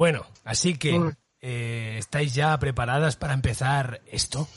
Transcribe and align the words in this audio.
Bueno, 0.00 0.24
así 0.46 0.78
que 0.78 0.98
eh, 1.42 1.96
estáis 1.98 2.32
ya 2.32 2.58
preparadas 2.58 3.16
para 3.16 3.34
empezar 3.34 4.00
esto, 4.06 4.48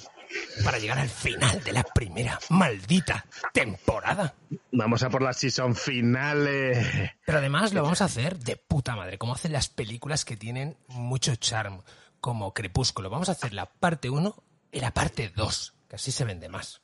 para 0.64 0.80
llegar 0.80 1.00
al 1.00 1.10
final 1.10 1.62
de 1.66 1.74
la 1.74 1.84
primera 1.84 2.40
maldita 2.50 3.26
temporada. 3.52 4.36
Vamos 4.72 5.04
a 5.04 5.10
por 5.10 5.22
la 5.22 5.34
season 5.34 5.76
finales. 5.76 7.12
Pero 7.26 7.40
además 7.40 7.74
lo 7.74 7.84
vamos 7.84 8.02
a 8.02 8.06
hacer 8.06 8.40
de 8.40 8.56
puta 8.56 8.96
madre, 8.96 9.18
como 9.18 9.34
hacen 9.34 9.52
las 9.52 9.68
películas 9.68 10.24
que 10.24 10.38
tienen 10.38 10.78
mucho 10.88 11.36
charm, 11.36 11.82
como 12.22 12.54
Crepúsculo. 12.54 13.10
Vamos 13.10 13.28
a 13.28 13.34
hacer 13.34 13.54
la 13.54 13.66
parte 13.66 14.10
1 14.10 14.42
y 14.72 14.80
la 14.80 14.92
parte 14.92 15.30
2, 15.36 15.74
que 15.90 15.98
así 15.98 16.14
se 16.14 16.24
vende 16.24 16.48
más. 16.48 16.82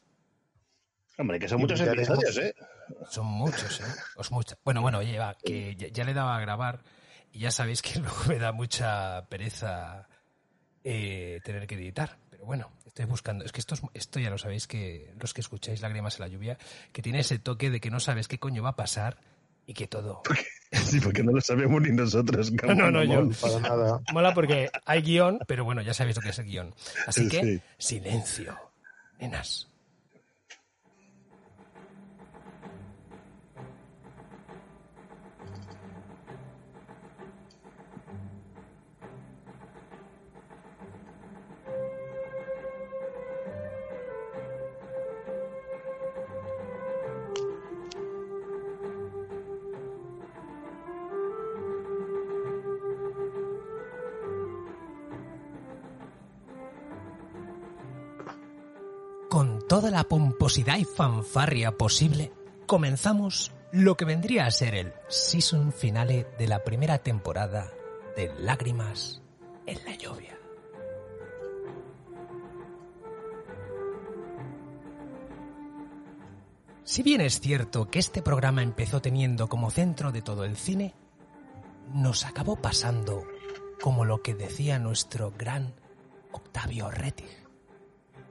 Hombre, 1.17 1.39
que 1.39 1.47
son 1.47 1.61
muchos 1.61 1.79
episodios, 1.79 2.37
¿eh? 2.37 2.53
Son 3.09 3.25
muchos, 3.25 3.79
¿eh? 3.79 3.85
Os 4.17 4.31
mucha- 4.31 4.57
Bueno, 4.65 4.81
bueno, 4.81 4.97
oye, 4.97 5.17
va, 5.17 5.37
que 5.37 5.77
ya, 5.77 5.87
ya 5.87 6.03
le 6.03 6.13
daba 6.13 6.35
a 6.35 6.41
grabar 6.41 6.81
y 7.31 7.39
ya 7.39 7.51
sabéis 7.51 7.81
que 7.81 7.99
luego 7.99 8.17
me 8.27 8.37
da 8.39 8.51
mucha 8.51 9.25
pereza 9.29 10.07
eh, 10.83 11.39
tener 11.43 11.67
que 11.67 11.75
editar. 11.75 12.17
Pero 12.29 12.45
bueno, 12.45 12.71
estoy 12.85 13.05
buscando. 13.05 13.43
Es 13.45 13.51
que 13.51 13.59
esto, 13.59 13.75
es- 13.75 13.81
esto 13.93 14.19
ya 14.19 14.29
lo 14.29 14.37
sabéis 14.37 14.67
que 14.67 15.13
los 15.19 15.33
que 15.33 15.41
escucháis 15.41 15.81
Lágrimas 15.81 16.15
en 16.15 16.21
la 16.21 16.27
lluvia, 16.27 16.57
que 16.91 17.01
tiene 17.01 17.19
ese 17.19 17.39
toque 17.39 17.69
de 17.69 17.79
que 17.79 17.91
no 17.91 17.99
sabes 17.99 18.27
qué 18.27 18.39
coño 18.39 18.63
va 18.63 18.69
a 18.69 18.75
pasar 18.75 19.17
y 19.65 19.73
que 19.73 19.87
todo. 19.87 20.21
Sí, 20.71 20.99
porque 20.99 21.23
no 21.23 21.31
lo 21.31 21.41
sabemos 21.41 21.81
ni 21.81 21.89
nosotros. 21.89 22.51
No, 22.51 22.75
no, 22.75 22.91
no, 22.91 23.03
yo. 23.03 23.27
Para 23.41 23.59
nada. 23.59 23.99
Mola 24.13 24.35
porque 24.35 24.69
hay 24.85 25.01
guion, 25.01 25.39
pero 25.47 25.63
bueno, 25.65 25.81
ya 25.81 25.95
sabéis 25.95 26.15
lo 26.17 26.21
que 26.21 26.29
es 26.29 26.37
el 26.37 26.45
guion. 26.45 26.75
Así 27.07 27.27
que, 27.27 27.41
Sí. 27.41 27.61
silencio, 27.79 28.55
nenas. 29.19 29.67
Toda 59.79 59.91
la 59.91 60.03
pomposidad 60.03 60.77
y 60.77 60.83
fanfarria 60.83 61.77
posible, 61.77 62.33
comenzamos 62.65 63.53
lo 63.71 63.95
que 63.95 64.03
vendría 64.03 64.45
a 64.45 64.51
ser 64.51 64.75
el 64.75 64.91
season 65.07 65.71
finale 65.71 66.27
de 66.37 66.49
la 66.49 66.65
primera 66.65 66.97
temporada 66.97 67.71
de 68.17 68.29
Lágrimas 68.39 69.21
en 69.65 69.77
la 69.85 69.95
lluvia. 69.95 70.37
Si 76.83 77.01
bien 77.01 77.21
es 77.21 77.39
cierto 77.39 77.89
que 77.89 77.99
este 77.99 78.21
programa 78.21 78.63
empezó 78.63 79.01
teniendo 79.01 79.47
como 79.47 79.71
centro 79.71 80.11
de 80.11 80.21
todo 80.21 80.43
el 80.43 80.57
cine, 80.57 80.93
nos 81.93 82.25
acabó 82.25 82.57
pasando 82.57 83.23
como 83.79 84.03
lo 84.03 84.21
que 84.21 84.35
decía 84.35 84.77
nuestro 84.77 85.33
gran 85.37 85.73
Octavio 86.33 86.91
Rettig 86.91 87.38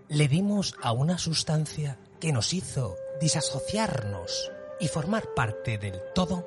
le 0.08 0.26
dimos 0.26 0.74
a 0.82 0.92
una 0.92 1.18
sustancia 1.18 1.98
que 2.18 2.32
nos 2.32 2.54
hizo 2.54 2.96
disasociarnos 3.20 4.50
y 4.80 4.88
formar 4.88 5.34
parte 5.34 5.76
del 5.76 6.00
todo 6.14 6.46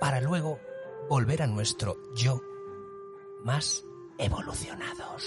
para 0.00 0.20
luego 0.20 0.60
volver 1.08 1.42
a 1.42 1.46
nuestro 1.46 1.96
yo 2.14 2.40
más 3.42 3.84
evolucionados. 4.18 5.24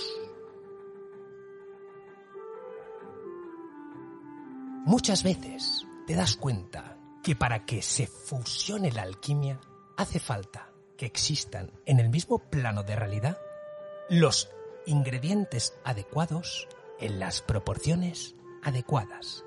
Muchas 4.86 5.24
veces 5.24 5.86
te 6.08 6.16
das 6.16 6.36
cuenta 6.36 6.98
que 7.22 7.36
para 7.36 7.66
que 7.66 7.82
se 7.82 8.08
fusione 8.08 8.92
la 8.92 9.04
alquimia 9.04 9.60
hace 9.98 10.20
falta 10.20 10.72
que 10.98 11.06
existan 11.06 11.72
en 11.86 12.00
el 12.00 12.10
mismo 12.10 12.40
plano 12.40 12.84
de 12.84 12.96
realidad 12.96 13.38
los 14.10 14.50
ingredientes 14.86 15.74
adecuados 15.84 16.68
en 17.02 17.20
las 17.20 17.42
proporciones 17.42 18.36
adecuadas. 18.64 19.44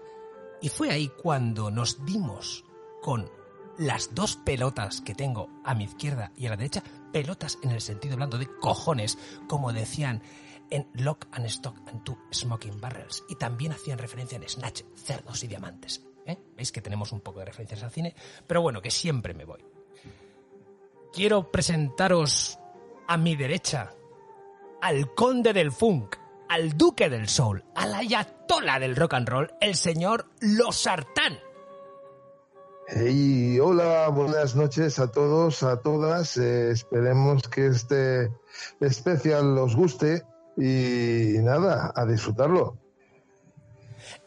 Y 0.60 0.68
fue 0.68 0.90
ahí 0.90 1.08
cuando 1.08 1.70
nos 1.70 2.04
dimos 2.04 2.64
con 3.02 3.30
las 3.78 4.14
dos 4.14 4.36
pelotas 4.36 5.00
que 5.00 5.14
tengo 5.14 5.48
a 5.64 5.74
mi 5.74 5.84
izquierda 5.84 6.32
y 6.36 6.46
a 6.46 6.50
la 6.50 6.56
derecha, 6.56 6.82
pelotas 7.12 7.58
en 7.62 7.70
el 7.70 7.80
sentido 7.80 8.14
hablando 8.14 8.38
de 8.38 8.48
cojones, 8.60 9.18
como 9.48 9.72
decían 9.72 10.22
en 10.70 10.88
Lock 10.94 11.26
and 11.32 11.46
Stock 11.46 11.76
and 11.86 12.02
Two 12.04 12.18
Smoking 12.32 12.80
Barrels, 12.80 13.24
y 13.28 13.36
también 13.36 13.72
hacían 13.72 13.98
referencia 13.98 14.36
en 14.36 14.48
Snatch, 14.48 14.82
cerdos 14.94 15.42
y 15.44 15.48
diamantes. 15.48 16.04
¿eh? 16.26 16.38
Veis 16.56 16.72
que 16.72 16.80
tenemos 16.80 17.12
un 17.12 17.20
poco 17.20 17.40
de 17.40 17.46
referencias 17.46 17.82
al 17.82 17.90
cine, 17.90 18.14
pero 18.46 18.62
bueno, 18.62 18.80
que 18.80 18.90
siempre 18.90 19.34
me 19.34 19.44
voy. 19.44 19.64
Quiero 21.12 21.50
presentaros 21.50 22.58
a 23.06 23.16
mi 23.16 23.36
derecha 23.36 23.94
al 24.80 25.14
conde 25.14 25.52
del 25.52 25.72
funk, 25.72 26.16
al 26.48 26.76
duque 26.76 27.08
del 27.08 27.28
soul, 27.28 27.64
al 27.74 27.94
ayatola 27.94 28.78
del 28.78 28.96
rock 28.96 29.14
and 29.14 29.28
roll, 29.28 29.52
el 29.60 29.74
señor 29.74 30.26
Losartán. 30.40 31.38
Hey, 32.86 33.58
hola, 33.60 34.08
buenas 34.08 34.54
noches 34.54 34.98
a 34.98 35.10
todos, 35.10 35.62
a 35.62 35.80
todas. 35.80 36.36
Eh, 36.36 36.70
esperemos 36.70 37.48
que 37.48 37.66
este 37.68 38.30
especial 38.80 39.56
os 39.58 39.74
guste 39.74 40.22
y 40.56 41.38
nada, 41.40 41.92
a 41.94 42.04
disfrutarlo. 42.04 42.78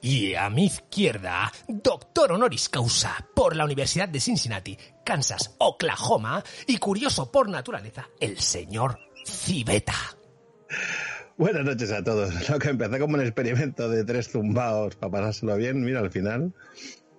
Y 0.01 0.35
a 0.35 0.49
mi 0.49 0.65
izquierda, 0.65 1.51
doctor 1.67 2.31
honoris 2.31 2.69
causa 2.69 3.27
por 3.35 3.55
la 3.55 3.65
Universidad 3.65 4.09
de 4.09 4.19
Cincinnati, 4.19 4.77
Kansas, 5.05 5.55
Oklahoma, 5.59 6.43
y 6.65 6.77
curioso 6.77 7.31
por 7.31 7.49
naturaleza, 7.49 8.07
el 8.19 8.39
señor 8.39 8.99
Civeta. 9.25 9.95
Buenas 11.37 11.65
noches 11.65 11.91
a 11.91 12.03
todos. 12.03 12.33
Lo 12.49 12.57
que 12.57 12.69
empezó 12.69 12.97
como 12.97 13.13
un 13.13 13.21
experimento 13.21 13.89
de 13.89 14.03
tres 14.03 14.29
zumbaos 14.29 14.95
para 14.95 15.11
pasárselo 15.11 15.55
bien, 15.55 15.83
mira, 15.83 15.99
al 15.99 16.09
final 16.09 16.53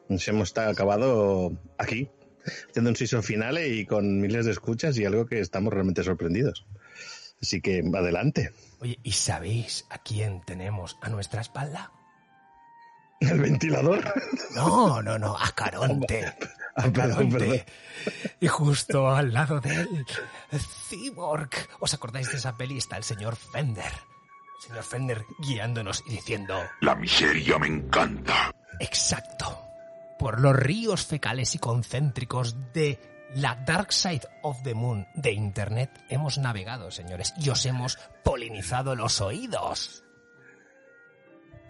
nos 0.08 0.26
hemos 0.26 0.56
acabado 0.58 1.52
aquí, 1.78 2.10
haciendo 2.68 2.90
un 2.90 2.96
season 2.96 3.22
finale 3.22 3.68
y 3.68 3.86
con 3.86 4.20
miles 4.20 4.46
de 4.46 4.52
escuchas 4.52 4.98
y 4.98 5.04
algo 5.04 5.26
que 5.26 5.38
estamos 5.38 5.72
realmente 5.72 6.02
sorprendidos. 6.02 6.66
Así 7.40 7.60
que 7.60 7.84
adelante. 7.94 8.50
Oye, 8.80 8.98
¿y 9.04 9.12
sabéis 9.12 9.86
a 9.88 9.98
quién 10.02 10.40
tenemos 10.44 10.98
a 11.00 11.10
nuestra 11.10 11.40
espalda? 11.40 11.92
El 13.20 13.40
ventilador. 13.40 14.02
No, 14.56 15.00
no, 15.00 15.18
no, 15.18 15.36
a 15.38 15.52
Caronte. 15.54 16.24
Ah, 16.80 16.88
perdón, 16.92 17.28
perdón. 17.30 17.60
Y 18.40 18.46
justo 18.46 19.10
al 19.10 19.32
lado 19.34 19.60
de 19.60 19.74
él, 19.74 20.06
Cyborg. 20.88 21.50
¿Os 21.80 21.92
acordáis 21.92 22.30
de 22.30 22.36
esa 22.38 22.56
peli? 22.56 22.78
Está 22.78 22.96
el 22.96 23.04
señor 23.04 23.34
Fender. 23.36 23.92
El 24.58 24.62
señor 24.68 24.84
Fender 24.84 25.24
guiándonos 25.40 26.04
y 26.06 26.10
diciendo, 26.10 26.54
La 26.80 26.94
miseria 26.94 27.58
me 27.58 27.66
encanta. 27.66 28.52
exacto, 28.80 29.60
por 30.18 30.40
los 30.40 30.54
ríos 30.54 31.04
fecales 31.04 31.54
y 31.54 31.58
concéntricos 31.58 32.56
de 32.72 33.00
la 33.34 33.56
Dark 33.56 33.92
Side 33.92 34.22
of 34.42 34.62
the 34.62 34.74
Moon 34.74 35.06
de 35.14 35.32
Internet 35.32 35.90
hemos 36.08 36.38
navegado, 36.38 36.90
señores, 36.90 37.34
y 37.38 37.50
os 37.50 37.66
hemos 37.66 37.98
polinizado 38.24 38.94
los 38.94 39.20
oídos. 39.20 40.04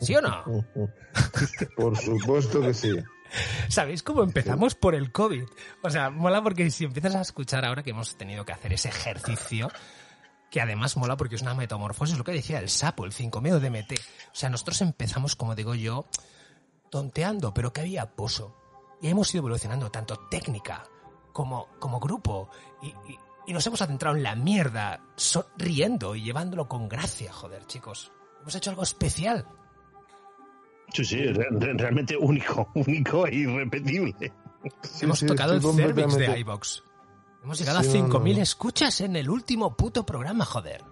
¿Sí 0.01 0.15
o 0.15 0.21
no? 0.21 0.45
Por 1.77 1.97
supuesto 1.97 2.61
que 2.61 2.73
sí. 2.73 2.93
¿Sabéis 3.69 4.03
cómo 4.03 4.23
empezamos 4.23 4.75
por 4.75 4.95
el 4.95 5.13
COVID? 5.13 5.45
O 5.83 5.91
sea, 5.91 6.11
mola 6.11 6.43
porque 6.43 6.71
si 6.71 6.85
empiezas 6.85 7.15
a 7.15 7.21
escuchar 7.21 7.65
ahora 7.65 7.83
que 7.83 7.91
hemos 7.91 8.17
tenido 8.17 8.45
que 8.45 8.53
hacer 8.53 8.73
ese 8.73 8.89
ejercicio, 8.89 9.71
que 10.51 10.61
además 10.61 10.97
mola 10.97 11.17
porque 11.17 11.37
es 11.37 11.43
una 11.43 11.55
metamorfosis, 11.55 12.17
lo 12.17 12.25
que 12.25 12.33
decía 12.33 12.59
el 12.59 12.69
sapo, 12.69 13.05
el 13.05 13.13
5 13.13 13.41
medio 13.41 13.61
DMT. 13.61 13.93
O 13.93 14.35
sea, 14.35 14.49
nosotros 14.49 14.81
empezamos, 14.81 15.37
como 15.37 15.55
digo 15.55 15.75
yo, 15.75 16.07
tonteando, 16.91 17.53
pero 17.53 17.73
que 17.73 17.83
había 17.83 18.15
pozo. 18.15 18.57
Y 19.01 19.09
hemos 19.09 19.33
ido 19.33 19.41
evolucionando 19.41 19.91
tanto 19.91 20.17
técnica 20.29 20.85
como, 21.33 21.69
como 21.79 22.01
grupo. 22.01 22.51
Y, 22.83 22.95
nos 23.53 23.67
hemos 23.67 23.81
adentrado 23.81 24.15
en 24.15 24.23
la 24.23 24.35
mierda, 24.35 25.01
sonriendo 25.17 26.15
y 26.15 26.23
llevándolo 26.23 26.69
con 26.69 26.87
gracia, 26.87 27.33
joder, 27.33 27.65
chicos. 27.65 28.13
Hemos 28.43 28.55
hecho 28.55 28.71
algo 28.71 28.83
especial. 28.83 29.47
Sí, 30.93 31.05
sí, 31.05 31.17
re- 31.27 31.47
re- 31.51 31.75
realmente 31.75 32.17
único, 32.17 32.69
único 32.75 33.27
e 33.27 33.35
irrepetible. 33.35 34.33
Sí, 34.83 35.05
Hemos 35.05 35.19
sí, 35.21 35.27
tocado 35.27 35.55
el 35.55 35.63
cervix 35.63 36.17
de 36.17 36.41
iVox. 36.41 36.83
Hemos 37.45 37.59
llegado 37.59 37.83
Sí, 37.83 37.99
a 37.99 38.03
no, 38.03 38.09
no, 38.09 38.21
5.000 38.21 38.37
no. 38.37 38.43
escuchas 38.43 39.01
en 39.01 39.17
el 39.17 39.31
último 39.31 39.77
puto 39.77 40.05
programa, 40.05 40.45
joder. 40.45 40.83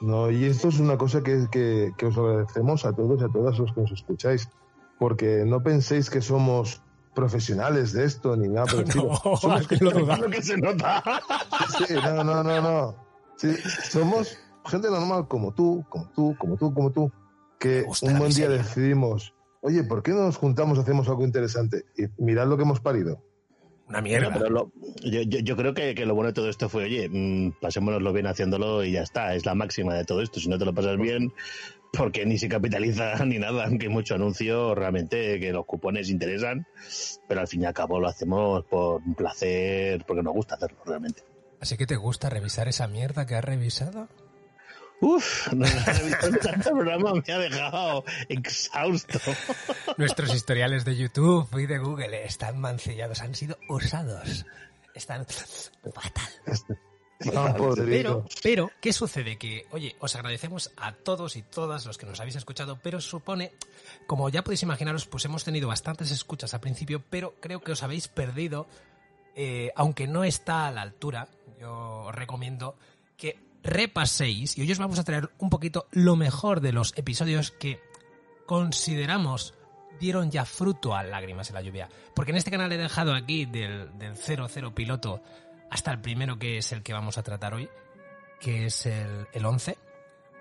No, 0.00 0.30
y 0.30 0.44
esto 0.44 0.68
es 0.68 0.78
una 0.80 0.98
cosa 0.98 1.22
que, 1.22 1.46
que- 1.50 1.92
que 1.96 2.06
os 2.06 2.18
agradecemos 2.18 2.84
a 2.84 2.92
todos 2.92 3.20
y 3.20 3.24
a 3.24 3.28
todas 3.28 3.58
los 3.58 3.72
que 3.72 3.80
nos 3.82 3.92
escucháis, 3.92 4.48
porque 4.98 5.44
no 5.46 5.62
penséis 5.62 6.10
que 6.10 6.20
somos 6.20 6.82
profesionales 7.14 7.92
de 7.92 8.04
esto 8.04 8.36
ni 8.36 8.48
nada 8.48 8.66
por 8.66 8.80
el 8.80 8.84
estilo. 8.88 9.08
No, 9.24 9.36
Somos 9.36 9.66
que 9.68 9.76
lo 9.76 10.30
que 10.30 10.42
se 10.42 10.56
nota. 10.58 11.02
Sí, 11.86 11.94
no, 11.94 12.24
no, 12.24 12.42
no, 12.42 12.60
no. 12.60 12.94
Sí, 13.36 13.54
somos 13.90 14.36
gente 14.66 14.90
normal 14.90 15.26
como 15.28 15.52
tú, 15.54 15.84
como 15.88 16.08
tú, 16.10 16.36
como 16.38 16.56
tú, 16.56 16.74
como 16.74 16.90
tú, 16.90 17.12
que 17.68 17.84
un 18.02 18.18
buen 18.18 18.32
día 18.32 18.48
decidimos, 18.48 19.34
oye, 19.62 19.82
¿por 19.84 20.02
qué 20.02 20.12
no 20.12 20.24
nos 20.26 20.36
juntamos 20.36 20.78
y 20.78 20.82
hacemos 20.82 21.08
algo 21.08 21.24
interesante? 21.24 21.84
Y 21.96 22.04
mirad 22.22 22.46
lo 22.46 22.56
que 22.56 22.62
hemos 22.62 22.80
parido. 22.80 23.22
Una 23.88 24.00
mierda. 24.00 24.32
pero 24.32 24.48
lo- 24.48 24.72
yo, 25.02 25.20
yo, 25.22 25.40
yo 25.40 25.56
creo 25.56 25.74
que, 25.74 25.94
que 25.94 26.06
lo 26.06 26.14
bueno 26.14 26.28
de 26.28 26.32
todo 26.34 26.48
esto 26.48 26.68
fue, 26.70 26.84
oye, 26.84 27.08
mm, 27.10 27.60
pasémonoslo 27.60 28.12
bien 28.14 28.26
haciéndolo 28.26 28.82
y 28.82 28.92
ya 28.92 29.02
está. 29.02 29.34
Es 29.34 29.44
la 29.44 29.54
máxima 29.54 29.94
de 29.94 30.04
todo 30.06 30.22
esto. 30.22 30.40
Si 30.40 30.48
no 30.48 30.58
te 30.58 30.64
lo 30.64 30.72
pasas 30.74 30.96
bien, 30.96 31.32
porque 31.92 32.24
ni 32.24 32.38
se 32.38 32.48
capitaliza 32.48 33.14
ni 33.26 33.38
nada, 33.38 33.66
aunque 33.66 33.86
hay 33.88 33.92
mucho 33.92 34.14
anuncio, 34.14 34.74
realmente 34.74 35.38
que 35.38 35.52
los 35.52 35.66
cupones 35.66 36.08
interesan, 36.08 36.66
pero 37.28 37.40
al 37.42 37.46
fin 37.48 37.60
y 37.62 37.66
al 37.66 37.74
cabo 37.74 38.00
lo 38.00 38.08
hacemos 38.08 38.64
por 38.64 39.02
un 39.02 39.14
placer, 39.14 40.02
porque 40.06 40.22
nos 40.22 40.32
gusta 40.32 40.54
hacerlo 40.54 40.78
realmente. 40.86 41.22
Así 41.60 41.76
que 41.76 41.86
te 41.86 41.96
gusta 41.96 42.30
revisar 42.30 42.68
esa 42.68 42.88
mierda 42.88 43.26
que 43.26 43.34
has 43.36 43.44
revisado. 43.44 44.08
Uf, 45.04 45.52
no, 45.52 45.66
tanto 46.42 46.70
programa 46.70 47.12
me 47.14 47.32
ha 47.32 47.38
dejado 47.38 48.04
exhausto. 48.30 49.20
Nuestros 49.98 50.34
historiales 50.34 50.86
de 50.86 50.96
YouTube 50.96 51.46
y 51.58 51.66
de 51.66 51.76
Google 51.76 52.24
están 52.24 52.58
mancillados, 52.58 53.20
han 53.20 53.34
sido 53.34 53.58
usados. 53.68 54.46
Están 54.94 55.26
fatal. 55.26 56.24
Estaban 57.18 57.54
Pero, 57.84 58.24
pero, 58.42 58.70
¿qué 58.80 58.94
sucede? 58.94 59.36
Que, 59.36 59.66
oye, 59.72 59.94
os 60.00 60.16
agradecemos 60.16 60.72
a 60.78 60.92
todos 60.92 61.36
y 61.36 61.42
todas 61.42 61.84
los 61.84 61.98
que 61.98 62.06
nos 62.06 62.18
habéis 62.20 62.36
escuchado, 62.36 62.78
pero 62.82 62.98
supone, 63.02 63.52
como 64.06 64.30
ya 64.30 64.42
podéis 64.42 64.62
imaginaros, 64.62 65.06
pues 65.06 65.26
hemos 65.26 65.44
tenido 65.44 65.68
bastantes 65.68 66.10
escuchas 66.12 66.54
al 66.54 66.60
principio, 66.60 67.02
pero 67.10 67.34
creo 67.40 67.60
que 67.60 67.72
os 67.72 67.82
habéis 67.82 68.08
perdido, 68.08 68.66
eh, 69.36 69.70
aunque 69.76 70.06
no 70.06 70.24
está 70.24 70.66
a 70.66 70.72
la 70.72 70.80
altura, 70.80 71.28
yo 71.60 72.04
os 72.06 72.14
recomiendo 72.14 72.76
que 73.18 73.53
repaséis 73.64 74.56
y 74.56 74.60
hoy 74.60 74.70
os 74.70 74.78
vamos 74.78 74.98
a 74.98 75.04
traer 75.04 75.30
un 75.38 75.50
poquito 75.50 75.88
lo 75.90 76.14
mejor 76.16 76.60
de 76.60 76.72
los 76.72 76.92
episodios 76.96 77.50
que 77.50 77.80
consideramos 78.46 79.54
dieron 79.98 80.30
ya 80.30 80.44
fruto 80.44 80.94
a 80.94 81.02
lágrimas 81.02 81.48
en 81.48 81.54
la 81.54 81.62
lluvia. 81.62 81.88
Porque 82.14 82.30
en 82.32 82.36
este 82.36 82.50
canal 82.50 82.70
he 82.72 82.76
dejado 82.76 83.14
aquí 83.14 83.46
del, 83.46 83.96
del 83.98 84.16
00 84.16 84.74
piloto 84.74 85.22
hasta 85.70 85.90
el 85.90 86.00
primero 86.00 86.38
que 86.38 86.58
es 86.58 86.72
el 86.72 86.82
que 86.82 86.92
vamos 86.92 87.16
a 87.18 87.22
tratar 87.22 87.54
hoy, 87.54 87.68
que 88.38 88.66
es 88.66 88.86
el, 88.86 89.26
el 89.32 89.44
11, 89.44 89.78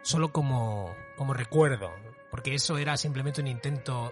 solo 0.02 0.32
como, 0.32 0.94
como 1.16 1.34
recuerdo, 1.34 1.92
porque 2.30 2.56
eso 2.56 2.78
era 2.78 2.98
simplemente 2.98 3.42
un 3.42 3.48
intento 3.48 4.12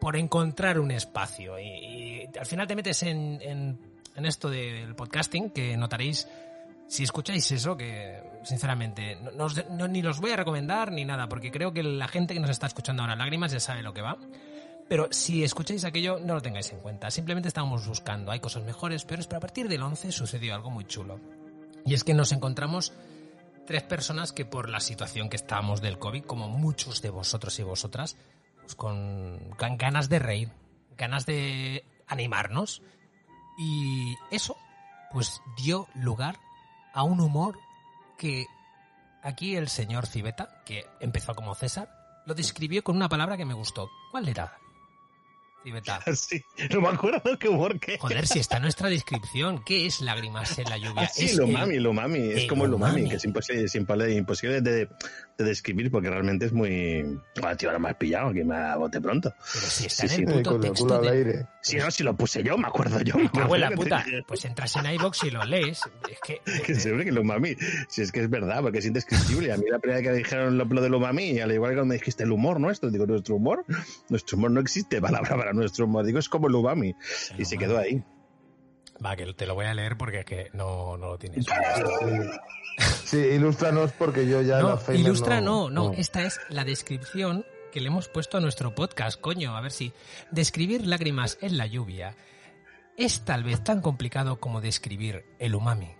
por 0.00 0.16
encontrar 0.16 0.80
un 0.80 0.90
espacio. 0.90 1.58
Y, 1.58 1.64
y 1.64 2.38
al 2.38 2.46
final 2.46 2.66
te 2.66 2.74
metes 2.74 3.02
en, 3.04 3.40
en, 3.42 3.78
en 4.16 4.26
esto 4.26 4.50
del 4.50 4.94
podcasting, 4.96 5.50
que 5.50 5.76
notaréis, 5.76 6.26
si 6.90 7.04
escucháis 7.04 7.48
eso, 7.52 7.76
que 7.76 8.20
sinceramente 8.42 9.16
no, 9.16 9.30
no 9.30 9.48
no- 9.70 9.86
ni 9.88 10.02
los 10.02 10.20
voy 10.20 10.32
a 10.32 10.36
recomendar 10.36 10.90
ni 10.90 11.04
nada, 11.04 11.28
porque 11.28 11.52
creo 11.52 11.72
que 11.72 11.84
la 11.84 12.08
gente 12.08 12.34
que 12.34 12.40
nos 12.40 12.50
está 12.50 12.66
escuchando 12.66 13.02
ahora, 13.02 13.14
lágrimas, 13.14 13.52
ya 13.52 13.60
sabe 13.60 13.82
lo 13.84 13.94
que 13.94 14.02
va. 14.02 14.18
Pero 14.88 15.06
si 15.12 15.44
escucháis 15.44 15.84
aquello, 15.84 16.18
no 16.18 16.34
lo 16.34 16.42
tengáis 16.42 16.72
en 16.72 16.80
cuenta. 16.80 17.12
Simplemente 17.12 17.46
estamos 17.46 17.86
buscando. 17.86 18.32
Hay 18.32 18.40
cosas 18.40 18.64
mejores, 18.64 19.04
peores, 19.04 19.28
pero 19.28 19.36
a 19.38 19.40
partir 19.40 19.68
del 19.68 19.82
11 19.82 20.10
sucedió 20.10 20.52
algo 20.52 20.68
muy 20.70 20.84
chulo. 20.84 21.20
Y 21.86 21.94
es 21.94 22.02
que 22.02 22.12
nos 22.12 22.32
encontramos 22.32 22.92
tres 23.68 23.84
personas 23.84 24.32
que 24.32 24.44
por 24.44 24.68
la 24.68 24.80
situación 24.80 25.28
que 25.28 25.36
estábamos 25.36 25.80
del 25.80 26.00
COVID, 26.00 26.24
como 26.24 26.48
muchos 26.48 27.02
de 27.02 27.10
vosotros 27.10 27.56
y 27.60 27.62
vosotras, 27.62 28.16
pues 28.62 28.74
con, 28.74 29.38
con 29.56 29.76
ganas 29.78 30.08
de 30.08 30.18
reír, 30.18 30.50
ganas 30.96 31.24
de 31.24 31.84
animarnos. 32.08 32.82
Y 33.60 34.16
eso, 34.32 34.56
pues 35.12 35.40
dio 35.56 35.86
lugar 35.94 36.40
a 36.92 37.02
un 37.02 37.20
humor 37.20 37.58
que 38.18 38.46
aquí 39.22 39.56
el 39.56 39.68
señor 39.68 40.06
Civeta, 40.06 40.62
que 40.64 40.84
empezó 41.00 41.34
como 41.34 41.54
César, 41.54 41.88
lo 42.26 42.34
describió 42.34 42.82
con 42.84 42.96
una 42.96 43.08
palabra 43.08 43.36
que 43.36 43.44
me 43.44 43.54
gustó. 43.54 43.88
¿Cuál 44.10 44.28
era? 44.28 44.56
Civeta. 45.62 46.00
Sí, 46.16 46.42
no 46.70 46.80
me 46.80 46.88
acuerdo 46.88 47.38
qué 47.38 47.48
humor 47.48 47.78
que. 47.78 47.98
Joder, 47.98 48.26
si 48.26 48.38
está 48.38 48.58
nuestra 48.60 48.88
descripción, 48.88 49.62
¿qué 49.64 49.84
es 49.86 50.00
lágrimas 50.00 50.58
en 50.58 50.64
la 50.70 50.78
lluvia? 50.78 51.02
Ah, 51.02 51.08
sí, 51.08 51.26
Es 51.26 51.36
lo 51.36 51.44
el- 51.44 51.52
mami, 51.52 51.78
lo 51.78 51.92
mami. 51.92 52.18
Es 52.18 52.46
como 52.48 52.64
el 52.64 52.72
umami, 52.72 53.08
que 53.08 53.16
es 53.16 53.24
imposible, 53.24 53.64
es 53.64 53.74
imposible 53.74 54.60
de, 54.62 54.88
de 55.42 55.50
describir 55.50 55.90
porque 55.90 56.10
realmente 56.10 56.46
es 56.46 56.52
muy. 56.52 57.18
Ah, 57.42 57.56
tío, 57.56 57.68
ahora 57.68 57.78
me 57.78 57.90
has 57.90 57.96
pillado, 57.96 58.32
que 58.32 58.44
me 58.44 58.56
ha 58.56 58.76
bote 58.76 59.00
pronto. 59.00 59.34
Pero 59.52 59.66
si 59.66 59.86
está 59.86 60.08
Sí, 60.08 60.22
en 60.22 60.28
el 60.28 60.34
puto 60.36 60.50
culo 60.50 60.60
texto 60.60 61.00
de... 61.00 61.46
Si 61.62 61.76
no, 61.76 61.90
si 61.90 62.02
lo 62.02 62.16
puse 62.16 62.42
yo, 62.42 62.56
me 62.56 62.68
acuerdo 62.68 63.00
yo. 63.00 63.14
Me 63.16 63.58
la 63.58 63.70
puta. 63.70 64.04
te 64.04 64.22
Pues 64.26 64.44
entras 64.44 64.74
en 64.76 64.86
iBox 64.86 65.24
y 65.24 65.30
lo 65.30 65.44
lees. 65.44 65.82
Es 66.10 66.18
que... 66.24 66.40
Que 66.64 66.74
siempre 66.74 67.04
que 67.04 67.10
el 67.10 67.18
umami, 67.18 67.56
si 67.88 68.02
es 68.02 68.12
que 68.12 68.20
es 68.20 68.30
verdad, 68.30 68.62
porque 68.62 68.78
es 68.78 68.86
indescriptible. 68.86 69.48
Y 69.48 69.50
A 69.50 69.56
mí 69.56 69.64
la 69.70 69.78
primera 69.78 69.98
vez 70.00 70.06
que 70.06 70.12
me 70.12 70.18
dijeron 70.18 70.58
lo, 70.58 70.64
lo 70.64 70.80
del 70.80 70.94
umami, 70.94 71.38
al 71.40 71.52
igual 71.52 71.70
que 71.70 71.76
cuando 71.76 71.86
me 71.90 71.94
dijiste 71.94 72.24
el 72.24 72.32
humor 72.32 72.60
nuestro, 72.60 72.90
digo, 72.90 73.06
nuestro 73.06 73.36
humor, 73.36 73.64
nuestro 74.08 74.36
humor 74.36 74.50
no 74.50 74.60
existe 74.60 75.00
palabra 75.00 75.36
para 75.36 75.52
nuestro 75.52 75.86
humor, 75.86 76.04
digo, 76.04 76.18
es 76.18 76.28
como 76.28 76.48
el 76.48 76.54
umami. 76.54 76.94
Y 77.38 77.44
se 77.44 77.58
quedó 77.58 77.78
ahí. 77.78 78.02
Va, 79.04 79.16
que 79.16 79.32
te 79.32 79.46
lo 79.46 79.54
voy 79.54 79.66
a 79.66 79.74
leer 79.74 79.96
porque 79.96 80.20
es 80.20 80.24
que 80.26 80.50
no, 80.52 80.96
no 80.96 81.08
lo 81.08 81.18
tienes. 81.18 81.46
Sí, 83.04 83.18
ilústranos 83.18 83.92
porque 83.92 84.26
yo 84.26 84.42
ya 84.42 84.56
la 84.56 84.62
No, 84.62 84.68
Alzheimer 84.70 85.00
ilustra 85.00 85.40
no, 85.40 85.70
no, 85.70 85.92
Esta 85.92 86.22
es 86.22 86.40
la 86.48 86.64
descripción 86.64 87.44
que 87.72 87.80
le 87.80 87.88
hemos 87.88 88.08
puesto 88.08 88.38
a 88.38 88.40
nuestro 88.40 88.74
podcast, 88.74 89.20
coño. 89.20 89.56
A 89.56 89.60
ver 89.60 89.72
si. 89.72 89.92
Describir 90.30 90.86
lágrimas 90.86 91.38
en 91.40 91.56
la 91.56 91.66
lluvia 91.66 92.16
es 92.96 93.24
tal 93.24 93.44
vez 93.44 93.62
tan 93.64 93.80
complicado 93.80 94.40
como 94.40 94.60
describir 94.60 95.24
el 95.38 95.54
umami. 95.54 95.94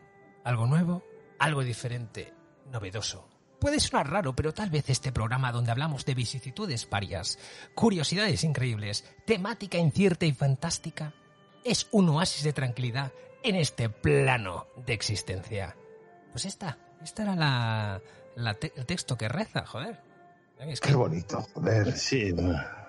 Algo 0.44 0.66
nuevo, 0.66 1.04
algo 1.38 1.62
diferente, 1.62 2.32
novedoso. 2.70 3.28
Puede 3.60 3.78
sonar 3.78 4.10
raro, 4.10 4.34
pero 4.34 4.54
tal 4.54 4.70
vez 4.70 4.88
este 4.88 5.12
programa 5.12 5.52
donde 5.52 5.70
hablamos 5.70 6.06
de 6.06 6.14
vicisitudes 6.14 6.88
varias, 6.88 7.38
curiosidades 7.74 8.42
increíbles, 8.42 9.04
temática 9.26 9.76
incierta 9.76 10.24
y 10.24 10.32
fantástica, 10.32 11.12
es 11.64 11.86
un 11.90 12.08
oasis 12.10 12.44
de 12.44 12.52
tranquilidad 12.52 13.12
en 13.42 13.56
este 13.56 13.88
plano 13.88 14.66
de 14.86 14.92
existencia. 14.92 15.76
Pues 16.32 16.44
esta, 16.44 16.78
esta 17.02 17.22
era 17.22 17.34
la, 17.36 18.00
la 18.36 18.54
te- 18.54 18.72
el 18.76 18.86
texto 18.86 19.16
que 19.16 19.28
reza, 19.28 19.64
joder. 19.66 19.98
Es 20.60 20.78
que 20.80 20.90
Qué 20.90 20.94
bonito, 20.94 21.40
joder. 21.54 21.90
Sí, 21.96 22.34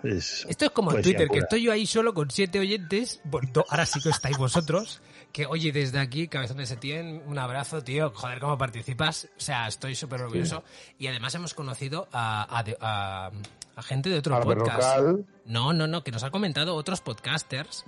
es. 0.04 0.46
esto 0.50 0.66
es 0.66 0.72
como 0.72 0.92
en 0.94 1.02
Twitter, 1.02 1.22
que 1.22 1.36
pura. 1.36 1.44
estoy 1.44 1.64
yo 1.64 1.72
ahí 1.72 1.86
solo 1.86 2.14
con 2.14 2.30
siete 2.30 2.60
oyentes. 2.60 3.22
Bueno, 3.24 3.64
ahora 3.70 3.86
sí 3.86 4.02
que 4.02 4.10
estáis 4.10 4.38
vosotros. 4.38 5.02
Que 5.32 5.46
oye, 5.46 5.72
desde 5.72 5.98
aquí, 6.00 6.28
Cabezón 6.28 6.58
de 6.58 6.66
Setién, 6.66 7.24
un 7.26 7.40
abrazo, 7.40 7.82
tío. 7.82 8.12
Joder, 8.14 8.42
cómo 8.42 8.58
participas. 8.58 9.30
O 9.38 9.40
sea, 9.40 9.68
estoy 9.70 9.96
súper 9.96 10.22
orgulloso. 10.24 10.66
Y 11.00 11.08
además 11.08 11.34
hemos 11.36 11.54
conocido 11.54 12.10
a, 12.12 12.42
a, 12.60 12.66
a- 12.82 13.32
a 13.78 13.84
gente 13.84 14.10
de 14.10 14.18
otro 14.20 14.38
podcast. 14.42 14.78
Berrocal, 15.00 15.26
No, 15.46 15.72
no, 15.72 15.88
no, 15.88 16.04
que 16.04 16.12
nos 16.12 16.24
ha 16.24 16.30
comentado 16.30 16.76
otros 16.76 17.00
podcasters, 17.00 17.86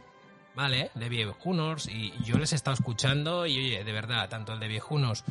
¿vale? 0.56 0.92
De 0.96 1.10
Viejunos, 1.10 1.88
y 1.88 2.14
yo 2.24 2.38
les 2.38 2.54
he 2.54 2.56
estado 2.56 2.76
escuchando, 2.76 3.46
y 3.46 3.58
oye, 3.58 3.84
de 3.84 3.92
verdad, 3.92 4.30
tanto 4.30 4.54
el 4.54 4.60
de 4.60 4.68
Viejunos 4.68 5.24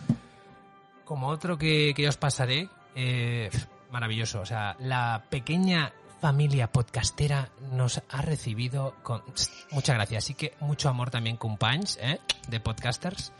como 1.05 1.29
otro 1.29 1.59
que, 1.59 1.93
que 1.95 2.09
os 2.09 2.17
pasaré, 2.17 2.69
eh, 2.95 3.51
maravilloso. 3.91 4.41
O 4.41 4.47
sea, 4.47 4.77
la 4.81 5.25
pequeña 5.29 5.93
familia 6.21 6.71
podcastera 6.71 7.51
nos 7.73 8.01
ha 8.09 8.23
recibido 8.23 8.95
con 9.03 9.23
muchas 9.71 9.97
gracias. 9.97 10.25
Así 10.25 10.35
que 10.35 10.55
mucho 10.61 10.89
amor 10.89 11.11
también, 11.11 11.37
compañes, 11.37 11.99
¿eh? 12.01 12.21
De 12.49 12.61
podcasters. 12.61 13.33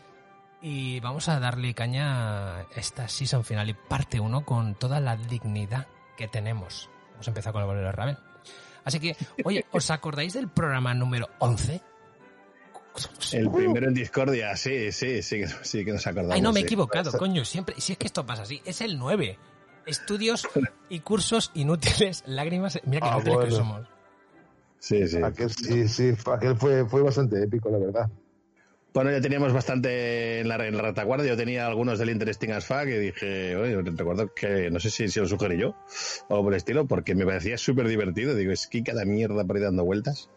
Y 0.61 0.99
vamos 1.01 1.27
a 1.27 1.39
darle 1.39 1.73
caña 1.73 2.59
a 2.59 2.61
esta 2.75 3.07
season 3.09 3.43
final 3.43 3.69
y 3.69 3.73
parte 3.73 4.19
1 4.19 4.45
con 4.45 4.75
toda 4.75 4.99
la 4.99 5.17
dignidad 5.17 5.87
que 6.15 6.27
tenemos. 6.27 6.89
Hemos 7.15 7.27
empezado 7.27 7.53
con 7.53 7.61
el 7.63 7.67
bolero 7.67 7.87
de 7.87 7.91
Ravel. 7.91 8.32
Así 8.85 8.99
que, 8.99 9.15
oye, 9.45 9.65
¿os 9.71 9.89
acordáis 9.91 10.33
del 10.33 10.49
programa 10.49 10.93
número 10.93 11.29
11? 11.39 11.81
El 13.31 13.49
primero 13.49 13.87
en 13.87 13.93
discordia, 13.93 14.55
sí, 14.55 14.91
sí, 14.91 15.23
sí, 15.23 15.39
que- 15.39 15.47
sí 15.47 15.83
que 15.83 15.91
nos 15.93 16.05
acordamos. 16.05 16.35
Ay, 16.35 16.41
no, 16.41 16.51
me 16.53 16.59
he 16.59 16.61
sí. 16.61 16.67
equivocado, 16.67 17.11
coño, 17.17 17.43
siempre. 17.43 17.75
Si 17.79 17.93
es 17.93 17.97
que 17.97 18.05
esto 18.07 18.25
pasa 18.25 18.43
así, 18.43 18.61
es 18.65 18.81
el 18.81 18.99
9. 18.99 19.39
Estudios 19.85 20.47
y 20.89 20.99
cursos 20.99 21.51
inútiles, 21.55 22.23
lágrimas. 22.27 22.79
Mira 22.85 23.01
qué 23.01 23.07
Ah, 23.11 23.17
inútiles 23.19 23.45
que 23.45 23.51
somos. 23.55 23.87
Sí, 24.79 25.07
sí. 25.07 25.17
aquel 25.23 25.49
sí, 25.49 25.87
sí, 25.87 26.13
aquel 26.31 26.55
fue, 26.57 26.85
fue 26.85 27.01
bastante 27.01 27.41
épico, 27.41 27.69
la 27.69 27.77
verdad. 27.79 28.09
Bueno, 28.93 29.09
ya 29.11 29.21
teníamos 29.21 29.51
bastante 29.53 30.41
en 30.41 30.47
la, 30.47 30.55
en 30.67 30.75
la 30.77 30.83
retaguardia. 30.83 31.29
Yo 31.29 31.37
tenía 31.37 31.65
algunos 31.65 31.97
del 31.97 32.11
Interesting 32.11 32.51
as 32.51 32.65
Fuck 32.65 32.85
y 32.87 32.91
dije, 32.99 33.55
oye, 33.55 33.81
recuerdo 33.81 34.31
que 34.35 34.69
no 34.69 34.79
sé 34.79 34.91
si, 34.91 35.07
si 35.09 35.19
lo 35.19 35.27
sugerí 35.27 35.57
yo 35.57 35.69
o 36.27 36.33
algo 36.35 36.43
por 36.43 36.53
el 36.53 36.57
estilo, 36.57 36.85
porque 36.85 37.15
me 37.15 37.25
parecía 37.25 37.57
súper 37.57 37.87
divertido. 37.87 38.35
Digo, 38.35 38.51
es 38.51 38.67
que 38.67 38.83
cada 38.83 39.03
mierda 39.05 39.43
por 39.43 39.55
ahí 39.55 39.63
dando 39.63 39.83
vueltas. 39.83 40.29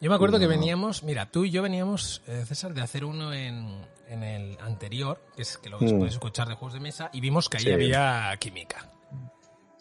Yo 0.00 0.10
me 0.10 0.16
acuerdo 0.16 0.40
que 0.40 0.48
veníamos, 0.48 1.04
mira, 1.04 1.30
tú 1.30 1.44
y 1.44 1.52
yo 1.52 1.62
veníamos, 1.62 2.22
eh, 2.26 2.42
César, 2.44 2.74
de 2.74 2.80
hacer 2.82 3.04
uno 3.04 3.32
en, 3.32 3.86
en 4.08 4.24
el 4.24 4.58
anterior, 4.60 5.24
que 5.36 5.42
es 5.42 5.56
que 5.58 5.70
lo 5.70 5.78
Mm. 5.78 5.98
puedes 5.98 6.14
escuchar 6.14 6.48
de 6.48 6.54
juegos 6.54 6.74
de 6.74 6.80
mesa, 6.80 7.08
y 7.12 7.20
vimos 7.20 7.48
que 7.48 7.58
ahí 7.58 7.62
Sí. 7.64 7.70
había 7.72 8.36
química. 8.40 8.90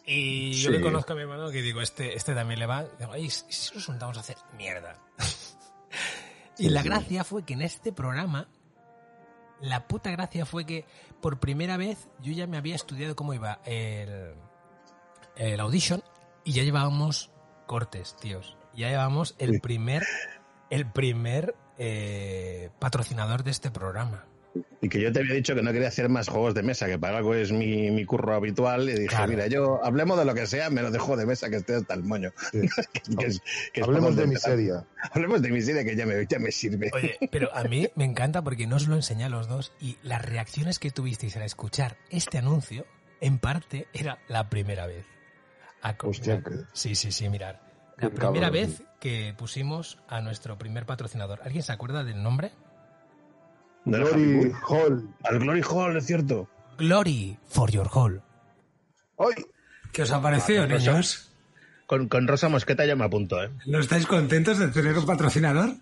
Y 0.05 0.51
yo 0.53 0.71
que 0.71 0.79
conozco 0.79 1.13
a 1.13 1.15
mi 1.15 1.23
hermano, 1.23 1.49
que 1.49 1.63
digo, 1.63 1.81
este, 1.81 2.15
este 2.15 2.35
también 2.35 2.59
le 2.59 2.67
va, 2.67 2.83
digo, 2.99 3.11
"Ay, 3.13 3.25
¿y 3.25 3.29
si 3.31 3.73
nos 3.73 3.83
juntamos 3.87 4.15
a 4.17 4.19
hacer 4.19 4.35
mierda? 4.55 4.95
Y 6.61 6.69
la 6.69 6.83
gracia 6.83 7.23
fue 7.23 7.43
que 7.43 7.53
en 7.53 7.61
este 7.61 7.91
programa, 7.91 8.47
la 9.59 9.87
puta 9.87 10.11
gracia 10.11 10.45
fue 10.45 10.65
que 10.65 10.85
por 11.21 11.39
primera 11.39 11.75
vez 11.77 12.07
yo 12.19 12.31
ya 12.33 12.47
me 12.47 12.57
había 12.57 12.75
estudiado 12.75 13.15
cómo 13.15 13.33
iba 13.33 13.59
el, 13.65 14.35
el 15.35 15.59
audition 15.59 16.03
y 16.43 16.53
ya 16.53 16.63
llevábamos 16.63 17.31
cortes, 17.65 18.15
tíos. 18.17 18.57
Ya 18.75 18.89
llevábamos 18.89 19.35
el 19.39 19.59
primer, 19.59 20.03
el 20.69 20.89
primer 20.89 21.55
eh, 21.77 22.69
patrocinador 22.79 23.43
de 23.43 23.51
este 23.51 23.71
programa. 23.71 24.25
Y 24.81 24.89
que 24.89 24.99
yo 24.99 25.11
te 25.13 25.19
había 25.19 25.33
dicho 25.35 25.55
que 25.55 25.61
no 25.61 25.71
quería 25.71 25.87
hacer 25.87 26.09
más 26.09 26.27
juegos 26.27 26.53
de 26.53 26.61
mesa, 26.63 26.87
que 26.87 26.99
para 26.99 27.19
algo 27.19 27.33
es 27.35 27.51
mi, 27.53 27.89
mi 27.91 28.03
curro 28.05 28.33
habitual. 28.35 28.89
Y 28.89 28.93
dije, 28.93 29.07
Claro. 29.07 29.27
mira, 29.29 29.47
yo 29.47 29.79
hablemos 29.83 30.17
de 30.17 30.25
lo 30.25 30.33
que 30.33 30.45
sea, 30.45 30.69
menos 30.69 30.91
de 30.91 30.99
juego 30.99 31.15
de 31.17 31.25
mesa 31.25 31.49
que 31.49 31.55
esté 31.57 31.75
hasta 31.75 31.93
el 31.93 32.03
moño. 32.03 32.31
Sí. 32.51 32.59
Que 33.17 33.25
es- 33.27 33.41
que 33.71 33.81
es 33.81 33.87
Hablemos 33.87 34.15
de 34.15 34.27
miseria. 34.27 34.85
Hablemos 35.11 35.41
de 35.41 35.51
miseria, 35.51 35.85
que 35.85 35.95
ya 35.95 36.05
me, 36.05 36.25
ya 36.27 36.39
me 36.39 36.51
sirve. 36.51 36.89
Oye, 36.93 37.17
pero 37.31 37.55
a 37.55 37.63
mí 37.63 37.87
me 37.95 38.03
encanta 38.05 38.41
porque 38.41 38.67
no 38.67 38.75
os 38.75 38.87
lo 38.87 38.95
enseñé 38.95 39.23
a 39.25 39.29
los 39.29 39.47
dos 39.47 39.71
y 39.79 39.97
las 40.03 40.21
reacciones 40.25 40.79
que 40.79 40.91
tuvisteis 40.91 41.37
al 41.37 41.43
escuchar 41.43 41.97
este 42.09 42.37
anuncio, 42.39 42.85
en 43.21 43.39
parte, 43.39 43.87
era 43.93 44.17
la 44.27 44.49
primera 44.49 44.85
vez. 44.87 45.05
A 45.81 45.95
Hostia, 46.03 46.43
que- 46.43 46.65
Sí, 46.73 46.95
sí, 46.95 47.11
sí, 47.11 47.29
mirar. 47.29 47.61
La 47.97 48.09
primera 48.09 48.47
cabrón. 48.47 48.51
vez 48.51 48.83
que 48.99 49.33
pusimos 49.37 49.97
a 50.07 50.21
nuestro 50.21 50.57
primer 50.57 50.85
patrocinador. 50.85 51.39
¿Alguien 51.43 51.63
se 51.63 51.71
acuerda 51.71 52.03
del 52.03 52.21
nombre? 52.21 52.51
No 53.85 53.97
era 53.97 54.07
Happy 54.07 54.23
Glory. 54.23 54.51
Hall. 54.67 55.09
Al 55.23 55.39
Glory 55.39 55.61
Hall, 55.67 55.97
es 55.97 56.05
cierto. 56.05 56.47
Glory 56.77 57.37
for 57.47 57.71
your 57.71 57.87
hall. 57.91 58.21
¡Ay! 59.17 59.43
¿Qué 59.91 60.03
os 60.03 60.11
ha 60.11 60.21
parecido, 60.21 60.61
Vale, 60.61 60.77
niños? 60.77 61.31
Con, 61.85 62.07
con 62.07 62.27
Rosa 62.27 62.47
Mosqueta 62.49 62.85
ya 62.85 62.95
me 62.95 63.05
apunto, 63.05 63.43
¿eh? 63.43 63.49
¿No 63.65 63.79
estáis 63.79 64.05
contentos 64.05 64.57
de 64.59 64.69
tener 64.69 64.97
un 64.97 65.05
patrocinador? 65.05 65.75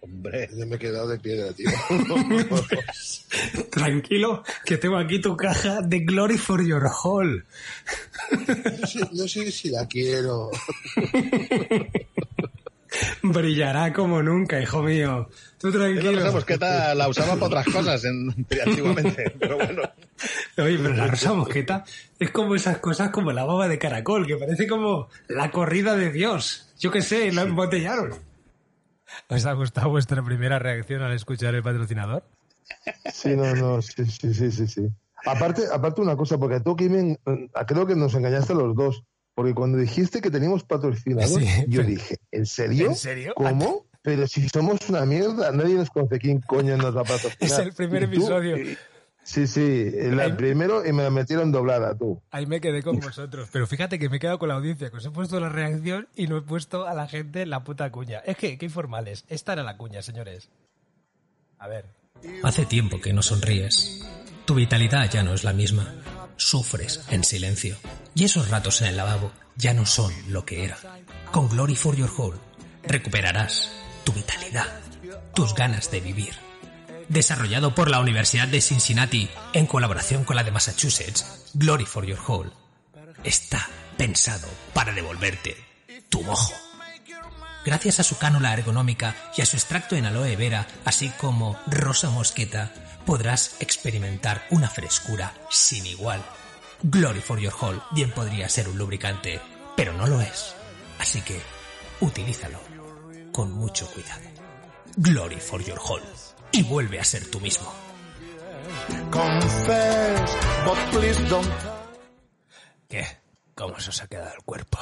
Hombre. 0.00 0.48
Yo 0.56 0.66
me 0.66 0.76
he 0.76 0.78
quedado 0.78 1.08
de 1.08 1.18
piedra, 1.18 1.52
tío. 1.52 1.68
Tranquilo, 3.70 4.44
que 4.64 4.76
tengo 4.76 4.96
aquí 4.96 5.20
tu 5.20 5.36
caja 5.36 5.80
de 5.82 6.00
Glory 6.00 6.38
for 6.38 6.64
Your 6.64 6.88
Hall. 7.02 7.44
No 8.80 8.86
sé, 8.86 9.00
no 9.12 9.26
sé 9.28 9.50
si 9.50 9.70
la 9.70 9.86
quiero. 9.86 10.50
Brillará 13.22 13.92
como 13.92 14.22
nunca, 14.22 14.60
hijo 14.60 14.82
mío. 14.82 15.28
Tú 15.58 15.68
La 15.68 15.86
Rosa 15.86 16.00
tranquilo. 16.00 16.32
Mosqueta 16.32 16.94
la 16.94 17.08
usaba 17.08 17.34
para 17.34 17.46
otras 17.46 17.66
cosas 17.66 18.04
en, 18.04 18.28
antiguamente, 18.64 19.34
pero 19.40 19.56
bueno. 19.56 19.82
Oye, 20.58 20.78
pero 20.78 20.94
la 20.94 21.06
rosa 21.06 21.32
mosqueta 21.32 21.84
es 22.18 22.30
como 22.30 22.54
esas 22.56 22.78
cosas 22.78 23.10
como 23.10 23.30
la 23.32 23.44
baba 23.44 23.68
de 23.68 23.78
caracol, 23.78 24.26
que 24.26 24.36
parece 24.36 24.66
como 24.66 25.08
la 25.28 25.50
corrida 25.50 25.94
de 25.96 26.10
Dios. 26.10 26.68
Yo 26.78 26.90
qué 26.90 27.02
sé, 27.02 27.30
lo 27.32 27.42
embotellaron. 27.42 28.14
¿Os 29.28 29.46
ha 29.46 29.52
gustado 29.52 29.90
vuestra 29.90 30.22
primera 30.22 30.58
reacción 30.58 31.02
al 31.02 31.12
escuchar 31.12 31.54
el 31.54 31.62
patrocinador? 31.62 32.24
Sí, 33.12 33.36
no, 33.36 33.54
no, 33.54 33.80
sí, 33.82 34.04
sí, 34.06 34.34
sí, 34.34 34.50
sí. 34.50 34.66
sí. 34.66 34.88
Aparte, 35.24 35.62
aparte 35.72 36.00
una 36.00 36.16
cosa, 36.16 36.38
porque 36.38 36.60
tú, 36.60 36.76
Kimen, 36.76 37.18
eh, 37.26 37.48
creo 37.66 37.86
que 37.86 37.96
nos 37.96 38.14
engañaste 38.14 38.54
los 38.54 38.74
dos. 38.74 39.02
Porque 39.38 39.54
cuando 39.54 39.78
dijiste 39.78 40.20
que 40.20 40.32
teníamos 40.32 40.64
patrocinador, 40.64 41.40
Sí, 41.40 41.46
yo 41.68 41.82
pero- 41.82 41.90
dije, 41.90 42.16
¿en 42.32 42.44
serio? 42.44 42.86
¿En 42.88 42.96
serio? 42.96 43.34
¿Cómo? 43.36 43.86
Pero 44.02 44.26
si 44.26 44.48
somos 44.48 44.80
una 44.88 45.04
mierda, 45.04 45.52
nadie 45.52 45.74
nos 45.74 45.90
conoce 45.90 46.18
quién 46.18 46.40
coño 46.40 46.76
nos 46.76 46.96
va 46.96 47.02
a 47.02 47.04
patrocinar. 47.04 47.36
Es 47.40 47.58
el 47.60 47.72
primer 47.72 48.02
episodio. 48.02 48.56
Sí, 49.22 49.46
sí, 49.46 49.92
el 49.94 50.18
Ahí- 50.18 50.32
primero 50.32 50.84
y 50.84 50.92
me 50.92 51.04
la 51.04 51.10
metieron 51.10 51.52
doblada, 51.52 51.96
tú. 51.96 52.20
Ahí 52.32 52.46
me 52.46 52.60
quedé 52.60 52.82
con 52.82 52.98
vosotros. 53.00 53.48
Pero 53.52 53.68
fíjate 53.68 54.00
que 54.00 54.08
me 54.08 54.16
he 54.16 54.18
quedado 54.18 54.40
con 54.40 54.48
la 54.48 54.56
audiencia, 54.56 54.90
que 54.90 54.96
os 54.96 55.06
he 55.06 55.10
puesto 55.12 55.38
la 55.38 55.50
reacción 55.50 56.08
y 56.16 56.26
no 56.26 56.38
he 56.38 56.42
puesto 56.42 56.88
a 56.88 56.94
la 56.94 57.06
gente 57.06 57.46
la 57.46 57.62
puta 57.62 57.92
cuña. 57.92 58.18
Es 58.26 58.36
que, 58.36 58.58
qué 58.58 58.66
informales. 58.66 59.24
Esta 59.28 59.52
era 59.52 59.62
la 59.62 59.76
cuña, 59.76 60.02
señores. 60.02 60.48
A 61.60 61.68
ver. 61.68 61.84
Hace 62.42 62.66
tiempo 62.66 63.00
que 63.00 63.12
no 63.12 63.22
sonríes. 63.22 64.04
Tu 64.46 64.54
vitalidad 64.56 65.08
ya 65.08 65.22
no 65.22 65.32
es 65.34 65.44
la 65.44 65.52
misma. 65.52 65.94
Sufres 66.38 67.02
en 67.10 67.24
silencio. 67.24 67.76
Y 68.14 68.24
esos 68.24 68.48
ratos 68.48 68.80
en 68.80 68.88
el 68.88 68.96
lavabo 68.96 69.32
ya 69.56 69.74
no 69.74 69.84
son 69.84 70.14
lo 70.28 70.46
que 70.46 70.64
eran. 70.64 70.78
Con 71.30 71.48
Glory 71.48 71.76
for 71.76 71.96
Your 71.96 72.10
Hall 72.16 72.40
recuperarás 72.84 73.70
tu 74.04 74.12
vitalidad, 74.12 74.66
tus 75.34 75.54
ganas 75.54 75.90
de 75.90 76.00
vivir. 76.00 76.34
Desarrollado 77.08 77.74
por 77.74 77.90
la 77.90 78.00
Universidad 78.00 78.48
de 78.48 78.60
Cincinnati 78.60 79.28
en 79.52 79.66
colaboración 79.66 80.24
con 80.24 80.36
la 80.36 80.44
de 80.44 80.52
Massachusetts, 80.52 81.50
Glory 81.54 81.84
for 81.84 82.06
Your 82.06 82.18
Hall 82.26 82.52
está 83.24 83.68
pensado 83.96 84.48
para 84.72 84.92
devolverte 84.92 85.56
tu 86.08 86.22
mojo. 86.22 86.54
Gracias 87.64 88.00
a 88.00 88.04
su 88.04 88.16
cánula 88.16 88.52
ergonómica 88.54 89.14
y 89.36 89.42
a 89.42 89.46
su 89.46 89.56
extracto 89.56 89.96
en 89.96 90.06
aloe 90.06 90.36
vera, 90.36 90.66
así 90.84 91.10
como 91.10 91.58
rosa 91.66 92.08
mosqueta, 92.08 92.72
podrás 93.08 93.56
experimentar 93.60 94.42
una 94.50 94.68
frescura 94.68 95.32
sin 95.48 95.86
igual. 95.86 96.22
Glory 96.82 97.20
for 97.20 97.40
Your 97.40 97.54
Hall 97.58 97.82
bien 97.92 98.10
podría 98.10 98.50
ser 98.50 98.68
un 98.68 98.76
lubricante, 98.76 99.40
pero 99.74 99.94
no 99.94 100.06
lo 100.06 100.20
es. 100.20 100.54
Así 100.98 101.22
que 101.22 101.40
utilízalo 102.00 102.60
con 103.32 103.50
mucho 103.52 103.86
cuidado. 103.92 104.20
Glory 104.98 105.36
for 105.36 105.64
Your 105.64 105.78
Hall 105.82 106.02
y 106.52 106.62
vuelve 106.64 107.00
a 107.00 107.04
ser 107.04 107.24
tú 107.30 107.40
mismo. 107.40 107.72
Confess, 109.10 110.36
but 110.66 110.78
please 110.90 111.24
don't. 111.30 111.48
¿Qué? 112.90 113.06
¿Cómo 113.54 113.80
se 113.80 113.88
os 113.88 114.02
ha 114.02 114.06
quedado 114.06 114.34
el 114.36 114.44
cuerpo? 114.44 114.78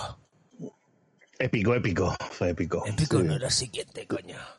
Épico, 1.39 1.77
épico. 1.77 2.17
Fue 2.33 2.51
épico. 2.51 2.85
Épico 2.87 3.23
no 3.23 3.37
era 3.37 3.51
siguiente, 3.51 4.05
coño. 4.09 4.56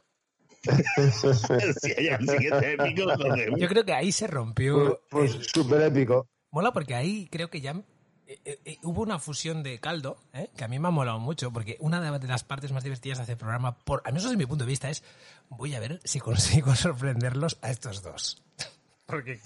Si 1.81 1.91
hay 1.91 2.07
el 2.07 2.27
siguiente 2.27 2.73
épico, 2.73 3.03
joder. 3.15 3.57
Yo 3.57 3.67
creo 3.67 3.85
que 3.85 3.93
ahí 3.93 4.11
se 4.11 4.27
rompió. 4.27 5.01
Pues 5.09 5.35
el- 5.35 5.43
súper 5.45 5.81
épico. 5.81 6.27
Mola 6.51 6.71
porque 6.71 6.95
ahí 6.95 7.27
creo 7.31 7.49
que 7.49 7.61
ya 7.61 7.71
eh, 8.27 8.39
eh, 8.45 8.59
eh, 8.65 8.77
hubo 8.83 9.01
una 9.03 9.19
fusión 9.19 9.63
de 9.63 9.79
caldo, 9.79 10.17
¿eh? 10.33 10.49
que 10.55 10.63
a 10.63 10.67
mí 10.67 10.79
me 10.79 10.87
ha 10.87 10.91
molado 10.91 11.19
mucho, 11.19 11.51
porque 11.51 11.77
una 11.79 12.01
de 12.19 12.27
las 12.27 12.43
partes 12.43 12.71
más 12.71 12.83
divertidas 12.83 13.17
de 13.19 13.23
hacer 13.23 13.37
programa, 13.37 13.77
por, 13.79 14.01
al 14.05 14.11
menos 14.13 14.23
desde 14.23 14.37
mi 14.37 14.45
punto 14.45 14.65
de 14.65 14.69
vista, 14.69 14.89
es 14.89 15.03
voy 15.49 15.75
a 15.75 15.79
ver 15.79 15.99
si 16.03 16.19
consigo 16.19 16.75
sorprenderlos 16.75 17.57
a 17.61 17.69
estos 17.69 18.01
dos. 18.01 18.43
Porque 19.05 19.39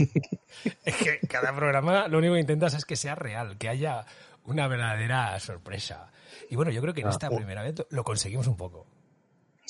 es 0.85 0.95
que 0.95 1.19
cada 1.27 1.55
programa 1.55 2.07
lo 2.07 2.17
único 2.17 2.33
que 2.33 2.39
intentas 2.39 2.73
es 2.73 2.83
que 2.83 2.95
sea 2.95 3.13
real, 3.13 3.59
que 3.59 3.69
haya 3.69 4.07
una 4.43 4.67
verdadera 4.67 5.39
sorpresa. 5.39 6.11
Y 6.49 6.55
bueno, 6.55 6.71
yo 6.71 6.81
creo 6.81 6.95
que 6.95 7.01
en 7.01 7.09
esta 7.09 7.29
primera 7.29 7.61
vez 7.61 7.75
lo 7.91 8.03
conseguimos 8.03 8.47
un 8.47 8.57
poco. 8.57 8.87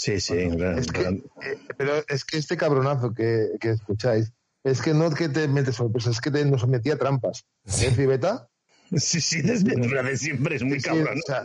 Sí, 0.02 0.20
sí. 0.20 0.34
Es 0.78 0.88
que, 0.88 1.02
eh, 1.02 1.60
pero 1.78 1.94
es 2.08 2.26
que 2.26 2.38
este 2.40 2.58
cabronazo 2.58 3.14
que, 3.14 3.50
que 3.60 3.70
escucháis, 3.70 4.34
es 4.64 4.82
que 4.82 4.96
no 4.96 5.12
que 5.12 5.30
te 5.30 5.48
metes 5.48 5.76
sorpresas, 5.76 6.16
es 6.16 6.22
que 6.22 6.32
te, 6.32 6.44
nos 6.44 6.68
metía 6.68 6.98
trampas. 6.98 7.46
¿Eh, 7.66 7.92
Cibeta? 7.96 8.48
Sí, 8.98 9.22
sí, 9.22 9.44
desde 9.44 9.76
de 9.76 10.18
siempre 10.18 10.56
es 10.56 10.64
muy 10.64 10.80
Sí, 10.82 10.90
cabrón. 10.90 11.20
o 11.20 11.22
sea, 11.28 11.44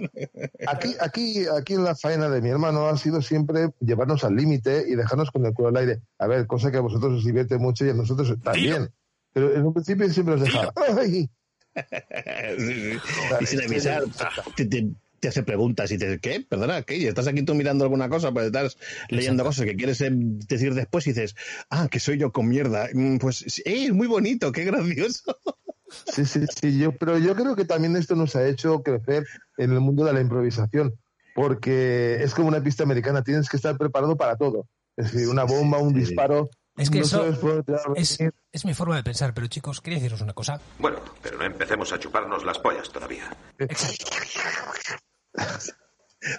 aquí, 0.67 0.95
aquí, 1.01 1.45
aquí 1.47 1.75
en 1.75 1.85
la 1.85 1.95
faena 1.95 2.31
de 2.31 2.41
mi 2.41 2.49
hermano 2.49 2.89
ha 2.89 2.97
sido 2.97 3.21
siempre 3.21 3.69
llevarnos 3.81 4.25
al 4.25 4.35
límite 4.37 4.85
y 4.89 4.95
dejarnos 4.95 5.31
con 5.31 5.45
el 5.45 5.53
culo 5.53 5.69
al 5.69 5.77
aire. 5.77 6.01
A 6.19 6.27
ver, 6.27 6.47
cosa 6.47 6.71
que 6.71 6.79
a 6.79 6.81
vosotros 6.81 7.13
os 7.19 7.25
divierte 7.27 7.59
mucho 7.59 7.85
y 7.85 7.91
a 7.91 7.95
nosotros 7.95 8.35
también. 8.43 8.91
Pero 9.35 9.55
en 9.55 9.67
un 9.67 9.75
principio 9.75 10.11
siempre 10.11 10.35
os 10.37 10.41
dejaba. 10.41 10.73
¡Ay! 10.99 11.29
Sí, 12.59 12.65
sí. 12.67 12.99
Vale, 13.31 13.43
Y 13.43 13.47
sin 13.47 13.59
sí, 13.61 13.65
avisar, 13.67 14.03
sí. 14.05 14.53
te, 14.57 14.65
te- 14.65 14.89
te 15.21 15.29
hace 15.29 15.43
preguntas 15.43 15.91
y 15.91 15.99
te 15.99 16.07
dices, 16.07 16.21
¿qué? 16.21 16.41
Perdona, 16.41 16.83
¿qué? 16.83 17.09
Estás 17.09 17.27
aquí 17.27 17.43
tú 17.43 17.55
mirando 17.55 17.85
alguna 17.85 18.09
cosa, 18.09 18.33
pues 18.33 18.47
estás 18.47 18.77
leyendo 19.09 19.45
cosas 19.45 19.65
que 19.65 19.77
quieres 19.77 20.01
eh, 20.01 20.11
decir 20.13 20.75
después 20.75 21.07
y 21.07 21.11
dices, 21.11 21.35
ah, 21.71 21.89
que 21.91 22.01
soy 22.01 22.19
yo 22.19 22.33
con 22.33 22.49
mierda. 22.49 22.89
Mm, 22.93 23.19
Pues 23.19 23.59
eh, 23.65 23.85
es 23.87 23.93
muy 23.93 24.07
bonito, 24.07 24.53
qué 24.53 24.65
gracioso. 24.65 25.37
Sí, 26.13 26.25
sí, 26.25 26.41
sí, 26.61 26.79
yo, 26.79 26.91
pero 26.93 27.17
yo 27.17 27.37
creo 27.37 27.55
que 27.55 27.65
también 27.65 27.97
esto 27.97 28.17
nos 28.17 28.35
ha 28.35 28.47
hecho 28.47 28.83
crecer 28.83 29.25
en 29.57 29.71
el 29.73 29.81
mundo 29.81 30.05
de 30.05 30.13
la 30.13 30.21
improvisación, 30.21 30.99
porque 31.33 32.23
es 32.23 32.35
como 32.35 32.49
una 32.49 32.61
pista 32.61 32.83
americana, 32.83 33.23
tienes 33.23 33.49
que 33.49 33.57
estar 33.57 33.79
preparado 33.79 34.17
para 34.17 34.37
todo. 34.37 34.67
Es 34.97 35.13
decir, 35.13 35.29
una 35.29 35.45
bomba, 35.45 35.79
un 35.79 35.95
disparo. 35.95 36.51
Es 36.77 36.91
que 36.91 36.99
no 37.01 37.05
eso 37.05 38.35
Es, 38.53 38.65
mi 38.65 38.75
forma 38.75 38.97
de 38.97 39.03
pensar, 39.03 39.33
pero 39.35 39.47
chicos, 39.47 39.81
quería 39.81 39.99
deciros 39.99 40.21
una 40.21 40.33
cosa. 40.35 40.61
Bueno, 40.79 40.99
pero 41.23 41.39
no 41.39 41.45
empecemos 41.45 41.93
a 41.93 41.99
chuparnos 41.99 42.45
las 42.45 42.59
pollas 42.59 42.91
todavía. 42.91 43.35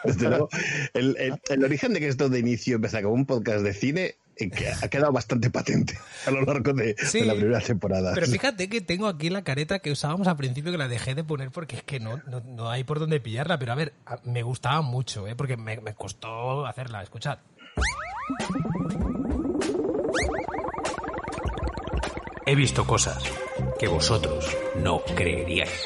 Desde 0.04 0.28
luego, 0.30 0.50
el, 0.94 1.16
el- 1.18 1.42
el 1.50 1.64
origen 1.64 1.94
de 1.94 2.00
que 2.00 2.08
esto 2.08 2.30
de 2.30 2.40
inicio 2.40 2.76
empezara 2.76 3.04
como 3.04 3.16
un 3.16 3.26
podcast 3.26 3.62
de 3.64 3.74
cine 3.74 4.16
eh, 4.36 4.50
que 4.50 4.68
ha 4.70 4.88
quedado 4.90 5.12
bastante 5.14 5.50
patente 5.50 5.98
a 6.26 6.32
lo 6.32 6.42
largo 6.42 6.74
de, 6.74 6.96
Sí, 6.98 7.22
de 7.22 7.26
la 7.26 7.36
primera 7.36 7.62
temporada. 7.62 8.12
Pero 8.14 8.28
fíjate 8.28 8.68
que 8.70 8.82
tengo 8.82 9.08
aquí 9.08 9.30
la 9.30 9.44
careta 9.44 9.80
que 9.80 9.92
usábamos 9.92 10.28
al 10.28 10.36
principio 10.36 10.72
que 10.72 10.78
la 10.78 10.88
dejé 10.90 11.16
de 11.16 11.24
poner 11.24 11.52
porque 11.52 11.78
es 11.78 11.84
que 11.84 12.00
no, 12.00 12.18
no, 12.28 12.42
no 12.42 12.70
hay 12.70 12.84
por 12.84 13.00
dónde 13.00 13.20
pillarla. 13.22 13.58
Pero 13.60 13.72
a 13.72 13.76
ver, 13.76 13.94
me 14.26 14.44
gustaba 14.44 14.82
mucho, 14.82 15.26
¿eh? 15.28 15.36
porque 15.36 15.56
me, 15.58 15.80
me 15.80 15.94
costó 15.96 16.66
hacerla. 16.66 17.02
Escuchad. 17.04 17.40
He 22.48 22.56
visto 22.56 22.88
cosas 22.88 23.22
que 23.78 23.90
vosotros 23.90 24.56
no 24.78 25.02
creeríais. 25.18 25.86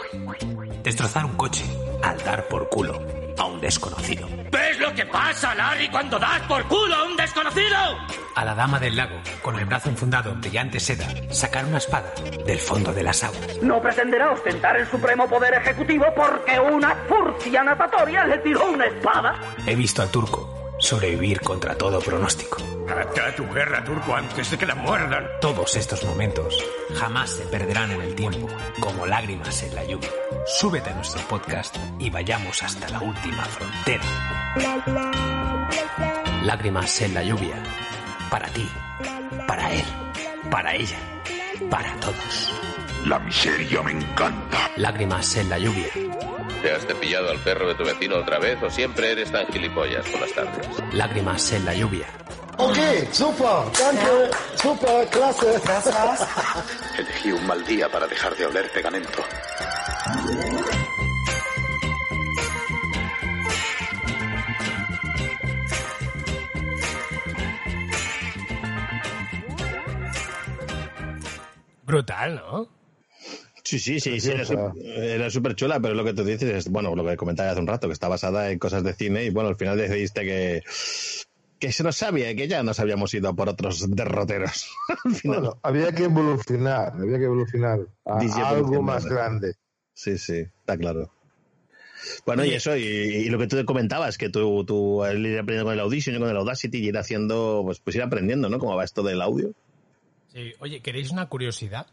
Destrozar 0.84 1.26
un 1.26 1.36
coche 1.36 1.66
al 2.04 2.24
dar 2.24 2.48
por 2.48 2.70
culo 2.70 3.02
a 3.40 3.46
un 3.46 3.60
desconocido. 3.60 4.28
¿Ves 4.52 4.80
lo 4.80 4.92
lo 4.92 4.98
que 4.98 5.06
pasa, 5.06 5.56
Larry, 5.56 5.90
cuando 5.90 6.20
das 6.20 6.42
por 6.48 6.64
culo 6.66 6.96
a 6.96 7.04
un 7.06 7.16
desconocido? 7.16 7.78
A 8.36 8.46
la 8.46 8.54
dama 8.54 8.80
del 8.80 8.96
lago, 8.96 9.16
con 9.42 9.58
el 9.58 9.66
brazo 9.66 9.90
enfundado 9.90 10.32
en 10.32 10.42
brillante 10.42 10.80
seda, 10.80 11.08
sacar 11.32 11.66
una 11.66 11.78
espada 11.78 12.12
del 12.46 12.60
fondo 12.60 12.94
de 12.94 13.04
las 13.04 13.24
aguas. 13.24 13.62
No 13.62 13.82
pretenderá 13.82 14.32
ostentar 14.32 14.78
el 14.78 14.88
supremo 14.88 15.28
poder 15.30 15.54
ejecutivo 15.54 16.06
porque 16.16 16.60
una 16.60 16.96
furcia 17.08 17.64
natatoria 17.64 18.26
le 18.26 18.38
tiró 18.40 18.70
una 18.72 18.86
espada. 18.86 19.40
He 19.66 19.76
visto 19.76 20.02
al 20.02 20.10
turco 20.10 20.51
sobrevivir 20.82 21.40
contra 21.42 21.76
todo 21.76 22.00
pronóstico. 22.00 22.58
Ata 22.90 23.36
tu 23.36 23.48
guerra, 23.54 23.84
turco, 23.84 24.14
antes 24.14 24.52
de 24.52 24.58
que 24.58 24.66
la 24.66 24.76
muerdan. 24.76 25.26
Todos 25.40 25.76
estos 25.76 26.04
momentos 26.04 26.58
jamás 26.96 27.30
se 27.30 27.46
perderán 27.46 27.92
en 27.92 28.02
el 28.02 28.16
tiempo, 28.16 28.48
como 28.80 29.06
lágrimas 29.06 29.64
en 29.64 29.76
la 29.76 29.86
lluvia. 29.86 30.10
Súbete 30.46 30.90
a 30.90 30.96
nuestro 30.96 31.22
podcast 31.28 31.78
y 32.00 32.10
vayamos 32.10 32.62
hasta 32.64 32.90
la 32.90 33.00
última 33.00 33.46
frontera. 33.46 34.04
Lágrimas 36.44 37.02
en 37.02 37.14
la 37.14 37.24
lluvia. 37.24 37.64
Para 38.30 38.48
ti, 38.48 38.68
para 39.48 39.74
él, 39.74 39.86
para 40.50 40.76
ella, 40.76 40.98
para 41.70 41.94
todos. 42.00 42.71
La 43.06 43.18
miseria 43.20 43.82
me 43.82 43.92
encanta. 43.92 44.70
Lágrimas 44.78 45.36
en 45.36 45.50
la 45.50 45.58
lluvia. 45.58 45.88
¿Te 46.62 46.72
has 46.72 46.86
cepillado 46.86 47.32
al 47.32 47.40
perro 47.40 47.68
de 47.68 47.76
tu 47.76 47.84
vecino 47.84 48.18
otra 48.18 48.38
vez 48.38 48.62
o 48.62 48.70
siempre 48.70 49.12
eres 49.12 49.32
tan 49.32 49.48
gilipollas 49.48 50.06
por 50.08 50.22
las 50.22 50.32
tardes? 50.34 50.68
Lágrimas 50.94 51.52
en 51.52 51.66
la 51.66 51.74
lluvia. 51.74 52.06
Okay, 52.58 53.08
super, 53.12 53.48
danke, 53.80 54.36
super, 54.56 55.08
klasse. 55.10 55.48
Elegí 57.00 57.32
un 57.32 57.48
mal 57.48 57.66
día 57.66 57.90
para 57.90 58.06
dejar 58.06 58.36
de 58.36 58.46
oler 58.46 58.72
pegamento. 58.72 59.24
Brutal, 71.84 72.36
¿no? 72.36 72.81
Sí, 73.72 73.80
sí, 73.80 74.02
sí, 74.02 74.20
sí, 74.20 74.32
era 74.86 75.30
súper 75.30 75.56
chula, 75.56 75.80
pero 75.80 75.94
lo 75.94 76.04
que 76.04 76.14
tú 76.14 76.26
dices 76.26 76.50
es, 76.50 76.70
bueno, 76.70 76.94
lo 76.94 77.06
que 77.06 77.16
comentaba 77.16 77.52
hace 77.52 77.62
un 77.62 77.68
rato, 77.68 77.88
que 77.88 77.94
está 77.94 78.10
basada 78.10 78.52
en 78.52 78.60
cosas 78.60 78.84
de 78.84 78.94
cine 78.94 79.24
y 79.24 79.30
bueno, 79.30 79.48
al 79.48 79.56
final 79.56 79.78
decidiste 79.78 80.26
que, 80.26 80.62
que 81.58 81.72
se 81.72 81.82
nos 81.82 81.96
sabía, 81.96 82.36
que 82.36 82.50
ya 82.50 82.64
nos 82.64 82.82
habíamos 82.82 83.14
ido 83.14 83.34
por 83.34 83.48
otros 83.48 83.90
derroteros. 83.90 84.70
al 85.06 85.16
final. 85.16 85.40
Bueno, 85.40 85.60
había 85.64 85.94
que 85.94 86.04
evolucionar, 86.04 86.92
había 87.00 87.18
que 87.18 87.24
evolucionar 87.24 87.80
a 88.04 88.20
Dice 88.20 88.42
algo 88.42 88.82
más 88.82 89.06
grande. 89.06 89.54
Sí, 89.94 90.18
sí, 90.18 90.40
está 90.40 90.76
claro. 90.78 91.10
Bueno, 92.26 92.44
y 92.44 92.54
eso, 92.54 92.76
y, 92.76 92.82
y 92.84 93.30
lo 93.30 93.40
que 93.40 93.48
tú 93.48 93.64
comentabas, 93.64 94.18
que 94.18 94.28
tú, 94.28 94.66
tú 94.66 95.06
el 95.06 95.26
ir 95.26 95.40
aprendiendo 95.40 95.64
con 95.64 95.74
el 95.76 95.80
Audition 95.80 96.18
y 96.18 96.20
con 96.20 96.30
el 96.30 96.36
Audacity 96.36 96.80
y 96.80 96.90
ir 96.90 96.98
haciendo, 96.98 97.62
pues, 97.64 97.80
pues 97.80 97.96
ir 97.96 98.02
aprendiendo, 98.02 98.50
¿no? 98.50 98.60
Cómo 98.60 98.76
va 98.76 98.84
esto 98.84 99.02
del 99.02 99.22
audio. 99.22 99.54
Sí. 100.34 100.52
Oye, 100.60 100.82
¿queréis 100.82 101.10
una 101.12 101.30
curiosidad? 101.30 101.88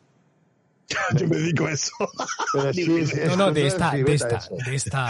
Yo 1.16 1.28
me 1.28 1.36
dedico 1.36 1.66
a 1.66 1.72
eso. 1.72 1.92
Pero 2.52 2.72
sí, 2.72 2.82
Digo, 2.82 2.98
es- 2.98 3.14
es 3.14 3.28
No, 3.30 3.36
no, 3.46 3.52
de 3.52 3.66
esta, 3.66 3.92
de 3.92 4.14
esta, 4.14 4.36
eso. 4.36 4.56
de 4.64 4.74
esta, 4.74 5.06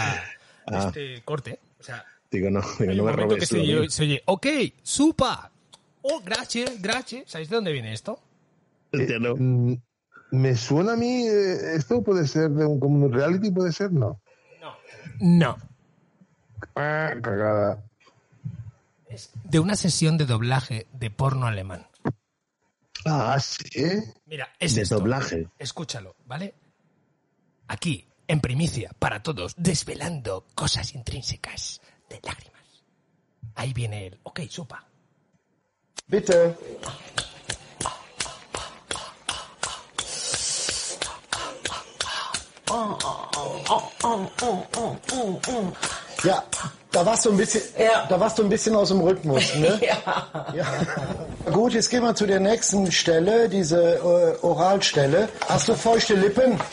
de 0.67 0.77
Ah. 0.77 0.85
este 0.87 1.21
corte. 1.23 1.59
O 1.79 1.83
sea, 1.83 2.05
Digo, 2.31 2.49
no, 2.51 2.61
digo, 2.77 2.93
no 2.93 3.03
me 3.05 3.11
momento 3.11 3.15
que 3.15 3.45
robes 3.45 3.49
se, 3.49 3.59
oye- 3.59 3.89
se 3.89 4.03
oye, 4.03 4.21
ok, 4.25 4.47
supa. 4.83 5.51
Oh, 6.01 6.21
gracias, 6.23 6.81
gracias. 6.81 7.23
¿Sabéis 7.31 7.49
de 7.49 7.55
dónde 7.55 7.71
viene 7.71 7.91
esto? 7.93 8.19
Hostia, 8.93 9.17
no. 9.19 9.35
Mm, 9.35 9.77
Me 10.31 10.55
suena 10.55 10.93
a 10.93 10.95
mí, 10.95 11.27
eh, 11.27 11.75
esto 11.75 12.03
puede 12.03 12.27
ser 12.27 12.51
de 12.51 12.65
un, 12.65 12.79
como 12.79 13.05
un 13.05 13.11
reality, 13.13 13.49
puede 13.49 13.71
ser, 13.71 13.91
no. 13.91 14.21
No. 15.19 15.57
Ah, 16.75 17.13
cagada. 17.21 17.83
De 19.43 19.59
una 19.59 19.75
sesión 19.75 20.17
de 20.17 20.25
doblaje 20.25 20.85
de 20.93 21.09
porno 21.09 21.47
alemán. 21.47 21.87
Ah, 23.05 23.39
sí. 23.39 23.69
Mira, 24.25 24.53
es 24.59 24.75
De 24.75 24.81
esto. 24.81 24.95
doblaje. 24.99 25.47
Escúchalo, 25.57 26.15
¿vale? 26.25 26.53
Aquí, 27.67 28.07
en 28.27 28.41
primicia, 28.41 28.91
para 28.99 29.21
todos, 29.23 29.53
desvelando 29.57 30.45
cosas 30.55 30.93
intrínsecas 30.93 31.81
de 32.09 32.19
lágrimas. 32.23 32.63
Ahí 33.55 33.73
viene 33.73 34.07
el, 34.07 34.19
ok, 34.23 34.41
supa. 34.49 34.85
Bitte. 36.07 36.55
Ja, 46.23 46.43
da 46.91 47.05
warst 47.05 47.25
du 47.25 47.31
ein 47.31 47.37
bisschen, 47.37 47.61
da 48.09 48.19
warst 48.19 48.39
du 48.39 48.43
ein 48.43 48.49
bisschen 48.49 48.75
aus 48.75 48.89
dem 48.89 49.01
Rhythmus, 49.01 49.55
ne? 49.55 49.79
ja. 50.53 50.65
Gut, 51.51 51.73
jetzt 51.73 51.89
gehen 51.89 52.03
wir 52.03 52.15
zu 52.15 52.25
der 52.25 52.39
nächsten 52.39 52.91
Stelle, 52.91 53.47
diese 53.47 53.95
äh, 53.95 54.45
Oralstelle. 54.45 55.29
Hast 55.47 55.67
du 55.67 55.75
feuchte 55.75 56.15
Lippen? 56.15 56.59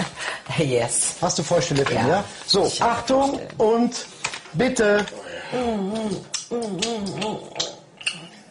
Yes. 0.58 1.16
Hast 1.20 1.38
du 1.38 1.42
feuchte 1.42 1.74
Lippen, 1.74 1.96
ja? 1.96 2.06
Ja. 2.06 2.24
So, 2.46 2.70
Achtung 2.80 3.40
und 3.58 4.06
bitte. 4.54 5.04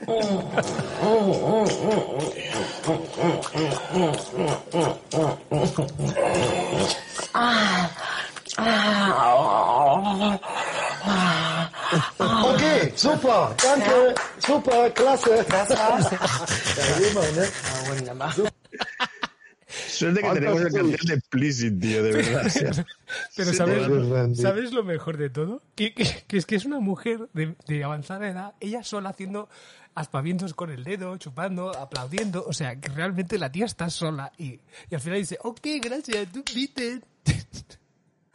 Okay, 0.07 0.45
super, 12.95 13.55
danke, 13.63 14.15
super, 14.39 14.93
klasse. 14.93 15.43
Ja, 15.45 15.99
immer, 17.09 17.33
ne? 17.33 17.45
Wunderbar. 17.89 18.33
Suerte 19.67 20.21
que 20.21 20.29
tenemos 20.33 20.61
la 20.61 20.69
canción 20.69 21.07
de 21.07 21.13
Explicit, 21.15 21.79
tío, 21.81 22.03
de 22.03 22.11
verdad. 22.11 22.45
o 22.45 22.49
sea. 22.49 22.85
Pero 23.35 23.51
Sí, 23.51 23.57
¿sabes. 23.57 24.37
¿sabes 24.39 24.71
lo 24.73 24.83
mejor 24.83 25.17
de 25.17 25.29
todo? 25.29 25.61
Que, 25.75 25.93
que- 25.93 26.23
que 26.27 26.37
es 26.37 26.45
que 26.45 26.55
es 26.55 26.65
una 26.65 26.79
mujer 26.79 27.27
de, 27.33 27.55
de 27.67 27.83
avanzada 27.83 28.27
edad, 28.29 28.53
ella 28.59 28.83
sola 28.83 29.09
haciendo 29.09 29.49
aspavientos 29.93 30.53
con 30.53 30.69
el 30.71 30.83
dedo, 30.83 31.17
chupando, 31.17 31.71
aplaudiendo. 31.77 32.45
O 32.47 32.53
sea, 32.53 32.79
que 32.79 32.89
realmente 32.89 33.37
la 33.37 33.51
tía 33.51 33.65
está 33.65 33.89
sola 33.89 34.31
y, 34.37 34.59
y 34.89 34.95
al 34.95 35.01
final 35.01 35.19
dice, 35.19 35.37
ok, 35.41 35.59
gracias, 35.81 36.27
tú 36.31 36.43
viste. 36.53 37.01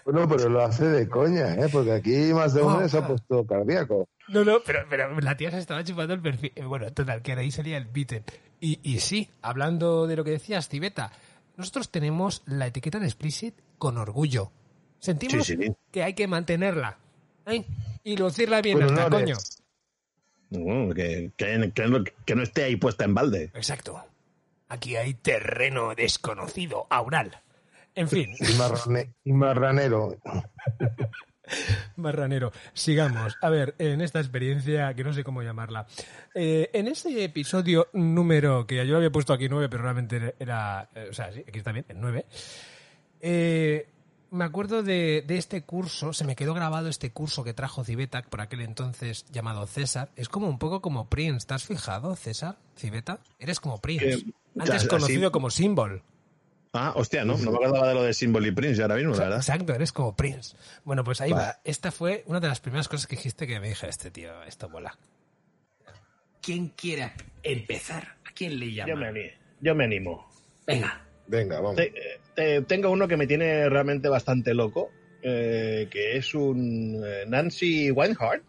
Bueno, 0.05 0.27
pero 0.29 0.49
lo 0.49 0.63
hace 0.63 0.85
de 0.87 1.09
coña, 1.09 1.55
¿eh? 1.55 1.69
Porque 1.71 1.93
aquí 1.93 2.33
más 2.33 2.55
de 2.55 2.63
uno 2.63 2.81
Oh, 2.85 2.89
se 2.89 2.97
ha 2.97 3.01
ah. 3.01 3.07
puesto 3.09 3.47
cardíaco. 3.47 4.09
No, 4.31 4.45
no, 4.45 4.61
pero, 4.65 4.85
pero 4.89 5.21
la 5.21 5.37
tía 5.37 5.51
se 5.51 5.59
estaba 5.59 5.83
chupando 5.85 6.15
el 6.15 6.21
perfil. 6.21 6.53
Eh, 6.55 6.65
Bueno, 6.65 6.93
total, 6.93 7.21
que 7.23 7.33
ahí 7.33 7.51
salía 7.51 7.77
el 7.77 7.87
beaten. 7.87 8.25
Y, 8.61 8.79
y 8.83 9.01
sí, 9.01 9.29
hablando 9.43 10.07
de 10.07 10.17
lo 10.17 10.25
que 10.25 10.31
decías, 10.33 10.69
Tibeta, 10.69 11.13
nosotros 11.57 11.91
tenemos 11.91 12.43
la 12.47 12.67
etiqueta 12.67 12.99
de 12.99 13.07
explicit 13.07 13.55
con 13.79 13.99
orgullo. 13.99 14.53
Sentimos 14.99 15.47
Sí, 15.47 15.57
sí. 15.57 15.73
que 15.91 16.03
hay 16.03 16.15
que 16.15 16.27
mantenerla. 16.29 16.99
¿eh? 17.47 17.65
Y 18.05 18.17
lucirla 18.17 18.61
bien 18.63 18.79
Con 18.79 18.89
hasta 18.91 19.07
honores. 19.07 19.59
coño. 20.51 20.59
No, 20.89 20.95
que, 20.95 21.31
que, 21.37 21.73
que 21.75 21.87
no, 21.87 22.05
que 22.27 22.35
no 22.35 22.43
esté 22.43 22.65
ahí 22.65 22.77
puesta 22.77 23.05
en 23.05 23.15
balde. 23.15 23.51
Exacto. 23.55 24.05
Aquí 24.69 24.97
hay 24.97 25.15
terreno 25.15 25.95
desconocido, 25.95 26.87
aural. 26.91 27.41
En 27.95 28.09
fin, 28.09 28.35
y 29.25 29.33
marranero. 29.33 30.17
marranero. 31.97 32.53
Sigamos. 32.73 33.37
A 33.41 33.51
ver, 33.51 33.75
en 33.79 34.01
esta 34.01 34.21
experiencia, 34.21 34.95
que 34.95 35.05
no 35.05 35.13
sé 35.13 35.25
cómo 35.25 35.43
llamarla. 35.43 35.87
Eh, 36.35 36.71
en 36.73 36.89
ese 36.89 37.25
episodio 37.25 37.89
número, 37.93 38.67
que 38.67 38.87
yo 38.87 38.97
había 38.97 39.11
puesto 39.11 39.33
aquí 39.33 39.49
nueve, 39.49 39.69
pero 39.69 39.83
realmente 39.83 40.35
era. 40.39 40.89
eh, 40.95 41.09
o 41.11 41.15
sea, 41.15 41.33
sí, 41.33 41.45
aquí 41.47 41.59
está 41.59 41.73
bien, 41.73 41.85
el 41.89 42.01
nueve. 42.01 42.27
Eh, 43.21 43.89
me 44.31 44.45
acuerdo 44.45 44.83
de, 44.83 45.25
de 45.27 45.37
este 45.37 45.63
curso, 45.63 46.13
se 46.13 46.25
me 46.25 46.37
quedó 46.37 46.55
grabado 46.55 46.89
este 46.89 47.11
curso 47.11 47.43
que 47.43 47.53
trajo 47.53 47.85
Cibeta 47.85 48.23
por 48.23 48.41
aquel 48.41 48.61
entonces 48.61 49.25
llamado 49.33 49.67
César. 49.67 50.11
Es 50.15 50.29
como 50.29 50.49
un 50.49 50.59
poco 50.59 50.81
como 50.81 51.09
Prince. 51.09 51.47
¿Te 51.47 51.55
has 51.55 51.65
fijado, 51.65 52.15
César? 52.15 52.57
Cibeta? 52.77 53.19
Eres 53.41 53.59
como 53.59 53.81
Prince. 53.81 54.09
Eh, 54.09 54.25
Antes 54.59 54.87
conocido 54.87 55.33
como 55.33 55.51
Symbol. 55.51 56.03
Ah, 56.73 56.93
hostia, 56.95 57.25
no, 57.25 57.37
no 57.37 57.51
me 57.51 57.57
acordaba 57.57 57.89
de 57.89 57.95
lo 57.95 58.03
de 58.05 58.15
Symbol 58.15 58.47
y 58.47 58.53
Prince 58.53 58.81
ahora 58.81 58.95
mismo, 58.95 59.13
la 59.15 59.21
verdad. 59.25 59.39
Exacto, 59.39 59.75
eres 59.75 59.91
como 59.93 60.15
Prince. 60.15 60.57
Bueno, 60.85 61.03
pues 61.03 61.21
ahí 61.21 61.33
Vale. 61.33 61.45
va. 61.45 61.61
Esta 61.65 61.91
fue 61.91 62.23
una 62.27 62.39
de 62.39 62.47
las 62.49 62.61
primeras 62.61 62.87
cosas 62.87 63.07
que 63.09 63.17
dijiste 63.17 63.47
que 63.49 63.59
me 63.59 63.69
dije, 63.71 63.89
este 63.89 64.11
tío, 64.13 64.43
esto 64.45 64.69
mola. 64.69 64.97
¿Quién 66.41 66.69
quiere 66.69 67.13
empezar? 67.43 68.17
¿A 68.25 68.33
quién 68.35 68.59
le 68.59 68.73
llama? 68.73 68.89
Yo 68.91 68.97
me, 68.97 69.07
ani- 69.09 69.31
yo 69.61 69.75
me 69.75 69.85
animo. 69.85 70.31
Venga. 70.67 71.05
Venga, 71.27 71.57
vamos. 71.61 71.77
Te- 71.77 71.93
te- 72.35 72.63
tengo 72.63 72.91
uno 72.91 73.07
que 73.09 73.17
me 73.17 73.27
tiene 73.27 73.69
realmente 73.69 74.09
bastante 74.09 74.55
loco, 74.55 74.91
eh, 75.23 75.89
que 75.91 76.17
es 76.17 76.35
un 76.35 77.03
eh, 77.05 77.25
Nancy 77.27 77.91
Weinhardt. 77.91 78.43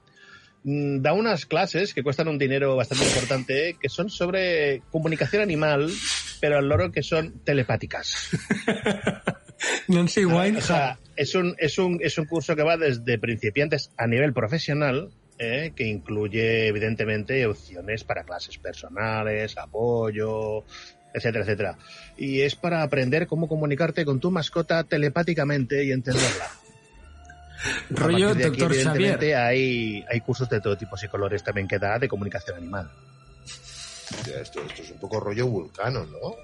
Mm, 0.63 1.01
Da 1.01 1.13
unas 1.13 1.45
clases 1.45 1.93
que 1.93 2.03
cuestan 2.03 2.27
un 2.27 2.37
dinero 2.37 2.75
bastante 2.75 3.05
importante, 3.05 3.77
que 3.81 3.89
son 3.89 4.09
sobre 4.09 4.81
comunicación 4.91 5.41
animal, 5.41 5.91
pero 6.39 6.57
al 6.57 6.67
loro 6.67 6.91
que 6.91 7.03
son 7.03 7.39
telepáticas. 7.43 8.29
Nancy 9.87 10.25
O 10.25 10.61
sea, 10.61 10.97
es 11.15 11.35
un, 11.35 11.55
es, 11.57 11.77
un, 11.77 11.99
es 12.01 12.17
un 12.17 12.25
curso 12.25 12.55
que 12.55 12.63
va 12.63 12.77
desde 12.77 13.17
principiantes 13.19 13.91
a 13.97 14.07
nivel 14.07 14.33
profesional 14.33 15.11
¿eh? 15.37 15.73
que 15.75 15.85
incluye 15.85 16.67
evidentemente 16.67 17.45
opciones 17.45 18.03
para 18.03 18.23
clases 18.23 18.57
personales, 18.57 19.57
apoyo, 19.57 20.63
etcétera, 21.13 21.43
etcétera. 21.43 21.77
Y 22.17 22.41
es 22.41 22.55
para 22.55 22.83
aprender 22.83 23.27
cómo 23.27 23.47
comunicarte 23.47 24.05
con 24.05 24.19
tu 24.19 24.31
mascota 24.31 24.83
telepáticamente 24.83 25.83
y 25.83 25.91
entenderla. 25.91 26.60
Rollo 27.89 28.33
de 28.35 28.45
aquí, 28.45 28.59
Doctor 28.59 28.71
evidentemente, 28.73 29.31
Xavier. 29.31 29.35
Hay, 29.37 30.05
hay 30.09 30.21
cursos 30.21 30.49
de 30.49 30.61
todo 30.61 30.77
tipo 30.77 30.95
y 31.01 31.07
colores 31.07 31.43
también 31.43 31.67
que 31.67 31.79
da 31.79 31.99
de 31.99 32.07
comunicación 32.07 32.57
animal. 32.57 32.89
Hostia, 33.45 34.41
Esto, 34.41 34.61
esto 34.61 34.81
es 34.81 34.91
un 34.91 34.99
poco 34.99 35.19
rollo 35.19 35.47
vulcano, 35.47 36.05
¿no? 36.05 36.35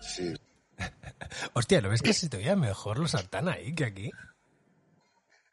Sí. 0.00 0.34
Hostia, 1.54 1.80
¿lo 1.80 1.88
ves 1.88 2.02
que 2.02 2.12
se 2.12 2.28
te 2.28 2.36
oía 2.36 2.56
mejor 2.56 2.98
los 2.98 3.14
Artan 3.14 3.48
ahí 3.48 3.74
que 3.74 3.84
aquí? 3.84 4.10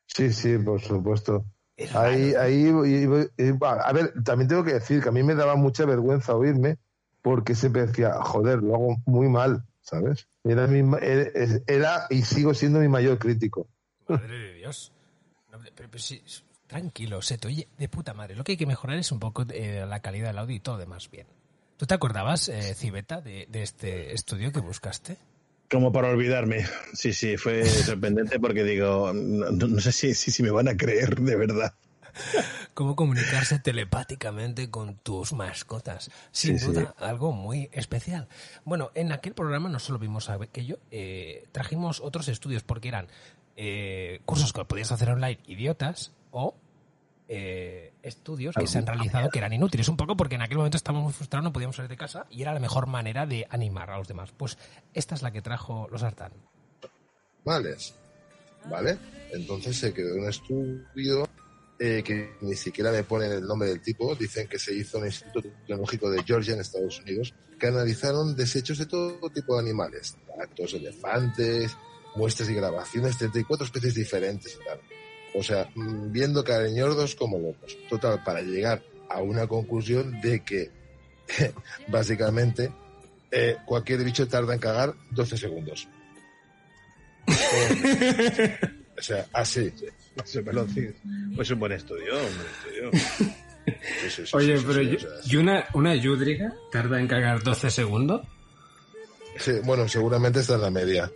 Sí, 0.07 0.33
sí, 0.33 0.57
por 0.57 0.81
supuesto. 0.81 1.45
Ahí, 1.93 2.33
ahí, 2.33 2.65
y- 2.85 3.43
y- 3.43 3.51
va, 3.51 3.73
a 3.81 3.93
ver, 3.93 4.13
también 4.23 4.49
tengo 4.49 4.63
que 4.65 4.73
decir 4.73 5.01
que 5.01 5.09
a 5.09 5.11
mí 5.13 5.23
me 5.23 5.33
daba 5.35 5.55
mucha 5.55 5.85
vergüenza 5.85 6.35
oírme 6.35 6.77
porque 7.21 7.55
siempre 7.55 7.85
decía, 7.85 8.13
joder, 8.21 8.61
lo 8.61 8.75
hago 8.75 8.97
muy 9.05 9.29
mal, 9.29 9.63
¿sabes? 9.81 10.27
Era, 10.43 10.67
mi 10.67 10.83
ma- 10.83 10.97
era, 10.97 11.29
era 11.67 12.07
y 12.09 12.21
sigo 12.23 12.53
siendo 12.53 12.79
mi 12.79 12.89
mayor 12.89 13.17
crítico. 13.17 13.69
Madre 14.09 14.37
de 14.39 14.53
Dios. 14.55 14.91
No, 15.51 15.59
pero, 15.75 15.89
pero 15.89 15.99
sí, 15.99 16.21
tranquilo, 16.67 17.21
se 17.21 17.37
te 17.37 17.47
oye 17.47 17.67
de 17.77 17.89
puta 17.89 18.13
madre. 18.13 18.35
Lo 18.35 18.43
que 18.43 18.53
hay 18.53 18.57
que 18.57 18.65
mejorar 18.67 18.97
es 18.97 19.11
un 19.11 19.19
poco 19.19 19.45
eh, 19.51 19.85
la 19.87 20.01
calidad 20.01 20.27
del 20.27 20.37
audio 20.37 20.55
y 20.55 20.59
todo 20.59 20.77
demás 20.77 21.09
bien. 21.09 21.27
¿Tú 21.77 21.85
te 21.85 21.93
acordabas, 21.93 22.49
eh, 22.49 22.73
Cibeta, 22.75 23.21
de, 23.21 23.47
de 23.49 23.63
este 23.63 24.13
estudio 24.13 24.51
que 24.51 24.59
buscaste? 24.59 25.17
Como 25.71 25.91
para 25.91 26.09
olvidarme. 26.09 26.65
Sí, 26.93 27.13
sí, 27.13 27.37
fue 27.37 27.63
sorprendente 27.65 28.39
porque 28.39 28.63
digo, 28.63 29.13
no, 29.13 29.79
sé 29.79 29.91
si, 29.91 30.13
si, 30.13 30.31
si 30.31 30.43
me 30.43 30.51
van 30.51 30.67
a 30.67 30.75
creer 30.75 31.15
de 31.21 31.35
verdad. 31.35 31.73
Cómo 32.73 32.95
comunicarse 32.95 33.59
telepáticamente 33.59 34.69
con 34.69 34.95
tus 34.97 35.31
mascotas. 35.31 36.11
Sin 36.31 36.59
Sí, 36.59 36.65
sí. 36.65 36.71
duda, 36.73 36.95
algo 36.97 37.31
muy 37.31 37.69
especial. 37.71 38.27
Bueno, 38.65 38.91
en 38.95 39.11
aquel 39.11 39.33
programa 39.33 39.69
no 39.69 39.79
solo 39.79 39.99
vimos 39.99 40.29
aquello, 40.29 40.79
eh, 40.91 41.45
trajimos 41.51 42.01
otros 42.01 42.27
estudios 42.27 42.63
porque 42.63 42.87
eran 42.89 43.07
eh, 43.61 44.21
cursos 44.23 44.53
que 44.53 44.63
podías 44.63 44.89
hacer 44.89 45.09
online 45.09 45.37
idiotas 45.45 46.13
o 46.31 46.55
eh, 47.27 47.91
estudios 48.01 48.55
que 48.55 48.65
se 48.65 48.77
han 48.77 48.87
realizado 48.87 49.29
que 49.29 49.39
eran 49.39 49.51
inútiles. 49.51 49.89
Un 49.89 49.97
poco 49.97 50.15
porque 50.15 50.35
en 50.35 50.43
aquel 50.43 50.55
momento 50.55 50.77
estábamos 50.77 51.03
muy 51.03 51.11
frustrados, 51.11 51.43
no 51.43 51.51
podíamos 51.51 51.75
salir 51.75 51.89
de 51.89 51.97
casa 51.97 52.25
y 52.29 52.41
era 52.41 52.53
la 52.53 52.61
mejor 52.61 52.87
manera 52.87 53.25
de 53.25 53.45
animar 53.49 53.89
a 53.89 53.97
los 53.97 54.07
demás. 54.07 54.31
Pues 54.31 54.57
esta 54.93 55.13
es 55.13 55.21
la 55.23 55.31
que 55.31 55.41
trajo 55.41 55.89
los 55.91 56.03
Artan. 56.03 56.31
Vale. 57.43 57.75
¿Vale? 58.69 58.97
Entonces 59.33 59.75
se 59.75 59.93
creó 59.93 60.15
un 60.15 60.29
estudio 60.29 61.27
eh, 61.79 62.01
que 62.01 62.35
ni 62.39 62.55
siquiera 62.55 62.93
me 62.93 63.03
ponen 63.03 63.33
el 63.33 63.45
nombre 63.45 63.67
del 63.67 63.81
tipo, 63.81 64.15
dicen 64.15 64.47
que 64.47 64.57
se 64.57 64.73
hizo 64.73 64.99
en 64.99 65.03
el 65.03 65.09
Instituto 65.09 65.49
Tecnológico 65.49 66.09
de 66.09 66.23
Georgia 66.23 66.53
en 66.53 66.61
Estados 66.61 67.01
Unidos, 67.01 67.33
que 67.59 67.67
analizaron 67.67 68.37
desechos 68.37 68.77
de 68.77 68.85
todo 68.85 69.29
tipo 69.31 69.55
de 69.55 69.59
animales, 69.59 70.15
gatos, 70.37 70.73
elefantes, 70.75 71.75
muestras 72.15 72.49
y 72.49 72.53
grabaciones, 72.53 73.17
34 73.17 73.65
especies 73.65 73.95
diferentes 73.95 74.57
y 74.59 74.65
tal. 74.65 74.79
O 75.35 75.43
sea, 75.43 75.69
mm, 75.75 76.11
viendo 76.11 76.43
cariñordos 76.43 77.15
como 77.15 77.37
locos. 77.37 77.77
Total, 77.89 78.23
para 78.23 78.41
llegar 78.41 78.81
a 79.09 79.21
una 79.21 79.47
conclusión 79.47 80.19
de 80.21 80.43
que 80.43 80.71
básicamente 81.87 82.71
eh, 83.31 83.57
cualquier 83.65 84.03
bicho 84.03 84.27
tarda 84.27 84.53
en 84.53 84.59
cagar 84.59 84.93
12 85.11 85.37
segundos. 85.37 85.87
O 88.97 89.01
sea, 89.01 89.25
así. 89.33 89.71
Pues 91.35 91.49
un 91.51 91.59
buen 91.59 91.71
estudio, 91.73 92.13
un 92.15 92.35
buen 92.35 92.91
estudio. 92.91 93.35
Sí, 94.01 94.09
sí, 94.09 94.25
sí, 94.25 94.31
Oye, 94.35 94.57
sí, 94.57 94.63
pero 94.65 94.79
sí, 94.81 94.89
yo- 94.89 94.95
o 94.97 94.99
sea, 94.99 95.09
¿y 95.31 95.35
una, 95.35 95.65
una 95.75 95.93
yúdriga 95.95 96.55
tarda 96.71 96.99
en 96.99 97.07
cagar 97.07 97.43
12 97.43 97.69
segundos? 97.69 98.25
sí, 99.37 99.51
bueno, 99.63 99.87
seguramente 99.87 100.39
está 100.39 100.55
en 100.55 100.61
la 100.61 100.71
media. 100.71 101.11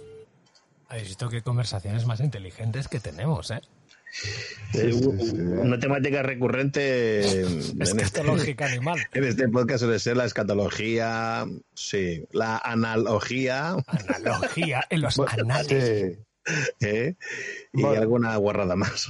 Habéis 0.94 1.08
visto 1.08 1.28
qué 1.28 1.42
conversaciones 1.42 2.06
más 2.06 2.20
inteligentes 2.20 2.88
que 2.88 3.00
tenemos, 3.00 3.50
¿eh? 3.50 3.62
Eh, 4.76 4.92
sí, 4.94 5.08
u- 5.08 5.18
sí. 5.20 5.36
Una 5.36 5.80
temática 5.80 6.22
recurrente 6.22 7.42
en 7.42 7.48
este, 7.82 8.04
Escatológica 8.04 8.68
animal. 8.68 9.00
en 9.12 9.24
este 9.24 9.48
podcast 9.50 9.80
suele 9.82 9.98
ser 9.98 10.18
la 10.18 10.26
escatología, 10.26 11.48
sí, 11.74 12.24
la 12.32 12.60
analogía 12.60 13.76
Analogía 14.16 14.86
en 14.92 15.02
los 15.02 15.18
Bueno, 15.18 15.32
anales. 15.40 16.16
sí, 16.46 16.56
¿eh? 16.86 17.16
y 17.74 17.82
Bueno. 17.82 18.00
alguna 18.02 18.36
guarrada 18.38 18.76
más. 18.76 19.10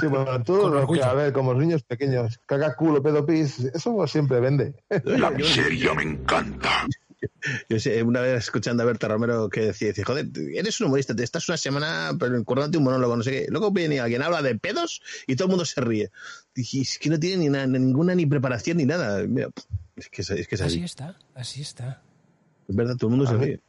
sí, 0.00 0.06
bueno, 0.06 0.40
todo 0.44 0.62
Con 0.70 0.74
lo 0.74 0.86
que, 0.86 1.02
a 1.02 1.14
ver, 1.14 1.32
como 1.32 1.52
los 1.52 1.60
niños 1.62 1.82
pequeños, 1.82 2.38
caga 2.46 2.76
culo, 2.76 3.02
pedo 3.02 3.26
pis, 3.26 3.58
eso 3.74 4.06
siempre 4.06 4.38
vende. 4.38 4.72
La 5.02 5.30
miseria 5.32 5.94
me 5.94 6.04
encanta. 6.04 6.86
Yo 7.68 7.80
sé, 7.80 8.02
una 8.02 8.20
vez 8.20 8.44
escuchando 8.44 8.82
a 8.82 8.86
Berta 8.86 9.08
Romero 9.08 9.48
que 9.48 9.60
decía, 9.66 9.88
dice, 9.88 10.04
joder, 10.04 10.26
eres 10.54 10.80
un 10.80 10.86
humorista, 10.88 11.14
te 11.16 11.24
estás 11.24 11.48
una 11.48 11.56
semana 11.58 12.12
pero 12.18 12.36
un 12.36 12.82
monólogo, 12.82 13.16
no 13.16 13.22
sé 13.22 13.30
qué. 13.30 13.46
Luego 13.48 13.70
viene 13.70 14.00
alguien, 14.00 14.22
habla 14.22 14.42
de 14.42 14.54
pedos 14.56 15.02
y 15.26 15.36
todo 15.36 15.46
el 15.46 15.50
mundo 15.50 15.64
se 15.64 15.80
ríe. 15.80 16.10
Dije, 16.54 16.80
es 16.82 16.98
que 16.98 17.10
no 17.10 17.18
tiene 17.18 17.38
ni 17.44 17.48
na- 17.48 17.66
ninguna 17.66 18.14
ni 18.14 18.26
preparación 18.26 18.76
ni 18.78 18.84
nada. 18.84 19.22
Mira, 19.26 19.48
es 19.96 20.08
que 20.08 20.22
es, 20.22 20.30
es 20.30 20.46
que 20.48 20.54
es 20.54 20.60
Así 20.60 20.76
así. 20.76 20.84
está, 20.84 21.16
así 21.34 21.62
está. 21.62 22.02
Es 22.68 22.76
verdad, 22.76 22.96
todo 22.96 23.10
el 23.10 23.16
mundo 23.16 23.30
se 23.30 23.36
mí- 23.36 23.44
ríe. 23.46 23.60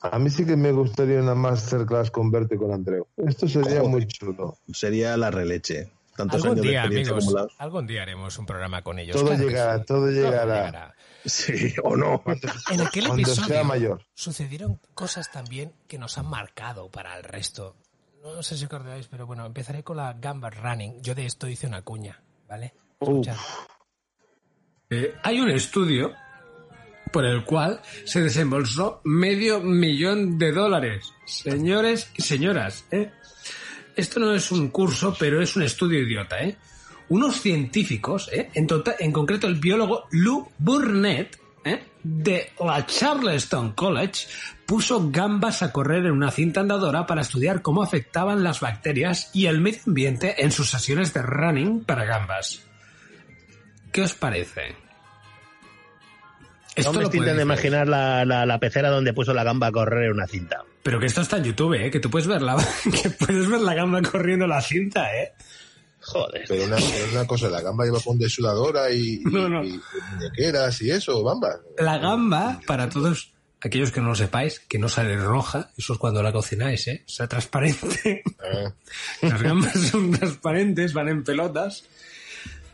A 0.00 0.18
mí 0.18 0.30
sí 0.30 0.44
que 0.44 0.56
me 0.56 0.72
gustaría 0.72 1.20
una 1.20 1.34
masterclass 1.36 2.10
con 2.10 2.30
Berto 2.32 2.56
y 2.56 2.58
con 2.58 2.72
Andreu. 2.72 3.06
Esto 3.16 3.46
sería 3.48 3.78
Joder. 3.78 3.88
muy 3.88 4.06
chulo. 4.08 4.58
Sería 4.72 5.16
la 5.16 5.30
releche. 5.30 5.90
Tantos 6.16 6.42
Algún 6.42 6.58
años 6.58 6.62
día, 6.66 6.80
experiencia 6.80 7.12
amigos, 7.12 7.24
acumulados. 7.24 7.52
algún 7.58 7.86
día 7.86 8.02
haremos 8.02 8.36
un 8.38 8.44
programa 8.46 8.82
con 8.82 8.98
ellos. 8.98 9.16
Todo 9.16 9.28
claro 9.28 9.46
llegará, 9.48 9.78
sí. 9.78 9.84
todo 9.86 10.10
llegará. 10.10 10.94
Sí, 11.24 11.74
o 11.82 11.96
no. 11.96 12.22
En 12.70 12.80
aquel 12.80 13.06
Cuando 13.06 13.22
episodio 13.22 13.48
sea 13.48 13.64
mayor. 13.64 14.04
sucedieron 14.14 14.80
cosas 14.94 15.30
también 15.30 15.72
que 15.86 15.98
nos 15.98 16.18
han 16.18 16.26
marcado 16.28 16.90
para 16.90 17.16
el 17.16 17.24
resto. 17.24 17.76
No 18.22 18.42
sé 18.42 18.56
si 18.56 18.64
acordáis, 18.64 19.06
pero 19.08 19.26
bueno, 19.26 19.44
empezaré 19.46 19.82
con 19.82 19.96
la 19.96 20.12
Gamba 20.14 20.50
Running. 20.50 21.02
Yo 21.02 21.14
de 21.14 21.26
esto 21.26 21.48
hice 21.48 21.66
una 21.66 21.82
cuña, 21.82 22.22
¿vale? 22.48 22.74
Eh, 24.90 25.14
hay 25.22 25.40
un 25.40 25.50
estudio 25.50 26.12
por 27.12 27.24
el 27.24 27.44
cual 27.44 27.80
se 28.04 28.22
desembolsó 28.22 29.00
medio 29.04 29.60
millón 29.60 30.38
de 30.38 30.52
dólares. 30.52 31.12
Señores 31.26 32.10
y 32.16 32.22
señoras, 32.22 32.84
¿eh? 32.90 33.10
Esto 33.96 34.20
no 34.20 34.34
es 34.34 34.50
un 34.50 34.68
curso, 34.70 35.14
pero 35.18 35.42
es 35.42 35.54
un 35.56 35.62
estudio 35.62 36.00
idiota, 36.00 36.40
¿eh? 36.40 36.56
Unos 37.12 37.42
científicos, 37.42 38.30
¿eh? 38.32 38.48
En, 38.54 38.66
total, 38.66 38.94
en 38.98 39.12
concreto 39.12 39.46
el 39.46 39.56
biólogo 39.56 40.08
Lou 40.12 40.48
Burnett, 40.56 41.38
¿eh? 41.62 41.84
de 42.02 42.52
la 42.58 42.86
Charleston 42.86 43.72
College, 43.72 44.26
puso 44.64 45.10
gambas 45.10 45.62
a 45.62 45.72
correr 45.72 46.06
en 46.06 46.12
una 46.12 46.30
cinta 46.30 46.60
andadora 46.60 47.06
para 47.06 47.20
estudiar 47.20 47.60
cómo 47.60 47.82
afectaban 47.82 48.42
las 48.42 48.60
bacterias 48.60 49.28
y 49.34 49.44
el 49.44 49.60
medio 49.60 49.80
ambiente 49.86 50.42
en 50.42 50.52
sus 50.52 50.70
sesiones 50.70 51.12
de 51.12 51.20
running 51.20 51.84
para 51.84 52.06
gambas. 52.06 52.62
¿Qué 53.92 54.00
os 54.00 54.14
parece? 54.14 54.74
No 56.82 56.94
me 56.94 57.02
lo 57.02 57.04
intentando 57.08 57.42
imaginar 57.42 57.88
la, 57.88 58.24
la, 58.24 58.46
la 58.46 58.58
pecera 58.58 58.88
donde 58.88 59.12
puso 59.12 59.34
la 59.34 59.44
gamba 59.44 59.66
a 59.66 59.72
correr 59.72 60.04
en 60.04 60.12
una 60.12 60.26
cinta. 60.26 60.64
Pero 60.82 60.98
que 60.98 61.04
esto 61.04 61.20
está 61.20 61.36
en 61.36 61.44
YouTube, 61.44 61.74
¿eh? 61.74 61.90
Que 61.90 62.00
tú 62.00 62.08
puedes 62.08 62.26
ver 62.26 62.40
la, 62.40 62.56
que 63.02 63.10
puedes 63.10 63.50
ver 63.50 63.60
la 63.60 63.74
gamba 63.74 64.00
corriendo 64.00 64.46
la 64.46 64.62
cinta, 64.62 65.14
¿eh? 65.14 65.34
Joder. 66.04 66.44
Pero 66.48 66.64
una, 66.64 66.76
pero 66.76 67.12
una 67.12 67.26
cosa, 67.26 67.48
la 67.48 67.60
gamba 67.60 67.86
iba 67.86 68.00
con 68.00 68.18
desudadora 68.18 68.90
y, 68.90 69.14
y, 69.14 69.20
No, 69.24 69.48
no. 69.48 69.62
y- 69.64 69.68
y 69.74 69.80
muñequeras 70.16 70.80
y 70.82 70.90
eso, 70.90 71.22
bamba. 71.22 71.56
La 71.78 71.98
gamba, 71.98 72.60
para 72.66 72.88
todos 72.88 73.32
aquellos 73.60 73.92
que 73.92 74.00
no 74.00 74.08
lo 74.08 74.14
sepáis, 74.16 74.58
que 74.60 74.78
no 74.78 74.88
sale 74.88 75.16
roja, 75.16 75.70
eso 75.78 75.92
es 75.92 75.98
cuando 76.00 76.22
la 76.22 76.32
cocináis, 76.32 76.88
¿eh? 76.88 77.04
O 77.06 77.10
sea, 77.10 77.28
transparente. 77.28 78.22
Eh, 78.44 78.72
Las 79.22 79.40
gambas 79.40 79.72
son 79.90 80.10
transparentes, 80.10 80.92
van 80.92 81.08
en 81.08 81.22
pelotas. 81.24 81.84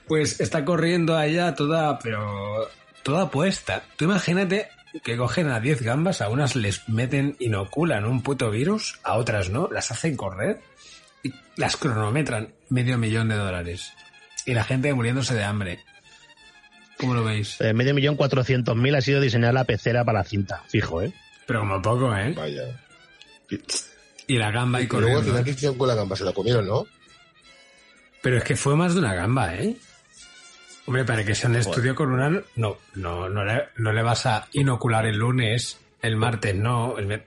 Pues 0.06 0.40
está 0.40 0.64
corriendo 0.64 1.16
allá 1.16 1.54
toda, 1.54 1.98
pero 1.98 2.66
toda 3.02 3.30
puesta. 3.30 3.84
Tú 3.96 4.06
imagínate 4.06 4.68
que 5.04 5.18
cogen 5.18 5.50
a 5.50 5.60
10 5.60 5.82
gambas, 5.82 6.22
a 6.22 6.30
unas 6.30 6.56
les 6.56 6.88
meten, 6.88 7.36
inoculan 7.38 8.06
un 8.06 8.22
puto 8.22 8.50
virus, 8.50 8.98
a 9.02 9.16
otras 9.18 9.50
no, 9.50 9.68
las 9.70 9.90
hacen 9.90 10.16
correr 10.16 10.60
y 11.22 11.32
las 11.56 11.76
cronometran 11.76 12.52
medio 12.68 12.98
millón 12.98 13.28
de 13.28 13.36
dólares. 13.36 13.92
Y 14.46 14.54
la 14.54 14.64
gente 14.64 14.92
muriéndose 14.94 15.34
de 15.34 15.44
hambre. 15.44 15.80
¿Cómo 16.98 17.14
lo 17.14 17.22
veis? 17.24 17.60
Eh, 17.60 17.72
medio 17.74 17.94
millón 17.94 18.16
cuatrocientos 18.16 18.76
mil 18.76 18.94
ha 18.94 19.00
sido 19.00 19.20
diseñar 19.20 19.54
la 19.54 19.64
pecera 19.64 20.04
para 20.04 20.18
la 20.20 20.24
cinta, 20.24 20.62
fijo, 20.68 21.02
¿eh? 21.02 21.12
Pero 21.46 21.60
como 21.60 21.80
poco, 21.80 22.14
¿eh? 22.16 22.32
vaya. 22.36 22.62
Y 24.26 24.36
la 24.36 24.50
gamba 24.50 24.80
y 24.80 24.84
Y 24.84 24.86
luego 24.88 24.98
al 25.06 25.12
corriendo. 25.14 25.30
final, 25.30 25.44
¿qué 25.44 25.50
hicieron 25.52 25.78
con 25.78 25.88
la 25.88 25.94
gamba? 25.94 26.16
Se 26.16 26.24
la 26.24 26.32
comieron, 26.32 26.66
¿no? 26.66 26.86
Pero 28.20 28.38
es 28.38 28.44
que 28.44 28.56
fue 28.56 28.74
más 28.76 28.94
de 28.94 29.00
una 29.00 29.14
gamba, 29.14 29.54
¿eh? 29.54 29.76
Hombre, 30.86 31.04
para 31.04 31.24
que 31.24 31.34
sea 31.34 31.48
un 31.50 31.56
estudio 31.56 31.94
con 31.94 32.10
una... 32.12 32.42
No, 32.56 32.78
no, 32.94 33.28
no 33.28 33.44
le, 33.44 33.68
no 33.76 33.92
le 33.92 34.02
vas 34.02 34.26
a 34.26 34.48
inocular 34.52 35.06
el 35.06 35.16
lunes, 35.18 35.78
el 36.02 36.16
martes, 36.16 36.54
no. 36.54 36.98
el 36.98 37.22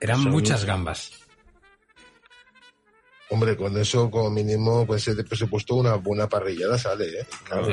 Eran 0.00 0.22
Son- 0.22 0.30
muchas 0.32 0.64
gambas. 0.64 1.12
Hombre, 3.28 3.56
con 3.56 3.76
eso 3.76 4.10
como 4.10 4.30
mínimo, 4.30 4.86
pues 4.86 5.04
de 5.04 5.24
presupuesto 5.24 5.74
una 5.74 5.94
buena 5.94 6.28
parrillada 6.28 6.78
sale, 6.78 7.06
¿eh? 7.06 7.26
Claro, 7.44 7.68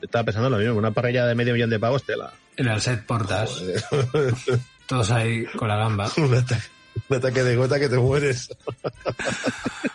estaba 0.00 0.24
pensando 0.24 0.48
lo 0.48 0.58
mismo, 0.58 0.74
una 0.74 0.92
parrilla 0.92 1.26
de 1.26 1.34
medio 1.34 1.52
millón 1.52 1.70
de 1.70 1.80
pavos 1.80 2.04
tela. 2.04 2.32
En 2.56 2.68
el 2.68 2.80
set 2.80 3.04
portas. 3.04 3.60
Todos 4.86 5.10
ahí 5.10 5.44
con 5.46 5.68
la 5.68 5.76
gamba. 5.76 6.08
un, 6.16 6.34
ataque, 6.34 6.62
un 7.08 7.16
ataque 7.16 7.42
de 7.42 7.56
gota 7.56 7.80
que 7.80 7.88
te 7.88 7.98
mueres. 7.98 8.50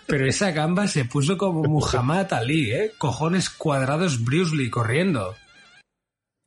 Pero 0.06 0.28
esa 0.28 0.52
gamba 0.52 0.88
se 0.88 1.06
puso 1.06 1.38
como 1.38 1.64
Muhammad 1.64 2.34
Ali, 2.34 2.72
¿eh? 2.72 2.92
Cojones 2.98 3.50
cuadrados 3.50 4.24
Bruce 4.24 4.56
Lee 4.56 4.70
corriendo. 4.70 5.36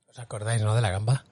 ¿Os 0.08 0.18
acordáis, 0.18 0.60
no, 0.60 0.74
de 0.74 0.82
la 0.82 0.90
gamba? 0.90 1.24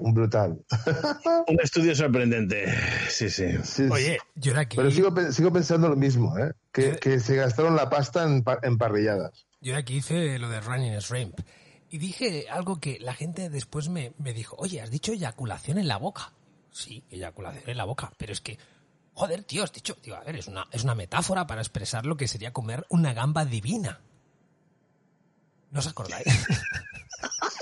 Un 0.00 0.14
brutal. 0.14 0.64
Un 1.48 1.60
estudio 1.62 1.94
sorprendente. 1.94 2.66
Sí, 3.08 3.30
sí. 3.30 3.46
Sí, 3.64 3.84
Oye, 3.90 4.18
yo 4.34 4.52
de 4.54 4.60
aquí, 4.60 4.76
Pero 4.76 4.90
sigo, 4.90 5.14
sigo 5.32 5.52
pensando 5.52 5.88
lo 5.88 5.96
mismo, 5.96 6.36
¿eh? 6.38 6.52
Que, 6.72 6.96
que 6.96 7.20
se 7.20 7.36
gastaron 7.36 7.74
la 7.76 7.88
pasta 7.90 8.24
en, 8.24 8.44
en 8.62 8.78
parrilladas. 8.78 9.46
yo 9.60 9.72
de 9.72 9.78
aquí 9.78 9.96
hice 9.96 10.38
lo 10.38 10.48
de 10.48 10.60
Running 10.60 10.98
Shrimp. 10.98 11.40
Y 11.88 11.98
dije 11.98 12.46
algo 12.50 12.80
que 12.80 12.98
la 13.00 13.14
gente 13.14 13.48
después 13.48 13.88
me, 13.88 14.12
me 14.18 14.32
dijo, 14.32 14.56
oye, 14.58 14.80
has 14.80 14.90
dicho 14.90 15.12
eyaculación 15.12 15.78
en 15.78 15.88
la 15.88 15.96
boca. 15.98 16.32
Sí, 16.70 17.04
eyaculación 17.10 17.70
en 17.70 17.76
la 17.76 17.84
boca, 17.84 18.12
pero 18.18 18.32
es 18.32 18.40
que, 18.40 18.58
joder, 19.14 19.44
tío, 19.44 19.62
has 19.64 19.72
dicho, 19.72 19.96
digo, 20.02 20.16
a 20.16 20.24
ver, 20.24 20.36
es 20.36 20.48
una, 20.48 20.66
es 20.72 20.84
una 20.84 20.94
metáfora 20.94 21.46
para 21.46 21.60
expresar 21.62 22.04
lo 22.04 22.16
que 22.16 22.28
sería 22.28 22.52
comer 22.52 22.84
una 22.90 23.14
gamba 23.14 23.44
divina. 23.44 24.00
¿No 25.70 25.78
os 25.78 25.86
acordáis? 25.86 26.26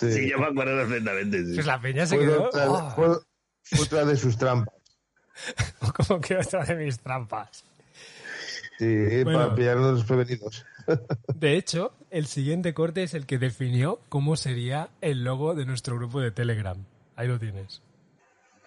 Sí. 0.00 0.12
Sí, 0.12 0.30
yo 0.30 0.38
me 0.38 0.46
acuerdo 0.46 0.76
perfectamente. 0.76 1.44
sí. 1.46 1.54
Pues 1.54 1.66
la 1.66 1.80
peña 1.80 2.06
se 2.06 2.18
quedó... 2.18 2.44
otra, 2.44 2.70
"Oh". 2.70 2.90
fue 2.94 3.80
otra 3.80 4.04
de 4.04 4.16
sus 4.16 4.36
trampas. 4.36 4.74
como 6.08 6.20
que 6.20 6.36
otra 6.36 6.64
de 6.64 6.74
mis 6.76 6.98
trampas. 6.98 7.64
Sí, 8.78 9.22
Bueno. 9.24 9.38
para 9.38 9.54
pillarnos 9.54 9.96
desprevenidos. 9.98 10.64
De 11.34 11.56
hecho, 11.56 11.92
el 12.10 12.26
siguiente 12.26 12.74
corte 12.74 13.02
es 13.04 13.14
el 13.14 13.24
que 13.26 13.38
definió 13.38 14.00
cómo 14.08 14.36
sería 14.36 14.90
el 15.00 15.24
logo 15.24 15.54
de 15.54 15.64
nuestro 15.64 15.96
grupo 15.96 16.20
de 16.20 16.30
Telegram. 16.32 16.76
Ahí 17.16 17.28
lo 17.28 17.38
tienes. 17.38 17.80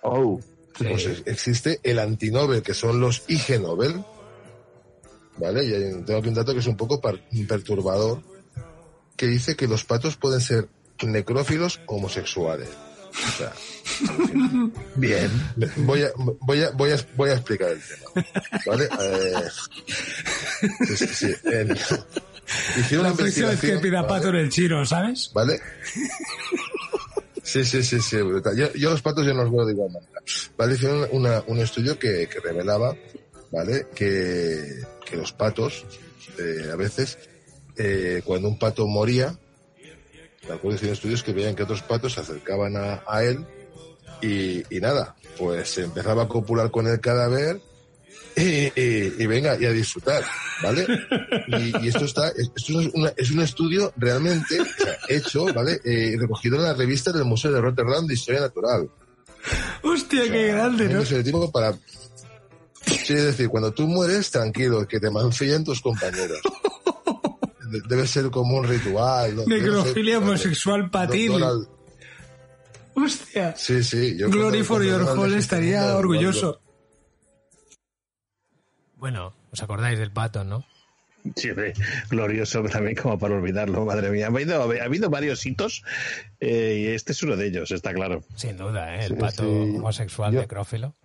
Oh. 0.01 0.39
Pues 0.77 1.05
ex- 1.05 1.23
existe 1.25 1.79
el 1.83 1.99
antinobel, 1.99 2.61
que 2.63 2.73
son 2.73 2.99
los 3.01 3.23
IG 3.27 3.59
Nobel. 3.61 4.03
¿Vale? 5.37 5.63
Y 5.65 6.03
tengo 6.03 6.19
aquí 6.19 6.29
un 6.29 6.33
dato 6.35 6.53
que 6.53 6.59
es 6.59 6.67
un 6.67 6.77
poco 6.77 6.99
perturbador, 7.01 8.21
que 9.15 9.27
dice 9.27 9.55
que 9.55 9.67
los 9.67 9.83
patos 9.85 10.15
pueden 10.17 10.41
ser 10.41 10.67
necrófilos 11.03 11.79
homosexuales. 11.87 12.69
O 13.09 13.37
sea, 13.37 13.51
Bien. 14.95 15.29
voy 15.77 16.03
a, 16.03 16.09
voy 16.41 16.61
a, 16.63 16.69
voy 16.71 16.91
a, 16.91 16.97
voy 17.15 17.29
a 17.29 17.33
explicar 17.33 17.69
el 17.69 17.81
tema. 17.81 18.25
¿Vale? 18.65 18.89
Eh, 19.01 19.33
sí, 20.87 20.97
sí, 20.97 21.07
sí. 21.07 21.33
El- 21.45 21.71
hicieron 22.77 23.03
La 23.05 23.09
una 23.11 23.17
próxima 23.17 23.49
vez 23.49 23.59
que 23.59 23.77
pida 23.79 24.01
¿vale? 24.01 24.13
pato 24.13 24.29
en 24.29 24.35
el 24.35 24.49
chino, 24.49 24.85
¿sabes? 24.85 25.31
¿Vale? 25.33 25.59
Sí, 27.43 27.63
sí, 27.63 27.81
sí, 27.81 28.01
sí. 28.01 28.17
Yo, 28.55 28.73
yo 28.73 28.91
los 28.91 29.01
patos 29.01 29.25
yo 29.25 29.33
no 29.33 29.43
los 29.43 29.51
veo 29.51 29.65
de 29.65 29.73
igual 29.73 29.91
manera. 29.91 30.21
¿Vale? 30.57 30.75
Hicieron 30.75 31.07
una- 31.11 31.43
un 31.47 31.59
estudio 31.59 31.97
que, 31.97 32.27
que 32.27 32.39
revelaba, 32.39 32.95
¿vale? 33.51 33.87
Que, 33.95 34.83
que 35.05 35.15
los 35.15 35.31
patos, 35.31 35.85
eh, 36.37 36.69
a 36.71 36.75
veces, 36.75 37.17
eh, 37.77 38.21
cuando 38.25 38.47
un 38.49 38.59
pato 38.59 38.85
moría, 38.85 39.37
¿de 40.47 40.53
acuerdo? 40.53 40.75
Hicieron 40.75 40.93
estudios 40.93 41.23
que 41.23 41.33
veían 41.33 41.55
que 41.55 41.63
otros 41.63 41.81
patos 41.81 42.13
se 42.13 42.21
acercaban 42.21 42.75
a, 42.77 43.03
a 43.07 43.23
él 43.23 43.45
y, 44.21 44.63
y 44.75 44.79
nada, 44.79 45.15
pues 45.37 45.69
se 45.69 45.83
empezaba 45.83 46.23
a 46.23 46.27
copular 46.27 46.71
con 46.71 46.87
el 46.87 46.99
cadáver 46.99 47.61
y, 48.35 48.65
y- 48.79 49.13
y 49.19 49.25
venga, 49.25 49.57
y 49.59 49.65
a 49.65 49.71
disfrutar, 49.71 50.23
¿vale? 50.63 50.85
Y, 51.47 51.87
esto 51.87 52.05
está, 52.05 52.29
esto 52.29 52.79
es, 52.81 52.89
una- 52.93 53.13
es 53.17 53.31
un 53.31 53.41
estudio 53.41 53.91
realmente 53.97 54.59
o 54.61 54.65
sea, 54.65 54.97
hecho, 55.09 55.45
¿vale? 55.53 55.79
Eh, 55.83 56.15
recogido 56.19 56.57
en 56.57 56.63
la 56.63 56.73
revista 56.73 57.11
del 57.11 57.25
Museo 57.25 57.51
de 57.51 57.61
Rotterdam 57.61 58.05
de 58.05 58.13
Historia 58.13 58.41
Natural. 58.41 58.89
Hostia, 59.83 60.23
qué 60.31 60.47
grande, 60.47 60.87
¿no? 60.89 61.01
Es 61.01 61.11
el 61.11 61.23
tipo 61.23 61.51
para... 61.51 61.73
Sí, 62.85 63.13
es 63.13 63.23
decir, 63.25 63.49
cuando 63.49 63.71
tú 63.73 63.87
mueres, 63.87 64.29
tranquilo, 64.31 64.87
que 64.87 64.99
te 64.99 65.09
mancillen 65.09 65.63
tus 65.63 65.81
compañeros. 65.81 66.39
De- 67.69 67.81
Debe 67.87 68.07
ser 68.07 68.29
como 68.31 68.57
un 68.57 68.67
ritual. 68.67 69.43
Necrofilia 69.47 70.19
homosexual 70.19 70.89
patil. 70.89 71.31
Donald- 71.33 71.67
Hostia. 72.95 73.55
Sí, 73.55 73.83
sí. 73.83 74.17
yo 74.17 74.29
Glory 74.29 74.63
for 74.63 74.83
your 74.83 75.03
hall 75.03 75.33
estaría 75.35 75.95
orgulloso. 75.95 76.59
Bueno, 78.95 79.33
os 79.51 79.61
acordáis 79.61 79.99
del 79.99 80.11
pato, 80.11 80.43
¿no? 80.43 80.65
Sí, 81.35 81.49
hombre, 81.49 81.73
glorioso 82.09 82.63
también 82.63 82.95
como 82.95 83.19
para 83.19 83.35
olvidarlo, 83.35 83.85
madre 83.85 84.09
mía. 84.11 84.25
Ha 84.25 84.29
habido, 84.29 84.61
ha 84.71 84.83
habido 84.85 85.09
varios 85.09 85.45
hitos 85.45 85.83
eh, 86.39 86.77
y 86.79 86.87
este 86.95 87.11
es 87.11 87.21
uno 87.21 87.35
de 87.35 87.47
ellos, 87.47 87.69
está 87.71 87.93
claro. 87.93 88.23
Sin 88.35 88.55
duda, 88.57 88.95
¿eh? 88.95 89.05
El 89.05 89.13
Sí, 89.15 89.19
pato 89.19 89.43
sí. 89.43 89.75
homosexual 89.77 90.33
Yo- 90.33 90.41
necrófilo. 90.41 90.95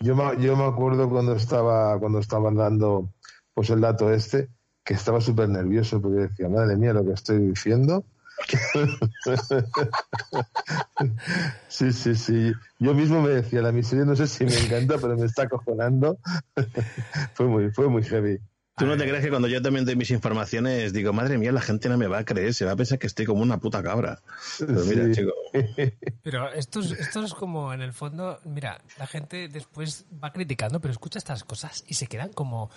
Yo 0.00 0.16
me, 0.16 0.42
yo 0.42 0.56
me 0.56 0.64
acuerdo 0.64 1.08
cuando 1.08 1.34
estaba 1.36 1.98
cuando 2.00 2.18
estaban 2.18 2.56
dando 2.56 3.12
pues 3.54 3.70
el 3.70 3.80
dato 3.80 4.12
este 4.12 4.48
que 4.84 4.94
estaba 4.94 5.20
súper 5.20 5.48
nervioso 5.48 6.00
porque 6.00 6.28
decía 6.28 6.48
madre 6.48 6.76
mía 6.76 6.92
lo 6.92 7.04
que 7.04 7.12
estoy 7.12 7.38
diciendo 7.38 8.04
sí 11.68 11.92
sí 11.92 12.16
sí. 12.16 12.52
Yo 12.80 12.92
mismo 12.92 13.22
me 13.22 13.30
decía 13.30 13.62
la 13.62 13.70
miseria 13.72 14.04
no 14.04 14.16
sé 14.16 14.26
si 14.26 14.44
me 14.44 14.56
encanta 14.56 14.98
pero 14.98 15.16
me 15.16 15.26
está 15.26 15.44
acojonando 15.44 16.18
fue 17.34 17.46
muy 17.46 17.70
fue 17.70 17.88
muy 17.88 18.02
heavy 18.02 18.40
Tú 18.76 18.86
no 18.86 18.96
te 18.96 19.06
crees 19.08 19.22
que 19.22 19.30
cuando 19.30 19.46
yo 19.46 19.62
también 19.62 19.84
doy 19.84 19.94
mis 19.94 20.10
informaciones 20.10 20.92
digo, 20.92 21.12
madre 21.12 21.38
mía, 21.38 21.52
la 21.52 21.60
gente 21.60 21.88
no 21.88 21.96
me 21.96 22.08
va 22.08 22.18
a 22.18 22.24
creer, 22.24 22.52
se 22.54 22.64
va 22.64 22.72
a 22.72 22.76
pensar 22.76 22.98
que 22.98 23.06
estoy 23.06 23.24
como 23.24 23.40
una 23.40 23.58
puta 23.58 23.82
cabra. 23.84 24.20
Pero 24.58 24.84
mira, 24.84 25.04
Sí. 25.06 25.12
chico, 25.12 25.32
Pero 26.24 26.52
esto 26.52 26.80
es, 26.80 26.90
esto 26.90 27.22
es 27.24 27.34
como, 27.34 27.72
en 27.72 27.82
el 27.82 27.92
fondo, 27.92 28.40
mira, 28.44 28.80
la 28.98 29.06
gente 29.06 29.46
después 29.48 30.06
va 30.22 30.32
criticando, 30.32 30.80
pero 30.80 30.90
escucha 30.90 31.18
estas 31.18 31.44
cosas 31.44 31.84
y 31.86 31.94
se 31.94 32.08
quedan 32.08 32.32
como 32.32 32.70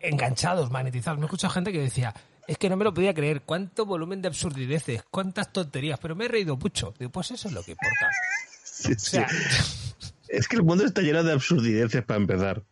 enganchados, 0.00 0.70
magnetizados. 0.70 1.18
Me 1.18 1.24
he 1.24 1.26
escuchado 1.26 1.52
gente 1.52 1.72
que 1.72 1.80
decía, 1.80 2.14
es 2.46 2.56
que 2.58 2.68
no 2.70 2.76
me 2.76 2.84
lo 2.84 2.94
podía 2.94 3.12
creer, 3.14 3.42
cuánto 3.42 3.84
volumen 3.86 4.22
de 4.22 4.28
absurdideces, 4.28 5.02
cuántas 5.10 5.52
tonterías, 5.52 5.98
pero 6.00 6.14
me 6.14 6.26
he 6.26 6.28
reído 6.28 6.56
mucho. 6.56 6.94
Digo, 6.98 7.10
pues 7.10 7.30
eso 7.32 7.48
es 7.48 7.54
lo 7.54 7.62
que 7.64 7.72
importa. 7.72 8.08
sí, 8.64 8.92
O 8.92 8.98
sí. 8.98 9.18
es 10.28 10.46
que 10.48 10.56
el 10.56 10.62
mundo 10.62 10.84
está 10.84 11.02
lleno 11.02 11.22
de 11.24 11.32
absurdideces 11.32 12.04
para 12.04 12.20
empezar. 12.20 12.62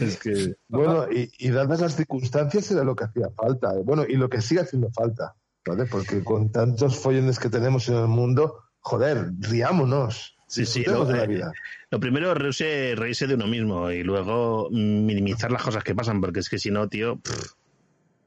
Es 0.00 0.18
que 0.18 0.56
bueno 0.68 1.06
y, 1.10 1.30
y 1.38 1.50
dadas 1.50 1.80
las 1.80 1.96
circunstancias 1.96 2.70
era 2.70 2.84
lo 2.84 2.96
que 2.96 3.04
hacía 3.04 3.28
falta 3.36 3.74
eh. 3.74 3.82
bueno 3.84 4.04
y 4.08 4.16
lo 4.16 4.28
que 4.28 4.40
sigue 4.40 4.60
haciendo 4.60 4.90
falta 4.90 5.34
¿vale? 5.66 5.86
porque 5.86 6.22
con 6.22 6.50
tantos 6.50 6.98
follones 6.98 7.38
que 7.38 7.50
tenemos 7.50 7.88
en 7.88 7.96
el 7.96 8.08
mundo 8.08 8.60
joder 8.80 9.32
riámonos 9.38 10.32
Sí, 10.46 10.66
sí, 10.66 10.80
disfrutemos 10.80 11.08
lo, 11.08 11.14
de 11.14 11.18
la 11.18 11.24
eh, 11.24 11.28
vida 11.28 11.52
lo 11.94 12.00
primero 12.00 12.32
es 12.32 12.38
reírse, 12.38 12.94
reírse 12.96 13.28
de 13.28 13.34
uno 13.34 13.46
mismo 13.46 13.88
y 13.88 14.02
luego 14.02 14.68
minimizar 14.72 15.52
las 15.52 15.62
cosas 15.62 15.84
que 15.84 15.94
pasan, 15.94 16.20
porque 16.20 16.40
es 16.40 16.48
que 16.48 16.58
si 16.58 16.72
no, 16.72 16.88
tío, 16.88 17.20
pff, 17.20 17.52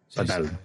fatal. 0.09 0.57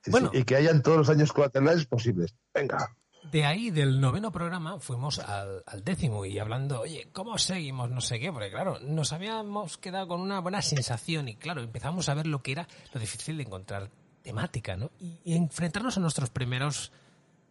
Sí, 0.00 0.12
Bueno. 0.12 0.30
sí, 0.32 0.38
y 0.38 0.44
que 0.44 0.54
hayan 0.54 0.80
todos 0.80 0.98
los 0.98 1.10
años 1.10 1.32
colaterales 1.32 1.86
posibles. 1.86 2.36
Venga. 2.54 2.94
De 3.30 3.44
ahí, 3.44 3.70
del 3.70 4.00
noveno 4.00 4.30
programa, 4.30 4.78
fuimos 4.78 5.18
al, 5.18 5.64
décimo 5.82 6.24
y 6.24 6.38
hablando, 6.38 6.80
oye, 6.80 7.08
¿cómo 7.12 7.38
seguimos? 7.38 7.90
No 7.90 8.00
sé 8.00 8.20
qué, 8.20 8.30
porque 8.30 8.50
claro, 8.50 8.78
nos 8.80 9.12
habíamos 9.12 9.78
quedado 9.78 10.08
con 10.08 10.20
una 10.20 10.40
buena 10.40 10.62
sensación 10.62 11.28
y 11.28 11.36
claro, 11.36 11.62
empezamos 11.62 12.08
a 12.08 12.14
ver 12.14 12.26
lo 12.26 12.42
que 12.42 12.52
era 12.52 12.68
lo 12.92 13.00
difícil 13.00 13.36
de 13.36 13.44
encontrar 13.44 13.90
temática, 14.22 14.76
¿no? 14.76 14.90
Y, 15.00 15.34
enfrentarnos 15.34 15.96
a 15.96 16.00
nuestros 16.00 16.30
primeros, 16.30 16.92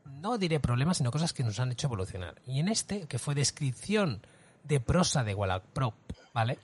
no 0.06 0.38
diré 0.38 0.60
problemas, 0.60 0.98
sino 0.98 1.12
cosas 1.12 1.34
que 1.34 1.44
nos 1.44 1.60
han 1.60 1.72
hecho 1.72 1.88
evolucionar. 1.88 2.42
Y 2.46 2.60
en 2.60 2.70
este, 2.70 3.08
que 3.08 3.20
fue 3.20 3.36
descripción 3.36 4.22
de 4.64 4.80
prosa 4.80 5.24
de 5.24 5.36
Wallacprop, 5.36 5.96
¿vale? 6.34 6.60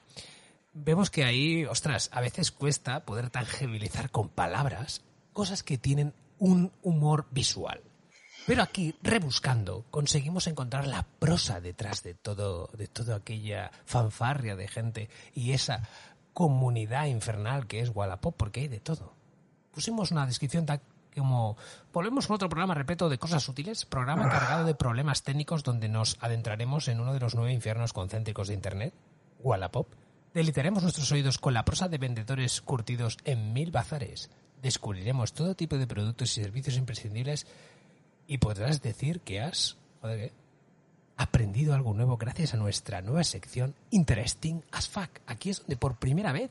Vemos 0.74 1.10
que 1.10 1.24
ahí, 1.26 1.66
ostras, 1.66 2.10
a 2.14 2.22
veces 2.22 2.52
cuesta 2.52 3.06
poder 3.06 3.30
tangibilizar 3.32 4.12
con 4.12 4.30
palabras 4.30 5.02
cosas 5.34 5.64
que 5.64 5.78
tienen 5.78 6.14
un 6.38 6.72
humor 6.84 7.28
visual. 7.32 7.82
Pero 8.50 8.64
aquí, 8.64 8.96
rebuscando, 9.04 9.86
conseguimos 9.92 10.48
encontrar 10.48 10.88
la 10.88 11.04
prosa 11.04 11.62
detrás 11.62 12.02
de 12.02 12.16
todo, 12.16 12.72
de 12.76 12.88
toda 12.88 13.18
aquella 13.18 13.70
fanfarria 13.86 14.56
de 14.56 14.68
gente 14.68 15.08
y 15.36 15.52
esa 15.52 15.88
comunidad 16.34 17.06
infernal 17.06 17.68
que 17.68 17.80
es 17.80 17.92
Wallapop, 17.94 18.36
porque 18.36 18.62
hay 18.62 18.68
de 18.68 18.80
todo. 18.80 19.14
Pusimos 19.72 20.10
una 20.10 20.26
descripción 20.26 20.66
tal 20.66 20.82
como 21.16 21.58
volvemos 21.94 22.26
con 22.26 22.34
otro 22.34 22.50
programa 22.50 22.74
repleto 22.74 23.08
de 23.08 23.20
cosas 23.20 23.48
útiles, 23.48 23.86
programa 23.86 24.28
cargado 24.30 24.66
de 24.66 24.74
problemas 24.74 25.22
técnicos 25.22 25.64
donde 25.64 25.88
nos 25.88 26.18
adentraremos 26.20 26.88
en 26.88 27.02
uno 27.02 27.14
de 27.14 27.20
los 27.20 27.36
nueve 27.36 27.54
infiernos 27.54 27.94
concéntricos 27.94 28.48
de 28.48 28.56
Internet, 28.56 28.96
Wallapop. 29.42 29.94
Delitaremos 30.34 30.82
nuestros 30.82 31.12
oídos 31.12 31.38
con 31.38 31.54
la 31.54 31.66
prosa 31.66 31.88
de 31.88 32.00
vendedores 32.00 32.62
curtidos 32.62 33.20
en 33.26 33.54
mil 33.54 33.70
bazares. 33.70 34.32
Descubriremos 34.60 35.34
todo 35.34 35.56
tipo 35.56 35.78
de 35.78 35.86
productos 35.88 36.36
y 36.36 36.42
servicios 36.42 36.78
imprescindibles 36.78 37.48
y 38.30 38.38
podrás 38.38 38.82
decir 38.82 39.20
que 39.20 39.42
has... 39.42 39.76
Joder, 40.02 40.30
¿qué? 40.30 40.40
aprendido 41.18 41.74
algo 41.74 41.94
nuevo 41.94 42.16
gracias 42.16 42.54
a 42.54 42.58
nuestra 42.58 43.02
nueva 43.02 43.26
sección 43.26 43.76
Interesting 43.92 44.62
as 44.72 44.88
Fuck. 44.88 45.10
Aquí 45.26 45.50
es 45.50 45.60
donde 45.60 45.76
por 45.76 45.98
primera 45.98 46.32
vez 46.32 46.50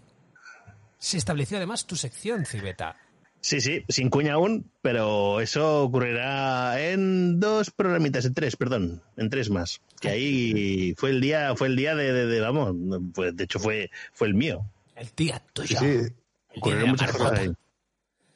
se 0.99 1.17
estableció 1.17 1.57
además 1.57 1.87
tu 1.87 1.97
sección, 1.97 2.45
Cibeta. 2.45 2.97
Sí, 3.41 3.63
sí, 3.63 3.83
sin 3.89 4.11
cuña 4.11 4.35
aún, 4.35 4.71
pero 4.83 5.41
eso 5.41 5.85
ocurrirá 5.85 6.79
en 6.91 7.41
dos 7.41 7.71
programitas, 7.71 8.27
en 8.27 8.35
tres, 8.35 8.57
perdón, 8.57 9.01
en 9.17 9.31
tres 9.31 9.49
más. 9.49 9.81
Que 10.01 10.09
ahí 10.11 10.95
fue 10.99 11.11
el 11.11 11.21
día, 11.23 11.55
fue 11.57 11.69
el 11.69 11.77
día 11.77 11.95
de, 11.95 12.13
de- 12.13 12.27
de- 12.27 12.41
vamos, 12.41 12.75
pues 13.15 13.35
de 13.37 13.45
hecho 13.45 13.59
fue, 13.61 13.91
fue 14.13 14.27
el 14.27 14.35
mío. 14.35 14.67
El 14.97 15.09
día 15.17 15.41
tuyo. 15.55 15.79
Sí, 15.79 15.87
El 15.87 15.95
día 15.95 16.03
de 16.03 16.15
Ocurrieron 16.59 16.85
la 16.87 16.91
muchas 16.91 17.13
cosas 17.13 17.39
ahí. 17.39 17.53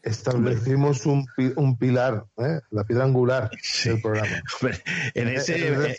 Establecimos 0.03 1.07
un, 1.07 1.27
pi- 1.37 1.53
un 1.57 1.77
pilar, 1.79 2.25
¿eh? 2.39 2.61
la 2.71 2.85
piedra 2.85 3.05
angular 3.05 3.51
del 3.85 4.01
programa. 4.01 4.43
Hombre, 4.61 4.83
En 5.15 5.29
ese, 5.29 5.69
eh, 5.69 5.97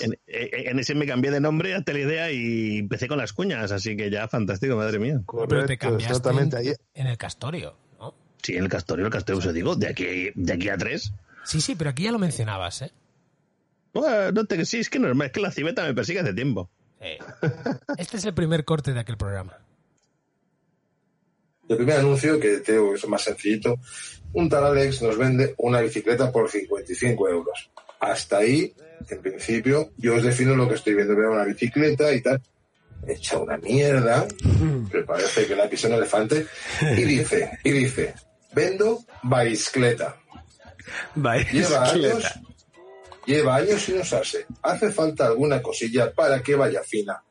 en, 0.00 0.16
en 0.26 0.78
ese 0.78 0.94
me 0.94 1.06
cambié 1.06 1.30
de 1.30 1.40
nombre 1.40 1.74
hasta 1.74 1.92
la 1.92 1.98
idea 2.00 2.30
y 2.32 2.78
empecé 2.78 3.06
con 3.08 3.18
las 3.18 3.32
cuñas, 3.32 3.70
así 3.72 3.96
que 3.96 4.10
ya 4.10 4.28
fantástico, 4.28 4.76
madre 4.76 4.98
mía. 4.98 5.20
Pero 5.48 5.66
te 5.66 5.78
cambiaste 5.78 6.12
exactamente. 6.12 6.56
en, 6.56 6.62
Ahí, 6.68 6.74
en 6.94 7.06
el 7.06 7.16
Castorio, 7.16 7.76
¿no? 7.98 8.14
Sí, 8.42 8.56
en 8.56 8.64
el 8.64 8.68
Castorio, 8.68 9.06
el 9.06 9.12
Castorio, 9.12 9.38
os 9.48 9.54
digo, 9.54 9.76
de 9.76 9.88
aquí, 9.88 10.30
de 10.34 10.52
aquí 10.52 10.68
a 10.68 10.76
tres. 10.76 11.12
Sí, 11.44 11.60
sí, 11.60 11.76
pero 11.76 11.90
aquí 11.90 12.02
ya 12.04 12.12
lo 12.12 12.18
mencionabas, 12.18 12.82
¿eh? 12.82 12.92
Bueno, 13.94 14.32
no 14.32 14.44
te, 14.44 14.64
sí, 14.66 14.78
es 14.78 14.90
que 14.90 14.98
normal, 14.98 15.28
es 15.28 15.32
que 15.32 15.40
la 15.40 15.50
civeta 15.52 15.84
me 15.84 15.94
persigue 15.94 16.20
hace 16.20 16.34
tiempo. 16.34 16.68
Sí. 17.00 17.18
Este 17.98 18.16
es 18.16 18.24
el 18.24 18.34
primer 18.34 18.64
corte 18.64 18.92
de 18.92 19.00
aquel 19.00 19.16
programa. 19.16 19.56
El 21.68 21.76
primer 21.76 21.98
anuncio, 21.98 22.38
que 22.38 22.58
tengo 22.58 22.90
que 22.90 22.96
es 22.96 23.08
más 23.08 23.22
sencillito, 23.22 23.78
un 24.32 24.48
tal 24.48 24.64
Alex 24.64 25.02
nos 25.02 25.16
vende 25.18 25.54
una 25.58 25.80
bicicleta 25.80 26.30
por 26.30 26.50
55 26.50 27.28
euros. 27.28 27.70
Hasta 28.00 28.38
ahí, 28.38 28.74
en 29.08 29.22
principio, 29.22 29.90
yo 29.96 30.14
os 30.14 30.22
defino 30.22 30.54
lo 30.54 30.68
que 30.68 30.74
estoy 30.74 30.94
viendo. 30.94 31.16
Veo 31.16 31.32
una 31.32 31.44
bicicleta 31.44 32.12
y 32.12 32.20
tal, 32.20 32.40
hecha 33.06 33.38
una 33.38 33.56
mierda, 33.56 34.26
me 34.92 35.02
parece 35.02 35.46
que 35.46 35.56
la 35.56 35.68
pisa 35.68 35.88
un 35.88 35.94
elefante, 35.94 36.46
y 36.82 37.02
dice, 37.02 37.58
y 37.64 37.70
dice, 37.70 38.14
vendo 38.52 39.00
bicicleta. 39.22 40.16
Lleva 41.52 41.90
años, 41.90 42.24
lleva 43.26 43.56
años 43.56 43.82
sin 43.82 44.00
usarse. 44.00 44.46
Hace 44.62 44.92
falta 44.92 45.26
alguna 45.26 45.60
cosilla 45.62 46.12
para 46.12 46.42
que 46.42 46.54
vaya 46.54 46.82
fina. 46.82 47.22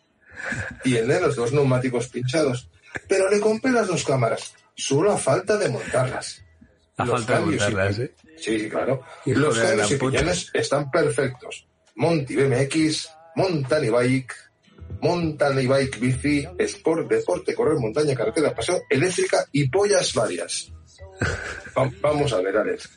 Tiene 0.84 1.19
los 1.19 1.36
dos 1.36 1.54
neumáticos 1.54 2.10
pinchados, 2.10 2.69
pero 3.08 3.29
le 3.29 3.39
compré 3.39 3.71
las 3.71 3.88
dos 3.88 4.03
cámaras. 4.03 4.53
Solo 4.75 5.12
a 5.12 5.17
falta 5.17 5.58
de 5.58 5.69
montarlas. 5.69 6.43
A 6.97 7.05
Los 7.05 7.15
falta 7.25 7.34
de 7.34 7.39
cambios 7.39 7.62
y- 7.62 7.65
montarlas, 7.65 7.99
¿eh? 7.99 8.15
Sí, 8.38 8.60
sí, 8.60 8.69
claro. 8.69 9.01
Hijo 9.25 9.39
los 9.39 9.58
cambios 9.60 9.91
y 9.91 9.95
piñones 9.97 10.49
están 10.53 10.91
perfectos. 10.91 11.67
Monty 11.95 12.36
BMX, 12.36 13.10
Mountain 13.36 13.91
Bike, 13.91 14.34
Mountain 15.01 15.67
Bike 15.67 15.99
Bici, 15.99 16.47
Sport, 16.60 17.08
Deporte, 17.10 17.53
Correr, 17.55 17.77
Montaña, 17.79 18.13
Carretera, 18.15 18.53
Paseo, 18.53 18.81
Eléctrica 18.89 19.45
y 19.51 19.69
pollas 19.69 20.13
varias. 20.13 20.71
Va- 21.77 21.91
vamos 22.01 22.31
a 22.34 22.41
ver, 22.41 22.58
Alex. 22.58 22.89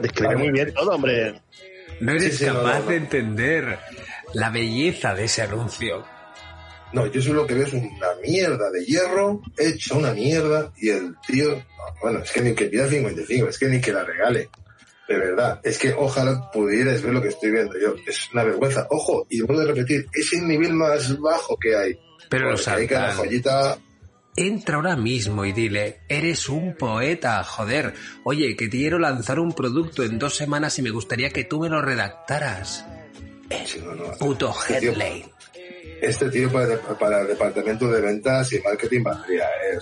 Describe 0.00 0.36
muy 0.36 0.50
bien 0.50 0.72
todo, 0.74 0.90
hombre. 0.92 1.40
No 2.00 2.12
eres 2.12 2.24
Sí, 2.36 2.44
sí, 2.44 2.46
no, 2.46 2.54
capaz 2.62 2.74
no, 2.78 2.84
no. 2.84 2.90
de 2.90 2.96
entender 2.96 3.78
la 4.34 4.50
belleza 4.50 5.14
de 5.14 5.24
ese 5.24 5.42
anuncio. 5.42 6.04
No, 6.92 7.06
yo 7.06 7.20
solo 7.20 7.42
lo 7.42 7.46
que 7.46 7.54
veo 7.54 7.66
es 7.66 7.72
una 7.72 8.14
mierda 8.22 8.70
de 8.70 8.84
hierro, 8.84 9.42
hecha 9.56 9.94
una 9.94 10.12
mierda, 10.12 10.72
y 10.78 10.88
el 10.90 11.14
tío, 11.26 11.50
no, 11.56 11.64
bueno, 12.00 12.20
es 12.20 12.30
que 12.32 12.40
ni 12.40 12.54
que 12.54 12.66
pida 12.66 12.88
55, 12.88 13.48
es 13.48 13.58
que 13.58 13.66
ni 13.68 13.80
que 13.80 13.92
la 13.92 14.04
regale. 14.04 14.48
De 15.08 15.16
verdad, 15.18 15.60
es 15.62 15.78
que 15.78 15.92
ojalá 15.96 16.50
pudierais 16.52 17.00
ver 17.02 17.14
lo 17.14 17.22
que 17.22 17.28
estoy 17.28 17.50
viendo 17.50 17.78
yo. 17.80 17.94
Es 18.06 18.30
una 18.32 18.44
vergüenza. 18.44 18.86
Ojo, 18.90 19.26
y 19.30 19.40
vuelvo 19.40 19.62
a 19.62 19.66
repetir, 19.66 20.06
es 20.12 20.32
el 20.34 20.46
nivel 20.46 20.74
más 20.74 21.18
bajo 21.18 21.56
que 21.56 21.74
hay. 21.74 21.98
Pero 22.28 22.50
Porque 22.50 22.70
hay 22.70 22.86
cada 22.86 23.08
Santan, 23.08 23.26
joyita. 23.26 23.78
entra 24.36 24.76
ahora 24.76 24.96
mismo 24.96 25.46
y 25.46 25.52
dile, 25.52 26.00
eres 26.10 26.50
un 26.50 26.74
poeta, 26.76 27.42
joder. 27.42 27.94
Oye, 28.24 28.54
que 28.54 28.68
quiero 28.68 28.98
lanzar 28.98 29.40
un 29.40 29.52
producto 29.52 30.04
en 30.04 30.18
dos 30.18 30.36
semanas 30.36 30.78
y 30.78 30.82
me 30.82 30.90
gustaría 30.90 31.30
que 31.30 31.44
tú 31.44 31.58
me 31.60 31.70
lo 31.70 31.80
redactaras. 31.80 32.84
Sí, 33.64 33.80
no, 33.82 33.94
no. 33.94 34.12
Puto 34.18 34.54
headline. 34.68 35.24
Este 36.00 36.30
tío 36.30 36.52
para, 36.52 36.78
para 36.98 37.22
el 37.22 37.28
departamento 37.28 37.88
de 37.88 38.00
ventas 38.00 38.52
y 38.52 38.60
marketing 38.60 39.02
valdría, 39.02 39.44
¿eh? 39.44 39.78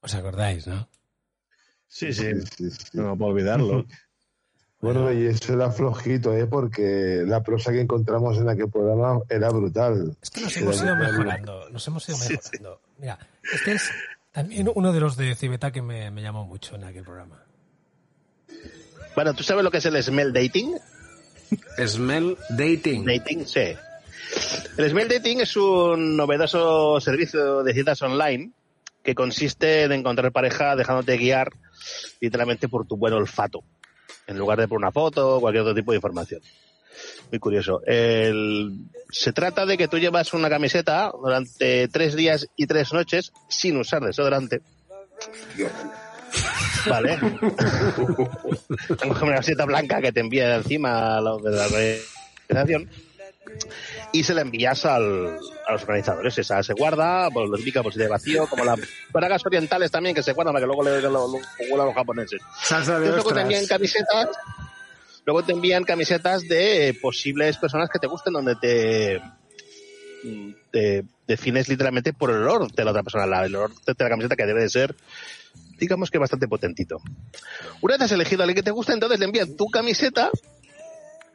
¿Os 0.00 0.14
acordáis, 0.14 0.66
no? 0.66 0.88
Sí, 1.88 2.12
sí, 2.12 2.30
sí, 2.56 2.70
sí. 2.70 2.88
no 2.92 3.16
puedo 3.16 3.32
olvidarlo. 3.32 3.86
Bueno, 4.80 5.12
y 5.12 5.26
eso 5.26 5.54
era 5.54 5.72
flojito, 5.72 6.32
¿eh? 6.32 6.46
porque 6.46 7.24
la 7.26 7.42
prosa 7.42 7.72
que 7.72 7.80
encontramos 7.80 8.38
en 8.38 8.48
aquel 8.48 8.70
programa 8.70 9.20
era 9.28 9.50
brutal. 9.50 10.16
Es 10.22 10.30
que 10.30 10.40
nos 10.40 10.56
hemos 10.56 10.80
ido 10.80 10.94
mejorando, 10.94 11.68
nos 11.70 11.88
hemos 11.88 12.08
ido 12.08 12.16
mejorando. 12.16 12.80
Mira, 12.96 13.18
este 13.42 13.72
es 13.72 13.90
también 14.30 14.70
uno 14.72 14.92
de 14.92 15.00
los 15.00 15.16
de 15.16 15.34
Cibeta 15.34 15.72
que 15.72 15.82
me, 15.82 16.12
me 16.12 16.22
llamó 16.22 16.46
mucho 16.46 16.76
en 16.76 16.84
aquel 16.84 17.02
programa. 17.02 17.42
Bueno, 19.16 19.34
¿tú 19.34 19.42
sabes 19.42 19.64
lo 19.64 19.70
que 19.72 19.78
es 19.78 19.84
el 19.86 20.00
smell 20.00 20.32
dating? 20.32 20.78
Smell 21.84 22.38
dating. 22.50 23.04
Dating, 23.04 23.46
sí. 23.46 23.74
El 24.76 24.90
Smell 24.90 25.08
Dating 25.08 25.40
es 25.40 25.56
un 25.56 26.16
novedoso 26.16 27.00
servicio 27.00 27.62
de 27.62 27.74
citas 27.74 28.00
online 28.02 28.52
que 29.02 29.14
consiste 29.14 29.84
en 29.84 29.92
encontrar 29.92 30.32
pareja 30.32 30.76
dejándote 30.76 31.16
guiar 31.16 31.50
literalmente 32.20 32.68
por 32.68 32.86
tu 32.86 32.96
buen 32.96 33.14
olfato, 33.14 33.62
en 34.26 34.38
lugar 34.38 34.58
de 34.60 34.68
por 34.68 34.78
una 34.78 34.92
foto 34.92 35.36
o 35.36 35.40
cualquier 35.40 35.62
otro 35.62 35.74
tipo 35.74 35.92
de 35.92 35.96
información. 35.96 36.40
Muy 37.30 37.38
curioso. 37.38 37.80
El- 37.86 38.72
Se 39.10 39.32
trata 39.32 39.64
de 39.66 39.78
que 39.78 39.88
tú 39.88 39.98
llevas 39.98 40.32
una 40.34 40.48
camiseta 40.50 41.10
durante 41.18 41.88
tres 41.88 42.14
días 42.14 42.46
y 42.56 42.66
tres 42.66 42.92
noches 42.92 43.32
sin 43.48 43.76
usar 43.78 44.02
desodorante. 44.02 44.60
Dios. 45.56 45.70
Vale. 46.88 47.18
Tengo 49.00 49.14
una 49.22 49.32
camiseta 49.34 49.64
blanca 49.64 50.00
que 50.00 50.12
te 50.12 50.20
envía 50.20 50.56
encima 50.56 51.16
a 51.16 51.20
la 51.20 51.34
organización 51.34 52.88
y 54.12 54.22
se 54.24 54.34
la 54.34 54.40
envías 54.42 54.84
al- 54.84 55.38
a 55.66 55.72
los 55.72 55.82
organizadores. 55.82 56.36
Esa 56.38 56.62
se 56.62 56.72
guarda, 56.74 57.28
pues 57.30 57.48
lo 57.48 57.56
típico 57.56 57.82
por 57.82 57.92
si 57.92 57.98
de 57.98 58.08
vacío, 58.08 58.46
como 58.48 58.64
las 58.64 58.78
bragas 59.12 59.44
orientales 59.46 59.90
también 59.90 60.14
que 60.14 60.22
se 60.22 60.32
guardan 60.32 60.54
para 60.54 60.62
que 60.62 60.66
luego 60.66 60.82
le 60.82 61.00
lo, 61.02 61.10
lo, 61.10 61.82
a 61.82 61.84
los 61.86 61.94
japoneses. 61.94 62.40
Entonces, 63.08 63.14
luego 63.14 63.34
te 63.34 63.40
envían 63.42 63.66
camisetas, 63.66 64.28
luego 65.26 65.42
te 65.44 65.52
envían 65.52 65.84
camisetas 65.84 66.42
de 66.48 66.98
posibles 67.00 67.56
personas 67.58 67.88
que 67.90 67.98
te 67.98 68.06
gusten 68.06 68.32
donde 68.32 68.54
te 68.56 69.20
te 70.72 71.04
defines 71.26 71.68
literalmente 71.68 72.12
por 72.12 72.30
el 72.30 72.36
olor 72.38 72.72
de 72.72 72.84
la 72.84 72.90
otra 72.90 73.02
persona, 73.04 73.24
el 73.44 73.54
olor 73.54 73.70
de 73.84 73.94
la 73.96 74.08
camiseta 74.08 74.34
que 74.36 74.46
debe 74.46 74.62
de 74.62 74.68
ser 74.68 74.94
digamos 75.78 76.10
que 76.10 76.18
bastante 76.18 76.48
potentito. 76.48 77.00
Una 77.80 77.94
vez 77.94 78.02
has 78.02 78.12
elegido 78.12 78.42
a 78.42 78.44
alguien 78.44 78.56
que 78.56 78.62
te 78.64 78.72
gusta, 78.72 78.92
entonces 78.94 79.20
le 79.20 79.26
envían 79.26 79.56
tu 79.56 79.66
camiseta 79.66 80.28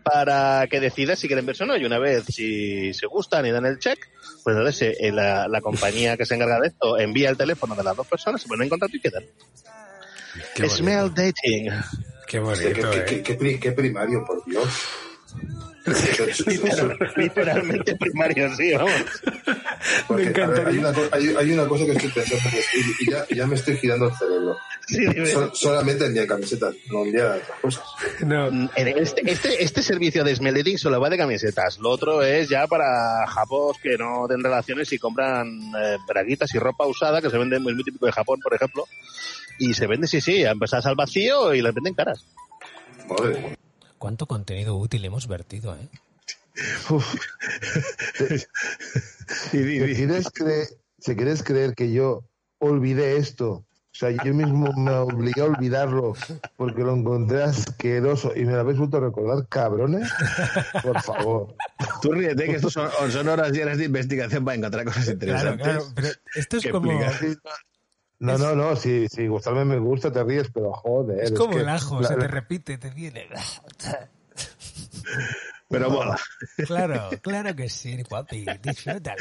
para 0.04 0.68
que 0.68 0.80
decidas 0.80 1.18
si 1.20 1.28
quieren 1.28 1.46
verse 1.46 1.63
o 1.63 1.68
no. 1.68 1.78
Y 1.78 1.86
una 1.86 1.98
vez 2.00 2.26
si 2.26 2.94
se 2.94 3.06
gustan 3.08 3.46
y 3.46 3.52
dan 3.52 3.66
el 3.66 3.80
check, 3.80 3.98
pues 4.44 4.56
entonces 4.56 4.98
eh, 5.00 5.12
la, 5.12 5.48
la 5.48 5.62
compañía 5.62 6.18
que 6.18 6.26
se 6.26 6.36
encarga 6.36 6.60
de 6.60 6.68
esto 6.68 6.98
envía 7.00 7.30
el 7.30 7.38
teléfono 7.38 7.76
de 7.76 7.84
las 7.84 7.96
dos 7.96 8.08
personas, 8.08 8.42
se 8.42 8.48
ponen 8.48 8.63
en 8.63 8.70
contacto 8.70 8.98
y 8.98 9.00
quedan. 9.00 9.24
Smell 10.70 11.13
dating. 11.13 11.72
Qué 12.28 12.39
bonito, 12.39 12.89
qué, 12.92 12.98
eh. 12.98 13.06
qué- 13.06 13.24
qué 13.24 13.34
pri- 13.36 13.60
qué 13.60 13.72
primario, 13.72 14.24
por 14.26 14.44
Dios. 14.46 14.68
Literal- 16.46 16.98
literalmente 17.17 17.96
primario, 17.98 18.56
sí, 18.56 18.72
vamos. 18.74 18.91
Porque, 20.08 20.30
Me 20.30 20.43
a 20.43 20.48
ver, 20.48 20.67
hay, 20.67 20.78
encantaría. 20.78 20.80
una, 20.80 20.93
hay- 21.12 21.36
hay 21.38 21.52
una 21.52 21.67
cosa 21.67 21.86
que 21.86 21.91
estoy 21.91 22.10
pensando 22.10 22.50
y, 22.74 23.04
y 23.04 23.12
ya, 23.12 23.26
ya 23.36 23.48
me 23.48 23.56
estoy 23.56 23.78
girando 23.78 24.08
el 24.08 24.13
cerebro. 24.15 24.58
Sí, 24.88 25.00
dime. 25.00 25.26
Sol- 25.28 25.52
solamente 25.54 26.06
envían 26.06 26.28
camisetas, 26.28 26.74
no 26.89 27.04
envían 27.04 27.28
otras 27.34 27.60
cosas. 27.62 27.84
No. 28.26 28.48
En 28.48 28.88
este, 28.98 29.30
este, 29.30 29.63
este 29.63 29.82
servicio 29.82 30.24
de 30.24 30.36
smell 30.36 30.56
dating 30.56 30.78
solo 30.78 31.00
va 31.02 31.10
de 31.10 31.17
camisetas. 31.17 31.78
Lo 31.80 31.89
otro 31.89 32.22
es 32.24 32.48
ya 32.50 32.65
para 32.67 33.26
japos 33.28 33.78
que 33.82 33.98
no 33.98 34.28
den 34.28 34.43
relaciones 34.43 34.91
y 34.93 34.98
compran 35.00 35.48
eh, 35.84 35.98
braguitas 36.08 36.54
y 36.56 36.60
ropa 36.60 36.86
usada, 36.86 37.22
que 37.22 37.30
se 37.30 37.38
vende 37.38 37.60
muy, 37.60 37.74
muy 37.76 37.84
típico 37.84 38.06
de 38.06 38.12
Japón, 38.13 38.39
por 38.41 38.54
ejemplo. 38.54 38.86
Y 39.60 39.74
se 39.74 39.86
vende, 39.88 40.07
sí, 40.07 40.20
sí, 40.22 40.43
empezadas 40.43 40.86
al 40.86 40.95
vacío 40.95 41.53
y 41.53 41.62
las 41.62 41.74
venden 41.74 41.93
caras. 41.93 42.26
Madre. 43.10 43.57
¿Cuánto 44.04 44.26
contenido 44.26 44.76
útil 44.76 45.06
hemos 45.06 45.30
vertido, 45.30 45.74
eh? 45.78 45.88
Uf. 46.89 47.16
Y, 49.54 49.58
y- 49.60 49.80
¿Te 49.80 49.91
y- 49.91 49.95
quieres, 49.95 50.30
creer, 50.30 50.68
¿te 51.01 51.16
quieres 51.16 51.41
creer 51.41 51.74
que 51.74 51.89
yo 51.93 52.26
olvidé 52.60 53.16
esto? 53.16 53.49
O 53.51 53.66
sea, 53.95 54.10
yo 54.10 54.34
mismo 54.34 54.74
me 54.74 54.91
obligué 54.91 55.39
a 55.39 55.45
olvidarlo 55.45 56.16
porque 56.58 56.82
lo 56.82 56.93
encontré 56.97 57.43
asqueroso 57.43 58.34
y 58.36 58.43
me 58.43 58.51
lo 58.51 58.60
habéis 58.60 58.78
vuelto 58.80 58.97
a 58.97 58.99
recordar, 58.99 59.47
cabrones. 59.47 60.12
Por 60.82 61.01
favor. 61.01 61.56
Tú 62.01 62.12
ríete 62.12 62.43
que 62.43 62.56
estos 62.56 62.74
son, 62.74 62.89
son 63.10 63.30
horas 63.30 63.54
llenas 63.54 63.78
de 63.78 63.86
investigación 63.86 64.43
para 64.43 64.58
encontrar 64.58 64.84
cosas 64.84 65.06
Claro, 65.06 65.14
interesantes. 65.54 65.64
claro, 65.66 65.86
pero 65.95 66.08
esto 66.36 66.58
es 66.58 66.68
como, 66.68 66.91
explicación. 66.91 67.39
No, 68.24 68.38
no, 68.38 68.55
no, 68.55 68.76
si, 68.78 69.07
si 69.09 69.28
gustarme 69.28 69.65
me 69.65 69.78
gusta, 69.80 70.11
te 70.11 70.24
ríes, 70.24 70.49
pero 70.53 70.71
joder. 70.74 71.19
es 71.24 71.32
como 71.34 71.55
que 71.55 71.59
el 71.61 71.69
ajo, 71.69 71.99
la- 72.01 72.07
se 72.07 72.15
te 72.15 72.21
la- 72.21 72.28
repite, 72.28 72.78
te 72.78 72.89
viene. 72.89 73.28
Pero 75.69 75.89
mola. 75.89 76.19
Claro, 76.65 77.09
claro 77.21 77.55
que 77.55 77.67
sí, 77.69 78.01
guapi, 78.03 78.45
disfrútalo. 78.61 79.17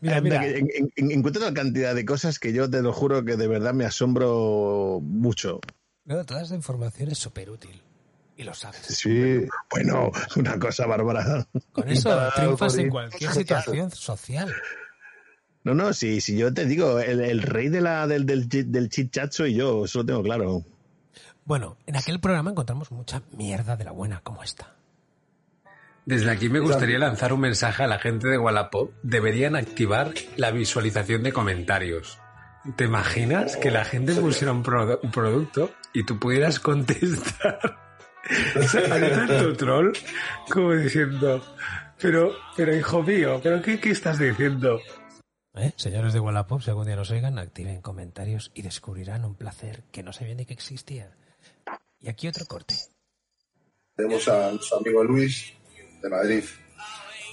Mira, 0.00 0.20
mira, 0.20 0.40
que 0.40 0.58
en- 0.58 0.90
en- 0.96 1.26
una 1.26 1.54
cantidad 1.54 1.94
de 1.94 2.04
cosas 2.04 2.38
que 2.38 2.52
yo 2.52 2.68
te 2.68 2.82
lo 2.82 2.92
juro 2.92 3.24
que 3.24 3.36
de 3.36 3.46
verdad 3.48 3.72
me 3.72 3.84
asombro 3.84 4.98
mucho. 5.02 5.60
no, 6.04 6.24
toda 6.24 6.42
esa 6.42 6.54
información 6.54 7.10
es 7.10 7.18
súper 7.18 7.50
útil. 7.50 7.80
Y 8.36 8.42
lo 8.42 8.54
sabes. 8.54 8.80
Sí, 8.82 9.46
Bueno, 9.70 10.10
una 10.36 10.58
cosa 10.58 10.86
bárbara. 10.86 11.46
Con 11.72 11.88
eso 11.88 12.30
triunfas 12.34 12.76
en 12.78 12.88
cualquier 12.90 13.30
situación 13.32 13.90
social. 13.90 14.52
No, 15.64 15.74
no, 15.74 15.92
si, 15.92 16.20
si 16.20 16.36
yo 16.38 16.52
te 16.54 16.64
digo, 16.64 17.00
el, 17.00 17.20
el 17.20 17.42
rey 17.42 17.68
de 17.68 17.80
la, 17.82 18.06
del, 18.06 18.24
del, 18.26 18.48
del 18.48 18.88
chit-chat 18.88 19.30
soy 19.32 19.54
yo, 19.54 19.84
eso 19.84 19.98
lo 20.00 20.06
tengo 20.06 20.22
claro. 20.22 20.64
Bueno, 21.44 21.76
en 21.86 21.96
aquel 21.96 22.18
programa 22.20 22.50
encontramos 22.50 22.90
mucha 22.92 23.22
mierda 23.36 23.76
de 23.76 23.84
la 23.84 23.90
buena 23.92 24.20
como 24.22 24.42
esta. 24.42 24.74
Desde 26.06 26.30
aquí 26.30 26.48
me 26.48 26.60
gustaría 26.60 26.98
lanzar 26.98 27.32
un 27.32 27.40
mensaje 27.40 27.82
a 27.82 27.86
la 27.86 27.98
gente 27.98 28.28
de 28.28 28.38
Wallapop. 28.38 28.92
Deberían 29.02 29.54
activar 29.54 30.12
la 30.36 30.50
visualización 30.50 31.22
de 31.22 31.32
comentarios. 31.32 32.18
¿Te 32.76 32.84
imaginas 32.84 33.56
que 33.56 33.70
la 33.70 33.84
gente 33.84 34.14
pusiera 34.14 34.52
un, 34.52 34.64
produ- 34.64 34.98
un 35.02 35.10
producto 35.10 35.70
y 35.92 36.04
tú 36.04 36.18
pudieras 36.18 36.58
contestar? 36.60 37.58
O 38.54 38.62
sea, 38.62 39.56
troll 39.56 39.92
como 40.50 40.72
diciendo, 40.74 41.42
pero, 42.00 42.32
pero 42.56 42.76
hijo 42.76 43.02
mío, 43.02 43.40
¿pero 43.42 43.60
qué, 43.60 43.80
qué 43.80 43.90
estás 43.90 44.18
diciendo? 44.20 44.78
¿Eh? 45.54 45.72
Señores 45.76 46.12
de 46.12 46.20
Wallapop, 46.20 46.62
si 46.62 46.70
algún 46.70 46.86
día 46.86 46.96
nos 46.96 47.10
oigan, 47.10 47.38
activen 47.38 47.80
comentarios 47.80 48.52
y 48.54 48.62
descubrirán 48.62 49.24
un 49.24 49.34
placer 49.34 49.82
que 49.90 50.02
no 50.02 50.12
sabía 50.12 50.34
ni 50.34 50.46
que 50.46 50.54
existía. 50.54 51.10
Y 52.00 52.08
aquí 52.08 52.28
otro 52.28 52.46
corte. 52.46 52.76
Tenemos 53.96 54.28
a 54.28 54.52
nuestro 54.52 54.78
amigo 54.78 55.02
Luis 55.02 55.52
de 56.02 56.08
Madrid 56.08 56.44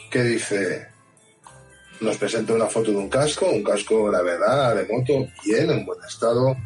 que 0.09 0.23
dice, 0.23 0.87
nos 2.01 2.17
presenta 2.17 2.53
una 2.53 2.65
foto 2.65 2.91
de 2.91 2.97
un 2.97 3.09
casco, 3.09 3.45
un 3.49 3.63
casco, 3.63 4.09
la 4.11 4.21
verdad, 4.21 4.75
de 4.75 4.85
moto, 4.85 5.31
bien, 5.45 5.69
en 5.69 5.85
buen 5.85 6.03
estado, 6.03 6.57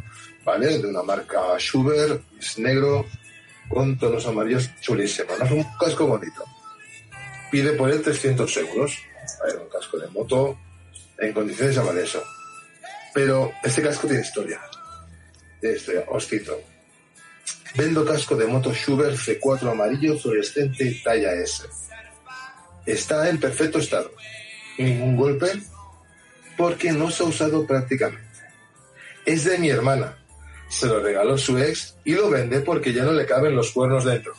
¿vale? 0.46 0.78
De 0.78 0.88
una 0.88 1.04
marca 1.04 1.58
Schubert, 1.58 2.24
es 2.40 2.58
negro, 2.60 3.06
con 3.68 3.98
tonos 3.98 4.26
amarillos 4.26 4.70
chulísimo, 4.80 5.32
¿no? 5.38 5.46
Es 5.46 5.52
un 5.52 5.66
casco 5.78 6.08
bonito. 6.08 6.44
Pide 7.52 7.74
por 7.74 7.92
él 7.92 8.02
300 8.02 8.58
euros. 8.58 8.98
A 9.42 9.48
ver, 9.48 9.58
un 9.58 9.70
casco 9.70 9.98
de 9.98 10.08
moto, 10.08 10.58
en 11.22 11.34
condiciones 11.34 11.78
vale 11.78 12.04
eso. 12.04 12.24
Pero 13.14 13.54
este 13.64 13.82
casco 13.82 14.08
tiene 14.08 14.24
historia. 14.24 14.60
Tiene 15.60 15.78
historia, 15.78 16.06
os 16.08 16.28
cito. 16.28 16.60
Vendo 17.76 18.06
casco 18.06 18.36
de 18.36 18.48
moto 18.48 18.74
Schubert 18.74 19.16
C4 19.16 19.72
amarillo 19.72 20.18
fluorescente 20.18 21.00
talla 21.04 21.34
S. 21.34 21.64
Está 22.86 23.30
en 23.30 23.40
perfecto 23.40 23.80
estado. 23.80 24.12
Ningún 24.78 25.16
golpe 25.16 25.52
porque 26.58 26.92
no 26.92 27.10
se 27.12 27.24
ha 27.24 27.28
usado 27.28 27.66
prácticamente. 27.66 28.26
Es 29.26 29.44
de 29.46 29.58
mi 29.58 29.70
hermana. 29.70 30.18
Se 30.70 30.88
lo 30.88 31.02
regaló 31.02 31.38
su 31.38 31.58
ex 31.58 31.96
y 32.04 32.14
lo 32.14 32.30
vende 32.30 32.62
porque 32.62 32.94
ya 32.94 33.04
no 33.04 33.12
le 33.12 33.26
caben 33.26 33.56
los 33.56 33.72
cuernos 33.72 34.06
dentro. 34.06 34.34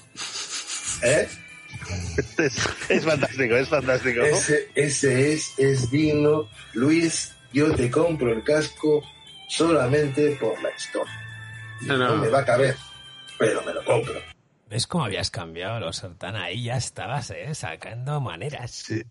¿Eh? 1.03 1.29
Es, 2.39 2.59
es 2.91 3.05
fantástico, 3.05 3.55
es 3.57 3.69
fantástico. 3.69 4.23
Ese, 4.23 4.69
ese 4.75 5.33
es, 5.33 5.59
es 5.59 5.91
digno. 5.91 6.49
Luis, 6.75 7.33
yo 7.53 7.75
te 7.75 7.91
compro 7.91 8.33
el 8.33 8.43
casco 8.45 9.03
solamente 9.49 10.37
por 10.37 10.61
la 10.63 10.71
historia. 10.77 11.13
No, 11.83 11.97
No 11.99 12.17
me 12.17 12.29
va 12.29 12.41
a 12.41 12.45
caber, 12.45 12.77
pero 13.39 13.63
me 13.65 13.73
lo 13.73 13.85
compro. 13.85 14.15
¿Ves 14.69 14.87
cómo 14.87 15.05
habías 15.05 15.31
cambiado, 15.31 15.81
los 15.81 15.97
Sartana? 15.97 16.45
Ahí 16.45 16.65
ya 16.65 16.77
estabas, 16.77 17.31
¿eh? 17.31 17.55
Sacando 17.55 18.21
maneras. 18.21 18.71
sí. 18.71 19.03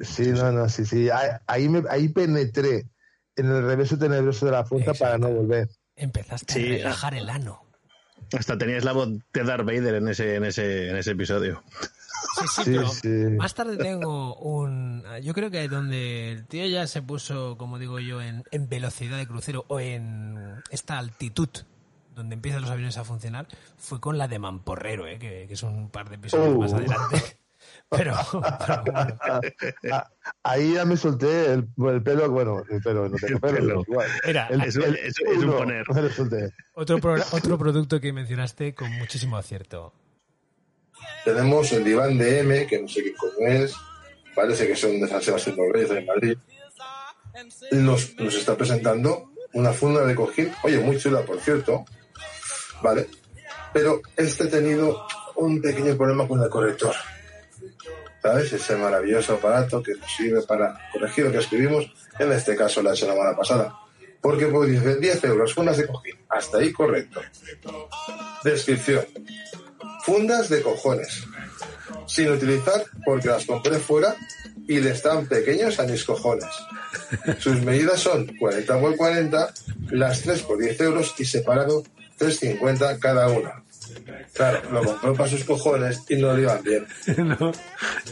Sí, 0.00 0.26
no, 0.32 0.50
no, 0.50 0.68
sí, 0.68 0.84
sí. 0.84 1.08
Ahí, 1.10 1.28
ahí, 1.46 1.68
me- 1.68 1.88
ahí 1.88 2.08
penetré 2.08 2.86
en 3.36 3.46
el 3.46 3.62
reverso 3.62 3.96
tenebroso 3.96 4.46
de 4.46 4.52
la 4.52 4.64
fuerza 4.64 4.90
Exacto. 4.90 5.04
para 5.04 5.18
no 5.18 5.28
volver. 5.30 5.68
Empezaste 5.94 6.52
Sí, 6.54 6.72
a 6.72 6.76
relajar 6.78 7.14
el 7.14 7.28
ano. 7.30 7.64
Hasta 8.34 8.56
tenías 8.58 8.84
la 8.84 8.92
voz 8.92 9.08
de 9.32 9.44
Darth 9.44 9.64
Vader 9.66 9.96
en 9.96 10.08
ese, 10.08 10.36
en 10.36 10.44
ese, 10.44 10.90
en 10.90 10.96
ese 10.96 11.10
episodio. 11.12 11.62
Sí, 12.40 12.46
sí, 12.48 12.62
pero 12.64 12.88
sí. 12.88 13.08
más 13.36 13.54
tarde 13.54 13.76
tengo 13.76 14.34
un... 14.36 15.04
Yo 15.22 15.34
creo 15.34 15.50
que 15.50 15.68
donde 15.68 16.32
el 16.32 16.46
tío 16.46 16.66
ya 16.66 16.86
se 16.86 17.02
puso, 17.02 17.56
como 17.58 17.78
digo 17.78 17.98
yo, 17.98 18.22
en, 18.22 18.44
en 18.50 18.68
velocidad 18.68 19.18
de 19.18 19.26
crucero 19.26 19.64
o 19.68 19.80
en 19.80 20.62
esta 20.70 20.98
altitud 20.98 21.48
donde 22.14 22.34
empiezan 22.34 22.62
los 22.62 22.70
aviones 22.70 22.98
a 22.98 23.04
funcionar, 23.04 23.46
fue 23.78 24.00
con 24.00 24.18
la 24.18 24.28
de 24.28 24.38
Mamporrero, 24.38 25.06
¿eh? 25.06 25.18
que, 25.18 25.46
que 25.46 25.54
es 25.54 25.62
un 25.62 25.88
par 25.88 26.08
de 26.08 26.16
episodios 26.16 26.54
Oh. 26.54 26.58
más 26.58 26.72
adelante. 26.72 27.38
Pero, 27.96 28.14
pero 28.66 28.82
bueno, 28.92 29.18
Ah, 29.92 30.10
ahí 30.42 30.74
ya 30.74 30.84
me 30.84 30.96
solté 30.96 31.52
el, 31.52 31.68
el 31.88 32.02
pelo, 32.02 32.30
bueno, 32.30 32.62
el 32.70 32.80
pelo, 32.80 33.08
no 33.08 33.16
tengo 33.16 33.34
El 33.34 33.40
pelo, 33.40 33.56
pelo. 33.56 33.66
pero 33.68 33.82
igual. 33.88 34.08
era 34.24 34.46
El, 34.48 34.60
el 34.62 34.68
eso 34.68 34.80
es 35.26 35.38
un 35.38 35.52
poner. 35.52 35.84
otro, 36.74 36.98
pro- 36.98 37.22
otro 37.32 37.58
producto 37.58 38.00
que 38.00 38.12
mencionaste 38.12 38.74
con 38.74 38.90
muchísimo 38.92 39.36
acierto. 39.36 39.92
Tenemos 41.24 41.70
el 41.72 41.84
diván 41.84 42.16
de 42.18 42.40
M, 42.40 42.66
que 42.66 42.80
no 42.80 42.88
sé 42.88 43.02
qué 43.02 43.14
coño 43.14 43.46
es, 43.48 43.74
parece 44.34 44.66
que 44.66 44.76
son 44.76 45.00
de 45.00 45.08
San 45.08 45.20
Sebastián 45.22 45.56
de 45.56 45.62
los 45.62 45.72
Reyes 45.72 45.90
de 45.90 46.04
Madrid. 46.04 46.38
Nos, 47.72 48.14
nos 48.16 48.34
está 48.34 48.56
presentando 48.56 49.32
una 49.54 49.72
funda 49.72 50.04
de 50.04 50.14
cojín, 50.14 50.52
oye, 50.62 50.78
muy 50.80 50.98
chula, 50.98 51.22
por 51.22 51.40
cierto, 51.40 51.84
¿vale? 52.82 53.08
Pero 53.72 54.00
este 54.16 54.44
ha 54.44 54.50
tenido 54.50 55.06
un 55.36 55.60
pequeño 55.60 55.96
problema 55.96 56.26
con 56.28 56.42
el 56.42 56.48
corrector. 56.48 56.94
¿Sabes? 58.22 58.52
Ese 58.52 58.76
maravilloso 58.76 59.34
aparato 59.34 59.82
que 59.82 59.94
nos 59.94 60.10
sirve 60.14 60.42
para 60.42 60.78
corregir 60.92 61.24
lo 61.24 61.32
que 61.32 61.38
escribimos, 61.38 61.92
en 62.18 62.30
este 62.32 62.54
caso 62.54 62.82
la 62.82 62.94
semana 62.94 63.36
pasada. 63.36 63.74
Porque 64.20 64.46
pues, 64.46 64.70
dice 64.70 64.96
10 64.96 65.24
euros, 65.24 65.52
fundas 65.52 65.76
de 65.76 65.88
cojín. 65.88 66.14
Hasta 66.28 66.58
ahí 66.58 66.72
correcto. 66.72 67.20
Descripción. 68.44 69.04
Fundas 70.04 70.48
de 70.48 70.62
cojones. 70.62 71.24
Sin 72.06 72.30
utilizar 72.30 72.84
porque 73.04 73.28
las 73.28 73.44
compré 73.44 73.78
fuera 73.78 74.14
y 74.68 74.78
le 74.78 74.90
están 74.90 75.26
pequeños 75.26 75.80
a 75.80 75.84
mis 75.84 76.04
cojones. 76.04 76.48
Sus 77.38 77.60
medidas 77.62 78.00
son 78.00 78.26
40 78.38 78.80
por 78.80 78.96
40, 78.96 79.54
las 79.90 80.22
3 80.22 80.42
por 80.42 80.58
10 80.58 80.80
euros 80.80 81.14
y 81.18 81.24
separado 81.24 81.82
3,50 82.18 82.98
cada 83.00 83.28
una. 83.28 83.64
Claro, 84.34 84.60
lo 84.70 84.82
compró 84.84 85.14
para 85.14 85.28
sus 85.28 85.44
cojones 85.44 86.02
y 86.08 86.16
no 86.16 86.32
le 86.34 86.42
iban 86.42 86.62
bien. 86.62 86.86
no, 87.28 87.52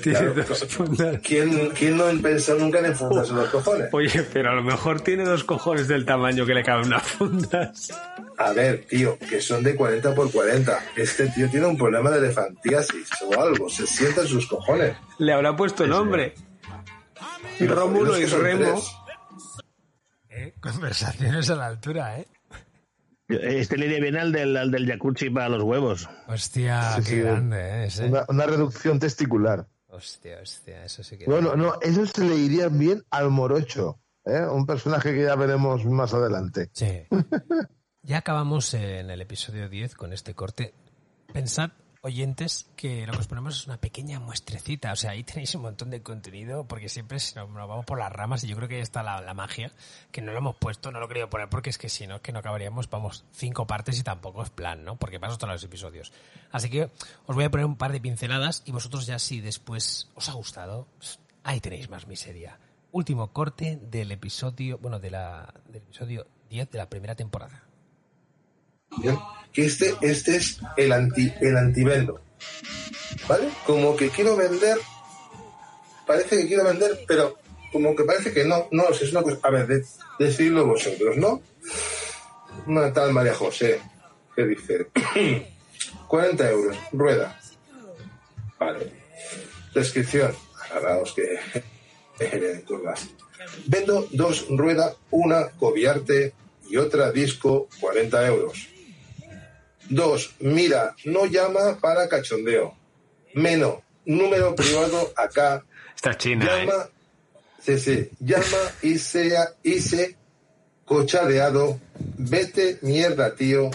tiene 0.03 0.18
Claro, 0.18 0.35
dos 0.35 0.47
claro. 0.47 0.68
fundas. 0.68 1.20
¿Quién, 1.22 1.70
quién 1.70 1.97
no 1.97 2.05
pensó 2.22 2.55
nunca 2.57 2.78
en 2.81 2.95
fundas 2.95 3.31
en 3.31 3.37
los 3.37 3.49
cojones? 3.49 3.89
Oye, 3.93 4.22
pero 4.33 4.51
a 4.51 4.55
lo 4.55 4.62
mejor 4.62 5.01
tiene 5.01 5.24
dos 5.24 5.45
cojones 5.45 5.89
del 5.89 6.05
tamaño 6.05 6.45
que 6.47 6.55
le 6.55 6.62
caben 6.62 6.87
unas 6.87 7.03
fundas. 7.03 7.91
A 8.37 8.53
ver, 8.53 8.85
tío, 8.87 9.18
que 9.18 9.41
son 9.41 9.62
de 9.62 9.74
40 9.76 10.14
por 10.14 10.31
40. 10.31 10.78
Este 10.97 11.28
tío 11.28 11.49
tiene 11.51 11.66
un 11.66 11.76
problema 11.76 12.11
de 12.11 12.18
elefantiasis 12.18 13.09
o 13.26 13.41
algo. 13.41 13.68
Se 13.68 13.87
sienta 13.87 14.22
en 14.22 14.28
sus 14.28 14.47
cojones. 14.47 14.97
Le 15.18 15.33
habrá 15.33 15.57
puesto 15.57 15.87
nombre. 15.87 16.35
Y 17.59 17.64
lo 17.64 17.74
Rómulo 17.74 18.18
y 18.18 18.24
Remo. 18.24 18.83
¿Eh? 20.31 20.55
Conversaciones 20.61 21.51
a 21.51 21.57
la 21.57 21.66
altura, 21.66 22.18
¿eh? 22.18 22.26
Este 23.31 23.76
le 23.76 23.87
iría 23.87 24.01
bien 24.01 24.16
al 24.16 24.33
del, 24.33 24.57
al 24.57 24.70
del 24.70 24.87
jacuzzi 24.87 25.31
para 25.31 25.49
los 25.49 25.62
huevos. 25.62 26.09
Hostia, 26.26 26.93
Sí, 26.97 27.03
qué 27.03 27.09
sí. 27.11 27.20
grande, 27.20 27.59
¿eh? 27.61 27.85
Ese. 27.87 28.07
Una, 28.07 28.24
una 28.28 28.47
reducción 28.47 28.99
testicular. 28.99 29.66
Hostia, 29.89 30.39
hostia, 30.43 30.85
eso 30.85 31.03
sí 31.03 31.18
que... 31.18 31.24
Bueno, 31.26 31.57
no, 31.57 31.74
eso 31.81 32.07
se 32.07 32.24
le 32.24 32.37
iría 32.37 32.68
bien 32.68 33.03
al 33.11 33.31
morocho, 33.31 33.99
¿eh? 34.24 34.43
un 34.51 34.64
personaje 34.64 35.12
que 35.12 35.22
ya 35.24 35.35
veremos 35.35 35.85
más 35.85 36.14
adelante. 36.14 36.70
Sí. 36.72 37.03
Ya 38.03 38.16
acabamos 38.18 38.72
en 38.72 39.11
el 39.11 39.20
episodio 39.20 39.68
10 39.68 39.95
con 39.95 40.14
este 40.14 40.35
corte. 40.35 40.72
Pensad, 41.35 41.70
oyentes, 42.03 42.68
que 42.76 43.07
lo 43.07 43.12
que 43.12 43.18
os 43.18 43.26
ponemos 43.26 43.57
es 43.57 43.66
una 43.66 43.76
pequeña 43.76 44.20
muestrecita. 44.20 44.92
O 44.92 44.96
sea, 44.96 45.12
ahí 45.12 45.22
tenéis 45.22 45.55
un 45.55 45.62
montón 45.62 45.90
de 45.90 46.03
contenido, 46.03 46.64
porque 46.64 46.88
siempre 46.88 47.18
si 47.18 47.34
nos, 47.34 47.53
vamos 47.53 47.84
por 47.84 47.98
las 47.98 48.12
ramas 48.12 48.42
y 48.44 48.48
yo 48.48 48.57
creo 48.57 48.68
que 48.68 48.76
ahí 48.76 48.80
está 48.80 49.03
la, 49.03 49.34
magia, 49.34 49.72
que 50.11 50.22
no 50.22 50.32
lo 50.32 50.38
hemos 50.38 50.57
puesto, 50.57 50.90
no 50.90 50.98
lo 50.98 51.11
he 51.11 51.26
poner, 51.26 51.48
porque 51.48 51.70
es 51.70 51.78
que 51.78 51.88
si 51.88 52.07
no, 52.07 52.20
que 52.22 52.32
no 52.32 52.38
acabaríamos, 52.40 52.88
vamos, 52.88 53.24
cinco 53.32 53.66
partes 53.66 53.98
y 53.98 54.03
tampoco 54.03 54.42
es 54.42 54.51
plan, 54.51 54.84
¿no? 54.84 54.96
Porque 54.96 55.20
paso 55.20 55.36
todos 55.36 55.53
los 55.55 55.64
episodios. 55.64 56.12
Así 56.51 56.70
que 56.70 56.90
os 57.26 57.34
voy 57.34 57.44
a 57.44 57.51
poner 57.51 57.66
un 57.66 57.76
par 57.76 57.92
de 57.92 58.01
pinceladas 58.01 58.62
y 58.64 58.72
vosotros 58.72 59.07
ya 59.07 59.18
si 59.18 59.40
después 59.40 60.11
os 60.14 60.28
ha 60.28 60.32
gustado, 60.32 60.88
ahí 61.44 61.61
tenéis 61.61 61.90
más 61.90 62.07
miseria. 62.07 62.59
Último 62.92 63.32
corte 63.32 63.78
del 63.80 64.11
episodio, 64.11 64.78
bueno, 64.78 64.98
de 64.98 65.11
la, 65.11 65.55
del 65.66 65.76
episodio 65.76 66.26
10 66.48 66.70
de 66.70 66.78
la 66.78 66.88
primera 66.88 67.14
temporada. 67.14 67.70
Que 69.53 69.64
este, 69.66 69.95
este 70.03 70.36
es 70.36 70.59
el 70.76 70.93
anti, 70.93 71.32
el 71.41 71.57
antivendo. 71.57 72.20
¿Vale? 73.28 73.49
Como 73.66 73.97
que 73.97 74.09
quiero 74.11 74.36
vender, 74.36 74.78
parece 76.07 76.38
que 76.38 76.47
quiero 76.47 76.64
vender, 76.64 77.01
pero 77.07 77.36
como 77.72 77.95
que 77.95 78.05
parece 78.05 78.32
que 78.32 78.45
no, 78.45 78.66
no, 78.70 78.88
es 78.88 79.11
una 79.12 79.22
cosa, 79.22 79.38
a 79.43 79.51
ver, 79.51 79.66
de- 79.66 79.84
decidlo 80.18 80.66
vosotros, 80.66 81.16
¿no? 81.16 81.41
Una 82.66 82.93
tal 82.93 83.12
María 83.12 83.34
José, 83.34 83.80
que 84.34 84.45
dice, 84.45 84.86
40 86.09 86.51
euros, 86.51 86.76
rueda. 86.93 87.38
Vale. 88.59 88.93
Descripción. 89.74 90.34
Agarraos 90.70 91.12
que. 91.14 91.38
Vendo 93.66 94.07
dos 94.12 94.47
rueda, 94.51 94.95
una 95.11 95.49
cobiarte 95.51 96.34
y 96.68 96.76
otra 96.76 97.11
disco, 97.11 97.68
40 97.80 98.26
euros. 98.26 98.68
Dos, 99.91 100.34
mira, 100.41 100.95
no 101.05 101.26
llama 101.26 101.78
para 101.80 102.09
cachondeo. 102.09 102.74
Menos, 103.34 103.76
número 104.07 104.55
privado 104.55 105.12
acá. 105.16 105.62
Esta 105.95 106.16
china, 106.16 106.47
Llama, 106.47 106.88
sí, 107.61 107.78
sí, 107.78 108.11
llama 108.20 108.57
y 108.82 108.99
sea, 108.99 109.51
y 109.62 109.80
se 109.80 110.16
cochadeado. 110.84 111.78
Vete 112.16 112.78
mierda, 112.82 113.34
tío. 113.34 113.70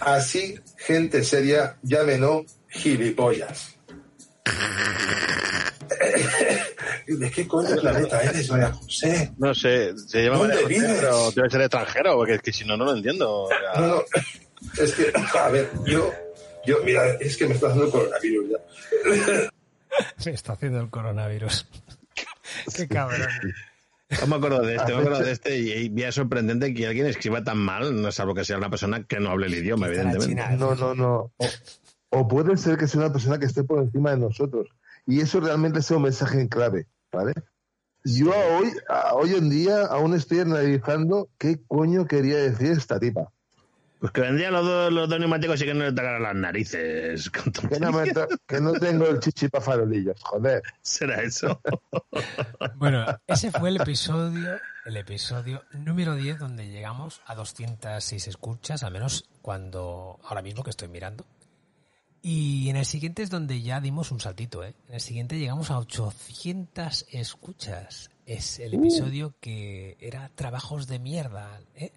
Así, 0.00 0.58
gente 0.78 1.22
seria, 1.24 1.76
llámenos 1.82 2.44
gilipollas. 2.68 3.74
¿De 7.06 7.30
qué 7.30 7.46
coño 7.46 7.76
planeta 7.76 8.22
eres, 8.22 8.50
María 8.50 8.72
José? 8.72 9.30
No 9.36 9.54
sé, 9.54 9.92
se 10.08 10.24
llama 10.24 10.38
¿Dónde 10.38 10.62
María 10.62 10.80
José, 10.80 10.86
vives? 10.88 11.00
pero 11.00 11.30
debe 11.32 11.50
ser 11.50 11.60
extranjero, 11.60 12.16
porque 12.16 12.34
es 12.34 12.42
que 12.42 12.52
si 12.52 12.64
no, 12.64 12.76
no 12.76 12.86
lo 12.86 12.96
entiendo. 12.96 13.42
O 13.42 13.48
sea, 13.48 13.80
No, 13.80 13.86
no, 13.86 14.02
es 14.78 14.92
que, 14.94 15.12
a 15.38 15.48
ver, 15.48 15.70
yo, 15.86 16.12
yo, 16.66 16.78
mira, 16.84 17.06
es 17.20 17.36
que 17.36 17.46
me 17.46 17.54
está 17.54 17.68
dando 17.68 17.90
coronavirus 17.90 18.50
ya. 18.50 19.50
Se 20.18 20.30
está 20.30 20.54
haciendo 20.54 20.80
el 20.80 20.90
coronavirus. 20.90 21.66
Qué 22.76 22.88
cabrón. 22.88 23.28
No 24.20 24.26
me 24.26 24.36
acuerdo 24.36 24.62
de 24.62 24.76
este, 24.76 24.94
me 24.94 25.00
acuerdo 25.00 25.24
de 25.24 25.32
este 25.32 25.58
y, 25.58 26.02
es 26.02 26.14
sorprendente 26.14 26.72
que 26.74 26.86
alguien 26.86 27.06
escriba 27.06 27.42
tan 27.42 27.58
mal, 27.58 28.00
no 28.00 28.12
salvo 28.12 28.34
que 28.34 28.44
sea 28.44 28.58
una 28.58 28.70
persona 28.70 29.04
que 29.04 29.18
no 29.18 29.30
hable 29.30 29.46
el 29.46 29.54
idioma, 29.54 29.88
evidentemente. 29.88 30.56
No, 30.56 30.74
no, 30.74 30.94
no. 30.94 31.32
O, 31.36 31.48
o 32.10 32.28
puede 32.28 32.56
ser 32.56 32.76
que 32.76 32.86
sea 32.86 33.00
una 33.00 33.12
persona 33.12 33.38
que 33.38 33.46
esté 33.46 33.64
por 33.64 33.80
encima 33.80 34.10
de 34.10 34.18
nosotros. 34.18 34.68
Y 35.06 35.20
eso 35.20 35.40
realmente 35.40 35.82
sea 35.82 35.96
un 35.96 36.04
mensaje 36.04 36.40
en 36.40 36.48
clave, 36.48 36.86
¿vale? 37.12 37.32
Yo 38.04 38.32
a 38.34 38.58
hoy, 38.58 38.70
a 38.88 39.14
hoy 39.14 39.34
en 39.34 39.48
día 39.48 39.86
aún 39.86 40.14
estoy 40.14 40.40
analizando 40.40 41.30
qué 41.38 41.58
coño 41.66 42.06
quería 42.06 42.36
decir 42.36 42.72
esta 42.72 43.00
tipa. 43.00 43.32
Pues 44.04 44.12
que 44.12 44.20
vendrían 44.20 44.52
los 44.52 44.66
dos, 44.66 44.92
los 44.92 45.08
dos 45.08 45.18
neumáticos 45.18 45.62
y 45.62 45.64
que 45.64 45.72
no 45.72 45.84
le 45.84 45.92
tocaran 45.92 46.22
las 46.22 46.34
narices. 46.34 47.30
con 47.30 47.50
Que 47.70 47.80
no, 47.80 47.90
me 47.90 48.12
to- 48.12 48.28
que 48.46 48.60
no 48.60 48.74
tengo 48.74 49.06
el 49.08 49.18
chichi 49.18 49.48
para 49.48 49.64
farolillos, 49.64 50.20
joder. 50.22 50.62
Será 50.82 51.22
eso. 51.22 51.58
Bueno, 52.76 53.06
ese 53.26 53.50
fue 53.50 53.70
el 53.70 53.80
episodio, 53.80 54.58
el 54.84 54.96
episodio 54.98 55.64
número 55.72 56.16
10 56.16 56.38
donde 56.38 56.68
llegamos 56.68 57.22
a 57.24 57.34
206 57.34 58.26
escuchas, 58.28 58.82
al 58.82 58.92
menos 58.92 59.26
cuando 59.40 60.20
ahora 60.24 60.42
mismo 60.42 60.62
que 60.62 60.68
estoy 60.70 60.88
mirando. 60.88 61.24
Y 62.20 62.68
en 62.68 62.76
el 62.76 62.84
siguiente 62.84 63.22
es 63.22 63.30
donde 63.30 63.62
ya 63.62 63.80
dimos 63.80 64.10
un 64.12 64.20
saltito, 64.20 64.62
¿eh? 64.64 64.74
En 64.88 64.96
el 64.96 65.00
siguiente 65.00 65.38
llegamos 65.38 65.70
a 65.70 65.78
800 65.78 67.06
escuchas. 67.10 68.10
Es 68.26 68.58
el 68.58 68.74
episodio 68.74 69.34
que 69.40 69.96
era 69.98 70.30
trabajos 70.34 70.86
de 70.88 70.98
mierda, 70.98 71.58
¿eh? 71.74 71.90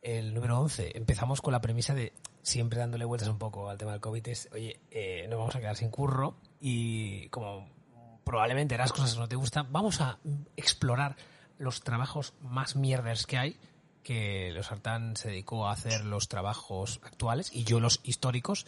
El 0.00 0.32
número 0.32 0.60
11. 0.60 0.96
Empezamos 0.96 1.40
con 1.40 1.52
la 1.52 1.60
premisa 1.60 1.94
de 1.94 2.12
siempre 2.42 2.78
dándole 2.78 3.04
vueltas 3.04 3.28
un 3.28 3.38
poco 3.38 3.68
al 3.68 3.78
tema 3.78 3.92
del 3.92 4.00
COVID. 4.00 4.28
Es, 4.28 4.48
oye, 4.52 4.80
eh, 4.90 5.26
nos 5.28 5.38
vamos 5.38 5.56
a 5.56 5.60
quedar 5.60 5.76
sin 5.76 5.90
curro 5.90 6.36
y 6.60 7.28
como 7.30 7.68
probablemente 8.24 8.76
las 8.76 8.92
cosas 8.92 9.14
que 9.14 9.20
no 9.20 9.28
te 9.28 9.36
gustan, 9.36 9.72
vamos 9.72 10.00
a 10.00 10.18
explorar 10.56 11.16
los 11.58 11.82
trabajos 11.82 12.34
más 12.42 12.76
mierders 12.76 13.26
que 13.26 13.38
hay, 13.38 13.56
que 14.02 14.52
los 14.52 14.66
Sartán 14.66 15.16
se 15.16 15.30
dedicó 15.30 15.66
a 15.66 15.72
hacer 15.72 16.04
los 16.04 16.28
trabajos 16.28 17.00
actuales 17.02 17.50
y 17.52 17.64
yo 17.64 17.80
los 17.80 18.00
históricos. 18.04 18.66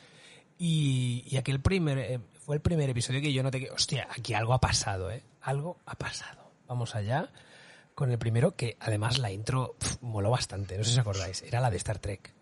Y, 0.59 1.25
y 1.27 1.37
aquel 1.37 1.61
primer, 1.61 1.99
eh, 1.99 2.21
fue 2.41 2.57
el 2.57 2.63
primer 2.63 2.91
episodio 2.91 3.21
que 3.21 3.33
yo 3.33 3.43
noté 3.43 3.61
que, 3.61 3.71
hostia, 3.71 4.09
aquí 4.11 4.35
algo 4.35 4.53
ha 4.53 4.61
pasado, 4.61 5.11
¿eh? 5.11 5.23
Algo 5.41 5.79
ha 5.87 5.95
pasado. 5.95 6.53
Vamos 6.67 6.95
allá 6.95 7.31
con 8.01 8.11
el 8.11 8.19
primero, 8.19 8.57
que 8.57 8.79
además 8.81 9.19
la 9.19 9.31
intro 9.31 9.77
moló 10.01 10.31
bastante, 10.31 10.79
no 10.79 10.85
sé 10.85 10.89
si 10.89 10.95
os 10.95 11.01
acordáis, 11.01 11.43
era 11.43 11.61
la 11.61 11.71
de 11.71 11.77
Star 11.77 11.99
Trek. 11.99 12.33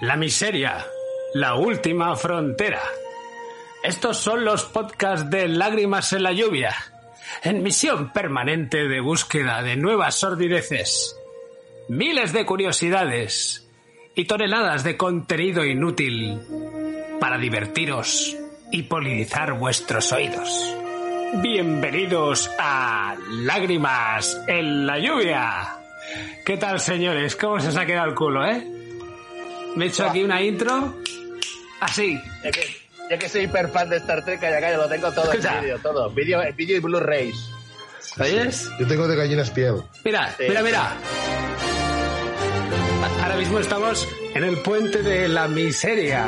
La 0.00 0.16
miseria, 0.16 0.86
la 1.34 1.56
última 1.56 2.16
frontera. 2.16 2.80
Estos 3.82 4.16
son 4.16 4.46
los 4.46 4.64
podcasts 4.64 5.28
de 5.28 5.48
Lágrimas 5.48 6.14
en 6.14 6.22
la 6.22 6.32
lluvia, 6.32 6.74
en 7.42 7.62
misión 7.62 8.10
permanente 8.10 8.88
de 8.88 9.00
búsqueda 9.00 9.62
de 9.62 9.76
nuevas 9.76 10.14
sordideces, 10.14 11.14
miles 11.88 12.32
de 12.32 12.44
curiosidades 12.44 13.68
y 14.14 14.24
toneladas 14.26 14.84
de 14.84 14.96
contenido 14.96 15.64
inútil 15.64 16.40
para 17.20 17.38
divertiros 17.38 18.36
y 18.70 18.82
polinizar 18.84 19.54
vuestros 19.54 20.12
oídos. 20.12 20.74
Bienvenidos 21.42 22.50
a 22.58 23.16
Lágrimas 23.28 24.40
en 24.46 24.86
la 24.86 24.98
lluvia. 24.98 25.76
¿Qué 26.44 26.56
tal, 26.56 26.78
señores? 26.78 27.34
¿Cómo 27.36 27.58
se 27.60 27.68
os 27.68 27.76
ha 27.76 27.86
quedado 27.86 28.08
el 28.10 28.14
culo, 28.14 28.46
eh? 28.46 28.64
Me 29.74 29.86
he 29.86 29.88
hecho 29.88 30.06
aquí 30.06 30.22
una 30.22 30.40
intro. 30.42 30.94
Así. 31.80 32.20
Ya 32.44 32.50
que, 32.52 32.60
ya 33.10 33.18
que 33.18 33.28
soy 33.28 33.42
hiper 33.44 33.68
fan 33.68 33.90
de 33.90 33.96
Star 33.96 34.24
Trek, 34.24 34.40
ya 34.40 34.56
acá 34.56 34.76
lo 34.76 34.88
tengo 34.88 35.10
todo 35.12 35.32
en 35.32 35.40
vídeo, 35.40 35.78
todo. 35.80 36.10
Vídeo, 36.10 36.40
vídeo 36.56 36.76
y 36.76 36.80
Blu-rays. 36.80 37.50
¿Oyes? 38.20 38.70
Yo 38.78 38.86
tengo 38.86 39.08
de 39.08 39.16
gallinas 39.16 39.50
piel. 39.50 39.82
Mira, 40.04 40.32
Sí. 40.38 40.44
mira, 40.48 40.62
mira. 40.62 40.96
Ahora 43.24 43.38
mismo 43.38 43.58
estamos 43.58 44.06
en 44.34 44.44
el 44.44 44.58
puente 44.58 45.02
de 45.02 45.28
la 45.28 45.48
miseria. 45.48 46.26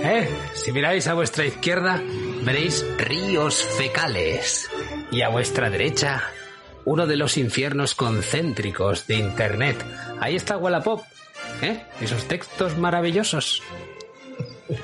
¿Eh? 0.00 0.28
Si 0.54 0.70
miráis 0.70 1.08
a 1.08 1.14
vuestra 1.14 1.44
izquierda, 1.44 2.00
veréis 2.44 2.86
ríos 2.98 3.64
fecales. 3.76 4.70
Y 5.10 5.22
a 5.22 5.28
vuestra 5.28 5.68
derecha, 5.70 6.22
uno 6.84 7.08
de 7.08 7.16
los 7.16 7.36
infiernos 7.36 7.96
concéntricos 7.96 9.08
de 9.08 9.16
Internet. 9.16 9.84
Ahí 10.20 10.36
está 10.36 10.56
Wallapop. 10.56 11.02
¿Eh? 11.62 11.82
Esos 12.00 12.28
textos 12.28 12.78
maravillosos. 12.78 13.64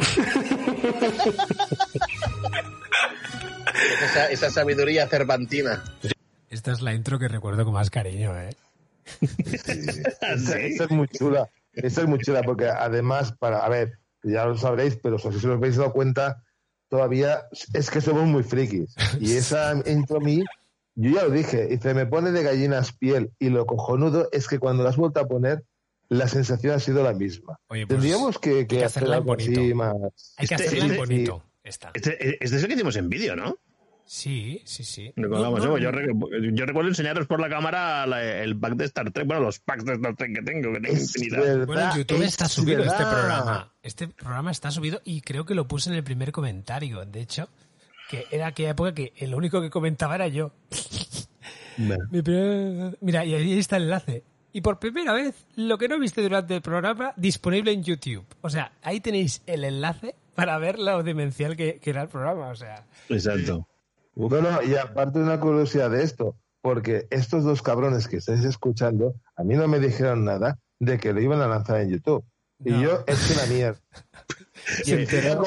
Esa, 4.03 4.31
esa 4.31 4.51
sabiduría 4.51 5.07
cervantina. 5.07 5.85
Esta 6.51 6.73
es 6.73 6.81
la 6.81 6.93
intro 6.93 7.21
que 7.21 7.29
recuerdo 7.29 7.65
con 7.65 7.75
más 7.75 7.91
cariño, 7.91 8.37
¿eh? 8.37 8.51
Esa, 9.39 9.73
esa 10.59 10.85
es 10.85 10.91
muy 10.91 11.09
chula. 11.09 11.49
Esa 11.73 12.03
es 12.03 12.09
muy 12.09 12.19
chula 12.19 12.43
porque 12.43 12.67
además, 12.69 13.33
para, 13.39 13.59
a 13.59 13.69
ver, 13.69 13.99
ya 14.23 14.47
lo 14.47 14.57
sabréis, 14.57 14.97
pero 14.97 15.19
si 15.19 15.29
os 15.29 15.45
habéis 15.45 15.77
dado 15.77 15.93
cuenta, 15.93 16.43
todavía 16.89 17.43
es 17.75 17.91
que 17.91 18.01
somos 18.01 18.25
muy 18.25 18.43
frikis. 18.43 18.95
Y 19.21 19.33
esa 19.37 19.75
intro 19.87 20.19
a 20.19 20.21
mí, 20.21 20.43
yo 20.95 21.11
ya 21.11 21.25
lo 21.25 21.31
dije, 21.31 21.69
y 21.71 21.77
se 21.79 21.93
me 21.95 22.07
pone 22.07 22.31
de 22.33 22.43
gallinas 22.43 22.93
piel. 22.93 23.31
Y 23.39 23.51
lo 23.51 23.67
cojonudo 23.67 24.29
es 24.33 24.49
que 24.49 24.59
cuando 24.59 24.83
la 24.83 24.91
has 24.91 24.97
vuelto 24.97 25.21
a 25.21 25.27
poner, 25.29 25.65
la 26.09 26.29
sensación 26.29 26.75
ha 26.75 26.81
sido 26.81 27.03
la 27.03 27.13
misma. 27.13 27.59
Oye, 27.69 27.87
pues, 27.87 27.99
Tendríamos 28.01 28.39
que, 28.39 28.67
que 28.67 28.79
que 28.79 28.85
hacer 28.85 29.05
así 29.13 29.21
bonito. 29.23 29.75
más. 29.77 30.35
Hay 30.37 30.47
que 30.47 30.55
Este- 30.55 30.67
hacerla 30.67 30.85
este- 30.87 30.97
bonito. 30.97 31.43
Esta. 31.65 31.91
Este, 31.95 32.45
es 32.45 32.51
de 32.53 32.59
eso 32.59 32.69
que 32.69 32.75
hicimos 32.75 32.95
en 32.95 33.09
vídeo, 33.09 33.35
¿no? 33.35 33.57
Sí, 34.07 34.63
sí, 34.65 34.85
sí. 34.85 35.13
Recordamos, 35.17 35.61
No, 35.61 35.67
no, 35.71 35.79
yo, 35.79 35.91
rec- 35.91 36.55
yo 36.55 36.65
recuerdo 36.65 36.89
enseñaros 36.91 37.27
por 37.27 37.41
la 37.41 37.49
cámara 37.49 38.07
la- 38.07 38.23
el 38.43 38.57
pack 38.59 38.75
de 38.75 38.85
Star 38.85 39.11
Trek, 39.11 39.27
bueno, 39.27 39.43
los 39.43 39.59
packs 39.59 39.85
de 39.85 39.95
Star 39.95 40.15
Trek 40.15 40.33
que 40.37 40.43
tengo, 40.43 40.73
que 40.73 40.81
tengo 40.81 40.97
infinidad. 40.97 41.67
Bueno, 41.67 41.91
en 41.93 41.99
YouTube 41.99 42.23
es 42.23 42.29
está 42.29 42.49
subido 42.49 42.85
este 42.85 43.03
programa. 43.05 43.73
Este 43.83 44.09
programa 44.09 44.51
está 44.53 44.71
subido 44.71 45.01
y 45.05 45.21
creo 45.23 45.45
que 45.45 45.55
lo 45.57 45.67
puse 45.67 45.91
en 45.91 45.97
el 45.97 46.05
primer 46.05 46.31
comentario. 46.33 47.05
De 47.05 47.21
hecho, 47.21 47.49
que 48.09 48.27
era 48.31 48.47
aquella 48.47 48.71
época 48.71 48.95
que 48.95 49.13
el 49.17 49.35
único 49.35 49.61
que 49.61 49.71
comentaba 49.71 50.15
era 50.15 50.29
yo. 50.29 50.53
Mi 52.11 52.23
primer- 52.23 52.97
Mira, 53.01 53.25
y 53.25 53.35
ahí 53.35 53.59
está 53.59 53.77
el 53.77 53.85
enlace. 53.85 54.23
Y 54.53 54.63
por 54.63 54.79
primera 54.79 55.13
vez, 55.13 55.35
lo 55.57 55.77
que 55.77 55.89
no 55.89 55.99
viste 55.99 56.23
durante 56.23 56.55
el 56.55 56.63
programa, 56.63 57.13
disponible 57.17 57.73
en 57.73 57.83
YouTube. 57.83 58.25
O 58.41 58.49
sea, 58.49 58.73
ahí 58.83 59.01
tenéis 59.01 59.43
el 59.47 59.65
enlace 59.65 60.15
para 60.35 60.57
ver 60.59 60.79
lo 60.79 61.03
demencial 61.03 61.57
que, 61.57 61.79
que 61.81 61.91
era 61.91 62.03
el 62.03 62.09
programa. 62.09 62.49
O 62.49 62.55
sea, 62.57 62.87
Exacto. 63.11 63.67
No, 64.17 64.29
no, 64.41 64.63
y 64.63 64.75
aparte 64.77 65.19
una 65.19 65.39
curiosidad 65.39 65.91
de 65.91 66.03
esto, 66.03 66.37
porque 66.63 67.07
estos 67.11 67.45
dos 67.45 67.63
cabrones 67.63 68.09
que 68.09 68.17
estáis 68.17 68.45
escuchando, 68.45 69.15
a 69.37 69.45
mí 69.45 69.55
no 69.55 69.69
me 69.69 69.79
dijeron 69.79 70.25
nada 70.25 70.59
de 70.81 70.99
que 70.99 71.13
lo 71.13 71.21
iban 71.21 71.41
a 71.43 71.47
lanzar 71.49 71.81
en 71.83 71.91
YouTube. 71.91 72.25
Y 72.65 72.71
No. 72.71 72.83
yo 72.83 73.05
es 73.07 73.31
una 73.37 73.47
mierda. 73.55 73.81
Y 74.87 74.91
de- 74.93 75.07
yo- 75.07 75.43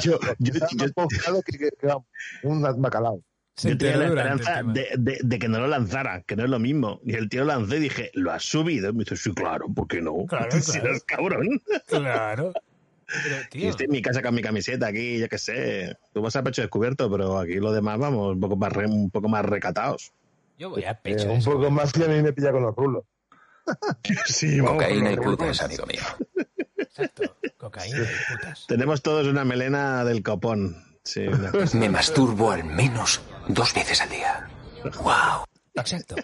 yo- 0.00 0.18
yo- 0.38 1.42
que, 1.44 1.58
que- 1.58 1.94
un 2.42 2.62
bacalao. 2.78 3.20
se 3.56 3.68
Yo 3.70 3.78
tenía 3.78 3.96
la 3.98 4.04
el 4.06 4.10
esperanza 4.10 4.62
de, 4.64 4.88
de- 4.98 5.18
de 5.22 5.38
que 5.38 5.48
no 5.48 5.60
lo 5.60 5.68
lanzara, 5.68 6.22
que 6.22 6.34
no 6.34 6.42
es 6.44 6.50
lo 6.50 6.58
mismo. 6.58 7.00
Y 7.04 7.14
el 7.14 7.28
tío 7.28 7.42
lo 7.42 7.48
lanzó 7.48 7.76
y 7.76 7.80
dije, 7.80 8.10
¿lo 8.14 8.32
has 8.32 8.42
subido? 8.42 8.88
Y 8.90 8.92
me 8.94 9.04
dice, 9.04 9.16
sí, 9.16 9.32
claro, 9.32 9.66
¿por 9.72 9.86
qué 9.86 10.00
no? 10.00 10.24
Claro, 10.26 10.50
Si 10.60 10.72
claro. 10.72 10.88
eres 10.88 11.04
cabrón. 11.04 11.62
Claro. 11.86 12.52
Pero, 13.06 13.36
Y 13.42 13.48
tío, 13.48 13.70
estoy 13.70 13.84
en 13.86 13.92
mi 13.92 14.02
casa 14.02 14.22
con 14.22 14.34
mi 14.34 14.42
camiseta 14.42 14.86
aquí, 14.88 15.18
yo 15.18 15.28
qué 15.28 15.38
sé. 15.38 15.96
Tú 16.12 16.22
vas 16.22 16.34
a 16.36 16.42
pecho 16.42 16.62
descubierto, 16.62 17.10
pero 17.10 17.38
aquí 17.38 17.54
lo 17.54 17.72
demás 17.72 17.98
vamos 17.98 18.32
un 18.32 18.40
poco 18.40 18.56
más, 18.56 18.72
re- 18.72 18.86
un 18.86 19.10
poco 19.10 19.28
más 19.28 19.44
recatados. 19.44 20.12
yo 20.58 20.70
voy 20.70 20.84
a 20.84 20.92
Eh, 20.92 20.98
pecho. 21.02 21.30
un 21.30 21.38
eso. 21.38 21.52
poco 21.52 21.70
más 21.70 21.92
que 21.92 22.04
a 22.04 22.08
mí 22.08 22.22
me 22.22 22.32
pilla 22.32 22.52
con 22.52 22.62
los 22.62 22.74
rulos. 22.74 23.04
Sí, 24.26 24.60
vamos 24.60 24.82
Cocaína 24.82 25.12
y 25.12 25.16
los 25.16 25.24
putas, 25.24 25.62
amigo 25.62 25.86
mío. 25.86 26.02
Exacto. 26.76 27.36
Cocaína 27.58 27.98
y 27.98 28.34
putas. 28.34 28.64
Tenemos 28.68 29.02
todos 29.02 29.26
una 29.26 29.44
melena 29.44 30.04
del 30.04 30.22
copón. 30.22 30.76
Sí, 31.02 31.20
una 31.26 31.50
cosa. 31.52 31.76
Me 31.78 31.88
masturbo 31.88 32.50
al 32.50 32.64
menos 32.64 33.20
dos 33.48 33.74
veces 33.74 34.00
al 34.00 34.08
día. 34.10 34.48
¡Wow! 35.02 35.44
Exacto. 35.74 36.14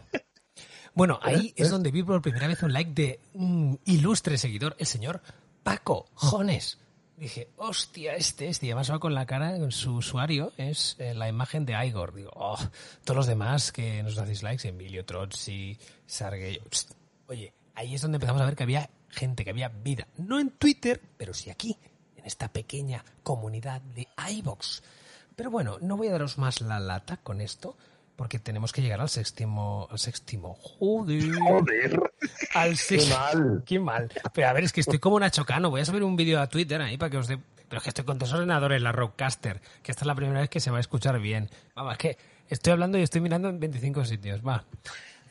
Bueno, 0.95 1.19
ahí 1.23 1.53
es 1.57 1.71
donde 1.71 1.91
vi 1.91 2.03
por 2.03 2.21
primera 2.21 2.47
vez 2.49 2.63
un 2.63 2.73
like 2.73 2.93
de 2.93 3.21
un 3.35 3.81
ilustre 3.85 4.37
seguidor, 4.39 4.75
el 4.79 4.87
señor 4.87 5.23
Paco 5.63 6.07
Jones. 6.15 6.79
Dije, 7.17 7.51
hostia, 7.59 8.15
este, 8.15 8.49
este. 8.49 8.67
Además 8.69 8.91
va 8.91 8.99
con 8.99 9.15
la 9.15 9.27
cara, 9.27 9.71
su 9.71 9.97
usuario, 9.97 10.53
es 10.57 10.97
eh, 10.99 11.13
la 11.13 11.29
imagen 11.29 11.67
de 11.67 11.75
Igor. 11.87 12.15
Digo, 12.15 12.31
oh, 12.35 12.59
todos 13.05 13.17
los 13.17 13.27
demás 13.27 13.73
que 13.73 14.03
nos 14.03 14.17
hacéis 14.17 14.43
likes, 14.43 14.67
Emilio 14.67 15.05
Trotzi, 15.05 15.77
Sargey. 16.07 16.59
Oye, 17.27 17.53
ahí 17.75 17.95
es 17.95 18.01
donde 18.01 18.17
empezamos 18.17 18.41
a 18.41 18.47
ver 18.47 18.57
que 18.57 18.63
había 18.63 18.89
gente, 19.11 19.45
que 19.45 19.51
había 19.51 19.69
vida. 19.69 20.09
No 20.17 20.41
en 20.41 20.51
Twitter, 20.51 21.01
pero 21.19 21.35
sí 21.35 21.51
aquí, 21.51 21.77
en 22.17 22.25
esta 22.25 22.49
pequeña 22.49 23.05
comunidad 23.23 23.83
de 23.83 24.09
iVox. 24.31 24.83
Pero 25.37 25.51
bueno, 25.51 25.79
no 25.81 25.99
voy 25.99 26.09
a 26.09 26.13
daros 26.13 26.39
más 26.39 26.63
la 26.63 26.81
lata 26.81 27.19
con 27.19 27.43
esto, 27.43 27.77
porque 28.21 28.39
tenemos 28.39 28.71
que 28.71 28.83
llegar 28.83 29.01
al 29.01 29.09
séptimo. 29.09 29.89
Al 29.91 29.99
séptimo. 29.99 30.53
Joder. 30.61 31.33
Joder. 31.39 31.99
Al 32.53 32.73
Qué 32.73 32.77
sexto. 32.77 33.19
mal. 33.19 33.63
Qué 33.65 33.81
mal. 33.81 34.13
Pero 34.35 34.47
a 34.47 34.53
ver, 34.53 34.65
es 34.65 34.75
que 34.75 34.83
estoy 34.83 34.99
como 34.99 35.19
Nacho 35.19 35.47
Cano. 35.47 35.71
Voy 35.71 35.81
a 35.81 35.87
subir 35.87 36.03
un 36.03 36.17
vídeo 36.17 36.39
a 36.39 36.47
Twitter 36.47 36.83
ahí 36.83 36.99
para 36.99 37.09
que 37.09 37.17
os 37.17 37.29
dé. 37.29 37.39
Pero 37.67 37.79
es 37.79 37.83
que 37.83 37.89
estoy 37.89 38.05
con 38.05 38.19
dos 38.19 38.31
ordenadores, 38.35 38.83
la 38.83 38.93
Rockcaster, 38.93 39.63
que 39.83 39.91
esta 39.91 40.03
es 40.03 40.07
la 40.07 40.15
primera 40.15 40.41
vez 40.41 40.51
que 40.51 40.61
se 40.61 40.71
va 40.71 40.77
a 40.77 40.81
escuchar 40.81 41.19
bien. 41.19 41.49
Vamos, 41.75 41.93
es 41.93 41.99
que 41.99 42.19
estoy 42.51 42.75
hablando 42.75 42.99
y 42.99 43.03
estoy 43.03 43.23
mirando 43.23 43.49
en 43.49 43.59
25 43.59 44.05
sitios. 44.05 44.47
Va. 44.47 44.67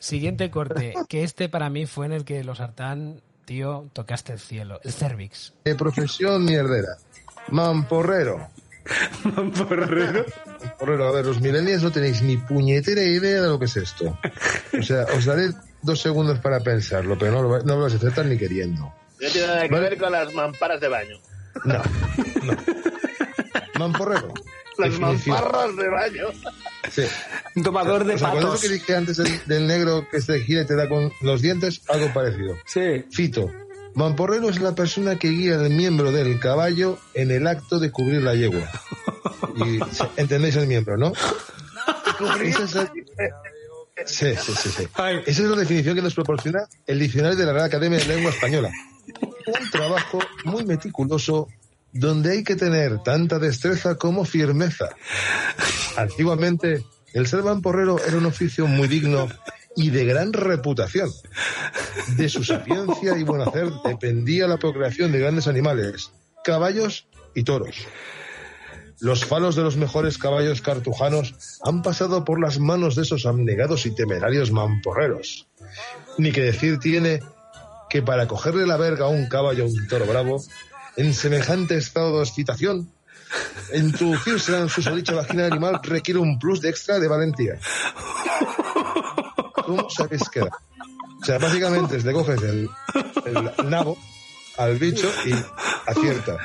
Siguiente 0.00 0.50
corte, 0.50 0.92
que 1.08 1.22
este 1.22 1.48
para 1.48 1.70
mí 1.70 1.86
fue 1.86 2.06
en 2.06 2.12
el 2.12 2.24
que 2.24 2.42
los 2.42 2.58
Sartán, 2.58 3.22
tío, 3.44 3.88
tocaste 3.92 4.32
el 4.32 4.40
cielo. 4.40 4.80
El 4.82 4.92
cervix. 4.92 5.54
De 5.62 5.76
profesión 5.76 6.44
mierdera. 6.44 6.96
Mamporrero. 7.50 8.48
Mamporrero. 9.24 10.24
Mamporrero. 10.60 11.08
A 11.08 11.12
ver, 11.12 11.26
los 11.26 11.40
millennials 11.40 11.82
no 11.82 11.90
tenéis 11.92 12.22
ni 12.22 12.36
puñetera 12.36 13.02
idea 13.02 13.42
de 13.42 13.48
lo 13.48 13.58
que 13.58 13.66
es 13.66 13.76
esto. 13.76 14.18
O 14.78 14.82
sea, 14.82 15.04
os 15.16 15.24
daré 15.24 15.50
dos 15.82 16.00
segundos 16.00 16.38
para 16.40 16.60
pensarlo, 16.60 17.18
pero 17.18 17.32
no 17.32 17.42
lo, 17.42 17.62
no 17.62 17.76
lo 17.76 17.82
vais 17.82 17.94
a 17.94 17.96
aceptar 17.96 18.26
ni 18.26 18.36
queriendo. 18.38 18.92
No 19.20 19.28
tiene 19.28 19.46
nada 19.46 19.68
que 19.68 19.74
ver 19.80 19.98
con 19.98 20.12
las 20.12 20.32
mamparas 20.34 20.80
de 20.80 20.88
baño. 20.88 21.18
No, 21.64 21.82
no. 22.44 22.56
Mamporrero. 23.78 24.32
Las 24.78 24.90
Definición. 24.92 25.36
mamparras 25.36 25.76
de 25.76 25.88
baño. 25.88 26.26
Sí. 26.90 27.02
Un 27.56 27.62
tomador 27.62 28.04
de 28.04 28.14
O 28.14 28.18
sea, 28.18 28.32
patos. 28.32 28.60
que 28.62 28.68
dije 28.68 28.96
antes 28.96 29.16
del, 29.18 29.40
del 29.46 29.66
negro 29.66 30.06
que 30.10 30.20
se 30.22 30.40
gira 30.40 30.62
y 30.62 30.66
te 30.66 30.74
da 30.74 30.88
con 30.88 31.12
los 31.20 31.42
dientes, 31.42 31.82
algo 31.88 32.12
parecido. 32.14 32.56
Sí. 32.66 33.04
Fito. 33.10 33.50
Mamporrero 33.94 34.48
es 34.48 34.60
la 34.60 34.74
persona 34.74 35.16
que 35.16 35.28
guía 35.28 35.54
al 35.60 35.70
miembro 35.70 36.12
del 36.12 36.38
caballo 36.38 36.98
en 37.14 37.30
el 37.30 37.46
acto 37.46 37.78
de 37.78 37.90
cubrir 37.90 38.22
la 38.22 38.34
yegua. 38.34 38.70
Y 39.56 39.78
entendéis 40.16 40.56
el 40.56 40.66
miembro, 40.66 40.96
¿no? 40.96 41.12
Esa 42.42 42.64
es 42.64 42.74
la- 42.74 42.92
Sí, 44.06 44.34
sí, 44.36 44.52
sí. 44.54 44.88
Esa 45.26 45.42
es 45.42 45.48
la 45.48 45.56
definición 45.56 45.94
que 45.94 46.00
nos 46.02 46.14
proporciona 46.14 46.60
el 46.86 46.98
diccionario 46.98 47.36
de 47.36 47.44
la 47.44 47.52
Real 47.52 47.66
Academia 47.66 47.98
de 47.98 48.06
Lengua 48.06 48.30
Española. 48.30 48.70
Un 49.46 49.70
trabajo 49.70 50.20
muy 50.44 50.64
meticuloso 50.64 51.48
donde 51.92 52.32
hay 52.32 52.44
que 52.44 52.56
tener 52.56 53.02
tanta 53.02 53.38
destreza 53.38 53.96
como 53.96 54.24
firmeza. 54.24 54.88
Antiguamente, 55.96 56.82
el 57.12 57.26
ser 57.26 57.42
mamporrero 57.42 57.98
era 58.02 58.16
un 58.16 58.26
oficio 58.26 58.66
muy 58.66 58.88
digno 58.88 59.28
y 59.80 59.90
de 59.90 60.04
gran 60.04 60.32
reputación. 60.32 61.10
De 62.16 62.28
su 62.28 62.44
sapiencia 62.44 63.16
y 63.16 63.22
buen 63.22 63.40
hacer 63.40 63.70
dependía 63.84 64.46
la 64.46 64.58
procreación 64.58 65.10
de 65.10 65.20
grandes 65.20 65.46
animales, 65.46 66.10
caballos 66.44 67.06
y 67.34 67.44
toros. 67.44 67.76
Los 69.00 69.24
falos 69.24 69.56
de 69.56 69.62
los 69.62 69.78
mejores 69.78 70.18
caballos 70.18 70.60
cartujanos 70.60 71.34
han 71.64 71.82
pasado 71.82 72.24
por 72.24 72.38
las 72.38 72.58
manos 72.58 72.94
de 72.94 73.02
esos 73.02 73.24
abnegados 73.24 73.86
y 73.86 73.94
temerarios 73.94 74.52
mamporreros. 74.52 75.48
Ni 76.18 76.32
que 76.32 76.42
decir 76.42 76.78
tiene 76.78 77.20
que 77.88 78.02
para 78.02 78.28
cogerle 78.28 78.66
la 78.66 78.76
verga 78.76 79.06
a 79.06 79.08
un 79.08 79.26
caballo 79.26 79.64
o 79.64 79.68
un 79.68 79.88
toro 79.88 80.04
bravo, 80.04 80.42
en 80.96 81.14
semejante 81.14 81.76
estado 81.76 82.18
de 82.18 82.24
excitación, 82.24 82.92
introducirse 83.74 84.56
en 84.56 84.68
su 84.68 84.82
solicha 84.82 85.14
vagina 85.14 85.46
animal 85.46 85.80
requiere 85.82 86.20
un 86.20 86.38
plus 86.38 86.60
de 86.60 86.68
extra 86.68 86.98
de 86.98 87.08
valentía. 87.08 87.58
¿Cómo 89.76 89.90
sabéis 89.90 90.28
que 90.28 90.40
da? 90.40 90.50
O 91.20 91.24
sea, 91.24 91.38
básicamente 91.38 91.96
es 91.96 92.04
le 92.04 92.12
coges 92.12 92.40
el, 92.42 92.68
el 93.26 93.70
nabo 93.70 93.96
al 94.56 94.76
bicho 94.78 95.10
y 95.26 95.32
acierta. 95.86 96.36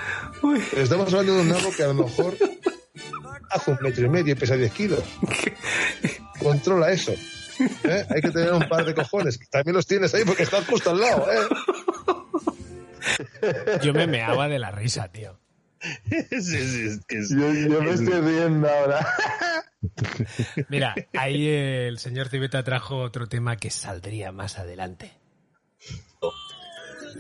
Pero 0.42 0.82
estamos 0.82 1.08
hablando 1.14 1.36
de 1.36 1.42
un 1.42 1.50
nabo 1.50 1.70
que 1.76 1.84
a 1.84 1.88
lo 1.88 1.94
mejor 2.06 2.36
hace 3.52 3.72
un 3.72 3.78
metro 3.82 4.06
y 4.06 4.10
medio 4.10 4.34
y 4.34 4.36
pesa 4.36 4.56
10 4.56 4.72
kilos. 4.74 5.04
Controla 6.40 6.92
eso. 6.92 7.14
¿eh? 7.84 8.06
Hay 8.14 8.22
que 8.22 8.32
tener 8.32 8.52
un 8.54 8.68
par 8.68 8.86
de 8.86 8.94
cojones. 8.94 9.40
También 9.50 9.76
los 9.76 9.88
tienes 9.88 10.14
ahí 10.14 10.24
porque 10.26 10.44
estás 10.44 10.66
justo 10.68 10.90
al 10.92 11.00
lado. 11.00 11.26
¿eh? 11.32 11.48
Yo 13.82 13.94
me 13.94 14.08
meaba 14.08 14.48
de 14.48 14.60
la 14.60 14.72
risa, 14.72 15.08
tío. 15.10 15.40
Sí, 16.10 16.42
sí, 16.42 16.88
es 16.88 17.00
que 17.08 17.20
es- 17.20 17.30
Yo, 17.30 17.52
yo 17.54 17.82
me 17.82 17.92
estoy 17.92 18.20
riendo 18.22 18.68
ahora. 18.68 19.08
Mira, 20.70 20.96
ahí 21.14 21.48
el 21.48 22.00
señor 22.00 22.30
Civeta 22.30 22.64
trajo 22.64 23.00
otro 23.00 23.28
tema 23.28 23.58
que 23.58 23.70
saldría 23.70 24.32
más 24.32 24.58
adelante. 24.58 25.12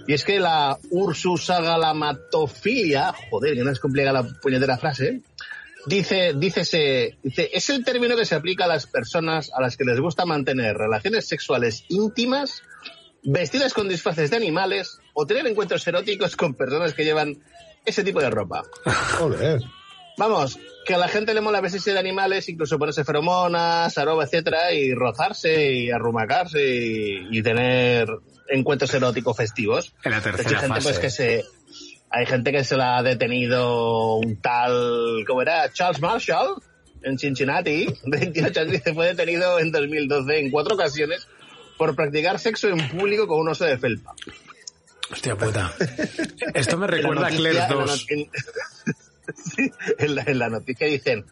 Y 0.07 0.13
es 0.13 0.23
que 0.23 0.39
la 0.39 0.77
ursusagalamatofilia, 0.91 3.13
joder, 3.29 3.55
que 3.55 3.63
no 3.63 3.71
es 3.71 3.79
complicada 3.79 4.21
la 4.21 4.27
puñetera 4.41 4.77
frase, 4.77 5.23
dice, 5.85 6.33
dícese, 6.35 7.17
dice, 7.23 7.49
es 7.53 7.69
el 7.69 7.85
término 7.85 8.15
que 8.15 8.25
se 8.25 8.35
aplica 8.35 8.65
a 8.65 8.67
las 8.67 8.85
personas 8.87 9.51
a 9.53 9.61
las 9.61 9.77
que 9.77 9.85
les 9.85 9.99
gusta 9.99 10.25
mantener 10.25 10.75
relaciones 10.77 11.27
sexuales 11.27 11.85
íntimas, 11.89 12.63
vestidas 13.23 13.73
con 13.73 13.89
disfraces 13.89 14.29
de 14.29 14.37
animales 14.37 14.99
o 15.13 15.25
tener 15.25 15.47
encuentros 15.47 15.87
eróticos 15.87 16.35
con 16.35 16.53
personas 16.53 16.93
que 16.93 17.05
llevan 17.05 17.41
ese 17.85 18.03
tipo 18.03 18.19
de 18.19 18.29
ropa. 18.29 18.63
Joder. 19.17 19.61
Vamos, 20.17 20.59
que 20.85 20.93
a 20.93 20.97
la 20.97 21.07
gente 21.07 21.33
le 21.33 21.41
mola 21.41 21.61
vestirse 21.61 21.91
de 21.91 21.99
animales, 21.99 22.47
incluso 22.47 22.77
ponerse 22.77 23.03
feromonas, 23.03 23.97
aroma, 23.97 24.23
etcétera, 24.23 24.71
y 24.73 24.93
rozarse 24.93 25.73
y 25.73 25.91
arrumacarse 25.91 26.63
y, 26.63 27.27
y 27.31 27.41
tener 27.41 28.07
encuentros 28.49 28.93
eróticos 28.93 29.35
festivos. 29.35 29.93
En 30.03 30.11
la 30.11 30.19
hecho, 30.19 30.31
tercera 30.31 30.49
hay 30.49 30.55
gente 30.55 30.75
fase. 30.75 30.83
pues 30.83 30.99
que 30.99 31.09
se 31.09 31.43
hay 32.09 32.25
gente 32.25 32.51
que 32.51 32.63
se 32.63 32.77
la 32.77 32.97
ha 32.97 33.03
detenido 33.03 34.15
un 34.15 34.39
tal 34.39 35.25
¿cómo 35.27 35.41
era? 35.41 35.71
Charles 35.73 35.99
Marshall 35.99 36.61
en 37.01 37.17
Cincinnati, 37.17 37.87
28 38.05 38.59
años, 38.61 38.71
dice, 38.71 38.93
fue 38.93 39.07
detenido 39.07 39.59
en 39.59 39.71
2012 39.71 40.39
en 40.39 40.51
cuatro 40.51 40.75
ocasiones 40.75 41.27
por 41.77 41.95
practicar 41.95 42.39
sexo 42.39 42.69
en 42.69 42.87
público 42.89 43.27
con 43.27 43.39
un 43.39 43.49
oso 43.49 43.65
de 43.65 43.77
felpa. 43.77 44.13
Hostia 45.11 45.35
puta. 45.35 45.73
Esto 46.53 46.77
me 46.77 46.87
recuerda 46.87 47.27
a 47.27 47.29
Claire 47.29 47.59
en 47.63 47.69
la 47.69 47.75
2. 47.75 48.07
En- 49.27 49.35
Sí, 49.35 49.71
en 49.99 50.15
la, 50.15 50.23
en 50.23 50.39
la 50.39 50.49
noticia 50.49 50.87
dicen 50.87 51.25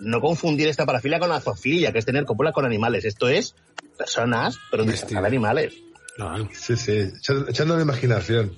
no 0.00 0.20
confundir 0.20 0.68
esta 0.68 0.86
parafilia 0.86 1.18
con 1.18 1.28
la 1.28 1.40
zoofilia, 1.40 1.92
que 1.92 1.98
es 1.98 2.04
tener 2.06 2.24
cópula 2.24 2.52
con 2.52 2.64
animales. 2.64 3.04
Esto 3.04 3.28
es 3.28 3.54
personas, 3.96 4.58
pero 4.70 4.84
disfrazar 4.84 5.24
animales. 5.26 5.74
Sí, 6.52 6.76
sí. 6.76 7.10
Echando, 7.48 7.76
la 7.76 7.82
imaginación. 7.82 8.52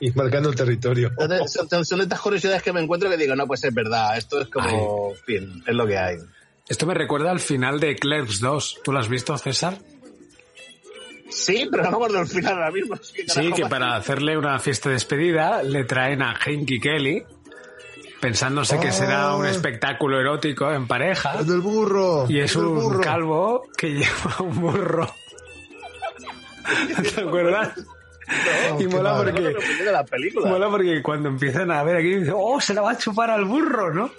Y 0.00 0.10
marcando 0.12 0.48
el 0.48 0.56
territorio. 0.56 1.08
Entonces, 1.16 1.52
son, 1.70 1.84
son- 1.84 2.00
estas 2.00 2.20
curiosidades 2.20 2.62
que 2.62 2.72
me 2.72 2.80
encuentro 2.80 3.08
que 3.08 3.16
digo, 3.16 3.36
no, 3.36 3.46
pues 3.46 3.62
es 3.62 3.72
verdad, 3.72 4.16
esto 4.16 4.40
es 4.40 4.48
como, 4.48 5.12
en 5.12 5.16
fin, 5.24 5.62
es 5.66 5.74
lo 5.74 5.86
que 5.86 5.98
hay. 5.98 6.16
Esto 6.68 6.86
me 6.86 6.94
recuerda 6.94 7.30
al 7.30 7.40
final 7.40 7.78
de 7.78 7.94
Clerks 7.96 8.40
2. 8.40 8.80
¿Tú 8.82 8.92
lo 8.92 8.98
has 8.98 9.08
visto, 9.08 9.36
César? 9.38 9.78
Sí, 11.30 11.66
pero 11.70 11.84
no 11.84 11.90
me 11.90 11.96
acuerdo 11.96 12.20
el 12.20 12.26
final 12.26 12.54
ahora 12.54 12.70
mismo. 12.70 12.96
¿Qué 13.14 13.24
Sí, 13.26 13.52
que 13.52 13.66
para 13.66 13.96
hacerle 13.96 14.36
una 14.36 14.58
fiesta 14.58 14.88
de 14.88 14.94
despedida 14.94 15.62
le 15.62 15.84
traen 15.84 16.22
a 16.22 16.38
Henky 16.44 16.78
Kelly, 16.78 17.22
pensándose 18.22 18.78
que 18.78 18.92
será 18.92 19.34
un 19.34 19.44
Ah. 19.44 19.50
espectáculo 19.50 20.18
erótico 20.20 20.72
en 20.72 20.86
pareja. 20.86 21.40
El 21.40 21.46
del 21.48 21.60
burro. 21.60 22.24
Y 22.28 22.38
es 22.38 22.54
un 22.56 22.76
burro. 22.76 23.00
calvo 23.00 23.68
que 23.76 23.88
lleva 23.90 24.36
un 24.40 24.60
burro. 24.60 25.12
¿Te 27.14 27.20
acuerdas? 27.20 27.72
No, 28.70 28.80
y 28.80 28.86
mola 28.86 29.16
porque, 29.16 29.40
de 29.42 29.92
la 29.92 30.04
película. 30.04 30.48
mola 30.48 30.70
porque 30.70 31.02
cuando 31.02 31.28
empiezan 31.28 31.70
a 31.72 31.82
ver 31.82 31.96
aquí, 31.96 32.14
dice, 32.20 32.32
oh, 32.34 32.58
se 32.60 32.72
la 32.72 32.80
va 32.80 32.92
a 32.92 32.96
chupar 32.96 33.28
al 33.30 33.44
burro, 33.44 33.92
¿no? 33.92 34.10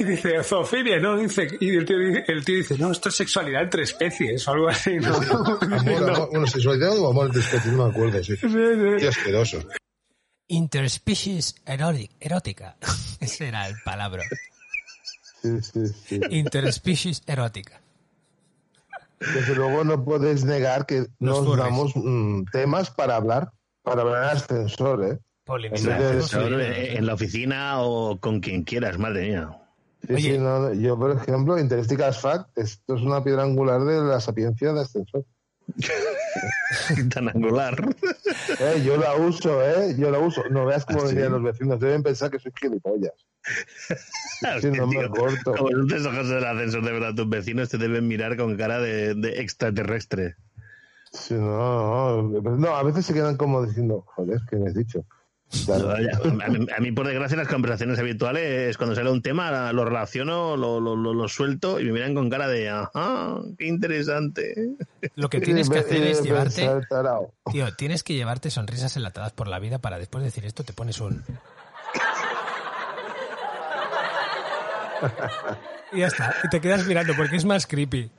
Y 0.00 0.04
dice, 0.04 0.42
zoofilia, 0.42 0.98
¿no? 0.98 1.16
Dice, 1.16 1.46
y 1.60 1.74
el 1.74 1.84
tío, 1.86 1.96
dice- 1.98 2.24
el 2.26 2.44
tío 2.44 2.56
dice, 2.56 2.76
no, 2.76 2.90
esto 2.90 3.08
es 3.08 3.14
sexualidad 3.14 3.62
entre 3.62 3.84
especies 3.84 4.46
o 4.48 4.50
algo 4.52 4.68
así, 4.68 4.96
¿no? 4.96 5.18
Bueno, 5.84 6.46
sexualidad 6.46 6.98
o 6.98 7.08
amor 7.10 7.32
de 7.32 7.40
especie, 7.40 7.70
no 7.72 7.84
me 7.86 7.90
acuerdo, 7.90 8.22
sí. 8.22 8.36
Sí, 8.36 8.48
sí. 8.48 8.96
Qué 8.98 9.08
asqueroso. 9.08 9.58
Interspecies 10.48 11.54
erotic- 11.66 12.10
erótica. 12.20 12.76
Ese 13.20 13.48
era 13.48 13.66
el 13.68 13.74
palabra. 13.84 14.22
Sí, 15.42 15.60
sí, 15.62 15.86
sí. 15.88 16.20
Interspecies 16.30 17.22
erótica. 17.26 17.80
Desde 19.20 19.54
luego 19.54 19.84
no 19.84 20.04
puedes 20.04 20.44
negar 20.44 20.84
que 20.86 21.06
Los 21.18 21.44
nos 21.44 21.56
damos 21.56 21.92
mm, 21.94 22.44
temas 22.52 22.90
para 22.90 23.16
hablar, 23.16 23.50
para 23.82 24.02
hablar 24.02 24.24
en 24.24 24.36
ascensor, 24.36 25.04
¿eh? 25.04 25.18
En 25.46 25.70
vez 25.70 26.30
de- 26.30 26.36
Ahora, 26.38 26.62
eh, 26.62 26.96
en 26.96 27.06
la 27.06 27.14
oficina 27.14 27.80
o 27.82 28.18
con 28.18 28.40
quien 28.40 28.64
quieras, 28.64 28.98
madre 28.98 29.28
mía. 29.28 29.58
Sí, 30.06 30.20
sí, 30.20 30.38
no, 30.38 30.72
yo, 30.74 30.98
por 30.98 31.12
ejemplo, 31.16 31.58
Interesting 31.58 32.00
as 32.02 32.18
Fact, 32.20 32.50
esto 32.58 32.94
es 32.96 33.02
una 33.02 33.22
piedra 33.24 33.42
angular 33.42 33.80
de 33.82 34.02
la 34.02 34.20
sapiencia 34.20 34.72
de 34.74 34.80
ascensor. 34.82 35.24
Tan 37.14 37.28
angular. 37.28 37.96
Eh, 38.60 38.82
yo 38.84 38.96
la 38.96 39.16
uso, 39.16 39.64
¿eh? 39.64 39.94
Yo 39.98 40.10
la 40.10 40.18
uso. 40.18 40.42
No 40.50 40.66
veas 40.66 40.84
cómo 40.84 41.02
¿Ah, 41.02 41.08
sí? 41.08 41.16
los 41.16 41.42
vecinos. 41.42 41.80
Deben 41.80 42.02
pensar 42.02 42.30
que 42.30 42.38
soy 42.38 42.52
gilipollas. 42.60 43.12
Sí, 44.60 44.70
no 44.70 44.86
me 44.86 45.08
corto. 45.08 45.54
Como 45.54 45.86
te 45.86 45.96
ojos 45.96 46.28
del 46.28 46.44
ascensor 46.44 46.84
de 46.84 46.92
verdad, 46.92 47.14
tus 47.14 47.28
vecinos 47.28 47.68
te 47.70 47.78
deben 47.78 48.06
mirar 48.08 48.36
con 48.36 48.56
cara 48.56 48.78
de, 48.78 49.14
de 49.14 49.40
extraterrestre. 49.40 50.36
Sí, 51.12 51.34
no, 51.34 52.22
no, 52.22 52.56
no, 52.56 52.68
a 52.74 52.82
veces 52.82 53.06
se 53.06 53.14
quedan 53.14 53.36
como 53.36 53.64
diciendo, 53.64 54.04
joder, 54.06 54.40
¿qué 54.50 54.56
me 54.56 54.68
has 54.68 54.74
dicho? 54.74 55.04
Claro. 55.66 55.90
A, 55.92 56.48
mí, 56.48 56.66
a 56.76 56.80
mí, 56.80 56.92
por 56.92 57.06
desgracia, 57.06 57.36
las 57.36 57.48
conversaciones 57.48 57.98
habituales, 57.98 58.76
cuando 58.76 58.94
sale 58.94 59.10
un 59.10 59.22
tema, 59.22 59.72
lo 59.72 59.84
relaciono, 59.84 60.56
lo, 60.56 60.80
lo, 60.80 60.96
lo- 60.96 61.14
lo 61.14 61.28
suelto 61.28 61.80
y 61.80 61.84
me 61.84 61.92
miran 61.92 62.14
con 62.14 62.28
cara 62.30 62.48
de, 62.48 62.68
ajá, 62.70 63.38
qué 63.58 63.66
interesante. 63.66 64.54
Lo 65.16 65.28
que 65.30 65.40
tienes 65.40 65.68
que 65.70 65.78
hacer 65.78 66.02
es 66.02 66.22
llevarte... 66.22 66.68
Tío, 67.52 67.72
tienes 67.74 68.02
que 68.02 68.14
llevarte 68.14 68.50
sonrisas 68.50 68.96
enlatadas 68.96 69.32
por 69.32 69.48
la 69.48 69.58
vida 69.58 69.78
para 69.78 69.98
después 69.98 70.22
de 70.22 70.26
decir 70.26 70.44
esto 70.44 70.64
te 70.64 70.72
pones 70.72 71.00
un... 71.00 71.22
Y 75.92 75.98
ya 76.00 76.06
está. 76.08 76.34
Y 76.42 76.48
te 76.48 76.60
quedas 76.60 76.86
mirando 76.86 77.12
porque 77.16 77.36
es 77.36 77.44
más 77.44 77.66
creepy. 77.66 78.10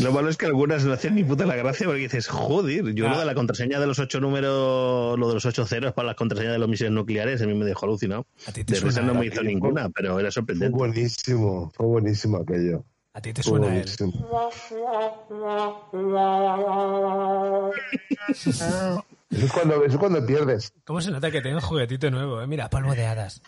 Lo 0.00 0.12
malo 0.12 0.28
es 0.28 0.36
que 0.36 0.46
algunas 0.46 0.84
no 0.84 0.92
hacen 0.92 1.14
ni 1.14 1.24
puta 1.24 1.46
la 1.46 1.56
gracia 1.56 1.86
porque 1.86 2.02
dices, 2.02 2.28
joder, 2.28 2.94
yo 2.94 3.06
Ah. 3.08 3.10
lo 3.12 3.18
de 3.20 3.24
la 3.24 3.34
contraseña 3.34 3.80
de 3.80 3.86
los 3.86 3.98
ocho 3.98 4.20
números, 4.20 5.18
lo 5.18 5.28
de 5.28 5.34
los 5.34 5.44
ocho 5.46 5.66
ceros 5.66 5.92
para 5.94 6.06
las 6.08 6.16
contraseñas 6.16 6.52
de 6.52 6.58
los 6.58 6.68
misiles 6.68 6.92
nucleares, 6.92 7.42
a 7.42 7.46
mí 7.46 7.54
me 7.54 7.64
dejó 7.64 7.86
alucinado. 7.86 8.26
A 8.46 8.52
ti 8.52 8.64
te 8.64 8.74
De 8.74 8.80
suena, 8.80 9.02
no 9.02 9.14
me 9.14 9.26
hizo 9.26 9.42
ninguna, 9.42 9.88
pero 9.90 10.12
era 10.20 10.28
Fue 10.28 10.32
sorprendente. 10.32 10.76
buenísimo, 10.76 11.72
fue 11.74 11.86
buenísimo 11.86 12.38
aquello. 12.38 12.84
A 13.14 13.20
ti 13.20 13.32
te 13.32 13.42
Fue 13.42 13.50
suena 13.58 13.76
él. 13.76 13.84
Eso 13.88 14.04
es 19.30 19.52
cuando, 19.52 19.76
eso 19.84 19.94
es 19.94 19.96
cuando 19.98 20.24
pierdes. 20.26 20.72
¿Cómo 20.84 21.00
se 21.00 21.10
nota 21.10 21.30
que 21.30 21.40
tiene 21.40 21.56
un 21.56 21.62
juguetito 21.62 22.10
nuevo? 22.10 22.40
eh? 22.42 22.46
Mira, 22.46 22.68
polvo 22.70 22.94
de 22.94 23.06
hadas. 23.06 23.40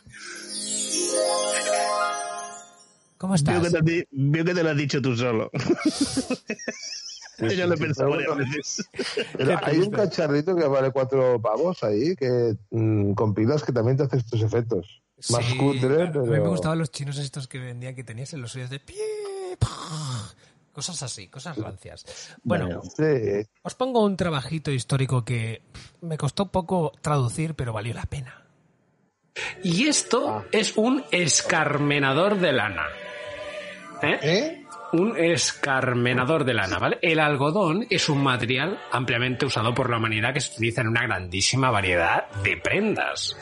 ¿Cómo 3.19 3.33
Veo 3.33 3.37
estás? 3.37 3.73
veo 4.11 4.45
que 4.45 4.55
te 4.55 4.63
lo 4.63 4.71
has 4.71 4.77
dicho 4.77 5.01
tú 5.01 5.17
solo. 5.17 5.51
Yo 7.39 7.67
lo 7.67 7.75
he 7.75 7.79
pensado 7.79 8.11
varias 8.11 8.37
veces. 8.37 8.89
Hay 9.63 9.79
un 9.79 9.91
cacharrito 9.91 10.57
que 10.57 10.65
vale 10.67 10.91
cuatro 10.91 11.41
pavos 11.41 11.83
ahí, 11.85 12.17
que 12.17 12.57
mm, 12.71 13.13
con 13.13 13.35
pilas 13.35 13.63
que 13.63 13.73
también 13.73 13.97
te 13.99 14.05
hace 14.05 14.17
estos 14.19 14.41
efectos. 14.43 15.03
Más 15.31 15.45
Sí, 15.45 15.57
cutre, 15.59 16.03
A 16.05 16.13
pero... 16.13 16.23
mí 16.25 16.31
me 16.31 16.49
gustaban 16.49 16.79
los 16.79 16.91
chinos 16.91 17.19
estos 17.19 17.47
que 17.49 17.59
vendían 17.59 17.95
que 17.95 18.05
tenías 18.05 18.33
en 18.33 18.41
los 18.43 18.53
suyos 18.53 18.71
de 18.71 18.81
pie. 18.81 19.03
Cosas 20.73 21.03
así, 21.03 21.29
cosas 21.29 21.57
rancias. 21.57 22.05
Bueno, 22.43 22.83
Sí, 22.83 23.03
os 23.63 23.75
pongo 23.75 24.05
un 24.05 24.17
trabajito 24.17 24.71
histórico 24.71 25.25
que 25.25 25.63
me 26.03 26.19
costó 26.19 26.51
poco 26.51 26.93
traducir, 27.01 27.55
pero 27.55 27.73
valió 27.73 27.95
la 27.95 28.05
pena. 28.07 28.47
Y 29.63 29.87
esto 29.89 30.45
es 30.53 30.77
un 30.77 31.03
escarmenador 31.11 32.39
de 32.39 32.53
lana. 32.53 32.85
¿Eh? 34.03 34.19
¿Eh? 34.23 34.63
Un 34.93 35.17
escarmenador 35.17 36.45
de 36.45 36.55
lana, 36.55 36.79
¿vale? 36.79 36.99
El 37.03 37.19
algodón 37.19 37.87
es 37.91 38.09
un 38.09 38.23
material 38.23 38.79
ampliamente 38.93 39.47
usado 39.47 39.75
por 39.75 39.91
la 39.91 39.97
humanidad 39.97 40.33
que 40.33 40.41
se 40.41 40.53
utiliza 40.53 40.83
en 40.83 40.89
una 40.89 41.03
grandísima 41.03 41.71
variedad 41.71 42.31
de 42.43 42.57
prendas. 42.57 43.37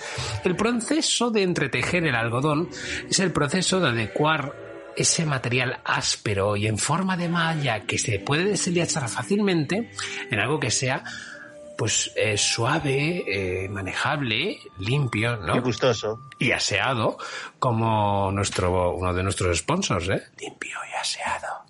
El 0.45 0.57
proceso 0.57 1.31
de 1.31 1.43
entretejer 1.43 2.07
el 2.07 2.15
algodón 2.15 2.71
es 3.09 3.19
el 3.21 3.33
proceso 3.33 3.81
de 3.81 3.89
adecuar 3.89 4.55
ese 4.97 5.27
material 5.27 5.81
áspero 5.85 6.57
y 6.57 6.67
en 6.67 6.79
forma 6.79 7.17
de 7.17 7.29
malla 7.29 7.81
que 7.81 7.99
se 7.99 8.21
puede 8.21 8.45
deshilachar 8.45 9.09
fácilmente 9.09 9.91
en 10.31 10.39
algo 10.39 10.61
que 10.61 10.71
sea 10.71 11.03
pues 11.77 12.13
eh, 12.17 12.37
suave, 12.37 13.25
eh, 13.27 13.69
manejable, 13.69 14.59
limpio, 14.79 15.37
¿no? 15.37 15.55
Qué 15.55 15.61
gustoso. 15.61 16.21
y 16.39 16.53
aseado 16.53 17.19
como 17.59 18.31
nuestro 18.33 18.95
uno 18.95 19.13
de 19.13 19.23
nuestros 19.23 19.59
sponsors, 19.59 20.09
¿eh? 20.09 20.23
Limpio 20.41 20.79
y 20.91 21.01
aseado. 21.01 21.65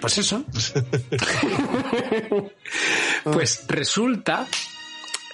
Pues 0.00 0.18
eso. 0.18 0.44
pues 3.24 3.64
resulta 3.68 4.46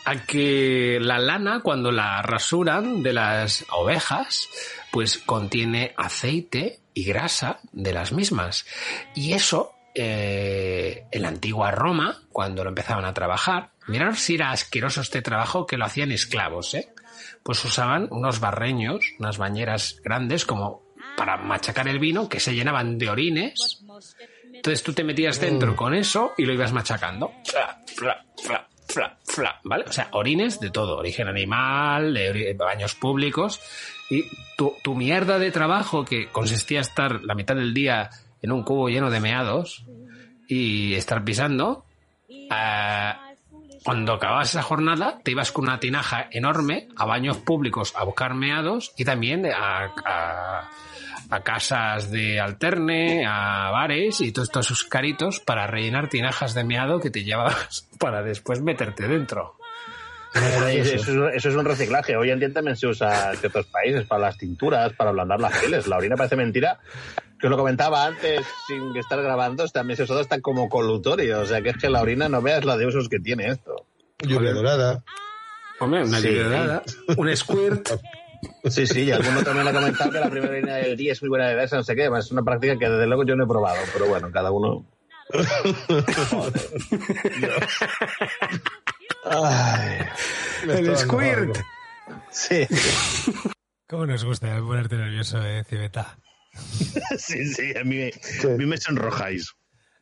a 0.05 0.27
que 0.27 0.99
la 1.01 1.19
lana 1.19 1.61
cuando 1.61 1.91
la 1.91 2.23
rasuran 2.23 3.03
de 3.03 3.13
las 3.13 3.65
ovejas 3.71 4.49
pues 4.91 5.19
contiene 5.19 5.95
aceite 5.97 6.81
y 6.93 7.05
grasa 7.05 7.59
de 7.73 7.93
las 7.93 8.13
mismas 8.13 8.67
y 9.15 9.33
eso 9.33 9.73
eh, 9.95 11.07
en 11.11 11.23
la 11.23 11.29
antigua 11.29 11.71
Roma 11.71 12.21
cuando 12.31 12.65
lo 12.65 12.71
empezaban 12.71 13.05
a 13.05 13.15
trabajar 13.15 13.71
mirad 13.87 14.15
si 14.15 14.35
era 14.35 14.51
asqueroso 14.51 15.01
este 15.01 15.23
trabajo 15.23 15.67
que 15.67 15.77
lo 15.77 15.85
hacían 15.85 16.13
esclavos 16.13 16.75
¿eh? 16.75 16.89
pues 17.43 17.65
usaban 17.65 18.09
unos 18.11 18.41
barreños 18.41 19.05
unas 19.19 19.39
bañeras 19.39 20.01
grandes 20.03 20.45
como 20.45 20.83
para 21.17 21.37
machacar 21.37 21.87
el 21.89 21.99
vino 21.99 22.29
que 22.29 22.41
se 22.41 22.55
llenaban 22.55 22.99
de 22.99 23.09
orines 23.09 23.85
entonces 24.65 24.83
tú 24.83 24.93
te 24.95 25.05
metías 25.05 25.39
dentro 25.41 25.77
con 25.77 25.95
eso 25.95 26.33
y 26.39 26.47
lo 26.47 26.55
ibas 26.55 26.73
machacando. 26.73 27.33
Fla, 27.45 27.83
fla, 27.87 28.25
fla, 28.43 28.69
fla, 28.89 29.19
fla, 29.23 29.61
¿vale? 29.65 29.85
O 29.87 29.93
sea, 29.93 30.09
orines 30.13 30.59
de 30.61 30.71
todo, 30.71 30.97
origen 30.97 31.29
animal, 31.29 32.15
de 32.15 32.55
baños 32.59 32.95
públicos. 32.95 33.61
Y 34.09 34.25
tu, 34.57 34.75
tu 34.83 34.95
mierda 34.95 35.39
de 35.39 35.51
trabajo, 35.51 36.05
que 36.05 36.29
consistía 36.29 36.79
en 36.79 36.83
estar 36.83 37.25
la 37.25 37.35
mitad 37.35 37.57
del 37.57 37.75
día 37.75 38.09
en 38.45 38.53
un 38.53 38.63
cubo 38.63 38.89
lleno 38.89 39.11
de 39.11 39.21
meados 39.21 39.85
y 40.47 40.95
estar 40.95 41.25
pisando, 41.25 41.87
ah, 42.51 43.21
cuando 43.83 44.13
acababas 44.15 44.51
esa 44.51 44.63
jornada, 44.63 45.19
te 45.25 45.31
ibas 45.31 45.51
con 45.51 45.65
una 45.65 45.81
tinaja 45.81 46.29
enorme 46.31 46.89
a 46.97 47.07
baños 47.07 47.39
públicos 47.39 47.95
a 47.97 48.05
buscar 48.05 48.35
meados 48.35 48.93
y 48.97 49.05
también 49.05 49.47
a, 49.47 49.93
a- 50.05 50.71
a 51.31 51.41
casas 51.41 52.11
de 52.11 52.39
alterne, 52.39 53.25
a 53.27 53.71
bares 53.71 54.21
y 54.21 54.31
todos 54.31 54.49
estos 54.49 54.67
sus 54.67 54.85
caritos 54.85 55.41
para 55.41 55.67
rellenar 55.67 56.09
tinajas 56.11 56.53
de 56.53 56.65
meado 56.65 57.01
que 57.01 57.11
te 57.11 57.25
llevabas 57.25 57.89
para 57.99 58.23
después 58.23 58.61
meterte 58.61 59.09
dentro. 59.09 59.57
Eso, 60.35 60.67
es, 60.69 61.09
eso 61.37 61.49
es 61.49 61.55
un 61.57 61.65
reciclaje. 61.65 62.17
Hoy 62.17 62.31
en 62.31 62.41
día 62.41 62.53
también 62.53 62.77
se 62.77 62.89
usa 62.89 63.31
en 63.33 63.39
ciertos 63.39 63.67
países 63.67 64.05
para 64.05 64.23
las 64.23 64.37
tinturas, 64.37 64.93
para 64.93 65.11
ablandar 65.11 65.41
las 65.41 65.57
pieles. 65.59 65.87
La 65.87 65.97
orina 65.97 66.17
parece 66.17 66.35
mentira. 66.37 66.79
Que 67.45 67.49
os 67.49 67.51
lo 67.51 67.59
comentaba 67.59 68.07
antes, 68.07 68.41
sin 68.67 68.97
estar 68.97 69.21
grabando, 69.23 69.69
también 69.69 69.99
se 69.99 70.11
hasta 70.11 70.41
como 70.41 70.67
colutorio. 70.71 71.41
O 71.41 71.45
sea, 71.45 71.61
que 71.61 71.69
es 71.69 71.77
que 71.77 71.91
la 71.91 72.01
orina 72.01 72.27
no 72.27 72.41
veas 72.41 72.65
la 72.65 72.79
de 72.79 72.87
usos 72.87 73.11
que 73.11 73.19
tiene 73.21 73.49
esto. 73.49 73.85
lluvia 74.27 74.55
dorada. 74.55 75.05
Hombre, 75.79 76.05
una 76.05 76.21
Sí. 76.23 76.29
liderada, 76.29 76.83
un 77.19 77.37
squirt. 77.37 77.87
Sí, 78.71 78.87
sí, 78.87 79.03
y 79.03 79.11
alguno 79.11 79.43
también 79.43 79.69
ha 79.69 79.75
comentado 79.75 80.11
que 80.11 80.21
la 80.21 80.31
primera 80.31 80.53
orina 80.55 80.77
del 80.77 80.97
día 80.97 81.13
es 81.13 81.21
muy 81.21 81.29
buena 81.29 81.47
de 81.47 81.55
verse, 81.55 81.77
no 81.77 81.83
sé 81.83 81.95
qué. 81.95 82.09
Es 82.19 82.31
una 82.33 82.43
práctica 82.43 82.79
que 82.79 82.89
desde 82.89 83.07
luego 83.07 83.25
yo 83.27 83.37
no 83.37 83.45
he 83.45 83.47
probado, 83.47 83.77
pero 83.93 84.07
bueno, 84.07 84.31
cada 84.33 84.51
uno. 84.51 84.87
Ay, 89.25 89.99
El 90.67 90.97
squirt. 90.97 91.59
sí, 92.31 92.67
¿Cómo 93.87 94.07
nos 94.07 94.25
gusta 94.25 94.59
ponerte 94.61 94.97
nervioso, 94.97 95.43
eh, 95.45 95.63
Civeta? 95.65 96.17
sí, 97.19 97.47
sí, 97.47 97.73
a 97.79 97.85
mí, 97.85 98.03
a 98.05 98.49
mí 98.57 98.67
me 98.67 98.77
sonrojáis. 98.77 99.53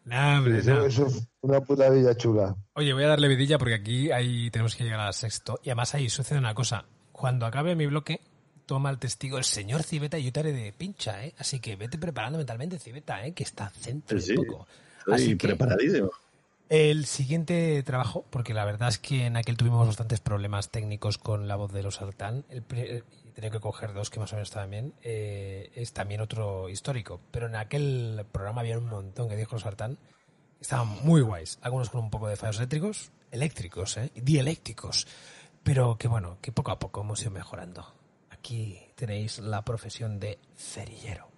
Nah, 0.04 0.38
hombre, 0.38 0.58
Eso, 0.58 0.70
no. 0.74 0.86
eso 0.86 1.06
es 1.06 1.28
una 1.42 1.60
putadilla 1.60 2.16
chula. 2.16 2.56
Oye, 2.74 2.92
voy 2.92 3.04
a 3.04 3.08
darle 3.08 3.28
vidilla 3.28 3.58
porque 3.58 3.74
aquí 3.74 4.10
ahí 4.10 4.50
tenemos 4.50 4.74
que 4.74 4.84
llegar 4.84 5.00
a 5.00 5.12
sexto. 5.12 5.60
Y 5.62 5.68
además 5.70 5.94
ahí 5.94 6.08
sucede 6.10 6.38
una 6.38 6.54
cosa. 6.54 6.84
Cuando 7.12 7.46
acabe 7.46 7.76
mi 7.76 7.86
bloque, 7.86 8.20
toma 8.66 8.90
el 8.90 8.98
testigo 8.98 9.38
el 9.38 9.44
señor 9.44 9.84
Civeta 9.84 10.18
y 10.18 10.24
yo 10.24 10.32
te 10.32 10.40
haré 10.40 10.52
de 10.52 10.72
pincha, 10.72 11.24
¿eh? 11.24 11.34
Así 11.38 11.60
que 11.60 11.76
vete 11.76 11.98
preparando 11.98 12.38
mentalmente, 12.38 12.78
Civeta, 12.80 13.24
¿eh? 13.24 13.32
Que 13.32 13.44
está 13.44 13.70
centro 13.70 14.18
Sí, 14.20 14.28
sí. 14.28 14.34
poco. 14.34 14.66
Estoy 14.98 15.14
Así 15.14 15.36
que 15.36 15.46
preparadísimo. 15.48 16.10
el 16.68 17.06
siguiente 17.06 17.80
trabajo, 17.84 18.24
porque 18.30 18.54
la 18.54 18.64
verdad 18.64 18.88
es 18.88 18.98
que 18.98 19.26
en 19.26 19.36
aquel 19.36 19.56
tuvimos 19.56 19.86
bastantes 19.86 20.18
problemas 20.20 20.70
técnicos 20.70 21.16
con 21.18 21.46
la 21.46 21.54
voz 21.56 21.72
de 21.72 21.82
los 21.84 21.96
Sartán, 21.96 22.44
el 22.50 22.62
tenía 23.34 23.50
que 23.50 23.60
coger 23.60 23.92
dos 23.92 24.10
que 24.10 24.20
más 24.20 24.32
o 24.32 24.36
menos 24.36 24.48
estaban 24.48 24.70
bien, 24.70 24.94
eh, 25.02 25.70
es 25.74 25.92
también 25.92 26.20
otro 26.20 26.68
histórico. 26.68 27.20
Pero 27.30 27.46
en 27.46 27.56
aquel 27.56 28.24
programa 28.30 28.60
había 28.60 28.78
un 28.78 28.86
montón 28.88 29.28
que 29.28 29.36
dijo 29.36 29.58
Sartán, 29.58 29.98
estaban 30.60 30.88
muy 31.04 31.20
guays. 31.22 31.58
Algunos 31.62 31.90
con 31.90 32.00
un 32.00 32.10
poco 32.10 32.28
de 32.28 32.36
fallos 32.36 32.56
eléctricos, 32.58 33.10
eléctricos, 33.30 33.96
¿eh? 33.96 34.10
Dielécticos. 34.14 35.06
pero 35.62 35.96
que 35.96 36.08
bueno, 36.08 36.38
que 36.40 36.52
poco 36.52 36.70
a 36.72 36.78
poco 36.78 37.02
hemos 37.02 37.20
ido 37.22 37.30
mejorando. 37.30 37.94
Aquí 38.30 38.78
tenéis 38.96 39.38
la 39.38 39.64
profesión 39.64 40.18
de 40.18 40.38
cerillero. 40.56 41.28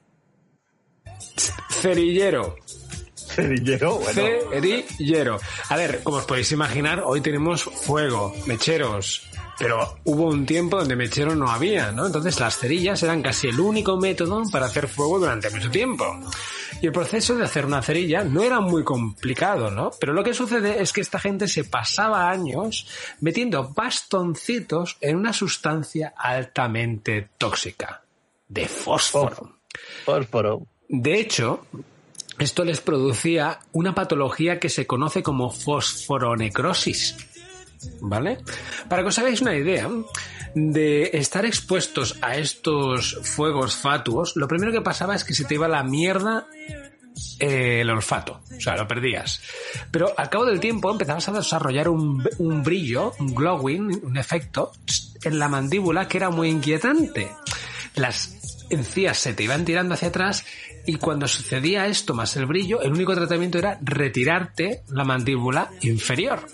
Cerillero. 1.68 2.56
Cerillero, 3.14 3.98
bueno. 3.98 4.22
Cerillero. 4.50 5.40
A 5.68 5.76
ver, 5.76 6.02
como 6.02 6.18
os 6.18 6.24
podéis 6.24 6.50
imaginar, 6.52 7.02
hoy 7.04 7.20
tenemos 7.20 7.62
fuego, 7.64 8.32
mecheros. 8.46 9.28
Pero 9.58 9.98
hubo 10.04 10.28
un 10.28 10.46
tiempo 10.46 10.78
donde 10.78 10.96
mechero 10.96 11.34
no 11.34 11.48
había, 11.48 11.92
¿no? 11.92 12.06
Entonces 12.06 12.40
las 12.40 12.58
cerillas 12.58 13.02
eran 13.02 13.22
casi 13.22 13.48
el 13.48 13.60
único 13.60 13.96
método 13.96 14.42
para 14.50 14.66
hacer 14.66 14.88
fuego 14.88 15.18
durante 15.18 15.50
mucho 15.50 15.70
tiempo. 15.70 16.04
Y 16.80 16.86
el 16.86 16.92
proceso 16.92 17.36
de 17.36 17.44
hacer 17.44 17.64
una 17.64 17.82
cerilla 17.82 18.24
no 18.24 18.42
era 18.42 18.60
muy 18.60 18.82
complicado, 18.82 19.70
¿no? 19.70 19.92
Pero 20.00 20.12
lo 20.12 20.24
que 20.24 20.34
sucede 20.34 20.82
es 20.82 20.92
que 20.92 21.00
esta 21.00 21.20
gente 21.20 21.46
se 21.48 21.64
pasaba 21.64 22.28
años 22.28 22.88
metiendo 23.20 23.72
bastoncitos 23.72 24.96
en 25.00 25.16
una 25.16 25.32
sustancia 25.32 26.14
altamente 26.16 27.30
tóxica, 27.38 28.02
de 28.48 28.66
fósforo. 28.66 29.58
Fósforo. 30.04 30.66
De 30.88 31.18
hecho, 31.18 31.66
esto 32.38 32.64
les 32.64 32.80
producía 32.80 33.60
una 33.72 33.94
patología 33.94 34.58
que 34.58 34.68
se 34.68 34.86
conoce 34.86 35.22
como 35.22 35.50
fosforonecrosis. 35.50 37.16
¿Vale? 38.00 38.38
Para 38.88 39.02
que 39.02 39.08
os 39.08 39.18
hagáis 39.18 39.40
una 39.40 39.56
idea 39.56 39.88
de 40.54 41.10
estar 41.14 41.44
expuestos 41.44 42.16
a 42.22 42.36
estos 42.36 43.18
fuegos 43.22 43.76
fatuos, 43.76 44.36
lo 44.36 44.48
primero 44.48 44.72
que 44.72 44.80
pasaba 44.80 45.14
es 45.14 45.24
que 45.24 45.34
se 45.34 45.44
te 45.44 45.54
iba 45.54 45.68
la 45.68 45.82
mierda 45.82 46.46
eh, 47.38 47.80
el 47.80 47.90
olfato, 47.90 48.40
o 48.56 48.60
sea, 48.60 48.76
lo 48.76 48.86
perdías. 48.86 49.40
Pero 49.90 50.12
al 50.16 50.30
cabo 50.30 50.44
del 50.44 50.60
tiempo 50.60 50.90
empezabas 50.90 51.28
a 51.28 51.32
desarrollar 51.32 51.88
un, 51.88 52.28
un 52.38 52.62
brillo, 52.62 53.12
un 53.18 53.34
glowing, 53.34 54.04
un 54.04 54.16
efecto 54.16 54.72
en 55.22 55.38
la 55.38 55.48
mandíbula 55.48 56.08
que 56.08 56.18
era 56.18 56.30
muy 56.30 56.48
inquietante. 56.48 57.30
Las 57.94 58.66
encías 58.70 59.18
se 59.18 59.34
te 59.34 59.44
iban 59.44 59.64
tirando 59.64 59.94
hacia 59.94 60.08
atrás 60.08 60.44
y 60.86 60.96
cuando 60.96 61.28
sucedía 61.28 61.86
esto 61.86 62.14
más 62.14 62.36
el 62.36 62.46
brillo, 62.46 62.82
el 62.82 62.92
único 62.92 63.14
tratamiento 63.14 63.58
era 63.58 63.78
retirarte 63.82 64.82
la 64.88 65.04
mandíbula 65.04 65.70
inferior. 65.82 66.46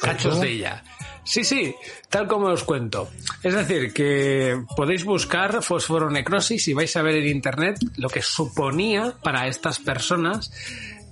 Cachos 0.00 0.40
de 0.40 0.50
ella. 0.50 0.82
Sí, 1.24 1.44
sí, 1.44 1.74
tal 2.08 2.26
como 2.26 2.46
os 2.46 2.64
cuento. 2.64 3.10
Es 3.42 3.54
decir, 3.54 3.92
que 3.92 4.62
podéis 4.74 5.04
buscar 5.04 5.62
fosforonecrosis 5.62 6.66
y 6.68 6.74
vais 6.74 6.96
a 6.96 7.02
ver 7.02 7.16
en 7.16 7.28
internet 7.28 7.78
lo 7.96 8.08
que 8.08 8.22
suponía 8.22 9.14
para 9.22 9.46
estas 9.46 9.78
personas 9.78 10.50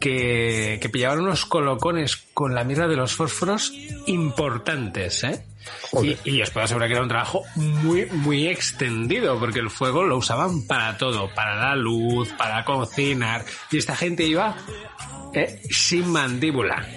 que, 0.00 0.78
que 0.80 0.88
pillaban 0.88 1.20
unos 1.20 1.44
colocones 1.44 2.16
con 2.32 2.54
la 2.54 2.64
mierda 2.64 2.88
de 2.88 2.96
los 2.96 3.14
fósforos 3.14 3.72
importantes, 4.06 5.24
¿eh? 5.24 5.44
Y, 6.02 6.16
y 6.24 6.42
os 6.42 6.50
puedo 6.50 6.64
asegurar 6.64 6.88
que 6.88 6.94
era 6.94 7.02
un 7.02 7.08
trabajo 7.08 7.42
muy, 7.54 8.06
muy 8.06 8.48
extendido, 8.48 9.38
porque 9.38 9.58
el 9.58 9.70
fuego 9.70 10.04
lo 10.04 10.16
usaban 10.16 10.66
para 10.66 10.96
todo, 10.96 11.32
para 11.34 11.56
la 11.56 11.76
luz, 11.76 12.32
para 12.38 12.64
cocinar, 12.64 13.44
y 13.70 13.76
esta 13.76 13.94
gente 13.94 14.24
iba 14.24 14.56
eh, 15.34 15.60
sin 15.70 16.08
mandíbula. 16.08 16.96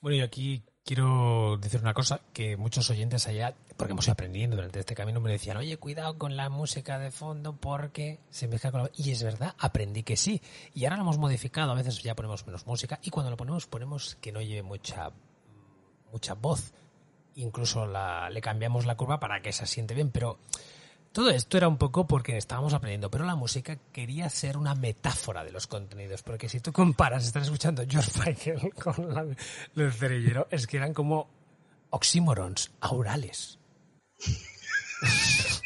Bueno, 0.00 0.18
y 0.18 0.20
aquí 0.20 0.62
quiero 0.90 1.56
decir 1.58 1.80
una 1.80 1.94
cosa 1.94 2.20
que 2.32 2.56
muchos 2.56 2.90
oyentes 2.90 3.28
allá, 3.28 3.54
porque 3.76 3.92
hemos 3.92 4.06
ido 4.06 4.14
aprendiendo 4.14 4.56
durante 4.56 4.80
este 4.80 4.96
camino, 4.96 5.20
me 5.20 5.30
decían, 5.30 5.56
oye, 5.56 5.76
cuidado 5.76 6.18
con 6.18 6.36
la 6.36 6.48
música 6.48 6.98
de 6.98 7.12
fondo 7.12 7.52
porque 7.52 8.18
se 8.30 8.48
mezcla 8.48 8.72
con 8.72 8.82
la... 8.82 8.90
Y 8.96 9.12
es 9.12 9.22
verdad, 9.22 9.54
aprendí 9.56 10.02
que 10.02 10.16
sí. 10.16 10.42
Y 10.74 10.84
ahora 10.84 10.96
lo 10.96 11.02
hemos 11.02 11.18
modificado, 11.18 11.70
a 11.70 11.76
veces 11.76 12.02
ya 12.02 12.16
ponemos 12.16 12.44
menos 12.44 12.66
música 12.66 12.98
y 13.04 13.10
cuando 13.10 13.30
lo 13.30 13.36
ponemos 13.36 13.68
ponemos 13.68 14.16
que 14.16 14.32
no 14.32 14.40
lleve 14.40 14.64
mucha, 14.64 15.12
mucha 16.10 16.34
voz. 16.34 16.72
Incluso 17.36 17.86
la, 17.86 18.28
le 18.28 18.40
cambiamos 18.40 18.84
la 18.84 18.96
curva 18.96 19.20
para 19.20 19.42
que 19.42 19.52
se 19.52 19.62
asiente 19.62 19.94
bien, 19.94 20.10
pero 20.10 20.40
todo 21.12 21.30
esto 21.30 21.56
era 21.56 21.68
un 21.68 21.76
poco 21.76 22.06
porque 22.06 22.36
estábamos 22.36 22.72
aprendiendo, 22.72 23.10
pero 23.10 23.24
la 23.24 23.34
música 23.34 23.76
quería 23.92 24.28
ser 24.30 24.56
una 24.56 24.74
metáfora 24.74 25.44
de 25.44 25.52
los 25.52 25.66
contenidos, 25.66 26.22
porque 26.22 26.48
si 26.48 26.60
tú 26.60 26.72
comparas, 26.72 27.26
estás 27.26 27.44
escuchando 27.44 27.84
George 27.88 28.10
Michael 28.24 28.72
con 28.82 29.14
la, 29.14 29.26
el 29.76 29.92
cerillero, 29.92 30.46
es 30.50 30.66
que 30.66 30.76
eran 30.76 30.94
como 30.94 31.28
oxímorons 31.90 32.70
aurales. 32.80 33.58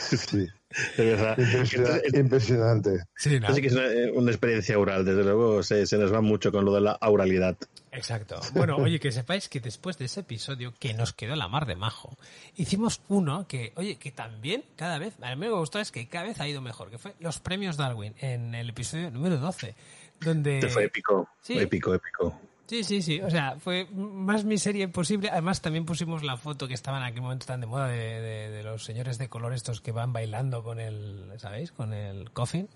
Sí, 0.00 0.48
De 0.96 1.04
verdad. 1.04 1.38
impresionante. 1.38 2.18
impresionante. 2.18 3.04
Sí, 3.16 3.38
¿no? 3.40 3.48
Así 3.48 3.60
que 3.60 3.68
es 3.68 3.72
una, 3.74 3.86
eh, 3.86 4.10
una 4.12 4.30
experiencia 4.30 4.78
oral, 4.78 5.04
desde 5.04 5.22
luego 5.24 5.62
se, 5.62 5.86
se 5.86 5.96
nos 5.98 6.12
va 6.12 6.20
mucho 6.20 6.50
con 6.52 6.64
lo 6.64 6.74
de 6.74 6.80
la 6.80 6.92
auralidad. 6.92 7.56
Exacto. 7.92 8.40
Bueno, 8.54 8.76
oye, 8.76 8.98
que 8.98 9.12
sepáis 9.12 9.48
que 9.48 9.60
después 9.60 9.96
de 9.98 10.06
ese 10.06 10.20
episodio, 10.20 10.74
que 10.80 10.94
nos 10.94 11.12
quedó 11.12 11.36
la 11.36 11.46
mar 11.46 11.66
de 11.66 11.76
majo, 11.76 12.16
hicimos 12.56 13.00
uno 13.08 13.46
que, 13.46 13.72
oye, 13.76 13.96
que 13.96 14.10
también 14.10 14.64
cada 14.74 14.98
vez, 14.98 15.14
a 15.22 15.30
mí 15.30 15.36
me 15.40 15.50
gustó 15.50 15.78
es 15.78 15.92
que 15.92 16.08
cada 16.08 16.24
vez 16.24 16.40
ha 16.40 16.48
ido 16.48 16.60
mejor, 16.60 16.90
que 16.90 16.98
fue 16.98 17.14
los 17.20 17.38
premios 17.38 17.76
Darwin 17.76 18.14
en 18.18 18.54
el 18.56 18.70
episodio 18.70 19.10
número 19.12 19.36
12, 19.38 19.76
donde... 20.20 20.58
Este 20.58 20.70
fue 20.70 20.84
épico, 20.84 21.28
Sí. 21.40 21.56
épico, 21.58 21.94
épico. 21.94 22.40
Sí, 22.66 22.82
sí, 22.82 23.02
sí. 23.02 23.20
O 23.20 23.30
sea, 23.30 23.56
fue 23.58 23.86
más 23.92 24.44
miseria 24.44 24.84
imposible. 24.84 25.28
Además, 25.30 25.60
también 25.60 25.84
pusimos 25.84 26.22
la 26.22 26.36
foto 26.38 26.66
que 26.66 26.74
estaba 26.74 26.96
en 26.98 27.04
aquel 27.04 27.20
momento 27.22 27.44
tan 27.46 27.60
de 27.60 27.66
moda 27.66 27.88
de, 27.88 27.96
de- 27.98 28.50
de 28.50 28.62
los 28.62 28.84
señores 28.84 29.18
de 29.18 29.28
color 29.28 29.52
estos 29.52 29.80
que 29.82 29.92
van 29.92 30.12
bailando 30.12 30.62
con 30.62 30.80
el, 30.80 31.30
¿sabéis? 31.38 31.72
Con 31.72 31.92
el 31.92 32.30
coffin. 32.30 32.68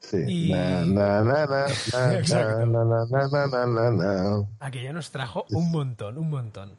Sí. 0.00 0.50
Aquello 4.60 4.92
nos 4.92 5.10
trajo 5.10 5.46
un 5.50 5.70
montón, 5.70 6.18
un 6.18 6.28
montón. 6.30 6.72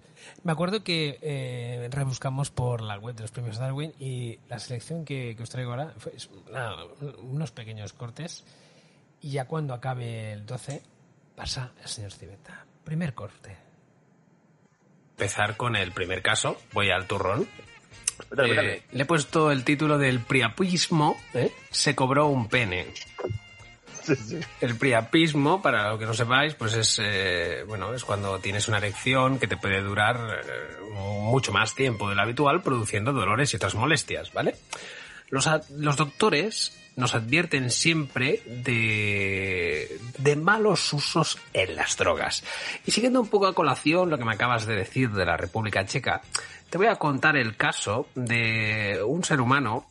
Me 0.44 0.52
acuerdo 0.52 0.84
que 0.84 1.18
eh, 1.22 1.88
rebuscamos 1.92 2.50
por 2.52 2.82
la 2.82 2.98
web 3.00 3.16
de 3.16 3.22
los 3.22 3.32
premios 3.32 3.58
Darwin 3.58 3.94
y 4.00 4.40
la 4.50 4.60
selección 4.60 5.06
que, 5.06 5.36
que 5.36 5.44
os 5.44 5.50
traigo 5.50 5.72
ahora 5.72 5.94
fue 5.98 6.14
nada, 6.52 6.76
unos 7.22 7.52
pequeños 7.52 7.94
cortes 7.94 8.44
y 9.22 9.32
ya 9.32 9.46
cuando 9.46 9.74
acabe 9.74 10.32
el 10.34 10.46
12 10.46 10.82
pasa 11.36 11.72
el 11.82 11.88
señor 11.90 12.12
Civeta. 12.12 12.66
Primer 12.84 13.14
corte. 13.14 13.56
Empezar 15.12 15.56
con 15.58 15.76
el 15.76 15.92
primer 15.92 16.22
caso, 16.22 16.62
voy 16.74 16.92
al 16.92 17.08
turrón. 17.08 17.48
Eh, 18.38 18.84
le 18.92 19.04
he 19.04 19.06
puesto 19.06 19.52
el 19.52 19.64
título 19.64 19.98
del 19.98 20.20
priapismo, 20.20 21.18
¿eh? 21.34 21.52
se 21.72 21.96
cobró 21.96 22.28
un 22.28 22.48
pene. 22.48 22.88
El 24.62 24.76
priapismo, 24.78 25.62
para 25.62 25.90
lo 25.90 25.98
que 25.98 26.06
no 26.06 26.14
sepáis, 26.14 26.54
pues 26.54 26.74
es 26.76 27.00
eh, 27.02 27.64
bueno, 27.68 27.94
es 27.94 28.04
cuando 28.06 28.38
tienes 28.40 28.68
una 28.68 28.78
erección 28.78 29.40
que 29.40 29.48
te 29.48 29.58
puede 29.58 29.82
durar 29.82 30.44
eh, 30.46 30.78
mucho 30.94 31.52
más 31.52 31.74
tiempo 31.74 32.08
del 32.10 32.20
habitual, 32.20 32.62
produciendo 32.62 33.14
dolores 33.14 33.52
y 33.52 33.56
otras 33.56 33.74
molestias, 33.74 34.32
¿vale? 34.32 34.56
Los, 35.30 35.48
a- 35.48 35.62
los 35.72 35.96
doctores 35.98 36.78
nos 36.96 37.14
advierten 37.16 37.70
siempre 37.72 38.42
de, 38.46 40.00
de 40.18 40.36
malos 40.36 40.94
usos 40.94 41.38
en 41.54 41.76
las 41.76 41.98
drogas. 41.98 42.44
Y 42.86 42.92
siguiendo 42.92 43.20
un 43.22 43.28
poco 43.30 43.48
a 43.48 43.54
colación 43.56 44.10
lo 44.10 44.18
que 44.18 44.26
me 44.26 44.34
acabas 44.34 44.66
de 44.66 44.76
decir 44.76 45.12
de 45.12 45.26
la 45.26 45.38
República 45.38 45.86
Checa, 45.86 46.22
te 46.70 46.78
voy 46.78 46.88
a 46.88 46.96
contar 46.96 47.36
el 47.38 47.56
caso 47.58 48.08
de 48.16 49.02
un 49.06 49.24
ser 49.24 49.42
humano 49.42 49.88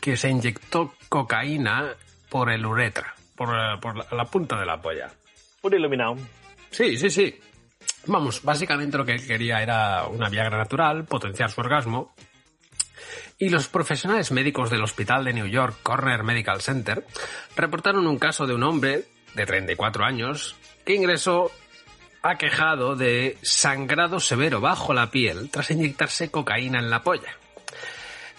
que 0.00 0.16
se 0.16 0.28
inyectó 0.30 0.94
cocaína 1.08 1.94
por 2.28 2.50
el 2.50 2.64
uretra, 2.66 3.14
por, 3.34 3.48
la- 3.54 3.78
por 3.80 3.96
la, 3.96 4.06
la 4.10 4.24
punta 4.26 4.58
de 4.58 4.66
la 4.66 4.80
polla. 4.80 5.10
Un 5.62 5.74
iluminado. 5.74 6.16
Sí, 6.70 6.96
sí, 6.98 7.10
sí. 7.10 7.38
Vamos, 8.06 8.42
básicamente 8.42 8.98
lo 8.98 9.04
que 9.04 9.16
quería 9.16 9.62
era 9.62 10.04
una 10.06 10.28
Viagra 10.28 10.58
natural, 10.58 11.04
potenciar 11.04 11.50
su 11.50 11.60
orgasmo. 11.60 12.14
Y 13.38 13.48
los 13.48 13.68
profesionales 13.68 14.30
médicos 14.30 14.70
del 14.70 14.82
hospital 14.82 15.24
de 15.24 15.32
New 15.32 15.46
York 15.46 15.78
Corner 15.82 16.22
Medical 16.22 16.60
Center 16.60 17.04
reportaron 17.56 18.06
un 18.06 18.18
caso 18.18 18.46
de 18.46 18.54
un 18.54 18.62
hombre 18.62 19.04
de 19.34 19.46
34 19.46 20.04
años 20.04 20.56
que 20.84 20.94
ingresó 20.94 21.50
aquejado 22.22 22.96
de 22.96 23.36
sangrado 23.42 24.20
severo 24.20 24.60
bajo 24.60 24.94
la 24.94 25.10
piel 25.10 25.50
tras 25.50 25.70
inyectarse 25.70 26.30
cocaína 26.30 26.78
en 26.78 26.90
la 26.90 27.02
polla. 27.02 27.36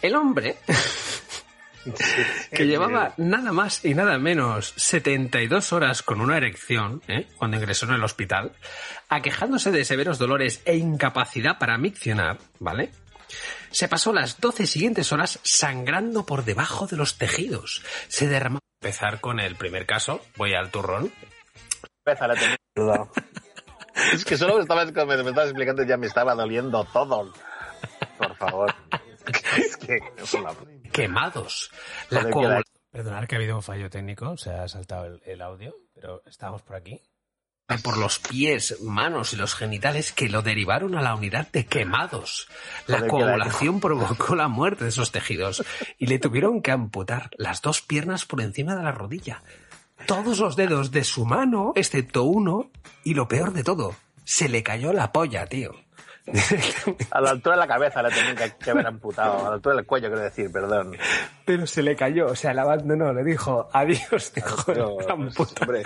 El 0.01 0.15
hombre 0.15 0.57
que 2.51 2.65
llevaba 2.65 3.13
nada 3.17 3.51
más 3.51 3.85
y 3.85 3.93
nada 3.93 4.17
menos 4.17 4.73
72 4.77 5.73
horas 5.73 6.01
con 6.01 6.21
una 6.21 6.37
erección, 6.37 7.01
¿eh? 7.07 7.27
cuando 7.37 7.57
ingresó 7.57 7.85
en 7.85 7.93
el 7.93 8.03
hospital, 8.03 8.53
aquejándose 9.09 9.71
de 9.71 9.85
severos 9.85 10.17
dolores 10.17 10.61
e 10.65 10.75
incapacidad 10.77 11.59
para 11.59 11.77
miccionar, 11.77 12.39
¿vale? 12.59 12.91
Se 13.75 13.89
pasó 13.89 14.13
las 14.13 14.39
12 14.39 14.67
siguientes 14.67 15.11
horas 15.11 15.37
sangrando 15.43 16.25
por 16.25 16.45
debajo 16.45 16.87
de 16.87 16.95
los 16.95 17.17
tejidos. 17.17 17.83
Se 18.07 18.25
derramó. 18.25 18.59
Empezar 18.81 19.19
con 19.19 19.41
el 19.41 19.57
primer 19.57 19.85
caso, 19.85 20.21
voy 20.37 20.53
al 20.53 20.71
turrón. 20.71 21.11
Empieza 22.05 22.27
la 22.29 22.35
mierda. 22.35 23.09
Es 24.13 24.23
que 24.23 24.37
solo 24.37 24.55
me 24.55 24.61
estabas, 24.61 24.85
me 24.93 25.13
estabas 25.13 25.49
explicando 25.49 25.83
ya 25.83 25.97
me 25.97 26.07
estaba 26.07 26.35
doliendo 26.35 26.85
todo. 26.85 27.33
Por 28.17 28.35
favor. 28.37 28.73
Es 29.57 29.75
que... 29.75 29.97
es 30.19 30.33
una- 30.35 30.53
Quemados. 30.93 31.69
La 32.09 32.29
Perdonad 32.91 33.25
que 33.27 33.35
ha 33.35 33.39
habido 33.39 33.57
un 33.57 33.61
fallo 33.63 33.89
técnico, 33.89 34.37
se 34.37 34.51
ha 34.51 34.69
saltado 34.69 35.03
el, 35.07 35.21
el 35.25 35.41
audio, 35.41 35.75
pero 35.93 36.21
estamos 36.25 36.61
por 36.61 36.77
aquí. 36.77 37.01
Por 37.83 37.97
los 37.97 38.19
pies, 38.19 38.77
manos 38.81 39.33
y 39.33 39.37
los 39.37 39.55
genitales 39.55 40.11
que 40.11 40.29
lo 40.29 40.41
derivaron 40.41 40.95
a 40.95 41.01
la 41.01 41.15
unidad 41.15 41.51
de 41.51 41.65
quemados. 41.65 42.47
La 42.87 42.99
Joder, 42.99 43.09
coagulación 43.09 43.79
provocó 43.79 44.35
la 44.35 44.47
muerte 44.47 44.83
de 44.83 44.91
esos 44.91 45.11
tejidos 45.11 45.63
y 45.97 46.05
le 46.07 46.19
tuvieron 46.19 46.61
que 46.61 46.71
amputar 46.71 47.31
las 47.37 47.61
dos 47.61 47.81
piernas 47.81 48.25
por 48.25 48.41
encima 48.41 48.75
de 48.75 48.83
la 48.83 48.91
rodilla. 48.91 49.41
Todos 50.05 50.39
los 50.39 50.55
dedos 50.55 50.91
de 50.91 51.03
su 51.03 51.25
mano, 51.25 51.73
excepto 51.75 52.23
uno, 52.23 52.69
y 53.03 53.15
lo 53.15 53.27
peor 53.27 53.53
de 53.53 53.63
todo, 53.63 53.95
se 54.23 54.47
le 54.49 54.61
cayó 54.61 54.93
la 54.93 55.11
polla, 55.11 55.47
tío. 55.47 55.84
A 57.11 57.21
la 57.21 57.29
altura 57.31 57.55
de 57.55 57.59
la 57.61 57.67
cabeza 57.67 58.01
le 58.01 58.09
tenían 58.09 58.35
que, 58.59 58.71
haber 58.71 58.87
amputado. 58.87 59.45
A 59.45 59.49
la 59.49 59.55
altura 59.55 59.75
del 59.75 59.85
cuello, 59.85 60.07
quiero 60.07 60.23
decir, 60.23 60.51
perdón. 60.51 60.97
Pero 61.45 61.67
se 61.67 61.83
le 61.83 61.95
cayó, 61.95 62.27
o 62.27 62.35
sea, 62.35 62.53
la 62.53 62.63
abandonó, 62.63 63.13
le 63.13 63.23
dijo 63.23 63.69
adiós, 63.71 64.33
"Gran 64.65 65.29
puta". 65.29 65.63
hombre, 65.65 65.83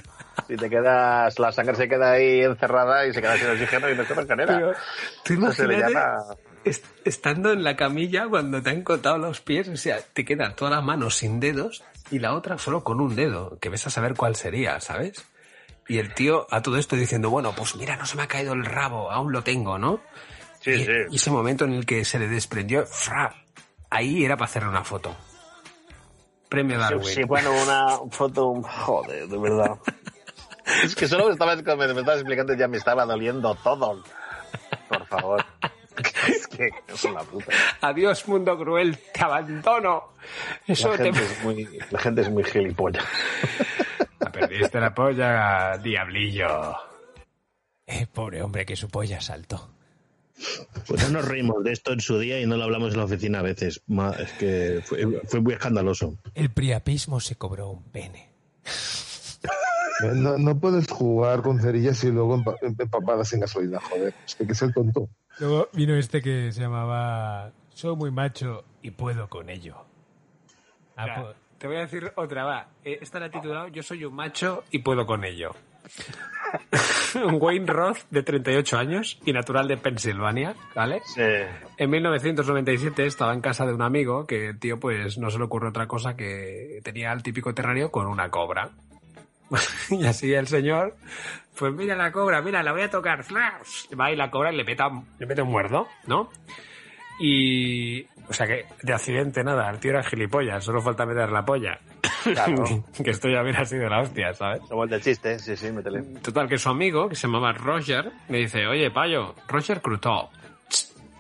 si 0.48 0.56
te 0.56 0.70
quedas, 0.70 1.38
la 1.40 1.52
sangre 1.52 1.76
se 1.76 1.90
queda 1.90 2.12
ahí 2.14 2.42
encerrada 2.42 3.06
y 3.06 3.14
se 3.14 3.22
queda 3.22 3.38
sin 3.38 3.48
oxígeno 3.50 3.90
y 3.90 3.96
no 3.96 4.04
se 4.06 4.16
Pero, 4.16 4.28
manera. 4.28 4.76
tú 5.24 5.34
Eso 5.34 5.52
se 5.52 5.68
le 5.68 5.74
imagínate 5.78 5.94
llama... 5.94 6.36
est- 6.64 6.86
estando 7.06 7.52
en 7.52 7.64
la 7.64 7.76
camilla 7.76 8.28
cuando 8.30 8.62
te 8.62 8.70
han 8.70 8.82
cortado 8.84 9.18
los 9.18 9.42
pies, 9.42 9.68
o 9.68 9.78
sea, 9.78 10.00
te 10.14 10.24
quedan 10.24 10.56
todas 10.56 10.74
las 10.74 10.84
manos 10.84 11.16
sin 11.18 11.40
dedos 11.40 11.84
y 12.12 12.20
la 12.20 12.34
otra 12.34 12.58
solo 12.58 12.84
con 12.84 13.02
un 13.02 13.16
dedo, 13.16 13.58
que 13.60 13.70
ves 13.70 13.86
a 13.88 13.90
saber 13.90 14.16
cuál 14.16 14.36
sería, 14.36 14.80
¿sabes? 14.80 15.26
Y 15.90 15.98
el 15.98 16.14
tío 16.14 16.48
a 16.50 16.62
todo 16.62 16.78
esto 16.78 16.96
diciendo, 16.96 17.30
bueno, 17.30 17.54
pues 17.54 17.76
mira, 17.76 17.98
no 17.98 18.06
se 18.06 18.16
me 18.16 18.24
ha 18.24 18.28
caído 18.28 18.54
el 18.54 18.64
rabo, 18.64 19.12
aún 19.12 19.34
lo 19.34 19.44
tengo, 19.44 19.78
¿no? 19.78 20.00
Sí, 20.62 20.72
y, 20.72 20.86
sí. 20.86 20.92
y 21.10 21.16
ese 21.16 21.32
momento 21.32 21.66
en 21.66 21.74
el 21.74 21.86
que 21.86 22.06
se 22.06 22.20
le 22.20 22.28
desprendió, 22.28 22.86
¡fra! 22.86 23.34
ahí 23.90 24.24
era 24.24 24.38
para 24.38 24.46
hacer 24.46 24.66
una 24.66 24.84
foto. 24.84 25.16
Premio 26.48 26.80
Darwin. 26.80 27.04
Sí, 27.04 27.24
bueno, 27.24 27.52
una 27.52 27.88
foto, 28.12 28.62
joder, 28.62 29.28
de 29.28 29.38
verdad. 29.38 29.78
es 30.84 30.96
que 30.96 31.08
solo 31.08 31.26
me 31.26 31.32
estabas, 31.32 31.64
me, 31.64 31.76
me 31.76 32.00
estabas 32.00 32.20
explicando 32.20 32.54
y 32.54 32.58
ya 32.58 32.68
me 32.68 32.78
estaba 32.78 33.06
doliendo 33.06 33.56
todo. 33.56 34.04
Por 34.88 35.06
favor. 35.08 35.46
es 36.28 36.48
que 36.48 36.70
es 36.88 37.04
una 37.04 37.22
puta. 37.22 37.52
Adiós, 37.82 38.28
mundo 38.28 38.58
cruel, 38.58 38.98
te 38.98 39.24
abandono. 39.24 40.14
Eso 40.66 40.90
La 40.90 40.98
te... 40.98 41.04
gente, 41.06 41.24
es 41.24 41.44
muy, 41.44 41.80
la 41.92 42.00
gente 42.00 42.22
es 42.22 42.30
muy 42.30 42.44
gilipollas. 42.44 43.06
Perdiste 44.32 44.80
la 44.80 44.94
polla, 44.94 45.78
diablillo. 45.78 46.76
Eh, 47.88 48.06
pobre 48.12 48.42
hombre 48.42 48.66
que 48.66 48.76
su 48.76 48.88
polla 48.90 49.20
saltó. 49.22 49.72
Pues 50.88 51.04
no 51.04 51.20
nos 51.20 51.28
reímos 51.28 51.64
de 51.64 51.74
esto 51.74 51.92
en 51.92 52.00
su 52.00 52.18
día 52.18 52.40
y 52.40 52.46
no 52.46 52.56
lo 52.56 52.64
hablamos 52.64 52.92
en 52.94 53.00
la 53.00 53.06
oficina 53.06 53.40
a 53.40 53.42
veces. 53.42 53.82
Es 54.20 54.32
que 54.34 54.82
fue, 54.86 55.22
fue 55.28 55.42
muy 55.42 55.54
escandaloso. 55.54 56.16
El 56.34 56.52
priapismo 56.52 57.20
se 57.20 57.36
cobró 57.36 57.70
un 57.70 57.84
pene. 57.92 58.30
No, 60.16 60.38
no 60.38 60.58
puedes 60.58 60.88
jugar 60.90 61.42
con 61.42 61.60
cerillas 61.60 62.02
y 62.06 62.12
luego 62.12 62.38
empa- 62.38 62.56
empapadas 62.62 63.34
en 63.34 63.42
gasolina, 63.42 63.82
joder. 63.82 64.14
Es 64.26 64.36
que 64.36 64.44
hay 64.44 64.48
que 64.48 64.56
ser 64.56 64.72
tonto. 64.74 65.10
Luego 65.40 65.68
vino 65.74 65.96
este 65.96 66.22
que 66.22 66.52
se 66.54 66.62
llamaba 66.62 67.52
Soy 67.74 67.96
muy 67.98 68.10
macho 68.12 68.64
y 68.82 68.92
puedo 68.92 69.28
con 69.30 69.50
ello. 69.50 69.76
Ah, 70.96 71.22
pues- 71.22 71.36
te 71.60 71.68
voy 71.68 71.78
a 71.78 71.82
decir 71.82 72.12
otra, 72.16 72.46
va. 72.46 72.68
Eh, 72.84 73.00
Esta 73.02 73.20
la 73.20 73.28
he 73.28 73.30
titulado 73.30 73.68
Yo 73.68 73.84
soy 73.84 74.06
un 74.06 74.16
macho 74.16 74.64
y 74.72 74.80
puedo 74.80 75.06
con 75.06 75.24
ello. 75.24 75.52
Wayne 77.32 77.66
Roth, 77.66 78.00
de 78.10 78.24
38 78.24 78.78
años 78.78 79.20
y 79.26 79.34
natural 79.34 79.68
de 79.68 79.78
Pensilvania, 79.78 80.56
¿vale? 80.76 81.02
Sí. 81.06 81.22
En 81.78 81.90
1997 81.90 83.06
estaba 83.06 83.34
en 83.34 83.42
casa 83.42 83.66
de 83.66 83.74
un 83.74 83.82
amigo 83.82 84.26
que 84.26 84.54
tío 84.54 84.80
pues 84.80 85.18
no 85.18 85.30
se 85.30 85.38
le 85.38 85.46
ocurrió 85.46 85.70
otra 85.70 85.88
cosa 85.88 86.16
que 86.16 86.80
tenía 86.84 87.12
el 87.12 87.24
típico 87.24 87.54
terrario 87.54 87.92
con 87.92 88.08
una 88.08 88.30
cobra. 88.30 88.70
y 89.90 90.06
así 90.06 90.34
el 90.34 90.48
señor, 90.48 90.96
pues 91.58 91.74
mira 91.74 91.96
la 91.96 92.12
cobra, 92.12 92.42
mira, 92.42 92.62
la 92.64 92.72
voy 92.72 92.84
a 92.84 92.90
tocar. 92.90 93.26
Va 94.00 94.12
y 94.12 94.16
la 94.16 94.30
cobra 94.30 94.54
y 94.54 94.58
le 94.58 94.66
peta, 94.66 94.90
le 95.18 95.26
mete 95.26 95.42
un 95.42 95.50
muerdo, 95.50 95.88
¿no? 96.08 96.30
Y, 97.20 98.06
o 98.30 98.34
sea 98.34 98.46
que 98.48 98.66
de 98.84 98.94
accidente 98.94 99.44
nada, 99.44 99.70
el 99.70 99.80
tío 99.80 99.92
era 99.92 100.04
gilipollas, 100.04 100.64
solo 100.64 100.82
falta 100.82 101.06
meter 101.06 101.32
la 101.32 101.44
polla. 101.44 101.80
Claro. 102.24 102.64
que 103.04 103.10
esto 103.12 103.28
ya 103.30 103.42
hubiera 103.42 103.66
sido 103.66 103.90
la 103.90 104.02
hostia, 104.02 104.34
¿sabes? 104.34 104.62
Como 104.70 104.84
el 104.84 105.02
chiste, 105.02 105.40
sí, 105.40 105.56
sí, 105.58 105.72
métele. 105.72 106.02
Total, 106.22 106.48
que 106.48 106.58
su 106.58 106.70
amigo, 106.70 107.10
que 107.10 107.16
se 107.16 107.28
llamaba 107.28 107.52
Roger, 107.54 108.12
me 108.28 108.38
dice, 108.40 108.68
oye, 108.68 108.92
payo, 108.92 109.36
Roger 109.48 109.82
Crutó, 109.82 110.30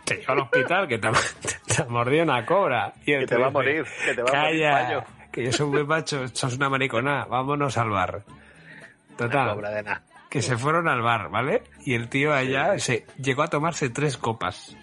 te 0.05 0.17
llevo 0.17 0.33
al 0.33 0.39
hospital 0.39 0.87
que 0.87 0.97
te, 0.97 1.07
ha- 1.07 1.11
te 1.75 1.81
ha 1.81 1.85
mordido 1.85 2.23
una 2.23 2.45
cobra. 2.45 2.93
Y 3.01 3.17
Que 3.19 3.25
te 3.25 3.37
va 3.37 3.47
a 3.47 3.51
morir, 3.51 3.85
que 4.05 4.13
te 4.13 4.21
va 4.23 4.29
a 4.29 4.43
morir, 4.43 4.69
payo". 4.69 5.03
que 5.31 5.43
yo 5.45 5.51
soy 5.51 5.67
muy 5.67 5.83
macho, 5.85 6.27
sos 6.29 6.55
una 6.57 6.69
maricona, 6.69 7.25
vámonos 7.25 7.77
al 7.77 7.89
bar. 7.89 8.23
Total, 9.17 9.53
Cobra 9.55 9.69
de 9.71 9.83
nada. 9.83 10.01
que 10.29 10.41
se 10.41 10.57
fueron 10.57 10.87
al 10.87 11.01
bar, 11.01 11.29
¿vale? 11.29 11.63
Y 11.85 11.93
el 11.95 12.07
tío 12.09 12.33
allá 12.33 12.77
se 12.79 13.05
llegó 13.17 13.43
a 13.43 13.47
tomarse 13.47 13.89
tres 13.89 14.17
copas. 14.17 14.75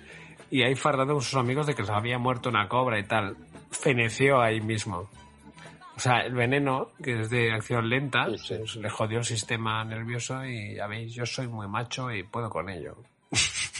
Y 0.51 0.62
ahí 0.62 0.74
fardando 0.74 1.14
con 1.14 1.22
sus 1.22 1.38
amigos 1.38 1.66
de 1.66 1.74
que 1.74 1.84
se 1.84 1.92
había 1.92 2.18
muerto 2.18 2.49
una 2.49 2.68
cobra 2.68 2.99
y 2.99 3.05
tal. 3.05 3.36
Feneció 3.70 4.40
ahí 4.40 4.61
mismo. 4.61 5.09
O 5.97 6.01
sea, 6.01 6.20
el 6.20 6.34
veneno, 6.34 6.90
que 7.03 7.20
es 7.20 7.30
de 7.30 7.53
acción 7.53 7.88
lenta, 7.88 8.26
se 8.36 8.62
le 8.78 8.90
jodió 8.90 9.18
el 9.18 9.24
sistema 9.24 9.82
nervioso 9.84 10.44
y 10.44 10.76
ya 10.76 10.86
veis, 10.86 11.14
yo 11.14 11.24
soy 11.24 11.49
muy 11.49 11.66
macho 11.68 12.11
y 12.11 12.22
puedo 12.22 12.51
con 12.51 12.68
ello. 12.68 12.97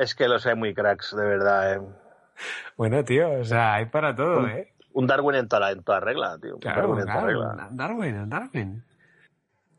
Es 0.00 0.14
que 0.14 0.26
los 0.28 0.46
hay 0.46 0.54
muy 0.54 0.72
cracks, 0.72 1.14
de 1.14 1.22
verdad, 1.22 1.74
eh. 1.74 1.80
Bueno, 2.74 3.04
tío, 3.04 3.32
o 3.32 3.44
sea, 3.44 3.74
hay 3.74 3.84
para 3.84 4.14
todo, 4.14 4.38
Un, 4.38 4.48
¿eh? 4.48 4.72
un 4.94 5.06
Darwin 5.06 5.36
en 5.36 5.46
toda, 5.46 5.70
en 5.72 5.82
toda 5.82 6.00
regla, 6.00 6.38
tío. 6.40 6.54
Un 6.54 6.60
Claro, 6.60 6.80
Darwin 6.80 7.00
en 7.00 7.06
toda 7.06 7.26
regla. 7.26 7.68
Darwin, 7.70 8.30
Darwin. 8.30 8.84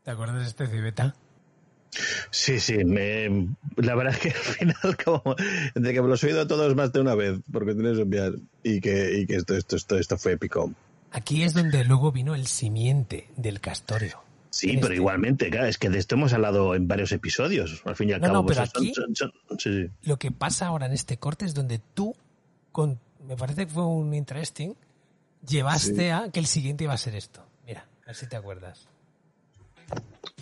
¿Te 0.04 0.10
acuerdas 0.12 0.36
de 0.36 0.44
este 0.44 0.68
cibeta? 0.68 1.12
Sí, 2.30 2.58
sí, 2.60 2.84
me, 2.84 3.48
la 3.76 3.94
verdad 3.94 4.14
es 4.14 4.18
que 4.20 4.28
al 4.34 4.34
final, 4.34 4.96
como, 5.04 5.36
de 5.74 5.92
que 5.92 6.02
me 6.02 6.08
los 6.08 6.22
he 6.24 6.28
oído 6.28 6.46
todos 6.46 6.74
más 6.74 6.92
de 6.92 7.00
una 7.00 7.14
vez, 7.14 7.38
porque 7.52 7.74
tienes 7.74 7.96
que 7.96 8.02
enviar, 8.02 8.32
y 8.62 8.80
que, 8.80 9.18
y 9.18 9.26
que 9.26 9.36
esto, 9.36 9.54
esto, 9.56 9.76
esto, 9.76 9.98
esto 9.98 10.16
fue 10.18 10.32
épico. 10.32 10.72
Aquí 11.10 11.42
es 11.42 11.52
donde 11.52 11.84
luego 11.84 12.10
vino 12.10 12.34
el 12.34 12.46
simiente 12.46 13.28
del 13.36 13.60
castorio. 13.60 14.22
Sí, 14.48 14.68
pero 14.74 14.84
este- 14.86 14.96
igualmente, 14.96 15.50
claro, 15.50 15.66
es 15.66 15.76
que 15.78 15.90
de 15.90 15.98
esto 15.98 16.14
hemos 16.14 16.32
hablado 16.32 16.74
en 16.74 16.88
varios 16.88 17.12
episodios, 17.12 17.82
al 17.84 17.96
fin 17.96 18.10
y 18.10 18.12
al 18.12 18.20
No, 18.20 18.26
cabo. 18.28 18.36
no, 18.42 18.46
pero 18.46 18.62
aquí- 18.62 18.94
son- 18.94 19.14
son- 19.14 19.32
sí, 19.58 19.84
sí. 19.84 19.90
Lo 20.02 20.18
que 20.18 20.30
pasa 20.30 20.66
ahora 20.66 20.86
en 20.86 20.92
este 20.92 21.18
corte 21.18 21.44
es 21.44 21.52
donde 21.54 21.80
tú, 21.94 22.14
con, 22.70 22.98
me 23.26 23.36
parece 23.36 23.66
que 23.66 23.72
fue 23.72 23.84
un 23.86 24.14
interesting, 24.14 24.74
llevaste 25.46 26.12
a 26.12 26.30
que 26.30 26.40
el 26.40 26.46
siguiente 26.46 26.84
iba 26.84 26.92
a 26.94 26.98
ser 26.98 27.14
esto. 27.14 27.44
Mira, 27.66 27.86
a 28.04 28.06
ver 28.06 28.14
si 28.16 28.26
te 28.26 28.36
acuerdas. 28.36 28.88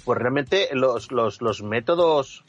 Pues 0.05 0.19
realmente 0.19 0.69
los, 0.73 1.13
los, 1.13 1.43
los 1.43 1.63
métodos, 1.63 2.45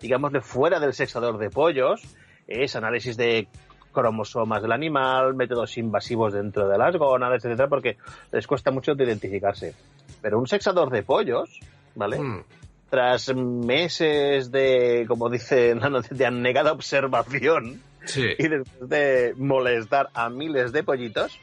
digamos, 0.00 0.32
de 0.32 0.40
fuera 0.40 0.80
del 0.80 0.92
sexador 0.92 1.38
de 1.38 1.50
pollos, 1.50 2.02
es 2.46 2.76
análisis 2.76 3.16
de 3.16 3.48
cromosomas 3.92 4.62
del 4.62 4.72
animal, 4.72 5.34
métodos 5.34 5.76
invasivos 5.78 6.32
dentro 6.32 6.68
de 6.68 6.78
las 6.78 6.96
gónadas, 6.96 7.44
etcétera, 7.44 7.68
porque 7.68 7.98
les 8.30 8.46
cuesta 8.46 8.70
mucho 8.70 8.94
de 8.94 9.04
identificarse. 9.04 9.74
Pero 10.20 10.38
un 10.38 10.46
sexador 10.46 10.90
de 10.90 11.02
pollos, 11.02 11.60
¿vale? 11.94 12.18
Mm. 12.18 12.44
Tras 12.88 13.34
meses 13.34 14.50
de, 14.50 15.04
como 15.08 15.28
dice 15.28 15.74
la 15.74 15.88
noticia, 15.90 16.16
de 16.16 16.26
anegada 16.26 16.72
observación 16.72 17.80
Sí. 18.04 18.26
y 18.36 18.48
después 18.48 18.88
de 18.88 19.32
molestar 19.36 20.08
a 20.14 20.28
miles 20.28 20.72
de 20.72 20.82
pollitos, 20.82 21.38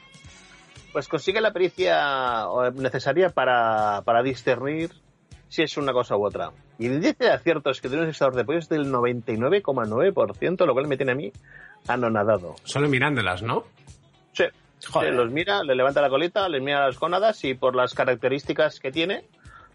pues 0.92 1.08
consigue 1.08 1.40
la 1.40 1.52
pericia 1.52 2.46
necesaria 2.74 3.30
para, 3.30 4.02
para 4.04 4.22
discernir 4.22 4.90
si 5.48 5.62
es 5.62 5.76
una 5.76 5.92
cosa 5.92 6.16
u 6.16 6.24
otra. 6.24 6.50
Y 6.78 6.86
el 6.86 6.94
índice 6.94 7.24
de 7.24 7.30
aciertos 7.30 7.80
que 7.80 7.88
tiene 7.88 8.04
un 8.04 8.10
sexador 8.10 8.34
de 8.34 8.44
pollos 8.44 8.64
es 8.64 8.68
del 8.70 8.92
99,9%, 8.92 10.64
lo 10.64 10.72
cual 10.72 10.86
me 10.86 10.96
tiene 10.96 11.12
a 11.12 11.14
mí 11.14 11.32
anonadado. 11.88 12.54
Solo 12.64 12.88
mirándolas, 12.88 13.42
¿no? 13.42 13.64
Sí. 14.32 14.44
Joder. 14.88 15.10
Sí, 15.10 15.16
los 15.16 15.30
mira, 15.30 15.62
le 15.62 15.74
levanta 15.74 16.00
la 16.00 16.08
colita, 16.08 16.48
les 16.48 16.62
mira 16.62 16.86
las 16.86 16.98
gónadas 16.98 17.44
y 17.44 17.54
por 17.54 17.76
las 17.76 17.92
características 17.92 18.80
que 18.80 18.90
tiene, 18.90 19.24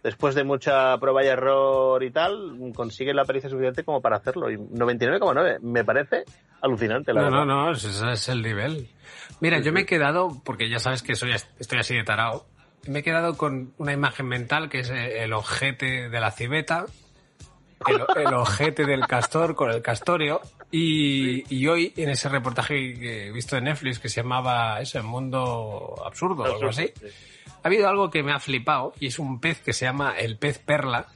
después 0.06 0.36
de 0.36 0.44
mucha 0.44 0.96
prueba 1.00 1.24
y 1.24 1.28
error 1.28 2.04
y 2.04 2.12
tal, 2.12 2.58
consigue 2.76 3.12
la 3.12 3.26
pericia 3.26 3.50
suficiente 3.50 3.84
como 3.84 4.02
para 4.02 4.18
hacerlo. 4.18 4.52
Y 4.52 4.56
99,9 4.58 5.60
me 5.62 5.84
parece 5.84 6.24
alucinante, 6.62 7.12
la 7.12 7.22
No, 7.22 7.26
verdad. 7.32 7.46
no, 7.46 7.66
no, 7.66 7.72
ese 7.72 8.12
es 8.14 8.30
el 8.30 8.44
nivel. 8.44 8.88
Mira, 9.42 9.60
yo 9.60 9.74
me 9.74 9.82
he 9.82 9.86
quedado, 9.86 10.30
porque 10.46 10.70
ya 10.70 10.78
sabes 10.80 11.02
que 11.02 11.16
soy, 11.16 11.32
estoy 11.60 11.80
así 11.80 11.96
de 11.96 12.04
tarao, 12.04 12.46
me 12.88 13.00
he 13.00 13.04
quedado 13.04 13.36
con 13.36 13.74
una 13.80 13.94
imagen 13.94 14.28
mental 14.28 14.70
que 14.70 14.80
es 14.82 14.92
el 14.92 15.34
ojete 15.34 16.10
de 16.10 16.20
la 16.20 16.30
civeta, 16.30 16.86
el, 17.88 18.02
el 18.28 18.34
ojete 18.36 18.86
del 18.86 19.08
castor 19.08 19.56
con 19.56 19.72
el 19.72 19.82
castorio, 19.82 20.40
y, 20.72 21.44
y 21.56 21.68
hoy 21.68 21.94
en 21.98 22.10
ese 22.10 22.30
reportaje 22.30 22.94
que 22.94 23.28
he 23.28 23.32
visto 23.32 23.58
en 23.58 23.64
Netflix 23.66 23.98
que 24.00 24.10
se 24.10 24.22
llamaba 24.22 24.80
eso, 24.82 25.00
El 25.00 25.04
Mundo 25.06 25.96
Absurdo 26.06 26.44
o 26.44 26.46
algo 26.46 26.70
así, 26.70 26.92
ha 27.66 27.68
habido 27.68 27.90
algo 27.90 28.12
que 28.12 28.22
me 28.22 28.32
ha 28.32 28.40
flipado 28.40 28.94
y 29.00 29.08
es 29.08 29.18
un 29.18 29.40
pez 29.40 29.60
que 29.60 29.74
se 29.74 29.86
llama 29.86 30.14
el 30.20 30.38
pez 30.38 30.60
perla, 30.60 31.08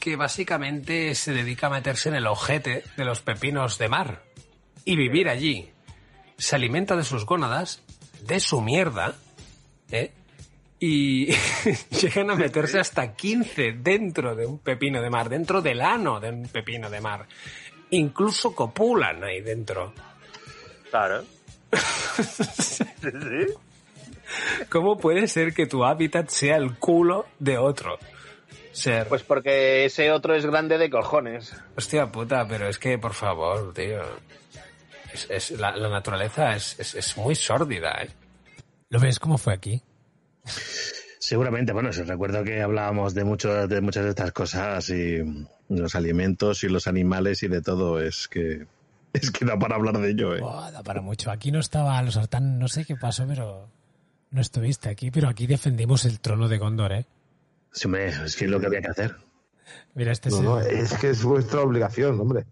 que 0.00 0.16
básicamente 0.16 1.14
se 1.14 1.34
dedica 1.34 1.66
a 1.66 1.70
meterse 1.70 2.08
en 2.08 2.14
el 2.14 2.26
ojete 2.26 2.84
de 2.96 3.04
los 3.04 3.20
pepinos 3.20 3.76
de 3.76 3.90
mar 3.90 4.22
y 4.86 4.96
vivir 4.96 5.28
allí. 5.28 5.68
Se 6.38 6.56
alimenta 6.56 6.96
de 6.96 7.04
sus 7.04 7.26
gónadas, 7.26 7.82
de 8.22 8.40
su 8.40 8.62
mierda, 8.62 9.14
¿eh? 9.90 10.12
y 10.80 11.26
llegan 12.00 12.30
a 12.30 12.34
meterse 12.34 12.78
hasta 12.78 13.12
15 13.12 13.72
dentro 13.72 14.34
de 14.34 14.46
un 14.46 14.58
pepino 14.58 15.02
de 15.02 15.10
mar, 15.10 15.28
dentro 15.28 15.60
del 15.60 15.82
ano 15.82 16.18
de 16.18 16.30
un 16.30 16.48
pepino 16.48 16.88
de 16.88 17.02
mar. 17.02 17.26
Incluso 17.90 18.54
copulan 18.54 19.22
ahí 19.22 19.42
dentro. 19.42 19.92
Claro. 20.90 21.24
¿Cómo 24.68 24.96
puede 24.96 25.26
ser 25.28 25.52
que 25.54 25.66
tu 25.66 25.84
hábitat 25.84 26.28
sea 26.28 26.56
el 26.56 26.76
culo 26.78 27.26
de 27.38 27.58
otro? 27.58 27.98
Ser. 28.72 29.06
Pues 29.08 29.22
porque 29.22 29.84
ese 29.84 30.10
otro 30.10 30.34
es 30.34 30.46
grande 30.46 30.78
de 30.78 30.88
cojones. 30.88 31.54
Hostia 31.76 32.06
puta, 32.10 32.46
pero 32.48 32.68
es 32.68 32.78
que, 32.78 32.98
por 32.98 33.12
favor, 33.12 33.72
tío. 33.74 34.00
Es, 35.12 35.26
es- 35.30 35.50
la, 35.60 35.76
la 35.76 35.88
naturaleza 35.90 36.54
es, 36.56 36.78
es- 36.80 36.94
es 36.94 37.16
muy 37.18 37.34
sórdida, 37.34 37.90
¿eh? 38.02 38.08
¿Lo 38.88 38.98
ves 39.00 39.18
cómo 39.18 39.36
fue 39.38 39.52
aquí? 39.54 39.82
Seguramente, 41.18 41.72
bueno, 41.72 41.92
si 41.92 42.02
recuerdo 42.02 42.42
que 42.44 42.62
hablábamos 42.62 43.14
de, 43.14 43.24
mucho, 43.24 43.68
de 43.68 43.80
muchas 43.80 44.04
de 44.04 44.10
estas 44.10 44.32
cosas 44.32 44.88
y 44.90 45.18
los 45.68 45.94
alimentos 45.94 46.64
y 46.64 46.68
los 46.68 46.86
animales 46.86 47.42
y 47.42 47.48
de 47.48 47.62
todo, 47.62 48.00
es 48.00 48.26
que 48.28 48.66
es 49.12 49.30
que 49.30 49.44
da 49.44 49.58
para 49.58 49.76
hablar 49.76 49.98
de 49.98 50.10
ello, 50.10 50.34
¿eh? 50.34 50.40
Buah, 50.40 50.70
da 50.70 50.82
para 50.82 51.00
mucho. 51.02 51.30
Aquí 51.30 51.50
no 51.52 51.60
estaba 51.60 52.00
los 52.02 52.14
sartán, 52.14 52.58
no 52.58 52.66
sé 52.68 52.84
qué 52.84 52.96
pasó, 52.96 53.26
pero 53.26 53.68
no 54.32 54.40
estuviste 54.40 54.88
aquí, 54.88 55.10
pero 55.10 55.28
aquí 55.28 55.46
defendimos 55.46 56.04
el 56.04 56.18
trono 56.20 56.48
de 56.48 56.58
Gondor, 56.58 56.92
¿eh? 56.92 57.06
Sí, 57.70 57.86
hombre, 57.86 58.08
es 58.08 58.36
que 58.36 58.44
es 58.46 58.50
lo 58.50 58.60
que 58.60 58.66
había 58.66 58.80
que 58.82 58.88
hacer. 58.88 59.16
Mira, 59.94 60.12
este 60.12 60.28
es, 60.28 60.40
No, 60.40 60.58
el, 60.60 60.64
no, 60.64 60.82
es 60.82 60.92
que 60.94 61.10
es 61.10 61.22
vuestra 61.22 61.60
obligación, 61.60 62.18
hombre. 62.20 62.44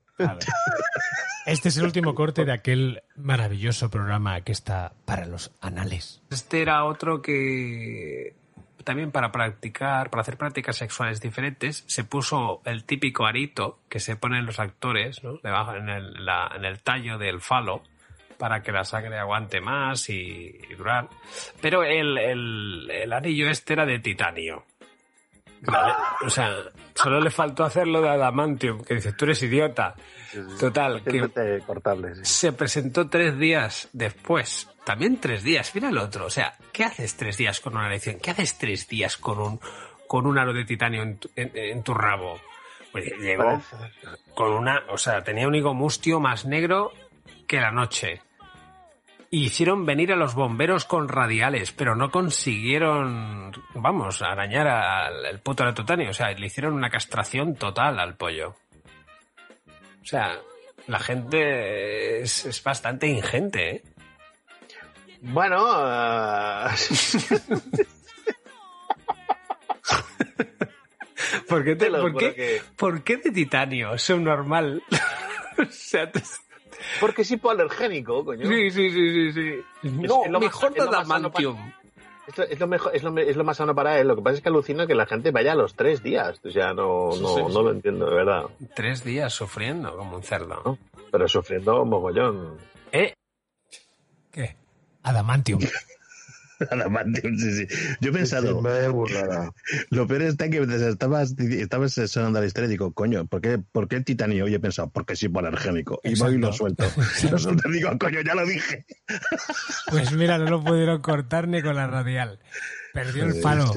este 1.47 1.69
es 1.71 1.77
el 1.77 1.85
último 1.85 2.15
corte 2.15 2.45
de 2.45 2.53
aquel 2.53 3.03
maravilloso 3.17 3.91
programa 3.91 4.41
que 4.43 4.53
está 4.53 4.93
para 5.05 5.27
los 5.27 5.51
anales. 5.61 6.23
Este 6.31 6.63
era 6.63 6.85
otro 6.85 7.21
que 7.23 8.35
también 8.85 9.11
para 9.11 9.31
practicar, 9.31 10.09
para 10.11 10.23
hacer 10.23 10.37
prácticas 10.39 10.77
sexuales 10.77 11.21
diferentes, 11.21 11.85
se 11.87 12.03
puso 12.05 12.63
el 12.65 12.85
típico 12.85 13.27
arito 13.27 13.79
que 13.91 14.01
se 14.01 14.17
ponen 14.17 14.47
los 14.47 14.59
actores, 14.59 15.23
¿no? 15.23 15.39
Debajo 15.43 15.75
en 15.75 15.89
el, 15.91 16.25
la- 16.25 16.51
en 16.57 16.65
el 16.65 16.81
tallo 16.81 17.19
del 17.19 17.41
falo 17.41 17.83
para 18.41 18.63
que 18.63 18.73
la 18.73 18.85
sangre 18.85 19.19
aguante 19.19 19.61
más 19.61 20.09
y, 20.09 20.59
y 20.71 20.75
durar. 20.75 21.09
Pero 21.61 21.85
el, 21.85 22.17
el, 22.17 22.91
el 22.91 23.13
anillo 23.13 23.51
este 23.51 23.75
era 23.75 23.85
de 23.87 23.99
titanio. 23.99 24.65
¿Vale? 25.63 25.93
O 26.25 26.31
sea, 26.31 26.55
solo 26.95 27.21
le 27.21 27.31
faltó 27.31 27.65
hacerlo 27.65 28.01
de 28.01 28.09
adamantium, 28.09 28.83
que 28.83 28.95
dices, 28.95 29.15
tú 29.15 29.27
eres 29.27 29.43
idiota. 29.43 29.95
Total, 30.59 31.03
que 31.05 31.29
se 32.23 32.53
presentó 32.55 33.11
tres 33.11 33.39
días 33.39 33.91
después. 33.93 34.71
También 34.87 35.21
tres 35.21 35.43
días. 35.43 35.71
Mira 35.75 35.91
el 35.91 35.99
otro. 35.99 36.25
O 36.25 36.31
sea, 36.31 36.55
¿qué 36.73 36.85
haces 36.85 37.15
tres 37.19 37.37
días 37.37 37.61
con 37.61 37.77
una 37.77 37.89
elección? 37.89 38.19
¿Qué 38.21 38.31
haces 38.31 38.57
tres 38.57 38.89
días 38.89 39.19
con 39.19 39.39
un, 39.39 39.61
con 40.09 40.27
un 40.27 40.39
aro 40.39 40.55
de 40.55 40.65
titanio 40.65 41.03
en 41.03 41.19
tu, 41.19 41.29
en- 41.37 41.53
en 41.55 41.83
tu 41.83 41.93
rabo? 41.93 42.41
Pues 42.91 43.13
llegó 43.21 43.61
con 44.35 44.53
una. 44.53 44.85
O 44.89 44.97
sea, 44.97 45.23
tenía 45.23 45.47
un 45.47 45.55
higo 45.55 45.75
mustio 45.75 46.21
más 46.21 46.47
negro 46.47 46.91
que 47.47 47.61
la 47.61 47.71
noche. 47.71 48.23
Hicieron 49.33 49.87
venir 49.87 50.13
a 50.13 50.17
los 50.17 50.35
bomberos 50.35 50.85
con 50.85 51.09
radiales, 51.09 51.71
pero 51.71 51.95
no 51.95 52.11
consiguieron, 52.11 53.53
vamos, 53.75 54.23
arañar 54.23 54.67
al 54.67 55.25
el 55.25 55.39
puto 55.39 55.73
titanio. 55.73 56.11
O 56.11 56.13
sea, 56.13 56.33
le 56.33 56.47
hicieron 56.47 56.75
una 56.75 56.91
castración 56.91 57.55
total 57.55 58.01
al 58.01 58.17
pollo. 58.17 58.57
O 60.03 60.05
sea, 60.05 60.37
la 60.89 60.99
gente 60.99 62.23
es, 62.23 62.45
es 62.45 62.61
bastante 62.65 63.07
ingente, 63.07 63.71
¿eh? 63.77 63.83
Bueno, 65.23 65.59
ah, 65.65 66.75
¿Por 71.49 71.65
qué, 71.65 71.77
te- 71.77 71.85
Te 71.87 71.91
lo 71.91 72.01
por 72.03 72.13
juro 72.13 72.27
qué- 72.27 72.35
que- 72.35 72.63
por 72.77 73.05
qué 73.05 73.17
de 73.19 73.31
titanio? 73.31 73.97
Subnormal. 73.99 74.83
o 75.59 75.65
sea, 75.71 76.11
te- 76.11 76.23
porque 77.01 77.23
es 77.23 77.31
hipoalergénico, 77.31 78.25
coño. 78.25 78.47
sí, 78.49 78.71
sí, 78.71 78.91
sí, 78.91 79.11
sí, 79.11 79.33
sí. 79.33 79.61
Es- 79.83 79.93
No, 79.93 80.25
es 80.25 80.31
lo 80.31 80.41
más- 80.41 80.49
mejor 80.49 80.73
es 80.73 80.79
lo 80.79 80.85
de 80.85 80.91
más 80.91 81.09
sano 81.09 81.29
adamantium. 81.29 81.73
Es 82.29 82.39
lo, 82.39 82.45
es 82.45 82.61
lo 82.61 82.67
mejor, 82.69 82.95
es 82.97 83.03
lo, 83.03 83.11
me- 83.13 83.23
es 83.29 83.37
lo 83.37 83.45
más 83.45 83.57
sano 83.57 83.75
para 83.75 83.99
él. 83.99 84.07
Lo 84.07 84.15
que 84.17 84.23
pasa 84.23 84.37
es 84.37 84.43
que 84.43 84.49
alucina 84.49 84.87
que 84.87 84.95
la 84.95 85.07
gente 85.07 85.31
vaya 85.33 85.53
a 85.53 85.57
los 85.57 85.75
tres 85.75 86.03
días. 86.03 86.41
O 86.45 86.51
sea, 86.51 86.73
no, 86.75 87.09
no, 87.21 87.29
sí, 87.35 87.43
no 87.53 87.63
lo 87.63 87.71
entiendo, 87.73 88.07
de 88.09 88.15
verdad. 88.15 88.45
Tres 88.75 89.03
días 89.03 89.33
sufriendo 89.33 89.97
como 89.97 90.17
un 90.17 90.23
cerdo. 90.23 90.79
Pero 91.11 91.27
sufriendo 91.29 91.85
mogollón. 91.85 92.57
¿Eh? 92.93 93.15
¿Qué? 94.31 94.57
Adamantium. 95.03 95.61
Adamantium, 96.71 97.37
sí, 97.39 97.53
sí. 97.53 97.67
Yo 98.01 98.11
he 98.11 98.13
pensado, 98.13 98.63
lo 99.91 100.07
peor 100.07 100.23
está 100.23 100.49
que 100.51 100.59
estabas, 100.59 101.35
estabas 101.39 101.93
sonando 101.93 102.41
la 102.41 102.47
historia 102.47 102.67
y 102.67 102.71
digo, 102.71 102.93
coño, 102.93 103.27
¿por 103.27 103.41
qué, 103.41 103.59
¿por 103.59 103.89
qué 103.89 103.97
el 103.97 104.05
titanio? 104.05 104.49
Y 104.49 104.55
he 104.55 104.61
pensado, 104.61 104.91
porque 104.91 105.15
es 105.15 105.23
hipoalergénico. 105.23 106.01
Y 106.05 106.19
voy 106.19 106.35
y 106.35 106.39
lo 106.39 106.53
suelto. 106.53 106.85
Lo 107.31 107.39
suelto 107.39 107.69
digo, 107.69 107.91
coño, 107.99 108.21
ya 108.23 108.35
lo 108.35 108.45
dije. 108.45 108.85
Pues 109.89 110.13
mira, 110.13 110.39
no 110.39 110.47
lo 110.47 110.65
pudieron 110.65 111.01
cortar 111.01 111.49
ni 111.49 111.63
con 111.63 111.77
la 111.77 111.87
radial. 111.87 112.39
Perdió 112.93 113.25
el 113.25 113.41
palo. 113.41 113.73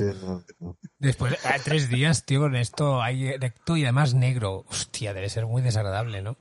Después, 0.99 1.33
a 1.45 1.59
tres 1.59 1.89
días, 1.89 2.25
tío, 2.25 2.39
con 2.41 2.55
esto 2.55 3.01
hay 3.01 3.27
erecto 3.27 3.77
y 3.77 3.83
además 3.83 4.13
negro. 4.13 4.65
Hostia, 4.69 5.13
debe 5.13 5.29
ser 5.29 5.45
muy 5.45 5.61
desagradable, 5.61 6.21
¿no? 6.21 6.37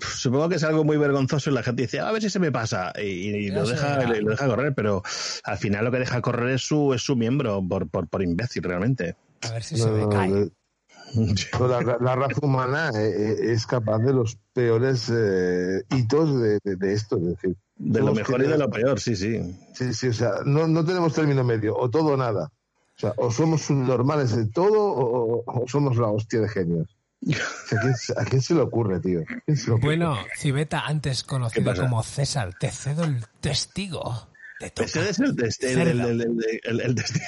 Supongo 0.00 0.48
que 0.48 0.56
es 0.56 0.64
algo 0.64 0.84
muy 0.84 0.96
vergonzoso 0.96 1.50
y 1.50 1.54
la 1.54 1.62
gente 1.62 1.82
dice, 1.82 2.00
a 2.00 2.10
ver 2.10 2.22
si 2.22 2.30
se 2.30 2.38
me 2.38 2.50
pasa. 2.50 2.92
Y, 3.00 3.50
lo, 3.50 3.66
deja, 3.66 4.02
lo 4.04 4.30
deja 4.30 4.46
correr, 4.46 4.74
pero 4.74 5.02
al 5.44 5.58
final 5.58 5.84
lo 5.84 5.90
que 5.92 5.98
deja 5.98 6.20
correr 6.20 6.50
es 6.54 6.62
su, 6.62 6.92
es 6.94 7.02
su 7.02 7.16
miembro, 7.16 7.62
por, 7.66 7.88
por, 7.88 8.08
por 8.08 8.22
imbécil 8.22 8.62
realmente. 8.62 9.14
A 9.42 9.52
ver 9.52 9.62
si 9.62 9.76
No, 9.76 9.84
se 9.84 9.90
me 9.90 10.08
cae. 10.08 10.28
no, 10.30 11.68
la, 11.68 11.98
la 12.00 12.16
raza 12.16 12.40
humana 12.42 12.90
eh, 12.94 13.08
eh, 13.16 13.52
es 13.52 13.66
capaz 13.66 13.98
de 14.00 14.12
los 14.12 14.38
peores 14.52 15.10
eh, 15.14 15.82
hitos 15.96 16.40
de, 16.40 16.58
de- 16.64 16.76
de 16.76 16.92
esto. 16.92 17.16
Es 17.16 17.24
decir, 17.24 17.56
De 17.78 18.00
lo 18.00 18.12
mejor 18.12 18.42
y 18.42 18.48
de 18.48 18.58
lo 18.58 18.68
peor, 18.70 18.98
sí, 19.00 19.14
sí. 19.16 19.40
Sí, 19.74 19.94
sí, 19.94 20.08
o 20.08 20.12
sea, 20.12 20.32
no, 20.44 20.66
no 20.66 20.84
tenemos 20.84 21.12
término 21.14 21.44
medio, 21.44 21.76
o 21.76 21.88
todo 21.88 22.14
o 22.14 22.16
nada. 22.16 22.50
O 22.96 23.00
sea, 23.00 23.14
o 23.16 23.30
somos 23.30 23.62
subnormales 23.62 24.34
de 24.36 24.46
todo 24.46 24.82
o, 24.82 25.44
o 25.46 25.68
somos 25.68 25.96
la 25.96 26.08
hostia 26.08 26.40
de 26.40 26.48
genios. 26.48 26.88
O 27.24 27.32
sea, 27.32 27.78
¿a, 27.78 27.82
quién, 27.82 27.94
se- 27.96 28.12
a 28.20 28.24
quién 28.24 28.42
se 28.42 28.54
le 28.54 28.60
ocurre, 28.60 28.98
tío? 29.00 29.20
¿A 29.20 29.40
quién 29.44 29.56
se 29.56 29.66
le 29.68 29.72
ocurre? 29.76 29.86
Bueno, 29.86 30.16
Cibeta, 30.36 30.80
antes 30.86 31.22
conocido 31.24 31.74
como 31.76 32.02
César, 32.02 32.54
te 32.58 32.70
cedo 32.72 33.04
el 33.04 33.24
testigo. 33.40 34.28
Te 34.58 34.70
toca. 34.70 34.86
Es 34.86 35.20
el, 35.20 35.36
test- 35.36 35.62
el, 35.64 35.78
el, 35.80 36.00
el, 36.00 36.20
el- 36.20 36.60
el- 36.64 36.80
el 36.80 36.94
test- 36.96 37.20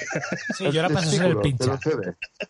Sí, 0.58 0.64
yo 0.72 0.82
ahora 0.82 0.94
paso 0.94 1.08
a 1.08 1.12
ser 1.12 1.26
el 1.26 1.38
pincha. 1.38 1.78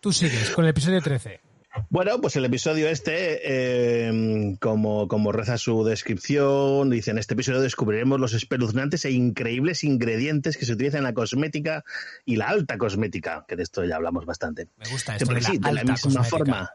Tú 0.01 0.11
sigues 0.13 0.51
con 0.51 0.65
el 0.65 0.71
episodio 0.71 1.03
13. 1.03 1.41
Bueno, 1.89 2.21
pues 2.21 2.35
el 2.37 2.45
episodio 2.45 2.89
este, 2.89 3.41
eh, 3.45 4.57
como, 4.61 5.07
como 5.07 5.31
reza 5.31 5.57
su 5.57 5.85
descripción, 5.85 6.91
dice, 6.91 7.13
en 7.13 7.19
este 7.19 7.35
episodio 7.35 7.61
descubriremos 7.61 8.19
los 8.19 8.35
espeluznantes 8.35 9.05
e 9.05 9.13
increíbles 9.13 9.85
ingredientes 9.85 10.57
que 10.57 10.65
se 10.65 10.73
utilizan 10.73 10.99
en 10.99 11.05
la 11.05 11.15
cosmética 11.15 11.85
y 12.25 12.37
la 12.37 12.49
alta 12.49 12.77
cosmética, 12.77 13.45
que 13.47 13.55
de 13.55 13.63
esto 13.63 13.85
ya 13.85 13.97
hablamos 13.97 14.27
bastante. 14.27 14.69
Me 14.79 14.91
gusta 14.91 15.15
esto 15.15 15.27
de 15.27 15.27
porque 15.27 15.43
la 15.43 15.49
sí, 15.49 15.59
de 15.59 15.73
la 15.73 15.81
alta 15.81 15.93
misma 15.93 16.21
cosmética. 16.21 16.29
forma, 16.29 16.71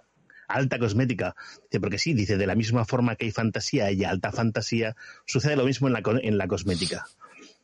alta 0.47 0.79
cosmética. 0.79 1.35
Dice, 1.63 1.79
porque 1.81 1.97
sí, 1.97 2.13
dice, 2.13 2.37
de 2.37 2.47
la 2.47 2.55
misma 2.55 2.85
forma 2.85 3.17
que 3.17 3.25
hay 3.25 3.31
fantasía 3.31 3.91
y 3.91 4.05
alta 4.05 4.31
fantasía, 4.31 4.95
sucede 5.25 5.57
lo 5.57 5.65
mismo 5.65 5.87
en 5.87 5.93
la, 5.93 6.01
en 6.21 6.37
la 6.37 6.47
cosmética. 6.47 7.05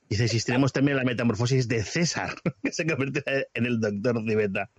Dice, 0.09 0.25
existiremos 0.25 0.73
también 0.73 0.97
la 0.97 1.05
metamorfosis 1.05 1.69
de 1.69 1.83
César, 1.83 2.35
que 2.63 2.73
se 2.73 2.85
convierte 2.85 3.47
en 3.53 3.65
el 3.65 3.79
doctor 3.79 4.21
Civeta. 4.27 4.69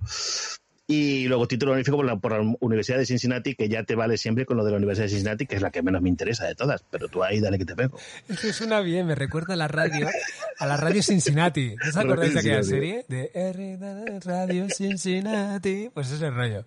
Y 0.89 1.27
luego 1.29 1.47
título 1.47 1.73
honorífico 1.73 1.97
por 1.97 2.05
la, 2.05 2.17
por 2.17 2.33
la 2.33 2.57
Universidad 2.61 2.99
de 2.99 3.07
Cincinnati, 3.07 3.55
que 3.55 3.69
ya 3.69 3.85
te 3.85 3.95
vale 3.95 4.19
siempre 4.19 4.45
con 4.45 4.57
lo 4.57 4.65
de 4.65 4.73
la 4.73 4.77
Universidad 4.79 5.05
de 5.07 5.11
Cincinnati, 5.11 5.47
que 5.47 5.55
es 5.57 5.63
la 5.63 5.71
que 5.71 5.81
menos 5.83 6.03
me 6.03 6.09
interesa 6.09 6.45
de 6.47 6.55
todas. 6.55 6.83
Pero 6.91 7.09
tú 7.09 7.23
ahí 7.23 7.41
dale 7.41 7.57
que 7.57 7.65
te 7.65 7.75
pego. 7.77 7.99
Es 8.29 8.41
que 8.41 8.53
suena 8.53 8.81
bien, 8.81 9.07
me 9.07 9.15
recuerda 9.15 9.55
a 9.55 9.57
la 9.57 9.69
radio, 9.69 10.09
a 10.59 10.67
la 10.67 10.77
radio 10.77 11.03
Cincinnati. 11.03 11.77
¿No 11.83 11.89
os 11.89 11.97
acordáis 11.97 12.35
de 12.35 12.41
aquella 12.41 12.63
Cincinnati. 12.63 13.05
serie? 13.05 13.05
De 13.09 13.31
R 13.33 14.21
Radio 14.25 14.67
Cincinnati. 14.71 15.89
Pues 15.95 16.11
ese 16.11 16.31
rollo. 16.31 16.67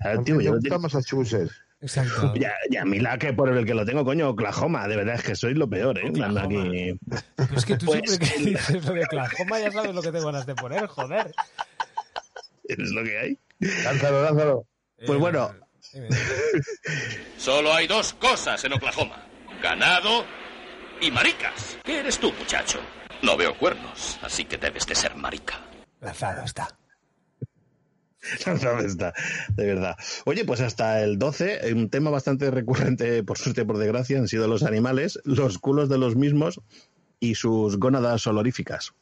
A 0.00 0.04
A 0.04 0.08
ver, 0.08 0.18
mí 0.18 0.24
tío, 0.24 0.40
yo 0.40 0.52
gusta 0.54 0.78
Massachusetts. 0.78 1.52
Exacto. 1.82 2.32
ya, 2.40 2.52
ya, 2.70 2.82
a 2.82 2.84
mí 2.84 3.00
la 3.00 3.18
que 3.18 3.32
por 3.32 3.48
el 3.54 3.66
que 3.66 3.74
lo 3.74 3.84
tengo, 3.84 4.04
coño, 4.04 4.30
Oklahoma, 4.30 4.88
de 4.88 4.96
verdad 4.96 5.16
es 5.16 5.22
que 5.22 5.34
soy 5.36 5.54
lo 5.54 5.68
peor, 5.68 5.98
¿eh? 5.98 6.10
Ando 6.22 6.40
aquí. 6.40 6.98
Pero 7.36 7.56
es 7.56 7.64
que 7.66 7.76
tú 7.76 7.86
Pues, 7.86 8.02
siempre 8.08 8.28
que 8.28 8.44
dices 8.50 8.84
lo 8.86 8.94
de 8.94 9.04
Oklahoma 9.04 9.60
ya 9.60 9.70
sabes 9.70 9.94
lo 9.94 10.00
que 10.02 10.10
te 10.10 10.20
van 10.20 10.36
a 10.36 10.44
poner, 10.54 10.86
joder. 10.86 11.32
Es 12.78 12.90
lo 12.90 13.04
que 13.04 13.18
hay. 13.18 13.38
Lánzalo, 13.58 14.22
lánzalo. 14.22 14.66
Pues 15.06 15.18
bueno, 15.18 15.52
Solo 17.38 17.72
hay 17.72 17.86
dos 17.86 18.14
cosas 18.14 18.64
en 18.64 18.72
Oklahoma. 18.72 19.26
Ganado 19.62 20.24
y 21.00 21.10
maricas. 21.10 21.78
¿Qué 21.84 22.00
eres 22.00 22.18
tú, 22.18 22.32
muchacho? 22.32 22.80
No 23.22 23.36
veo 23.36 23.56
cuernos, 23.56 24.18
así 24.22 24.44
que 24.44 24.56
debes 24.56 24.86
de 24.86 24.94
ser 24.94 25.14
marica. 25.16 25.60
Lanzado 26.00 26.44
está. 26.44 26.68
¿Dónde 28.46 28.86
está? 28.86 29.12
De 29.50 29.66
verdad. 29.66 29.96
Oye, 30.24 30.44
pues 30.44 30.60
hasta 30.60 31.02
el 31.02 31.18
12, 31.18 31.68
eh, 31.68 31.72
un 31.72 31.90
tema 31.90 32.10
bastante 32.10 32.50
recurrente, 32.50 33.22
por 33.24 33.36
suerte, 33.36 33.64
por 33.64 33.78
desgracia, 33.78 34.18
han 34.18 34.28
sido 34.28 34.46
los 34.46 34.62
animales, 34.62 35.18
los 35.24 35.58
culos 35.58 35.88
de 35.88 35.98
los 35.98 36.14
mismos 36.14 36.60
y 37.22 37.36
sus 37.36 37.78
gónadas 37.78 38.26
oloríficas. 38.26 38.94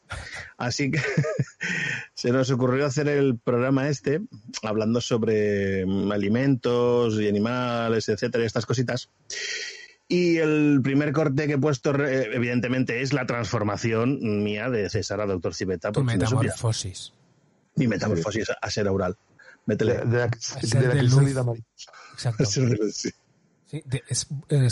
Así 0.57 0.91
que 0.91 1.01
se 2.13 2.31
nos 2.31 2.51
ocurrió 2.51 2.85
hacer 2.85 3.07
el 3.07 3.39
programa 3.39 3.89
este 3.89 4.21
hablando 4.61 5.01
sobre 5.01 5.81
alimentos 6.11 7.19
y 7.19 7.27
animales, 7.27 8.07
etcétera, 8.09 8.43
y 8.43 8.47
estas 8.47 8.67
cositas. 8.67 9.09
Y 10.07 10.37
el 10.37 10.81
primer 10.83 11.13
corte 11.13 11.47
que 11.47 11.53
he 11.53 11.57
puesto, 11.57 11.93
re- 11.93 12.35
evidentemente, 12.35 13.01
es 13.01 13.11
la 13.11 13.25
transformación 13.25 14.43
mía 14.43 14.69
de 14.69 14.87
César 14.91 15.19
a 15.21 15.25
Doctor 15.25 15.55
Civeta. 15.55 15.91
Tu 15.91 16.01
no 16.01 16.05
metamorfosis. 16.05 17.13
Mi 17.75 17.87
metamorfosis 17.87 18.49
a 18.61 18.69
ser 18.69 18.87
oral. 18.87 19.17
Métele. 19.65 19.97
De, 20.05 20.05
de 20.05 20.93
la, 20.93 21.03
luz. 21.03 21.15
mariposa. 21.45 21.91
Exacto. 22.13 22.43
Sí. 23.71 23.81
De- 23.85 24.03
es- 24.09 24.27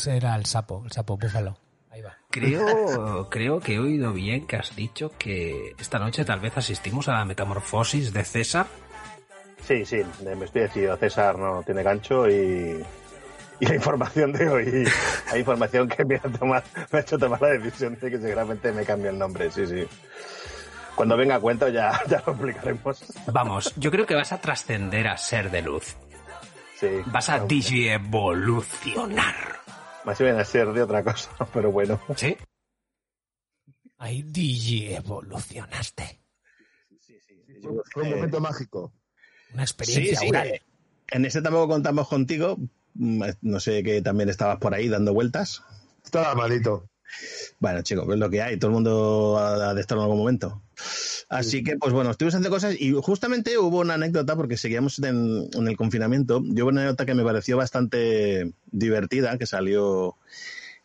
era 0.08 0.36
el 0.36 0.46
sapo, 0.46 0.84
el 0.86 0.92
sapo 0.92 1.18
búfalo. 1.18 1.58
Ahí 2.00 2.04
va. 2.04 2.18
Creo, 2.30 3.28
creo 3.30 3.60
que 3.60 3.76
he 3.76 3.80
oído 3.80 4.14
bien 4.14 4.48
que 4.48 4.56
has 4.56 4.74
dicho 4.76 5.12
que 5.18 5.76
esta 5.80 6.00
noche 6.00 6.24
tal 6.24 6.40
vez 6.40 6.56
asistimos 6.58 7.10
a 7.10 7.14
la 7.14 7.26
metamorfosis 7.26 8.14
de 8.14 8.24
César. 8.24 8.68
Sí, 9.66 9.84
sí, 9.86 10.02
me 10.24 10.46
estoy 10.46 10.62
decidido. 10.62 10.96
César 10.98 11.38
no 11.38 11.62
tiene 11.64 11.84
gancho 11.84 12.30
y, 12.30 12.82
y 13.60 13.66
la 13.66 13.76
información 13.76 14.32
de 14.32 14.50
hoy, 14.50 14.88
la 15.32 15.38
información 15.38 15.90
que 15.90 16.06
me 16.06 16.16
ha, 16.16 16.22
tomado, 16.22 16.64
me 16.92 17.00
ha 17.00 17.02
hecho 17.02 17.18
tomar 17.18 17.42
la 17.42 17.50
decisión 17.50 17.98
de 18.00 18.10
que 18.10 18.18
seguramente 18.18 18.72
me 18.72 18.86
cambie 18.86 19.10
el 19.10 19.20
nombre, 19.20 19.52
sí, 19.52 19.68
sí. 19.68 19.86
Cuando 20.96 21.18
venga 21.18 21.36
a 21.36 21.40
cuento 21.40 21.68
ya, 21.68 22.00
ya 22.08 22.24
lo 22.26 22.32
explicaremos. 22.34 23.04
Vamos, 23.28 23.74
yo 23.76 23.92
creo 23.92 24.06
que 24.06 24.16
vas 24.16 24.32
a 24.32 24.40
trascender 24.40 25.08
a 25.08 25.18
ser 25.18 25.52
de 25.52 25.62
luz. 25.62 25.98
Sí. 26.80 26.88
Vas 27.08 27.28
a 27.30 27.40
digievolucionar. 27.40 29.59
Más 30.06 30.18
bien 30.20 30.36
a 30.38 30.46
ser 30.46 30.68
de 30.74 30.82
otra 30.82 31.04
cosa, 31.04 31.30
pero 31.54 31.72
bueno. 31.72 32.00
¿Sí? 32.16 32.36
Ahí 33.98 34.24
DJ 34.24 34.96
evolucionaste. 34.98 36.22
Fue 37.92 38.04
un 38.04 38.10
momento 38.12 38.40
mágico. 38.40 38.94
Una 39.54 39.66
Sí, 39.68 39.72
experiencia 39.74 40.20
sí, 40.20 40.30
oral. 40.30 40.48
eh, 40.48 40.62
En 41.12 41.26
ese 41.26 41.42
tampoco 41.42 41.68
contamos 41.70 42.08
contigo. 42.08 42.58
Mm, 42.94 43.24
No 43.42 43.60
sé 43.60 43.84
que 43.84 44.02
también 44.02 44.30
estabas 44.30 44.58
por 44.60 44.74
ahí 44.74 44.88
dando 44.88 45.14
vueltas. 45.14 45.64
Estaba 46.04 46.34
malito. 46.36 46.89
Bueno, 47.60 47.82
chicos, 47.82 48.08
es 48.10 48.20
lo 48.20 48.30
que 48.30 48.42
hay. 48.42 48.58
Todo 48.58 48.70
el 48.70 48.76
mundo 48.76 49.38
ha 49.38 49.74
de 49.74 49.82
estar 49.82 49.98
en 49.98 50.04
algún 50.04 50.18
momento. 50.18 50.62
Así 51.30 51.64
que, 51.64 51.78
pues 51.78 51.94
bueno, 51.94 52.12
estuvimos 52.12 52.34
haciendo 52.34 52.50
cosas 52.50 52.76
y 52.80 52.92
justamente 52.94 53.58
hubo 53.58 53.80
una 53.80 53.96
anécdota 53.96 54.36
porque 54.36 54.58
seguíamos 54.58 54.98
en, 55.00 55.50
en 55.54 55.68
el 55.68 55.78
confinamiento. 55.78 56.42
Yo 56.44 56.64
hubo 56.64 56.72
una 56.72 56.82
anécdota 56.82 57.06
que 57.06 57.14
me 57.14 57.24
pareció 57.24 57.58
bastante 57.58 58.54
divertida 58.72 59.38
que 59.38 59.46
salió 59.46 60.16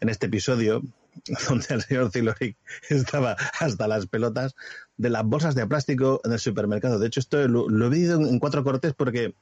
en 0.01 0.09
este 0.09 0.27
episodio 0.27 0.83
donde 1.49 1.67
el 1.71 1.83
señor 1.83 2.11
Ziloric 2.11 2.57
estaba 2.89 3.37
hasta 3.59 3.89
las 3.89 4.07
pelotas 4.07 4.55
de 4.97 5.11
las 5.11 5.25
bolsas 5.25 5.55
de 5.55 5.67
plástico 5.67 6.21
en 6.25 6.33
el 6.33 6.39
supermercado. 6.39 6.99
De 6.99 7.07
hecho, 7.07 7.21
esto 7.21 7.47
lo, 7.49 7.69
lo 7.69 7.87
he 7.87 7.91
vivido 7.91 8.21
en 8.21 8.39
cuatro 8.39 8.65
cortes 8.65 8.95
porque 8.95 9.35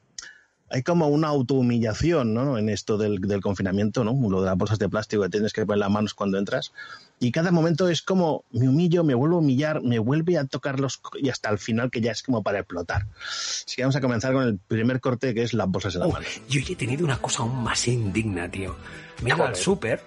hay 0.73 0.81
como 0.81 1.07
una 1.07 1.27
autohumillación 1.27 2.33
¿no? 2.33 2.57
en 2.57 2.67
esto 2.67 2.97
del, 2.97 3.19
del 3.19 3.41
confinamiento, 3.41 4.03
¿no? 4.03 4.17
Lo 4.27 4.41
de 4.41 4.47
las 4.47 4.57
bolsas 4.57 4.79
de 4.79 4.89
plástico 4.89 5.21
que 5.21 5.29
tienes 5.29 5.53
que 5.53 5.67
poner 5.67 5.77
las 5.77 5.91
manos 5.91 6.15
cuando 6.15 6.39
entras. 6.39 6.73
Y 7.19 7.31
cada 7.31 7.51
momento 7.51 7.89
es 7.89 8.01
como 8.01 8.43
me 8.51 8.67
humillo, 8.67 9.03
me 9.03 9.13
vuelvo 9.13 9.35
a 9.35 9.39
humillar, 9.39 9.83
me 9.83 9.99
vuelve 9.99 10.35
a 10.35 10.45
tocar 10.45 10.79
los... 10.79 10.99
y 11.21 11.29
hasta 11.29 11.51
el 11.51 11.59
final 11.59 11.91
que 11.91 12.01
ya 12.01 12.11
es 12.11 12.23
como 12.23 12.41
para 12.41 12.57
explotar. 12.57 13.05
Así 13.23 13.75
que 13.75 13.83
vamos 13.83 13.95
a 13.97 14.01
comenzar 14.01 14.33
con 14.33 14.47
el 14.47 14.57
primer 14.57 14.99
corte 14.99 15.35
que 15.35 15.43
es 15.43 15.53
las 15.53 15.69
bolsas 15.69 15.93
en 15.93 16.01
la 16.01 16.07
Oh, 16.07 16.11
mano. 16.11 16.25
yo 16.49 16.59
he 16.67 16.75
tenido 16.75 17.05
una 17.05 17.17
cosa 17.17 17.43
aún 17.43 17.63
más 17.63 17.87
indigna, 17.87 18.49
tío. 18.49 18.75
Me 19.21 19.31
al 19.31 19.55
súper. 19.55 20.01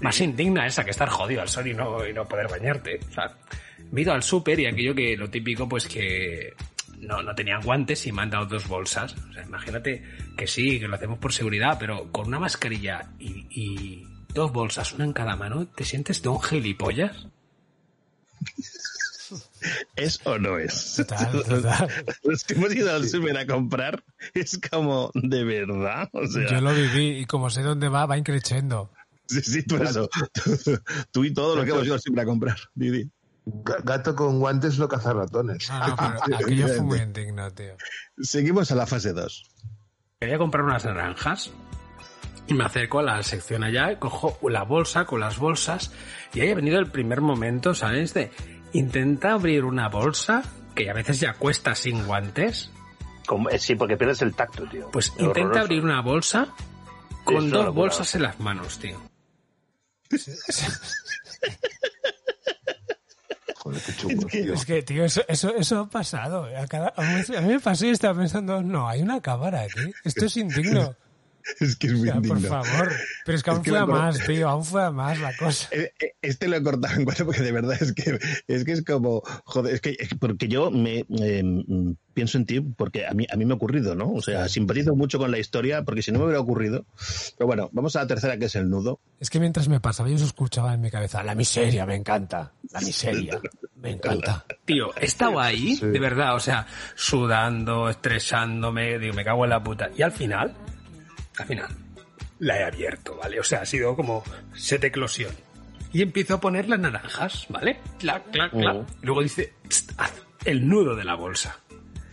Más 0.00 0.20
indigna 0.20 0.66
esa 0.66 0.82
que 0.82 0.90
estar 0.90 1.08
jodido 1.08 1.40
al 1.40 1.48
sol 1.48 1.68
y 1.68 1.74
no, 1.74 2.04
y 2.04 2.12
no 2.12 2.26
poder 2.26 2.48
bañarte. 2.48 2.98
O 3.10 3.14
sea, 3.14 3.32
me 3.92 4.00
he 4.00 4.02
ido 4.02 4.12
al 4.12 4.24
súper 4.24 4.58
y 4.58 4.66
aquello 4.66 4.92
que 4.92 5.16
lo 5.16 5.30
típico, 5.30 5.68
pues 5.68 5.86
que 5.86 6.52
no, 7.06 7.22
no 7.22 7.34
tenían 7.34 7.62
guantes 7.62 8.06
y 8.06 8.12
me 8.12 8.22
han 8.22 8.30
dado 8.30 8.46
dos 8.46 8.66
bolsas. 8.68 9.14
O 9.30 9.32
sea, 9.32 9.42
imagínate 9.44 10.02
que 10.36 10.46
sí, 10.46 10.78
que 10.78 10.88
lo 10.88 10.96
hacemos 10.96 11.18
por 11.18 11.32
seguridad, 11.32 11.76
pero 11.78 12.10
con 12.10 12.28
una 12.28 12.38
mascarilla 12.38 13.10
y, 13.18 13.46
y 13.50 14.06
dos 14.32 14.52
bolsas, 14.52 14.92
una 14.92 15.04
en 15.04 15.12
cada 15.12 15.36
mano, 15.36 15.66
¿te 15.68 15.84
sientes 15.84 16.22
de 16.22 16.28
un 16.28 16.42
gilipollas? 16.42 17.26
¿Es 19.96 20.20
o 20.24 20.38
no 20.38 20.58
es? 20.58 20.96
Total, 20.96 21.42
total. 21.48 21.88
Los 22.24 22.44
que 22.44 22.54
hemos 22.54 22.74
ido 22.74 22.94
al 22.94 23.08
súper 23.08 23.36
a 23.38 23.46
comprar 23.46 24.04
es 24.34 24.60
como, 24.70 25.10
¿de 25.14 25.44
verdad? 25.44 26.08
O 26.12 26.26
sea, 26.26 26.46
Yo 26.50 26.60
lo 26.60 26.74
viví 26.74 27.20
y 27.20 27.24
como 27.26 27.50
sé 27.50 27.62
dónde 27.62 27.88
va, 27.88 28.06
va 28.06 28.18
increciendo. 28.18 28.90
sí, 29.26 29.40
sí, 29.40 29.62
tú 29.62 29.76
eso. 29.76 30.08
Tú 31.10 31.24
y 31.24 31.32
todo 31.32 31.56
lo 31.56 31.64
que 31.64 31.70
hemos 31.70 31.86
ido 31.86 31.98
siempre 31.98 32.22
a 32.22 32.26
comprar, 32.26 32.58
Didi. 32.74 33.10
Ga- 33.46 33.82
Gato 33.84 34.14
con 34.16 34.38
guantes 34.38 34.78
no 34.78 34.88
caza 34.88 35.12
ratones. 35.12 35.68
No, 35.70 35.86
no, 35.88 35.96
pero 36.24 36.36
aquello 36.38 36.68
fue 36.68 36.80
muy 36.80 36.98
indigno, 37.00 37.50
tío. 37.52 37.76
Seguimos 38.18 38.70
a 38.72 38.74
la 38.74 38.86
fase 38.86 39.12
2. 39.12 39.44
Quería 40.20 40.38
comprar 40.38 40.64
unas 40.64 40.84
naranjas 40.84 41.50
y 42.46 42.54
me 42.54 42.64
acerco 42.64 43.00
a 43.00 43.02
la 43.02 43.22
sección 43.22 43.62
allá 43.64 43.92
y 43.92 43.96
cojo 43.96 44.38
la 44.48 44.62
bolsa 44.64 45.04
con 45.04 45.20
las 45.20 45.38
bolsas 45.38 45.92
y 46.32 46.40
ahí 46.40 46.50
ha 46.50 46.54
venido 46.54 46.78
el 46.78 46.90
primer 46.90 47.20
momento, 47.20 47.74
¿sabes? 47.74 48.14
De 48.14 48.30
intenta 48.72 49.32
abrir 49.32 49.64
una 49.64 49.88
bolsa 49.88 50.42
que 50.74 50.88
a 50.90 50.94
veces 50.94 51.20
ya 51.20 51.34
cuesta 51.34 51.74
sin 51.74 52.06
guantes. 52.06 52.70
Como- 53.26 53.48
eh, 53.50 53.58
sí, 53.58 53.74
porque 53.74 53.96
pierdes 53.96 54.22
el 54.22 54.34
tacto, 54.34 54.64
tío. 54.68 54.90
Pues 54.90 55.06
Es 55.06 55.12
intenta 55.20 55.40
horroroso. 55.40 55.60
abrir 55.60 55.84
una 55.84 56.00
bolsa 56.02 56.48
con 57.24 57.50
dos 57.50 57.74
bolsas 57.74 58.14
en 58.14 58.22
las 58.22 58.40
manos, 58.40 58.78
tío. 58.78 58.98
Joder, 63.64 63.80
qué 63.80 63.92
chungos, 63.96 64.26
tío. 64.30 64.52
Es 64.54 64.64
que, 64.66 64.82
tío, 64.82 65.04
eso, 65.06 65.22
eso, 65.26 65.54
eso 65.56 65.78
ha 65.80 65.88
pasado. 65.88 66.44
A, 66.54 66.66
cada- 66.66 66.92
a 66.96 67.40
mí 67.40 67.48
me 67.48 67.60
pasó 67.60 67.86
y 67.86 67.90
estaba 67.90 68.18
pensando, 68.18 68.62
no, 68.62 68.86
hay 68.86 69.00
una 69.00 69.22
cámara 69.22 69.62
aquí. 69.62 69.90
Esto 70.04 70.26
es 70.26 70.36
indigno. 70.36 70.94
Es 71.60 71.76
que 71.76 71.88
es 71.88 71.92
O 71.92 71.96
muy 71.98 72.08
sea, 72.08 72.20
por 72.20 72.40
favor. 72.40 72.92
Pero 73.26 73.36
es 73.36 73.42
que 73.42 73.50
Es 73.50 73.54
aún 73.56 73.62
que 73.62 73.70
fue 73.70 73.78
a 73.78 73.86
más, 73.86 74.18
tío. 74.26 74.48
Aún 74.48 74.64
fue 74.64 74.82
a 74.84 74.90
más 74.90 75.20
la 75.20 75.36
cosa. 75.36 75.68
Eh, 75.72 75.92
eh, 76.00 76.12
Este 76.22 76.48
lo 76.48 76.56
he 76.56 76.62
cortado 76.62 76.94
en 76.96 77.04
cuatro 77.04 77.26
porque 77.26 77.42
de 77.42 77.52
verdad 77.52 77.76
es 77.80 77.92
que 77.92 78.18
es 78.48 78.64
que 78.64 78.72
es 78.72 78.82
como 78.84 79.22
joder, 79.44 79.74
es 79.74 79.80
que 79.80 79.96
es 79.98 80.08
porque 80.18 80.48
yo 80.48 80.70
me 80.70 81.04
eh, 81.20 81.42
mm, 81.44 81.92
pienso 82.14 82.38
en 82.38 82.46
ti 82.46 82.60
porque 82.60 83.06
a 83.06 83.12
mí 83.12 83.26
a 83.30 83.36
mí 83.36 83.44
me 83.44 83.52
ha 83.52 83.56
ocurrido, 83.56 83.94
¿no? 83.94 84.12
O 84.12 84.22
sea, 84.22 84.48
simpatizo 84.48 84.94
mucho 84.94 85.18
con 85.18 85.30
la 85.30 85.38
historia 85.38 85.82
porque 85.84 86.02
si 86.02 86.12
no 86.12 86.18
me 86.18 86.24
hubiera 86.26 86.40
ocurrido. 86.40 86.86
Pero 87.36 87.46
bueno, 87.46 87.68
vamos 87.72 87.94
a 87.96 88.00
la 88.00 88.06
tercera 88.06 88.38
que 88.38 88.46
es 88.46 88.54
el 88.56 88.70
nudo. 88.70 89.00
Es 89.20 89.28
que 89.30 89.38
mientras 89.40 89.68
me 89.68 89.80
pasaba 89.80 90.08
yo 90.08 90.16
eso 90.16 90.24
escuchaba 90.24 90.72
en 90.74 90.80
mi 90.80 90.90
cabeza, 90.90 91.22
la 91.22 91.34
miseria, 91.34 91.84
me 91.84 91.94
encanta. 91.96 92.52
La 92.72 92.80
miseria, 92.80 93.38
me 93.76 93.90
encanta. 93.90 94.44
Tío, 94.64 94.96
he 94.98 95.04
estado 95.04 95.38
ahí, 95.40 95.76
Sí. 95.76 95.86
de 95.86 95.98
verdad, 96.00 96.34
o 96.36 96.40
sea, 96.40 96.66
sudando, 96.94 97.88
estresándome, 97.90 98.98
digo, 98.98 99.14
me 99.14 99.24
cago 99.24 99.44
en 99.44 99.50
la 99.50 99.62
puta. 99.62 99.90
Y 99.96 100.02
al 100.02 100.12
final, 100.12 100.54
al 101.38 101.46
final, 101.46 101.68
la 102.38 102.58
he 102.60 102.64
abierto, 102.64 103.16
¿vale? 103.16 103.40
O 103.40 103.44
sea, 103.44 103.62
ha 103.62 103.66
sido 103.66 103.94
como 103.96 104.22
set 104.54 104.84
eclosión. 104.84 105.34
Y 105.92 106.02
empiezo 106.02 106.34
a 106.34 106.40
poner 106.40 106.68
las 106.68 106.80
naranjas, 106.80 107.46
¿vale? 107.48 107.80
Clac, 107.98 108.30
clac, 108.32 108.50
clac. 108.50 108.76
Y 109.02 109.06
luego 109.06 109.22
dice, 109.22 109.54
"Psst, 109.68 109.92
haz 109.96 110.12
el 110.44 110.68
nudo 110.68 110.96
de 110.96 111.04
la 111.04 111.14
bolsa. 111.14 111.56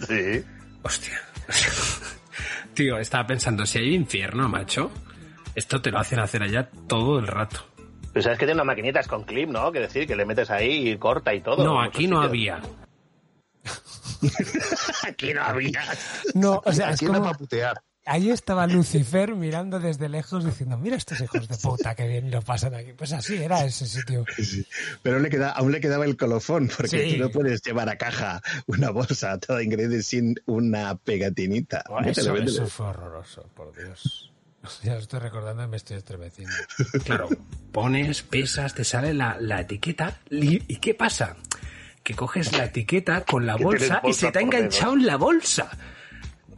Sí. 0.07 0.43
Hostia. 0.84 1.19
Tío, 2.73 2.98
estaba 2.98 3.27
pensando, 3.27 3.65
si 3.65 3.80
hay 3.80 3.93
infierno, 3.93 4.48
macho, 4.48 4.91
esto 5.56 5.81
te 5.81 5.91
lo 5.91 5.99
hacen 5.99 6.19
hacer 6.19 6.43
allá 6.43 6.69
todo 6.88 7.19
el 7.19 7.27
rato. 7.27 7.68
Pero 8.14 8.23
sabes 8.23 8.38
que 8.39 8.45
tiene 8.45 8.61
unas 8.61 8.68
maquinitas 8.68 9.07
con 9.07 9.23
clip, 9.23 9.49
¿no? 9.49 9.72
Que 9.72 9.80
decir, 9.80 10.06
que 10.07 10.15
le 10.15 10.26
metes 10.26 10.49
ahí 10.52 10.89
y 10.89 10.98
corta 10.98 11.34
y 11.34 11.41
todo. 11.41 11.64
No, 11.64 11.81
aquí 11.81 12.07
no 12.07 12.18
sitios. 12.23 12.26
había. 12.30 12.61
Aquí 15.07 15.34
no 15.34 15.41
había. 15.43 15.81
No, 16.35 16.61
o 16.64 16.72
sea, 16.72 16.89
es 16.91 16.95
Aquí 16.98 17.06
era 17.06 17.14
como... 17.15 17.26
para 17.27 17.38
putear. 17.38 17.81
Ahí 18.06 18.32
estaba 18.32 18.65
Lucifer 18.65 19.36
mirando 19.36 19.80
desde 19.80 20.10
lejos 20.10 20.44
diciendo, 20.44 20.76
mira 20.78 20.95
estos 20.95 21.22
hijos 21.22 21.48
de 21.48 21.56
puta 21.57 21.94
que 21.94 22.07
bien 22.07 22.32
lo 22.32 22.41
pasan 22.41 22.73
aquí. 22.73 22.94
Pues 22.94 23.14
así 23.14 23.36
era 23.36 23.64
ese 23.64 23.86
sitio. 23.86 24.26
Sí. 24.38 24.65
Pero 25.03 25.19
le 25.19 25.30
queda, 25.30 25.52
aún 25.52 25.72
le 25.72 25.80
quedaba 25.80 26.06
el 26.06 26.18
colofón, 26.18 26.68
porque 26.76 27.03
Sí. 27.10 27.14
tú 27.18 27.23
no 27.23 27.30
puedes 27.30 27.61
llevar 27.61 27.90
a 27.90 27.98
caja 27.98 28.41
una 28.65 28.90
bolsa 28.90 29.38
toda 29.40 29.60
de 29.60 29.65
ingredientes 29.65 30.07
sin 30.07 30.36
una 30.48 30.95
pegatinita. 30.95 31.84
Eso, 32.06 32.65
fue 32.68 32.88
horroroso, 32.88 33.48
por 33.56 33.76
Dios. 33.76 34.28
Ya 34.84 34.94
lo 34.94 34.99
estoy 34.99 35.19
recordando 35.19 35.64
y 35.64 35.68
me 35.68 35.78
estoy 35.78 35.98
estremeciendo. 35.98 36.53
Claro, 37.03 37.30
pones, 37.72 38.22
pesas, 38.23 38.73
te 38.76 38.84
sale 38.84 39.14
la, 39.14 39.38
la 39.40 39.61
etiqueta. 39.61 40.19
¿Y 40.30 40.76
qué 40.78 40.94
pasa? 40.94 41.36
Que 42.03 42.14
coges 42.15 42.52
la 42.56 42.65
etiqueta 42.65 43.26
con 43.26 43.45
la 43.48 43.56
bolsa 43.57 44.02
y 44.03 44.14
se 44.14 44.32
te 44.32 44.40
ha 44.40 44.41
enganchado 44.41 44.94
en 44.94 45.06
la 45.07 45.18
bolsa. 45.18 45.69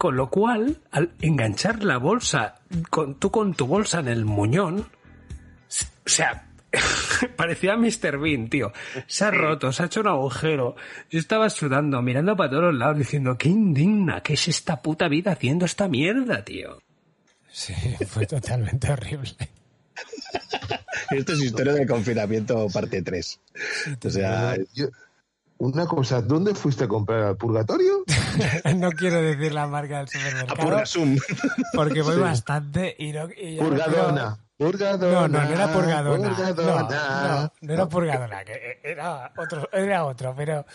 Con 0.03 0.17
lo 0.17 0.29
cual, 0.29 0.81
al 0.91 1.11
enganchar 1.21 1.81
la 1.85 1.95
bolsa, 1.97 2.55
con, 2.89 3.17
tú 3.21 3.31
con 3.31 3.53
tu 3.53 3.67
bolsa 3.67 4.01
en 4.01 4.09
el 4.09 4.25
muñón, 4.25 4.79
o 4.81 6.09
sea, 6.09 6.49
parecía 7.37 7.77
Mr. 7.77 8.19
Bean, 8.19 8.49
tío. 8.49 8.73
Se 9.07 9.23
ha 9.23 9.31
roto, 9.31 9.71
se 9.71 9.81
ha 9.81 9.85
hecho 9.85 10.01
un 10.01 10.07
agujero. 10.07 10.75
Yo 11.09 11.19
estaba 11.19 11.49
sudando, 11.49 12.01
mirando 12.01 12.35
para 12.35 12.49
todos 12.49 12.73
lados, 12.75 12.97
diciendo, 12.97 13.37
qué 13.37 13.47
indigna, 13.47 14.19
¿qué 14.19 14.33
es 14.33 14.45
esta 14.49 14.81
puta 14.81 15.07
vida 15.07 15.31
haciendo 15.31 15.63
esta 15.63 15.87
mierda, 15.87 16.43
tío? 16.43 16.81
Sí, 17.49 17.73
fue 18.05 18.25
totalmente 18.25 18.91
horrible. 18.91 19.37
Esto 21.11 21.31
es 21.31 21.43
historia 21.43 21.71
del 21.71 21.87
confinamiento 21.87 22.67
parte 22.67 23.01
3. 23.01 23.39
O 24.05 24.09
sea, 24.09 24.57
Yo- 24.73 24.89
Una 25.63 25.85
cosa, 25.85 26.21
¿dónde 26.21 26.53
fuiste 26.55 26.83
a 26.83 26.87
comprar 26.89 27.21
al 27.23 27.37
purgatorio? 27.37 28.03
no 28.75 28.91
quiero 28.91 29.21
decir 29.21 29.53
la 29.53 29.65
marca 29.65 29.99
del 29.99 30.09
supermercado. 30.09 30.61
A 30.61 30.65
Purgasum. 30.65 31.17
Porque 31.73 32.01
voy 32.01 32.15
Sí. 32.15 32.19
bastante 32.19 32.93
y 32.99 33.13
no, 33.13 33.29
y 33.31 33.55
ya 33.55 33.63
no 33.63 33.69
Purgadona. 33.69 34.39
Purgadona. 34.57 35.13
No, 35.13 35.27
no, 35.27 35.43
no 35.43 35.49
era 35.53 35.73
Purgadona. 35.73 36.29
Purgadona. 36.35 36.83
No, 36.83 37.41
no, 37.41 37.51
no 37.61 37.73
era 37.73 37.89
Purgadona, 37.89 38.43
que 38.45 38.79
era 38.83 39.31
otro, 39.35 39.69
era 39.73 40.05
otro, 40.05 40.33
pero 40.37 40.65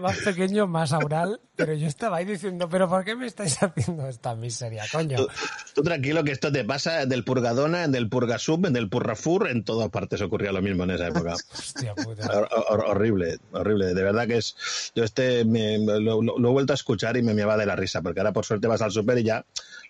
más 0.00 0.16
pequeño, 0.18 0.66
más 0.66 0.92
aural. 0.92 1.40
Pero 1.54 1.74
yo 1.74 1.86
estaba 1.86 2.16
ahí 2.16 2.24
diciendo, 2.24 2.68
¿pero 2.70 2.88
por 2.88 3.04
qué 3.04 3.14
me 3.14 3.26
estáis 3.26 3.62
haciendo 3.62 4.08
esta 4.08 4.34
miseria, 4.34 4.84
coño? 4.90 5.18
Tú, 5.18 5.28
tú 5.74 5.82
tranquilo 5.82 6.24
que 6.24 6.32
esto 6.32 6.50
te 6.50 6.64
pasa 6.64 7.04
del 7.04 7.22
Purgadona, 7.22 7.86
del 7.88 8.08
Purgasub, 8.08 8.66
del 8.68 8.88
Purrafur, 8.88 9.48
en 9.50 9.64
todas 9.64 9.90
partes 9.90 10.22
ocurría 10.22 10.50
lo 10.52 10.62
mismo 10.62 10.84
en 10.84 10.90
esa 10.92 11.08
época. 11.08 11.34
Hostia 11.52 11.94
puta. 11.94 12.26
Hor- 12.26 12.48
hor- 12.50 12.84
horrible, 12.88 13.36
horrible. 13.52 13.92
De 13.94 14.02
verdad 14.02 14.26
que 14.26 14.38
es. 14.38 14.56
Yo 14.94 15.04
este 15.04 15.44
me- 15.44 15.78
lo, 15.78 16.00
lo- 16.22 16.38
lo 16.38 16.48
he 16.48 16.52
vuelto 16.52 16.72
a 16.72 16.74
escuchar 16.74 17.18
y 17.18 17.22
me 17.22 17.34
meaba 17.34 17.58
de 17.58 17.66
la 17.66 17.76
risa, 17.76 18.00
porque 18.00 18.20
ahora 18.20 18.32
por 18.32 18.46
suerte 18.46 18.66
vas 18.66 18.80
al 18.80 18.90
súper 18.90 19.18
y 19.18 19.24
ya. 19.24 19.44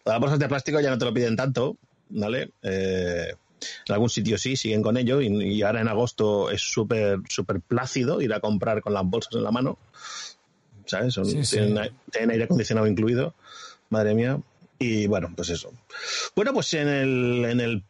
Las 0.04 0.18
bolsas 0.18 0.40
de 0.40 0.48
plástico 0.48 0.80
ya 0.80 0.90
no 0.90 0.98
te 0.98 1.04
lo 1.04 1.14
piden 1.14 1.36
tanto, 1.36 1.76
¿vale? 2.10 2.50
Eh, 2.62 3.34
en 3.86 3.92
algún 3.92 4.08
sitio 4.10 4.38
sí, 4.38 4.56
siguen 4.56 4.82
con 4.82 4.96
ello 4.96 5.20
y, 5.20 5.26
y 5.28 5.62
ahora 5.62 5.80
en 5.82 5.88
agosto 5.88 6.50
es 6.50 6.60
súper 6.62 7.18
súper 7.28 7.60
plácido 7.60 8.20
ir 8.22 8.32
a 8.32 8.40
comprar 8.40 8.80
con 8.80 8.94
las 8.94 9.04
bolsas 9.04 9.34
en 9.34 9.42
la 9.44 9.50
mano, 9.50 9.78
¿sabes? 10.86 11.14
Son- 11.14 11.24
Sí, 11.26 11.44
sí. 11.44 11.56
Tienen, 11.56 11.90
tienen 12.10 12.30
aire 12.30 12.44
acondicionado 12.44 12.86
incluido, 12.86 13.34
madre 13.90 14.14
mía. 14.14 14.40
Y 14.78 15.06
bueno, 15.08 15.30
pues 15.36 15.50
eso. 15.50 15.72
Bueno, 16.34 16.54
pues 16.54 16.72
en 16.72 16.88
el, 16.88 17.44
en 17.44 17.60
el 17.60 17.84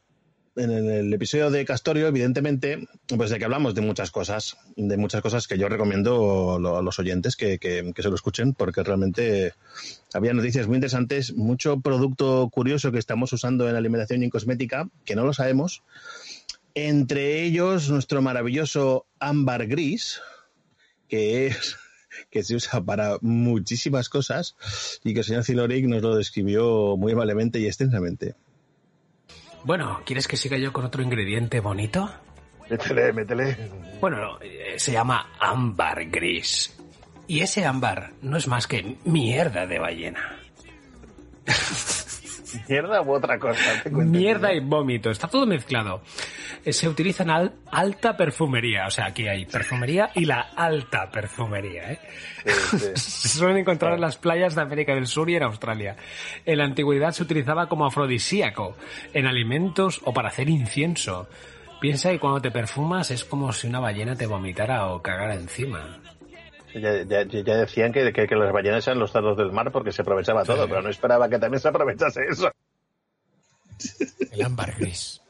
en 0.57 0.71
el 0.71 1.13
episodio 1.13 1.51
de 1.51 1.65
Castorio, 1.65 2.09
evidentemente, 2.09 2.89
pues 3.17 3.31
de 3.31 3.39
que 3.39 3.45
hablamos 3.45 3.75
de 3.75 3.81
muchas 3.83 4.11
cosas, 4.11 4.57
de 4.77 4.97
muchas 4.97 5.23
cosas 5.23 5.47
que 5.47 5.57
yo 5.57 5.69
recomiendo 5.69 6.57
a 6.77 6.83
los 6.83 6.99
oyentes 6.99 7.37
que, 7.37 7.59
que- 7.59 7.93
que 7.95 8.03
se 8.03 8.09
lo 8.09 8.15
escuchen, 8.17 8.55
porque 8.55 8.83
realmente 8.83 9.55
había 10.13 10.33
noticias 10.35 10.67
muy 10.67 10.77
interesantes, 10.77 11.35
mucho 11.35 11.81
producto 11.81 12.49
curioso 12.53 12.91
que 12.93 12.99
estamos 12.99 13.33
usando 13.33 13.69
en 13.69 13.77
alimentación 13.77 14.23
y 14.23 14.25
en 14.25 14.31
cosmética, 14.31 14.89
que 15.05 15.15
no 15.17 15.25
lo 15.25 15.33
sabemos. 15.33 15.83
Entre 16.75 17.43
ellos, 17.45 17.89
nuestro 17.91 18.21
maravilloso 18.23 19.07
ámbar 19.19 19.67
gris, 19.67 20.21
que 21.09 21.47
es 21.49 21.77
que 22.31 22.43
se 22.43 22.57
usa 22.57 22.81
para 22.83 23.19
muchísimas 23.21 24.09
cosas 24.09 24.57
y 25.05 25.13
que 25.15 25.21
el 25.21 25.25
señor 25.25 25.45
Ziloric 25.45 25.87
nos 25.87 26.03
lo 26.03 26.17
describió 26.17 26.97
muy 26.97 27.13
amablemente 27.13 27.61
y 27.61 27.67
extensamente. 27.67 28.35
Bueno, 29.65 30.01
¿quieres 30.05 30.27
que 30.27 30.37
siga 30.37 30.57
yo 30.57 30.73
con 30.73 30.85
otro 30.85 31.03
ingrediente 31.03 31.61
bonito? 31.61 32.11
Métele, 32.69 33.13
métele. 33.13 33.57
Bueno, 34.01 34.39
eh, 34.41 34.75
se 34.79 34.93
llama 34.93 35.31
ámbar 35.39 36.09
gris. 36.09 36.77
Y 37.27 37.41
ese 37.41 37.65
ámbar 37.65 38.13
no 38.23 38.37
es 38.37 38.49
más 38.49 38.67
que 38.67 38.97
mierda 39.05 39.67
de 39.67 39.79
ballena. 39.79 40.37
¿Mierda 42.69 43.03
u 43.03 43.13
otra 43.13 43.39
cosa? 43.39 43.83
Mierda 43.91 44.53
y 44.53 44.61
vómito, 44.61 45.11
está 45.11 45.29
todo 45.29 45.47
mezclado. 45.47 46.03
Eh, 46.65 46.73
Se 46.73 46.89
utiliza 46.89 47.23
en 47.23 47.31
al- 47.31 47.53
alta 47.71 48.17
perfumería, 48.17 48.87
o 48.87 48.91
sea, 48.91 49.07
aquí 49.07 49.29
hay 49.29 49.47
perfumería 49.47 50.11
y 50.15 50.25
la 50.25 50.41
alta 50.57 51.11
perfumería, 51.11 51.93
¿eh? 51.93 51.99
Sí, 52.45 52.79
sí. 52.79 52.87
Se 52.97 53.29
suelen 53.29 53.59
encontrar 53.59 53.95
en 53.95 54.01
las 54.01 54.17
playas 54.17 54.55
de 54.55 54.63
América 54.63 54.95
del 54.95 55.07
Sur 55.07 55.29
y 55.31 55.37
en 55.37 55.43
Australia. 55.43 55.97
En 56.45 56.59
la 56.59 56.65
antigüedad 56.65 57.13
se 57.13 57.23
utilizaba 57.23 57.69
como 57.69 57.87
afrodisíaco, 57.87 58.77
en 59.15 59.27
alimentos 59.27 60.01
o 60.05 60.13
para 60.13 60.29
hacer 60.29 60.49
incienso. 60.49 61.29
Piensa 61.81 62.11
que 62.11 62.19
cuando 62.19 62.43
te 62.43 62.51
perfumas 62.51 63.11
es 63.11 63.25
como 63.25 63.53
si 63.53 63.67
una 63.67 63.81
ballena 63.81 64.15
te 64.15 64.27
vomitara 64.27 64.89
o 64.89 65.01
cagara 65.01 65.35
encima. 65.35 66.00
Ya, 66.75 67.03
ya- 67.03 67.25
ya 67.25 67.57
decían 67.57 67.93
que, 67.93 68.13
que- 68.13 68.27
que 68.27 68.37
las 68.37 68.53
ballenas 68.53 68.87
eran 68.87 68.99
los 69.01 69.11
cerdos 69.13 69.37
del 69.37 69.51
mar 69.53 69.73
porque 69.73 69.93
se 69.93 70.03
aprovechaba 70.03 70.45
todo, 70.45 70.69
pero 70.69 70.83
no 70.83 70.89
esperaba 70.91 71.29
que 71.29 71.39
también 71.39 71.61
se 71.61 71.69
aprovechase 71.69 72.21
eso. 72.31 72.51
El 74.33 74.43
ámbar 74.43 74.75
gris. 74.79 75.21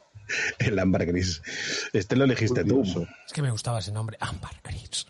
El 0.59 0.79
ámbar 0.79 1.07
gris. 1.07 1.43
Este 1.93 2.17
lo 2.17 2.25
elegiste 2.25 2.65
tú. 2.65 2.83
Es 3.27 3.33
que 3.33 3.43
me 3.43 3.51
gustaba 3.51 3.79
ese 3.79 3.93
nombre, 3.93 4.17
ámbar 4.21 4.53
gris. 4.62 5.07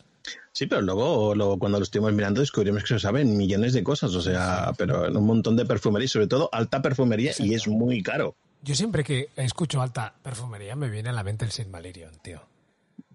Sí, 0.53 0.67
pero 0.67 0.83
luego, 0.83 1.35
luego 1.35 1.59
cuando 1.59 1.79
lo 1.79 1.85
estuvimos 1.85 2.13
mirando 2.13 2.41
descubrimos 2.41 2.83
que 2.83 2.89
se 2.89 2.99
saben 3.01 3.37
millones 3.37 3.73
de 3.73 3.83
cosas, 3.83 4.15
o 4.15 4.21
sea, 4.21 4.73
pero 4.77 5.07
en 5.07 5.17
un 5.17 5.25
montón 5.27 5.57
de 5.57 5.65
perfumería, 5.65 6.05
y 6.05 6.09
sobre 6.09 6.27
todo 6.27 6.49
alta 6.53 6.83
perfumería, 6.83 7.33
y 7.39 7.55
es 7.55 7.67
muy 7.69 8.03
caro. 8.03 8.35
Yo 8.63 8.75
siempre 8.75 9.03
que 9.05 9.29
escucho 9.37 9.81
alta 9.81 10.13
perfumería 10.23 10.77
me 10.77 10.91
viene 10.91 11.09
a 11.09 11.13
la 11.13 11.23
mente 11.25 11.45
el 11.45 11.51
Silmarillion, 11.51 12.19
tío. 12.21 12.43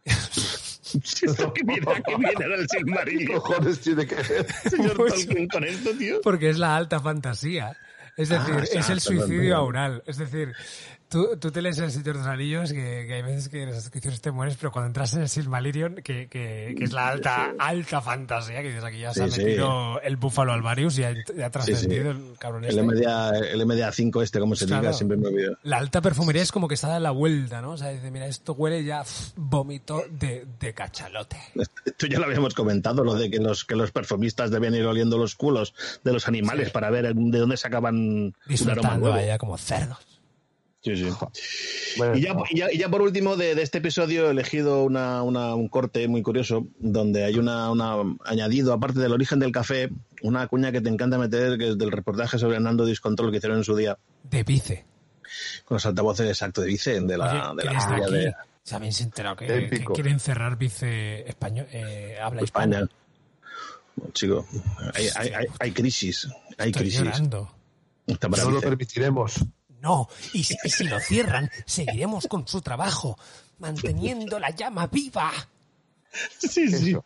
Esto 0.05 1.53
que 1.53 1.63
viene, 1.63 1.81
que 2.05 2.15
viene 2.15 2.43
ahora 2.43 2.55
el 2.55 2.67
Silmarillion. 2.69 3.39
cojones 3.41 3.79
tiene 3.81 4.05
que 4.07 4.15
ver? 4.15 4.47
Señor 4.69 4.95
Pues- 4.95 5.13
Tolkien 5.25 5.47
con 5.47 5.63
esto, 5.63 5.91
tío. 5.97 6.21
Porque 6.21 6.49
es 6.49 6.57
la 6.57 6.75
alta 6.75 6.99
fantasía. 6.99 7.75
Es 8.17 8.29
decir, 8.29 8.55
Ah, 8.57 8.63
es 8.79 8.89
el 8.89 9.01
suicidio 9.01 9.61
oral. 9.63 10.01
Es 10.05 10.17
decir, 10.17 10.53
tú, 11.09 11.37
tú 11.39 11.51
te 11.51 11.61
lees 11.61 11.77
el 11.79 11.91
Señor 11.91 12.05
de 12.05 12.13
los 12.15 12.27
Anillos, 12.27 12.71
que, 12.73 13.05
que 13.07 13.13
hay 13.13 13.21
veces 13.21 13.49
que 13.49 13.63
en 13.63 13.69
las 13.69 13.83
descripciones 13.83 14.21
te 14.21 14.31
mueres, 14.31 14.55
pero 14.57 14.71
cuando 14.71 14.87
entras 14.87 15.13
en 15.13 15.21
el 15.21 15.29
Silmarillion, 15.29 15.95
que, 15.95 16.27
que, 16.27 16.75
que 16.77 16.83
es 16.83 16.91
la 16.93 17.07
alta, 17.09 17.53
alta 17.59 18.01
fantasía, 18.01 18.61
que 18.61 18.69
dices 18.69 18.83
aquí 18.83 18.99
ya 18.99 19.13
se 19.13 19.23
ha 19.23 19.29
sí. 19.29 19.41
metido 19.43 20.01
el 20.01 20.17
búfalo 20.17 20.53
Alvarius 20.53 20.99
y 20.99 21.03
ha, 21.03 21.13
trascendido 21.49 22.11
el 22.11 22.35
cabrón 22.39 22.63
El, 22.65 22.71
este. 22.71 22.83
MDA, 22.83 23.37
el 23.39 23.61
MDA5 23.61 24.23
este, 24.23 24.39
como 24.39 24.55
se 24.55 24.65
Claro. 24.65 24.81
diga, 24.81 24.93
siempre 24.93 25.17
me 25.17 25.27
olvido. 25.27 25.57
La 25.63 25.77
alta 25.77 26.01
perfumería 26.01 26.41
es 26.41 26.51
como 26.51 26.67
que 26.67 26.73
está 26.75 26.95
a 26.95 26.99
la 26.99 27.11
vuelta, 27.11 27.61
¿no? 27.61 27.71
O 27.71 27.77
sea, 27.77 27.89
dice, 27.89 28.09
mira, 28.11 28.27
esto 28.27 28.53
huele 28.53 28.83
ya 28.83 29.03
vómito 29.35 30.03
de, 30.09 30.45
de 30.59 30.73
cachalote. 30.73 31.37
Esto 31.85 32.07
ya 32.07 32.19
lo 32.19 32.25
habíamos 32.25 32.53
comentado, 32.53 33.03
lo 33.03 33.13
de 33.15 33.29
que 33.29 33.39
los, 33.39 33.63
que 33.65 33.75
los 33.75 33.91
perfumistas 33.91 34.51
deben 34.51 34.73
ir 34.75 34.85
oliendo 34.85 35.17
los 35.17 35.35
culos 35.35 35.73
de 36.03 36.13
los 36.13 36.27
animales 36.27 36.69
para 36.71 36.89
ver 36.89 37.13
de 37.15 37.39
dónde 37.39 37.57
sacaban 37.57 37.95
un 37.95 38.33
aroma 38.33 38.35
Disfrutando 38.47 38.97
nuevo. 38.99 39.13
allá 39.15 39.37
como 39.37 39.57
cerdos. 39.57 40.14
Sí, 40.85 40.95
sí. 40.95 41.09
Bueno, 41.97 42.15
Y 42.15 42.21
ya, 42.21 42.35
y 42.51 42.57
ya- 42.59 42.71
y 42.71 42.77
ya 42.77 42.89
por 42.89 43.01
último, 43.01 43.35
de, 43.35 43.55
de 43.55 43.63
este 43.63 43.79
episodio 43.79 44.27
he 44.27 44.31
elegido 44.31 44.83
una, 44.83 45.23
una- 45.23 45.55
un 45.55 45.67
corte 45.67 46.07
muy 46.07 46.21
curioso 46.21 46.67
donde 46.77 47.23
hay 47.25 47.39
una, 47.39 47.71
una 47.71 47.95
añadido, 48.23 48.71
aparte 48.71 48.99
del 48.99 49.11
origen 49.11 49.39
del 49.39 49.51
café, 49.51 49.89
una 50.21 50.45
cuña 50.47 50.71
que 50.71 50.81
te 50.81 50.89
encanta 50.89 51.17
meter, 51.17 51.57
que 51.57 51.69
es 51.69 51.77
del 51.79 51.91
reportaje 51.91 52.37
sobre 52.37 52.59
Nando 52.59 52.85
Discontrol 52.85 53.31
que 53.31 53.37
hicieron 53.37 53.57
en 53.57 53.63
su 53.63 53.75
día, 53.75 53.97
De 54.29 54.43
vice. 54.43 54.85
con 55.65 55.75
los 55.77 55.85
altavoces 55.87 56.27
exacto 56.27 56.61
de 56.61 56.67
Vice, 56.67 57.01
de 57.01 57.17
la, 57.17 57.51
Oye, 57.51 57.63
de 57.63 57.73
la 57.73 58.07
de 58.11 58.33
se 58.61 58.75
habéis 58.75 59.01
enterado 59.01 59.35
que, 59.37 59.47
que 59.69 59.83
quieren 59.85 60.19
cerrar 60.19 60.55
vice 60.55 61.27
español, 61.27 61.65
eh, 61.71 62.15
habla. 62.21 62.41
España. 62.43 62.87
Bueno, 63.95 64.13
chico, 64.13 64.45
hay, 64.93 65.07
hay, 65.15 65.29
hay, 65.33 65.45
hay 65.59 65.71
crisis, 65.71 66.27
hay 66.59 66.69
Estoy 66.69 66.83
crisis. 66.83 66.99
llorando. 66.99 67.51
No 68.07 68.51
lo 68.51 68.61
permitiremos. 68.61 69.43
No, 69.85 70.09
y 70.33 70.43
si, 70.43 70.57
y 70.63 70.69
si 70.71 70.85
lo 70.85 70.99
cierran, 70.99 71.51
seguiremos 71.67 72.25
con 72.27 72.47
su 72.47 72.59
trabajo, 72.61 73.19
manteniendo 73.59 74.39
la 74.39 74.49
llama 74.49 74.87
viva. 74.87 75.31
Sí, 76.39 76.69
sí. 76.69 76.89
Eso. 76.89 77.05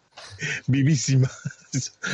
Vivísima. 0.68 1.30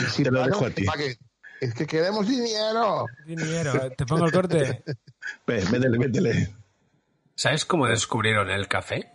Si 0.10 0.24
Te 0.24 0.32
lo 0.32 0.44
dejo 0.44 0.66
a 0.66 0.70
ti. 0.72 0.84
que. 0.98 1.18
Es 1.62 1.74
que 1.76 1.86
queremos 1.86 2.28
dinero. 2.28 3.06
Dinero, 3.28 3.92
te 3.92 4.06
pongo 4.08 4.26
el 4.26 4.32
corte. 4.32 4.84
Ve, 5.48 5.64
Métele, 5.72 5.98
métele. 6.00 6.56
¿Sabes 7.36 7.64
cómo 7.64 7.86
descubrieron 7.88 8.50
el 8.50 8.68
café? 8.68 9.12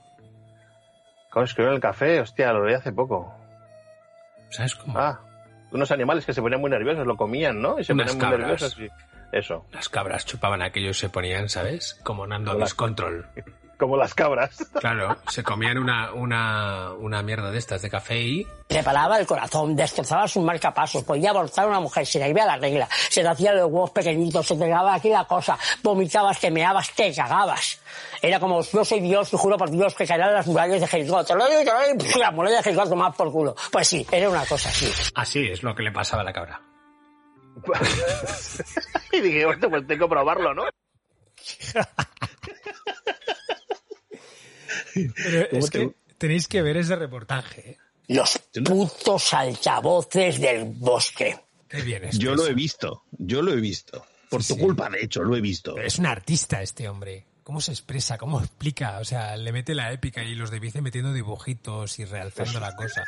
¿Cómo 1.32 1.44
escribieron 1.44 1.74
el 1.77 1.82
café? 1.82 2.20
Hostia, 2.20 2.52
lo 2.52 2.64
leí 2.64 2.74
hace 2.77 2.93
poco. 2.93 3.35
¿Sabes 4.51 4.74
cómo? 4.77 4.98
Ah, 4.98 5.20
unos 5.72 5.90
animales 5.90 6.24
que 6.24 6.32
se 6.32 6.40
ponían 6.43 6.60
muy 6.60 6.70
nerviosos, 6.70 7.06
lo 7.06 7.16
comían, 7.16 7.60
¿no? 7.60 7.78
Y 7.81 7.85
se 7.85 7.93
Unas 7.93 8.12
ponían 8.12 8.31
muy 8.32 8.39
cabras. 8.39 8.62
nerviosos. 8.62 8.78
Y... 8.78 9.19
Eso, 9.32 9.65
Las 9.73 9.89
cabras 9.89 10.27
chupaban 10.27 10.62
aquello 10.62 10.90
y 10.90 10.94
se 10.94 11.09
ponían, 11.09 11.48
¿sabes? 11.48 11.98
Como 12.02 12.27
Nando 12.27 12.52
Hola. 12.52 12.66
Control. 12.74 13.27
como 13.81 13.97
las 13.97 14.15
cabras. 14.15 14.59
Claro, 14.78 15.16
se 15.28 15.43
comían 15.43 15.78
una, 15.78 16.12
una, 16.12 16.93
una 16.93 17.23
mierda 17.23 17.51
de 17.51 17.59
estas 17.59 17.81
de 17.81 17.89
café 17.89 18.20
y 18.20 18.47
Le 18.69 18.82
paraba 18.82 19.19
el 19.19 19.27
corazón, 19.27 19.74
destrozaba 19.74 20.28
sus 20.28 20.44
marcapasos, 20.44 21.02
podía 21.02 21.31
abortar 21.31 21.65
a 21.65 21.69
una 21.69 21.81
mujer, 21.81 22.05
se 22.07 22.19
le 22.19 22.28
iba 22.28 22.44
la 22.44 22.59
regla, 22.59 22.86
se 23.09 23.23
te 23.23 23.28
hacían 23.28 23.57
los 23.57 23.70
huevos 23.70 23.90
pequeñitos, 23.90 24.47
se 24.47 24.57
te 24.57 24.69
daba 24.69 24.94
aquí 24.94 25.09
la 25.09 25.24
cosa, 25.24 25.59
vomitabas, 25.82 26.39
te 26.39 26.51
meabas, 26.51 26.93
te 26.94 27.12
cagabas. 27.15 27.81
Era 28.20 28.39
como, 28.39 28.61
yo 28.61 28.85
soy 28.85 29.01
Dios, 29.01 29.32
y 29.32 29.36
juro 29.39 29.57
por 29.57 29.70
Dios 29.70 29.94
que 29.94 30.07
caerán 30.07 30.35
las 30.35 30.47
murallas 30.47 30.82
de 30.82 30.86
Jericó. 30.86 31.24
Te 31.24 31.35
lo 31.35 31.48
digo, 31.48 31.61
te 31.65 31.73
lo 31.73 31.81
digo, 31.81 31.98
pf, 32.05 32.19
la 32.19 32.31
muralla 32.31 32.59
de 32.59 32.62
Jericó 32.62 32.86
tomar 32.86 33.15
por 33.15 33.32
culo. 33.32 33.57
Pues 33.73 33.89
sí, 33.89 34.07
era 34.12 34.28
una 34.28 34.44
cosa 34.44 34.69
así. 34.69 34.93
así 35.15 35.48
es 35.48 35.62
lo 35.62 35.74
que 35.74 35.82
le 35.82 35.90
pasaba 35.90 36.20
a 36.20 36.27
la 36.27 36.32
cabra. 36.35 36.61
y 39.12 39.20
dije, 39.20 39.44
hostia, 39.47 39.68
pues 39.68 39.86
tengo 39.86 40.06
que 40.06 40.10
probarlo, 40.10 40.55
¿no? 40.55 40.64
Pero 44.94 45.48
¿Cómo 45.51 45.64
es 45.64 45.70
te- 45.70 45.78
que 45.78 45.94
tenéis 46.18 46.48
que 46.48 46.62
ver 46.62 46.77
ese 46.77 46.97
reportaje. 46.97 47.70
¿eh? 47.70 47.78
Los 48.09 48.39
putos 48.64 49.32
altavoces 49.35 50.40
del 50.40 50.64
bosque. 50.64 51.39
Qué 51.68 51.82
bien 51.82 52.05
es. 52.05 52.18
Yo 52.18 52.35
lo 52.35 52.47
he 52.47 52.55
visto, 52.55 53.05
yo 53.12 53.43
lo 53.43 53.52
he 53.52 53.60
visto. 53.60 54.05
Por 54.28 54.44
tu 54.44 54.55
sí. 54.55 54.60
culpa, 54.60 54.89
de 54.90 55.02
hecho, 55.02 55.22
lo 55.22 55.36
he 55.36 55.40
visto. 55.40 55.77
Es 55.78 55.98
un 55.98 56.06
artista 56.06 56.62
este 56.62 56.89
hombre. 56.89 57.27
¿Cómo 57.43 57.60
se 57.60 57.72
expresa? 57.72 58.16
¿Cómo 58.18 58.39
explica? 58.40 58.98
O 58.98 59.05
sea, 59.05 59.36
le 59.36 59.52
mete 59.52 59.74
la 59.74 59.93
épica 59.93 60.22
y 60.22 60.35
los 60.35 60.51
de 60.51 60.60
Vice 60.60 60.82
metiendo 60.82 61.12
dibujitos 61.12 61.98
y 61.98 62.05
realzando 62.05 62.60
la 62.60 62.74
cosa. 62.77 63.05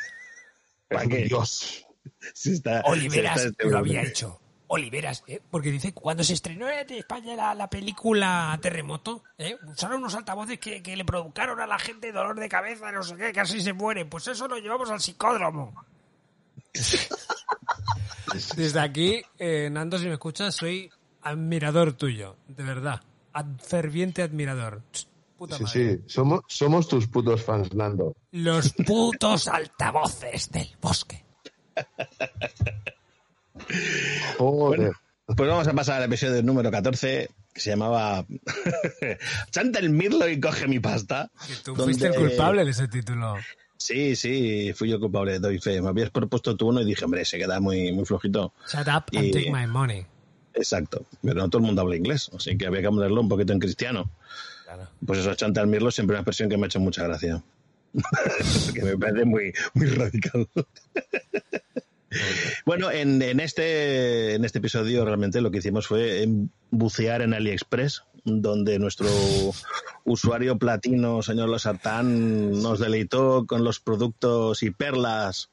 Dios. 1.26 1.86
Si 2.34 2.52
está- 2.52 2.82
Oliveras 2.84 3.40
si 3.42 3.48
está 3.48 3.64
lo 3.66 3.78
había 3.78 4.02
hecho. 4.02 4.38
Oliveras, 4.68 5.22
¿eh? 5.26 5.40
porque 5.50 5.70
dice, 5.70 5.92
cuando 5.92 6.24
se 6.24 6.32
estrenó 6.32 6.66
en 6.70 6.90
España 6.90 7.36
la, 7.36 7.54
la 7.54 7.68
película 7.68 8.58
Terremoto, 8.62 9.22
¿eh? 9.36 9.54
usaron 9.66 9.98
unos 9.98 10.14
altavoces 10.14 10.58
que, 10.58 10.82
que 10.82 10.96
le 10.96 11.04
provocaron 11.04 11.60
a 11.60 11.66
la 11.66 11.78
gente 11.78 12.10
dolor 12.10 12.40
de 12.40 12.48
cabeza, 12.48 12.90
no 12.90 13.02
sé 13.02 13.16
qué, 13.16 13.32
casi 13.34 13.60
se 13.60 13.74
muere. 13.74 14.06
Pues 14.06 14.28
eso 14.28 14.48
lo 14.48 14.56
llevamos 14.56 14.90
al 14.90 15.00
psicódromo. 15.00 15.74
Desde 18.56 18.80
aquí, 18.80 19.22
eh, 19.38 19.68
Nando, 19.70 19.98
si 19.98 20.06
me 20.06 20.14
escuchas, 20.14 20.54
soy 20.54 20.90
admirador 21.22 21.92
tuyo, 21.92 22.36
de 22.48 22.62
verdad. 22.64 23.02
Ad- 23.34 23.58
ferviente 23.62 24.22
admirador. 24.22 24.82
Puta 25.36 25.56
Sí, 25.58 25.62
madre. 25.64 25.96
sí, 25.98 26.02
somos, 26.06 26.40
somos 26.48 26.88
tus 26.88 27.06
putos 27.08 27.42
fans, 27.42 27.74
Nando. 27.74 28.14
Los 28.30 28.72
putos 28.72 29.48
altavoces 29.48 30.50
del 30.50 30.68
bosque. 30.80 31.21
Joder. 34.38 34.92
Pues 35.26 35.48
vamos 35.48 35.66
a 35.68 35.72
pasar 35.72 35.98
al 36.02 36.04
episodio 36.04 36.42
número 36.42 36.70
14, 36.70 37.30
que 37.54 37.60
se 37.60 37.70
llamaba 37.70 38.26
Chanta 39.50 39.78
el 39.78 39.90
mirlo 39.90 40.28
y 40.28 40.40
coge 40.40 40.66
mi 40.68 40.78
pasta. 40.80 41.30
Tú 41.64 41.74
donde- 41.74 41.84
fuiste 41.84 42.06
el 42.08 42.14
culpable 42.14 42.64
de 42.64 42.70
ese 42.70 42.88
título. 42.88 43.36
Sí, 43.76 44.14
sí, 44.14 44.72
fui 44.74 44.88
yo 44.90 44.96
el 44.96 45.00
culpable, 45.00 45.38
doy 45.40 45.58
fe. 45.58 45.80
Me 45.82 45.88
habías 45.88 46.10
propuesto 46.10 46.56
tú 46.56 46.68
uno 46.68 46.80
y 46.82 46.84
dije, 46.84 47.04
hombre, 47.04 47.24
se 47.24 47.38
queda 47.38 47.58
muy, 47.60 47.92
muy 47.92 48.04
flojito. 48.04 48.52
Shut 48.70 48.86
up 48.88 49.04
and 49.16 49.24
Y- 49.26 49.32
take 49.32 49.50
my 49.52 49.66
money. 49.66 50.06
Exacto, 50.54 51.06
pero 51.22 51.34
no 51.40 51.48
todo 51.48 51.60
el 51.60 51.66
mundo 51.66 51.80
habla 51.82 51.96
inglés, 51.96 52.30
así 52.36 52.58
que 52.58 52.66
había 52.66 52.82
que 52.82 52.88
ponerlo 52.88 53.20
un 53.22 53.28
poquito 53.28 53.52
en 53.54 53.58
cristiano. 53.58 54.10
Pues 55.04 55.18
eso, 55.20 55.34
Chanta 55.34 55.60
el 55.62 55.66
mirlo 55.66 55.90
siempre 55.90 56.14
una 56.14 56.20
expresión 56.20 56.48
que 56.48 56.56
me 56.58 56.64
ha 56.64 56.66
hecho 56.66 56.78
mucha 56.80 57.02
gracia. 57.04 57.42
Que 58.74 58.82
me 58.82 58.96
parece 58.98 59.24
muy, 59.24 59.52
muy 59.74 59.86
radical. 59.86 60.48
Bueno, 62.66 62.90
en, 62.90 63.22
en 63.22 63.40
este, 63.40 64.34
en 64.34 64.44
este 64.44 64.58
episodio 64.58 65.04
realmente 65.04 65.40
lo 65.40 65.50
que 65.50 65.58
hicimos 65.58 65.86
fue 65.86 66.22
em, 66.22 66.48
bucear 66.70 67.22
en 67.22 67.32
AliExpress, 67.32 68.02
donde 68.24 68.78
nuestro 68.78 69.08
usuario 70.04 70.58
platino, 70.58 71.22
señor 71.22 71.48
Losartán, 71.48 72.50
nos 72.60 72.78
deleitó 72.80 73.46
con 73.46 73.64
los 73.64 73.80
productos 73.80 74.62
y 74.62 74.70
perlas 74.70 75.48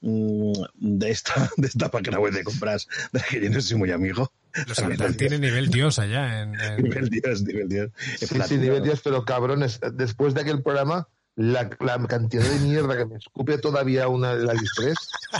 mm, 0.00 0.52
de 0.76 1.10
esta, 1.10 1.50
de 1.58 1.66
esta 1.68 1.90
página 1.90 2.18
web 2.18 2.32
de 2.32 2.42
compras 2.44 2.88
de 3.12 3.18
la 3.18 3.24
que 3.26 3.40
yo 3.42 3.50
no 3.50 3.60
soy 3.60 3.76
muy 3.76 3.90
amigo. 3.90 4.32
Los 4.66 5.16
tiene 5.18 5.38
nivel 5.38 5.68
dios 5.68 5.98
allá. 5.98 6.40
En, 6.40 6.58
en- 6.58 6.82
Nivel 6.84 7.10
Dios, 7.10 7.42
nivel 7.42 7.68
Dios. 7.68 7.90
Sí, 8.18 8.40
sí, 8.48 8.56
nivel 8.56 8.82
Dios, 8.82 9.02
pero 9.04 9.26
cabrones, 9.26 9.78
después 9.92 10.32
de 10.32 10.40
aquel 10.40 10.62
programa, 10.62 11.06
la, 11.38 11.70
la 11.80 11.98
cantidad 12.06 12.44
de 12.44 12.58
mierda 12.58 12.96
que 12.96 13.06
me 13.06 13.16
escupe 13.16 13.58
todavía 13.58 14.08
una 14.08 14.32
el 14.32 14.50
AliExpress, 14.50 14.96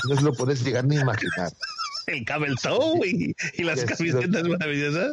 no 0.08 0.14
os 0.14 0.22
lo 0.22 0.32
podéis 0.32 0.64
llegar 0.64 0.84
ni 0.86 0.96
a 0.96 1.00
imaginar. 1.02 1.52
El 2.06 2.24
camel 2.24 2.56
toe 2.62 3.06
y, 3.06 3.34
y 3.58 3.64
las 3.64 3.84
camisetas 3.84 4.42
maravillosas. 4.44 5.12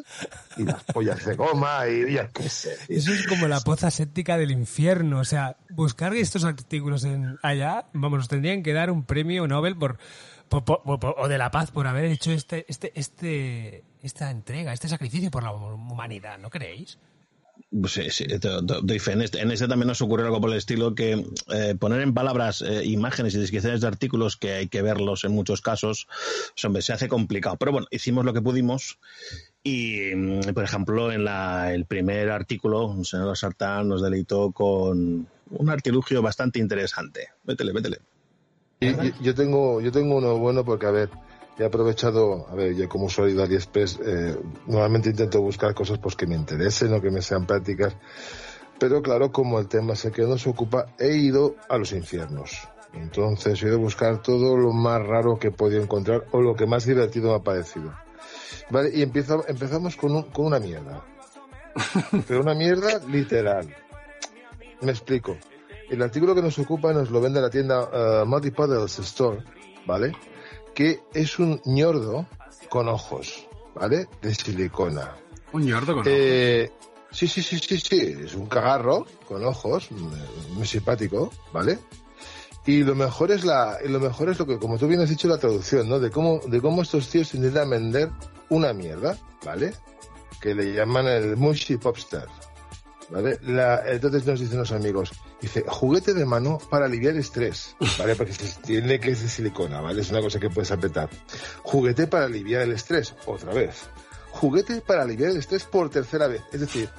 Y 0.56 0.64
las 0.64 0.82
pollas 0.86 1.26
de 1.26 1.36
goma 1.36 1.90
y 1.90 2.14
ya 2.14 2.30
qué 2.30 2.48
sé. 2.48 2.78
Eso 2.88 3.12
es 3.12 3.28
como 3.28 3.50
la 3.50 3.60
poza 3.60 3.92
séptica 3.92 4.38
del 4.38 4.52
infierno. 4.52 5.20
O 5.20 5.26
sea, 5.26 5.58
buscar 5.72 6.16
estos 6.16 6.46
artículos 6.46 7.04
en 7.04 7.38
allá, 7.44 7.88
vamos, 7.92 8.20
nos 8.20 8.28
tendrían 8.30 8.64
que 8.64 8.72
dar 8.72 8.92
un 8.92 9.04
premio 9.04 9.46
Nobel 9.46 9.76
por, 9.76 9.98
por- 10.48 10.64
por- 10.64 10.82
por- 10.84 11.16
o 11.18 11.28
de 11.28 11.38
la 11.38 11.52
paz 11.52 11.70
por 11.72 11.86
haber 11.88 12.06
hecho 12.06 12.32
este, 12.32 12.66
este, 12.70 12.94
este, 12.98 13.84
esta 14.02 14.32
entrega, 14.32 14.72
este 14.72 14.88
sacrificio 14.88 15.30
por 15.32 15.44
la 15.44 15.52
humanidad, 15.52 16.38
¿no 16.38 16.50
creéis? 16.50 16.98
Sí, 17.88 18.10
sí, 18.10 18.26
doy 18.84 19.00
fe. 19.00 19.12
En 19.14 19.22
este, 19.22 19.42
en 19.42 19.52
este 19.52 19.68
también 19.68 19.88
nos 19.88 20.02
ocurre 20.02 20.24
algo 20.24 20.40
por 20.40 20.50
el 20.52 20.58
estilo 20.58 20.96
que 20.96 21.26
eh, 21.54 21.76
poner 21.78 22.02
en 22.02 22.14
palabras 22.14 22.62
eh, 22.62 22.86
imágenes 22.86 23.36
y 23.36 23.40
descripciones 23.40 23.82
de 23.82 23.88
artículos 23.88 24.38
que 24.38 24.54
hay 24.54 24.68
que 24.70 24.82
verlos 24.82 25.26
en 25.26 25.34
muchos 25.34 25.62
casos, 25.62 26.08
hombre, 26.64 26.82
se 26.82 26.94
hace 26.94 27.10
complicado. 27.10 27.58
Pero 27.58 27.74
bueno, 27.74 27.88
hicimos 27.92 28.24
lo 28.24 28.34
que 28.34 28.42
pudimos 28.42 28.98
y, 29.64 30.16
mm, 30.16 30.54
por 30.54 30.64
ejemplo, 30.64 31.12
en 31.12 31.26
la, 31.26 31.74
el 31.74 31.86
primer 31.86 32.30
artículo, 32.30 32.96
el 32.98 33.06
señor 33.06 33.36
Sartán 33.38 33.90
nos 33.90 34.02
deleitó 34.02 34.52
con 34.52 35.28
un 35.50 35.70
artilugio 35.70 36.22
bastante 36.22 36.60
interesante. 36.60 37.30
Vétele, 37.44 37.74
vétele. 37.74 37.98
Y- 38.80 38.88
y- 38.90 39.14
yo 39.22 39.36
tengo 39.36 39.82
yo 39.82 39.92
tengo 39.92 40.16
uno 40.18 40.38
bueno 40.38 40.64
porque, 40.64 40.86
a 40.86 40.92
ver, 40.92 41.10
he 41.58 41.64
aprovechado, 41.66 42.48
a 42.50 42.56
ver, 42.56 42.76
yo 42.76 42.88
como 42.90 43.06
usuario 43.06 43.36
de 43.36 43.44
AliExpress, 43.44 44.00
eh, 44.06 44.38
normalmente 44.68 45.10
intento 45.10 45.42
buscar 45.42 45.74
cosas 45.74 45.98
pues 46.00 46.16
que 46.16 46.28
me 46.28 46.36
interesen 46.36 46.94
o 46.94 47.02
que 47.02 47.12
me 47.12 47.22
sean 47.22 47.46
prácticas, 47.46 47.96
pero 48.80 49.02
claro, 49.02 49.32
como 49.32 49.60
el 49.60 49.68
tema 49.68 49.96
sé 49.96 50.12
que 50.12 50.24
nos 50.24 50.46
ocupa, 50.48 50.88
he 51.00 51.16
ido 51.16 51.56
a 51.70 51.78
los 51.78 51.92
infiernos. 51.94 52.68
Entonces 52.94 53.62
he 53.62 53.68
ido 53.68 53.76
a 53.76 53.80
buscar 53.80 54.22
todo 54.22 54.58
lo 54.58 54.72
más 54.72 55.06
raro 55.06 55.38
que 55.40 55.48
he 55.48 55.52
podido 55.52 55.82
encontrar 55.82 56.26
o 56.32 56.42
lo 56.42 56.56
que 56.56 56.66
más 56.66 56.86
divertido 56.86 57.30
me 57.30 57.36
ha 57.36 57.40
parecido. 57.40 57.94
Vale, 58.70 58.90
y 58.94 59.02
empiezo, 59.02 59.46
empezamos 59.48 59.96
con, 59.96 60.14
un- 60.16 60.24
con 60.24 60.46
una 60.46 60.60
mierda. 60.60 61.04
Pero 62.28 62.42
una 62.42 62.54
mierda 62.54 63.00
literal. 63.08 63.74
Me 64.82 64.92
explico. 64.92 65.38
El 65.90 66.02
artículo 66.02 66.34
que 66.34 66.42
nos 66.42 66.58
ocupa 66.58 66.92
nos 66.94 67.12
lo 67.12 67.22
vende 67.22 67.40
la 67.42 67.50
tienda 67.50 68.24
Puddles 68.26 69.00
Store, 69.00 69.44
¿vale? 69.86 70.14
Que 70.76 71.00
es 71.14 71.40
un 71.40 71.62
ñordo 71.66 72.28
con 72.70 72.88
ojos, 72.88 73.48
¿vale? 73.74 74.08
De 74.22 74.36
silicona. 74.36 75.16
Un 75.54 75.66
ñordo 75.66 75.96
con 75.96 76.04
Eh, 76.06 76.70
sí, 77.12 77.28
sí, 77.28 77.42
sí, 77.42 77.58
sí, 77.60 77.80
sí. 77.80 78.16
Es 78.26 78.36
un 78.36 78.46
cagarro 78.46 79.08
con 79.28 79.44
ojos, 79.46 79.90
muy 80.52 80.68
simpático, 80.68 81.32
¿vale? 81.52 81.80
Y 82.66 82.84
lo 82.84 82.96
mejor 82.96 83.32
es 83.32 83.46
la, 83.46 83.78
y 83.84 83.88
lo 83.90 84.00
mejor 84.00 84.30
es 84.30 84.40
lo 84.40 84.46
que, 84.48 84.58
como 84.58 84.78
tú 84.78 84.88
bien 84.88 85.00
has 85.00 85.10
dicho, 85.10 85.28
la 85.28 85.38
traducción, 85.38 85.88
¿no? 85.88 86.00
De 86.00 86.10
cómo, 86.10 86.40
de 86.46 86.60
cómo 86.60 86.82
estos 86.82 87.10
tíos 87.10 87.34
intentan 87.36 87.70
vender 87.70 88.10
una 88.50 88.74
mierda, 88.74 89.18
¿vale? 89.46 89.74
Que 90.42 90.56
le 90.56 90.74
llaman 90.74 91.08
el 91.08 91.38
mushy 91.38 91.78
popstar, 91.78 92.28
¿vale? 93.10 93.38
La, 93.44 93.84
entonces 93.88 94.26
nos 94.26 94.40
dicen 94.40 94.58
los 94.58 94.72
amigos, 94.72 95.12
dice, 95.46 95.64
juguete 95.68 96.14
de 96.14 96.26
mano 96.26 96.58
para 96.70 96.86
aliviar 96.86 97.14
el 97.14 97.20
estrés, 97.20 97.76
¿vale? 97.98 98.16
Porque 98.16 98.34
se 98.34 98.60
tiene 98.62 99.00
que 99.00 99.12
es 99.12 99.22
de 99.22 99.30
silicona, 99.30 99.82
¿vale? 99.82 100.02
Es 100.02 100.10
una 100.12 100.22
cosa 100.22 100.40
que 100.40 100.50
puedes 100.50 100.72
apretar. 100.72 101.10
Juguete 101.64 102.08
para 102.08 102.26
aliviar 102.26 102.62
el 102.64 102.72
estrés, 102.74 103.16
otra 103.26 103.54
vez. 103.54 103.84
Juguete 104.32 104.82
para 104.82 105.04
aliviar 105.04 105.32
el 105.32 105.38
estrés 105.38 105.64
por 105.64 105.90
tercera 105.90 106.28
vez. 106.28 106.42
Es 106.52 106.60
decir, 106.60 106.90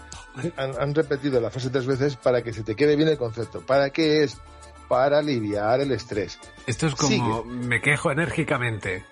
han, 0.56 0.72
han 0.80 0.94
repetido 0.94 1.40
la 1.40 1.50
frase 1.50 1.70
tres 1.70 1.86
veces 1.86 2.16
para 2.16 2.42
que 2.42 2.52
se 2.52 2.62
te 2.62 2.74
quede 2.74 2.96
bien 2.96 3.08
el 3.08 3.18
concepto. 3.18 3.60
¿Para 3.60 3.90
qué 3.90 4.24
es? 4.24 4.36
Para 4.88 5.18
aliviar 5.18 5.80
el 5.80 5.92
estrés. 5.92 6.38
Esto 6.66 6.86
es 6.86 6.94
como 6.94 7.42
Sigue. 7.42 7.50
me 7.66 7.80
quejo 7.80 8.10
enérgicamente. 8.10 9.04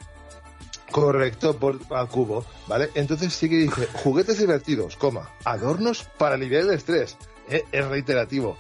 Correcto, 0.91 1.59
por, 1.59 1.81
al 1.91 2.09
cubo, 2.09 2.45
¿vale? 2.69 2.89
Entonces 2.95 3.33
sí 3.35 3.49
que 3.49 3.57
dice, 3.57 3.89
juguetes 3.95 4.39
divertidos, 4.39 4.97
coma, 4.97 5.29
adornos 5.45 6.05
para 6.19 6.37
aliviar 6.37 6.63
el 6.63 6.71
estrés. 6.71 7.17
Eh, 7.49 7.65
Es 7.73 7.85
reiterativo. 7.87 8.57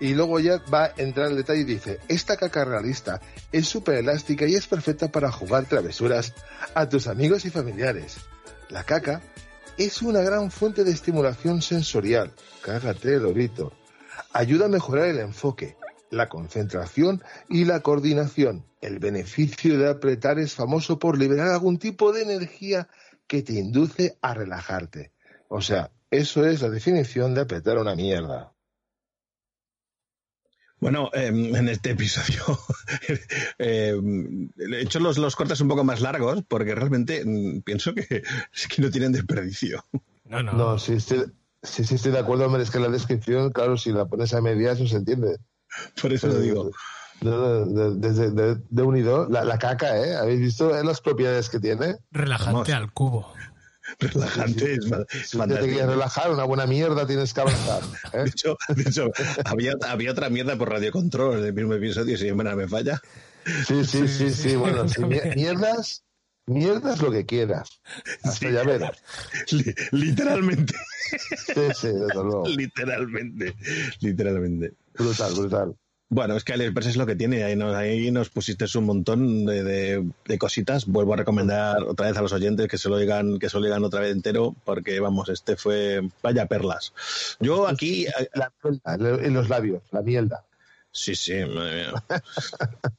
Y 0.00 0.14
luego 0.14 0.40
ya 0.40 0.62
va 0.72 0.86
a 0.86 0.92
entrar 0.96 1.30
el 1.30 1.36
detalle 1.36 1.60
y 1.60 1.64
dice, 1.64 2.00
esta 2.08 2.36
caca 2.36 2.64
realista 2.64 3.20
es 3.52 3.68
súper 3.68 3.96
elástica 3.96 4.46
y 4.46 4.54
es 4.54 4.66
perfecta 4.66 5.12
para 5.12 5.30
jugar 5.30 5.66
travesuras 5.66 6.32
a 6.74 6.88
tus 6.88 7.06
amigos 7.06 7.44
y 7.44 7.50
familiares. 7.50 8.16
La 8.70 8.84
caca 8.84 9.20
es 9.76 10.02
una 10.02 10.20
gran 10.20 10.50
fuente 10.50 10.84
de 10.84 10.90
estimulación 10.90 11.60
sensorial. 11.60 12.32
Cágate, 12.62 13.18
lorito. 13.18 13.72
Ayuda 14.32 14.66
a 14.66 14.68
mejorar 14.68 15.06
el 15.06 15.18
enfoque, 15.18 15.76
la 16.10 16.28
concentración 16.28 17.22
y 17.48 17.64
la 17.64 17.80
coordinación. 17.80 18.64
El 18.80 18.98
beneficio 18.98 19.78
de 19.78 19.90
apretar 19.90 20.38
es 20.38 20.54
famoso 20.54 20.98
por 20.98 21.18
liberar 21.18 21.48
algún 21.48 21.78
tipo 21.78 22.12
de 22.12 22.22
energía 22.22 22.88
que 23.26 23.42
te 23.42 23.54
induce 23.54 24.18
a 24.22 24.34
relajarte. 24.34 25.12
O 25.48 25.60
sea, 25.60 25.90
eso 26.10 26.44
es 26.44 26.62
la 26.62 26.70
definición 26.70 27.34
de 27.34 27.42
apretar 27.42 27.78
una 27.78 27.94
mierda. 27.94 28.52
Bueno, 30.80 31.10
eh, 31.12 31.26
en 31.26 31.68
este 31.68 31.90
episodio 31.90 32.58
eh, 33.58 33.94
he 34.58 34.80
hecho 34.80 34.98
los, 35.00 35.18
los 35.18 35.36
cortes 35.36 35.60
un 35.60 35.68
poco 35.68 35.84
más 35.84 36.00
largos 36.00 36.42
porque 36.48 36.74
realmente 36.74 37.22
mm, 37.24 37.60
pienso 37.60 37.94
que, 37.94 38.22
es 38.54 38.66
que 38.68 38.82
no 38.82 38.90
tienen 38.90 39.12
desperdicio. 39.12 39.84
No, 40.24 40.42
no. 40.42 40.52
No, 40.52 40.78
sí, 40.78 40.94
estoy, 40.94 41.24
sí, 41.62 41.84
sí 41.84 41.96
estoy 41.96 42.12
de 42.12 42.18
acuerdo, 42.20 42.46
hombre, 42.46 42.62
es 42.62 42.70
que 42.70 42.78
la 42.80 42.88
descripción, 42.88 43.50
claro, 43.50 43.76
si 43.76 43.92
la 43.92 44.06
pones 44.06 44.32
a 44.34 44.40
medias 44.40 44.80
no 44.80 44.86
se 44.86 44.96
entiende. 44.96 45.36
Por 46.00 46.12
eso 46.12 46.28
lo 46.28 46.40
digo. 46.40 46.70
No, 47.22 47.66
no, 47.66 47.90
de, 47.96 48.12
de, 48.12 48.30
de- 48.30 48.62
de 48.70 48.82
unido, 48.82 49.28
la, 49.28 49.44
la 49.44 49.58
caca, 49.58 49.98
¿eh? 50.02 50.16
¿Habéis 50.16 50.40
visto 50.40 50.74
eh, 50.74 50.82
las 50.82 51.02
propiedades 51.02 51.50
que 51.50 51.60
tiene? 51.60 51.96
Relajante 52.10 52.72
al 52.72 52.92
cubo. 52.92 53.34
Relajante 53.98 54.74
es 54.74 54.88
fa- 54.88 55.04
Si 55.24 55.38
te 55.38 55.58
quieres 55.58 55.86
relajar, 55.86 56.30
una 56.30 56.44
buena 56.44 56.66
mierda 56.66 57.06
tienes 57.06 57.32
que 57.34 57.40
abrazar. 57.40 57.82
¿eh? 58.12 58.18
De 58.24 58.28
hecho, 58.30 58.56
de 58.68 58.82
hecho 58.82 59.10
había, 59.44 59.74
había 59.88 60.12
otra 60.12 60.28
mierda 60.30 60.56
por 60.56 60.70
Radio 60.70 60.92
Control 60.92 61.38
en 61.40 61.44
el 61.46 61.52
mismo 61.52 61.74
episodio, 61.74 62.16
si 62.16 62.30
no 62.30 62.36
me 62.56 62.68
falla. 62.68 63.00
Sí, 63.66 63.84
sí, 63.84 64.06
sí, 64.06 64.30
sí, 64.30 64.56
bueno, 64.56 64.86
sí, 64.88 65.00
mier- 65.02 65.34
mierdas, 65.34 66.04
mierdas 66.46 67.00
lo 67.00 67.10
que 67.10 67.24
quieras. 67.26 67.80
Hasta 68.22 68.50
ya 68.50 68.62
verás. 68.64 69.02
Li- 69.50 69.74
literalmente. 69.92 70.74
Sí, 71.46 71.60
sí, 71.74 71.88
desde 71.88 72.14
luego. 72.14 72.46
literalmente. 72.48 73.54
Literalmente. 74.00 74.74
Brutal, 74.94 75.34
brutal. 75.34 75.76
Bueno, 76.12 76.36
es 76.36 76.42
que 76.42 76.52
AliExpress 76.52 76.88
es 76.88 76.96
lo 76.96 77.06
que 77.06 77.14
tiene. 77.14 77.44
Ahí 77.44 77.54
nos, 77.54 77.72
ahí 77.76 78.10
nos 78.10 78.30
pusiste 78.30 78.66
un 78.76 78.84
montón 78.84 79.46
de, 79.46 79.62
de- 79.62 80.10
de 80.26 80.38
cositas. 80.38 80.86
Vuelvo 80.86 81.14
a 81.14 81.18
recomendar 81.18 81.84
otra 81.84 82.08
vez 82.08 82.16
a 82.16 82.22
los 82.22 82.32
oyentes 82.32 82.66
que 82.66 82.78
se 82.78 82.88
lo 82.88 82.98
digan, 82.98 83.38
que 83.38 83.48
se 83.48 83.56
lo 83.58 83.64
digan 83.64 83.84
otra 83.84 84.00
vez 84.00 84.10
entero, 84.12 84.56
porque 84.64 84.98
vamos, 84.98 85.28
este 85.28 85.56
fue 85.56 86.00
vaya 86.20 86.46
perlas. 86.46 86.92
Yo 87.38 87.68
aquí, 87.68 88.06
La 88.34 88.52
mielda, 88.64 89.24
en 89.24 89.34
los 89.34 89.48
labios, 89.48 89.82
la 89.92 90.02
mielda. 90.02 90.44
sí, 90.90 91.14
sí, 91.14 91.34
madre 91.46 91.86
mía. 91.86 92.02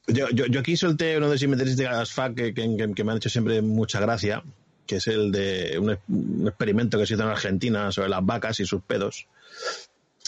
Yo, 0.07 0.29
yo, 0.29 0.45
yo 0.45 0.59
aquí 0.61 0.77
solté 0.77 1.17
uno 1.17 1.29
de 1.29 1.37
simetrísticas 1.37 2.11
FAC 2.13 2.33
que, 2.35 2.53
que, 2.53 2.77
que- 2.77 2.93
que 2.93 3.03
me 3.03 3.11
han 3.11 3.17
hecho 3.17 3.29
siempre 3.29 3.61
mucha 3.61 3.99
gracia, 3.99 4.41
que 4.87 4.95
es 4.95 5.07
el 5.07 5.33
de 5.33 5.77
un, 5.79 5.97
un 6.07 6.47
experimento 6.47 6.97
que 6.97 7.05
se 7.05 7.15
hizo 7.15 7.23
en 7.23 7.29
Argentina 7.29 7.91
sobre 7.91 8.07
las 8.07 8.25
vacas 8.25 8.57
y 8.61 8.65
sus 8.65 8.81
pedos. 8.83 9.27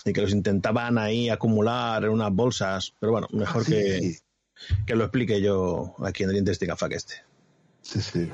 Y 0.06 0.14
que 0.14 0.22
los 0.22 0.32
intentaban 0.32 0.98
ahí 0.98 1.30
acumular 1.30 2.04
en 2.04 2.10
unas 2.10 2.32
bolsas. 2.32 2.94
Pero 3.00 3.14
bueno, 3.14 3.28
mejor 3.32 3.66
que, 3.66 4.18
que 4.86 4.96
lo 4.96 5.06
explique 5.06 5.42
yo 5.42 5.96
aquí 6.04 6.24
en 6.24 6.32
el 6.32 6.38
Intestica 6.38 6.76
FAC 6.76 6.94
este. 6.94 7.16
Sí, 7.82 8.02
sí. 8.02 8.30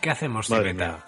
¿Qué 0.00 0.10
hacemos, 0.10 0.46
Cibeta? 0.46 1.04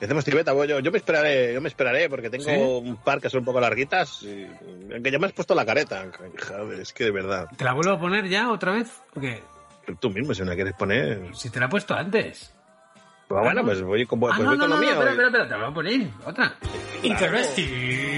Y 0.00 0.04
hacemos 0.04 0.24
tibeta, 0.24 0.54
pues 0.54 0.68
yo, 0.68 0.80
yo 0.80 0.90
me 0.90 0.96
esperaré, 0.96 1.52
yo 1.52 1.60
me 1.60 1.68
esperaré, 1.68 2.08
porque 2.08 2.30
tengo 2.30 2.44
¿Sí? 2.44 2.88
un 2.88 2.96
par 2.96 3.20
que 3.20 3.28
son 3.28 3.40
un 3.40 3.44
poco 3.44 3.60
larguitas. 3.60 4.22
Y, 4.22 4.46
aunque 4.94 5.10
ya 5.10 5.18
me 5.18 5.26
has 5.26 5.32
puesto 5.34 5.54
la 5.54 5.66
careta. 5.66 6.06
Joder, 6.48 6.80
es 6.80 6.92
que 6.94 7.04
de 7.04 7.10
verdad. 7.10 7.48
¿Te 7.54 7.64
la 7.64 7.74
vuelvo 7.74 7.92
a 7.92 8.00
poner 8.00 8.26
ya 8.26 8.50
otra 8.50 8.72
vez? 8.72 8.90
¿O 9.14 9.20
qué? 9.20 9.42
Tú 10.00 10.08
mismo, 10.08 10.32
si 10.32 10.42
me 10.42 10.48
la 10.48 10.54
quieres 10.54 10.72
poner. 10.72 11.34
Si 11.34 11.50
te 11.50 11.60
la 11.60 11.66
he 11.66 11.68
puesto 11.68 11.94
antes. 11.94 12.50
Pues 13.28 13.42
bueno, 13.42 13.62
pues 13.62 13.82
voy 13.82 14.06
con, 14.06 14.18
pues 14.18 14.32
ah, 14.34 14.38
voy 14.38 14.46
no, 14.46 14.50
con 14.52 14.58
no, 14.58 14.66
lo 14.68 14.74
no, 14.76 14.80
mío. 14.80 14.90
espera, 14.92 15.10
espera, 15.10 15.28
espera, 15.28 15.44
te 15.44 15.50
la 15.50 15.58
voy 15.58 15.70
a 15.70 15.74
poner. 15.74 16.08
Otra. 16.24 16.54
Interesting. 17.02 18.09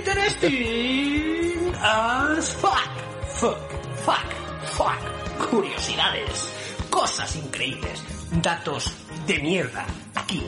Interesting 0.00 1.74
as 1.78 2.54
fuck. 2.54 2.88
Fuck, 3.34 3.70
fuck, 3.96 4.32
fuck. 4.64 5.50
Curiosidades, 5.50 6.54
cosas 6.88 7.36
increíbles, 7.36 8.02
datos 8.40 8.96
de 9.26 9.38
mierda, 9.40 9.84
aquí 10.14 10.42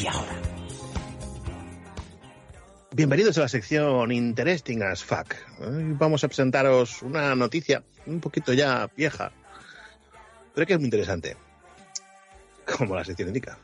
y 0.00 0.06
ahora. 0.06 0.40
Bienvenidos 2.92 3.38
a 3.38 3.40
la 3.40 3.48
sección 3.48 4.12
Interesting 4.12 4.84
as 4.84 5.02
Fuck. 5.02 5.34
Hoy 5.58 5.94
vamos 5.98 6.22
a 6.22 6.28
presentaros 6.28 7.02
una 7.02 7.34
noticia 7.34 7.82
un 8.06 8.20
poquito 8.20 8.52
ya 8.52 8.88
vieja, 8.96 9.32
pero 10.54 10.64
que 10.64 10.74
es 10.74 10.78
muy 10.78 10.86
interesante. 10.86 11.36
Como 12.78 12.94
la 12.94 13.04
sección 13.04 13.30
indica. 13.30 13.58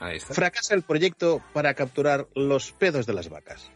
Ahí 0.00 0.18
está. 0.18 0.34
Fracasa 0.34 0.74
el 0.74 0.82
proyecto 0.82 1.42
para 1.54 1.72
capturar 1.72 2.28
los 2.34 2.72
pedos 2.72 3.06
de 3.06 3.14
las 3.14 3.30
vacas. 3.30 3.70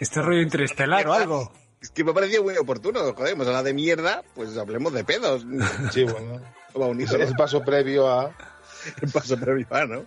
Este 0.00 0.22
rollo 0.22 0.40
interestelar 0.40 1.06
o 1.06 1.12
algo. 1.12 1.52
Es 1.80 1.90
que 1.90 2.04
me 2.04 2.12
ha 2.12 2.14
parecido 2.14 2.42
muy 2.42 2.56
oportuno. 2.56 3.00
Joder, 3.14 3.32
hemos 3.32 3.46
hablado 3.46 3.64
de 3.64 3.74
mierda, 3.74 4.22
pues 4.34 4.56
hablemos 4.56 4.92
de 4.92 5.04
pedos. 5.04 5.44
Sí, 5.92 6.04
bueno. 6.04 6.40
Va 6.80 6.86
un 6.86 7.00
Es 7.00 7.12
el 7.12 7.34
paso 7.34 7.62
previo 7.64 8.08
a. 8.08 8.34
el 9.02 9.10
paso 9.10 9.38
previo 9.38 9.66
a, 9.70 9.84
¿no? 9.86 10.06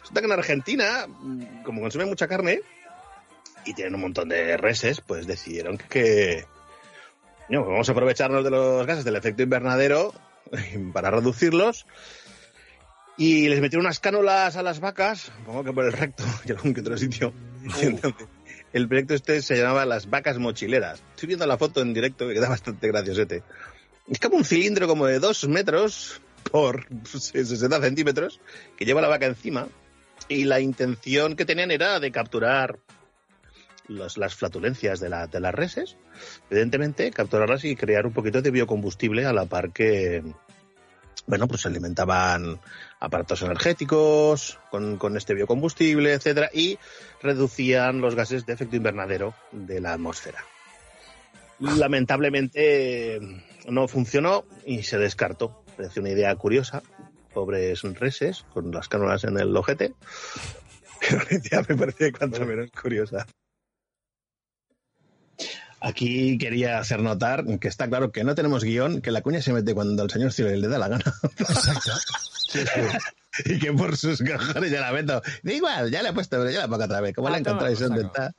Resulta 0.00 0.20
que 0.20 0.26
en 0.26 0.32
Argentina, 0.32 1.06
como 1.64 1.80
consumen 1.80 2.08
mucha 2.08 2.28
carne 2.28 2.60
y 3.64 3.72
tienen 3.74 3.94
un 3.94 4.02
montón 4.02 4.28
de 4.28 4.56
reses, 4.56 5.00
pues 5.00 5.26
decidieron 5.26 5.78
que 5.78 6.46
no, 7.48 7.64
vamos 7.64 7.88
a 7.88 7.92
aprovecharnos 7.92 8.44
de 8.44 8.50
los 8.50 8.86
gases 8.86 9.04
del 9.04 9.16
efecto 9.16 9.42
invernadero 9.42 10.12
para 10.92 11.10
reducirlos 11.10 11.86
y 13.16 13.48
les 13.48 13.60
metieron 13.60 13.86
unas 13.86 14.00
cánulas 14.00 14.56
a 14.56 14.62
las 14.62 14.80
vacas, 14.80 15.32
supongo 15.38 15.64
que 15.64 15.72
por 15.72 15.84
el 15.84 15.92
recto 15.92 16.24
y 16.46 16.50
algún 16.52 16.74
que 16.74 16.80
otro 16.80 16.96
sitio. 16.96 17.32
Entonces, 17.80 18.26
el 18.72 18.88
proyecto 18.88 19.14
este 19.14 19.40
se 19.42 19.56
llamaba 19.56 19.86
Las 19.86 20.10
Vacas 20.10 20.38
Mochileras. 20.38 21.02
Estoy 21.14 21.28
viendo 21.28 21.46
la 21.46 21.56
foto 21.56 21.80
en 21.80 21.94
directo 21.94 22.26
que 22.28 22.34
queda 22.34 22.48
bastante 22.48 22.88
graciosete. 22.88 23.42
Es 24.08 24.18
como 24.18 24.36
un 24.36 24.44
cilindro 24.44 24.86
como 24.88 25.06
de 25.06 25.18
dos 25.20 25.46
metros 25.48 26.20
por 26.50 26.86
60 27.06 27.80
centímetros 27.80 28.40
que 28.76 28.84
lleva 28.84 29.00
la 29.00 29.08
vaca 29.08 29.26
encima 29.26 29.68
y 30.28 30.44
la 30.44 30.60
intención 30.60 31.36
que 31.36 31.44
tenían 31.44 31.70
era 31.70 32.00
de 32.00 32.10
capturar 32.10 32.78
los- 33.86 34.16
las 34.18 34.34
flatulencias 34.34 34.98
de, 35.00 35.08
la- 35.08 35.26
de 35.26 35.40
las 35.40 35.54
reses, 35.54 35.96
evidentemente 36.50 37.10
capturarlas 37.12 37.64
y 37.64 37.76
crear 37.76 38.06
un 38.06 38.12
poquito 38.12 38.42
de 38.42 38.50
biocombustible 38.50 39.24
a 39.24 39.32
la 39.32 39.44
par 39.46 39.72
que, 39.72 40.22
bueno, 41.26 41.48
pues 41.48 41.62
se 41.62 41.68
alimentaban 41.68 42.60
aparatos 43.00 43.42
energéticos 43.42 44.58
con, 44.70 44.98
con 44.98 45.16
este 45.16 45.34
biocombustible, 45.34 46.12
etcétera, 46.12 46.50
y 46.52 46.78
reducían 47.22 48.00
los 48.00 48.14
gases 48.14 48.46
de 48.46 48.52
efecto 48.52 48.76
invernadero 48.76 49.34
de 49.52 49.80
la 49.80 49.94
atmósfera. 49.94 50.44
Lamentablemente 51.60 53.20
no 53.68 53.88
funcionó 53.88 54.44
y 54.66 54.82
se 54.82 54.98
descartó. 54.98 55.64
Parece 55.76 56.00
una 56.00 56.10
idea 56.10 56.34
curiosa. 56.36 56.82
Pobres 57.32 57.82
reses 57.82 58.44
con 58.52 58.70
las 58.70 58.88
cánulas 58.88 59.24
en 59.24 59.38
el 59.38 59.56
ojete. 59.56 59.94
Pero 61.00 61.22
la 61.30 61.36
idea 61.36 61.64
me 61.68 61.76
parece 61.76 62.12
cuanto 62.12 62.44
menos 62.44 62.70
curiosa. 62.70 63.26
Aquí 65.86 66.38
quería 66.38 66.78
hacer 66.78 67.00
notar 67.02 67.44
que 67.58 67.68
está 67.68 67.88
claro 67.88 68.10
que 68.10 68.24
no 68.24 68.34
tenemos 68.34 68.64
guion, 68.64 69.02
que 69.02 69.10
la 69.10 69.20
cuña 69.22 69.42
se 69.42 69.52
mete 69.52 69.74
cuando 69.74 70.02
al 70.02 70.10
señor 70.10 70.32
Ciro 70.32 70.48
le 70.50 70.66
da 70.68 70.78
la 70.78 70.88
gana. 70.88 71.04
Exacto. 71.38 71.92
y 73.44 73.58
que 73.58 73.72
por 73.72 73.96
sus 73.96 74.20
cojones 74.22 74.70
ya 74.70 74.80
la 74.80 74.92
meto. 74.92 75.20
Da 75.42 75.52
igual, 75.52 75.90
ya 75.90 76.02
la 76.02 76.10
he 76.10 76.12
puesto, 76.12 76.38
pero 76.38 76.50
ya 76.50 76.60
la 76.60 76.68
pongo 76.68 76.84
otra 76.84 77.00
vez. 77.00 77.14
Como 77.14 77.28
Ah, 77.28 77.32
la 77.32 77.38
encontráis 77.38 77.78
toma 77.78 77.88
por 77.96 77.96
donde 78.02 78.06
está, 78.06 78.34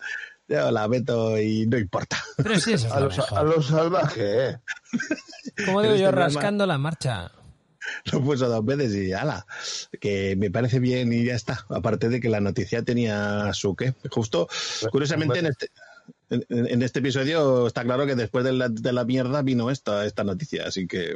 yo 0.48 0.72
la 0.72 0.88
meto 0.88 1.38
y 1.40 1.68
no 1.68 1.78
importa. 1.78 2.18
Pero 2.38 2.60
sí, 2.60 2.74
eso 2.74 2.88
es 2.88 2.94
A 2.94 3.00
lo 3.00 3.10
a 3.12 3.44
los 3.44 3.68
salvajes, 3.68 4.18
¿eh? 4.56 4.58
Como 5.66 5.82
digo 5.82 5.96
yo, 5.96 6.06
este 6.06 6.12
programa- 6.12 6.26
rascando 6.34 6.66
la 6.66 6.78
marcha. 6.78 7.32
Lo 8.12 8.20
puso 8.24 8.48
dos 8.50 8.66
veces 8.66 8.96
y 8.96 9.14
ala, 9.14 9.46
que 10.02 10.36
me 10.36 10.50
parece 10.50 10.80
bien 10.80 11.14
y 11.14 11.24
ya 11.26 11.36
está. 11.36 11.66
Aparte 11.70 12.10
de 12.10 12.20
que 12.20 12.30
la 12.30 12.40
noticia 12.42 12.82
tenía 12.82 13.52
su 13.54 13.76
qué. 13.76 13.94
Justo, 14.10 14.48
curiosamente, 14.92 15.38
en 15.38 15.46
este, 15.46 15.70
en, 16.30 16.44
en 16.50 16.82
este 16.82 17.00
episodio 17.00 17.68
está 17.68 17.84
claro 17.84 18.06
que 18.06 18.16
después 18.16 18.44
de 18.46 18.54
la, 18.54 18.70
de 18.70 18.94
la 18.94 19.06
mierda 19.06 19.42
vino 19.42 19.70
esta, 19.72 20.06
esta 20.06 20.24
noticia, 20.24 20.68
así 20.68 20.88
que 20.88 21.16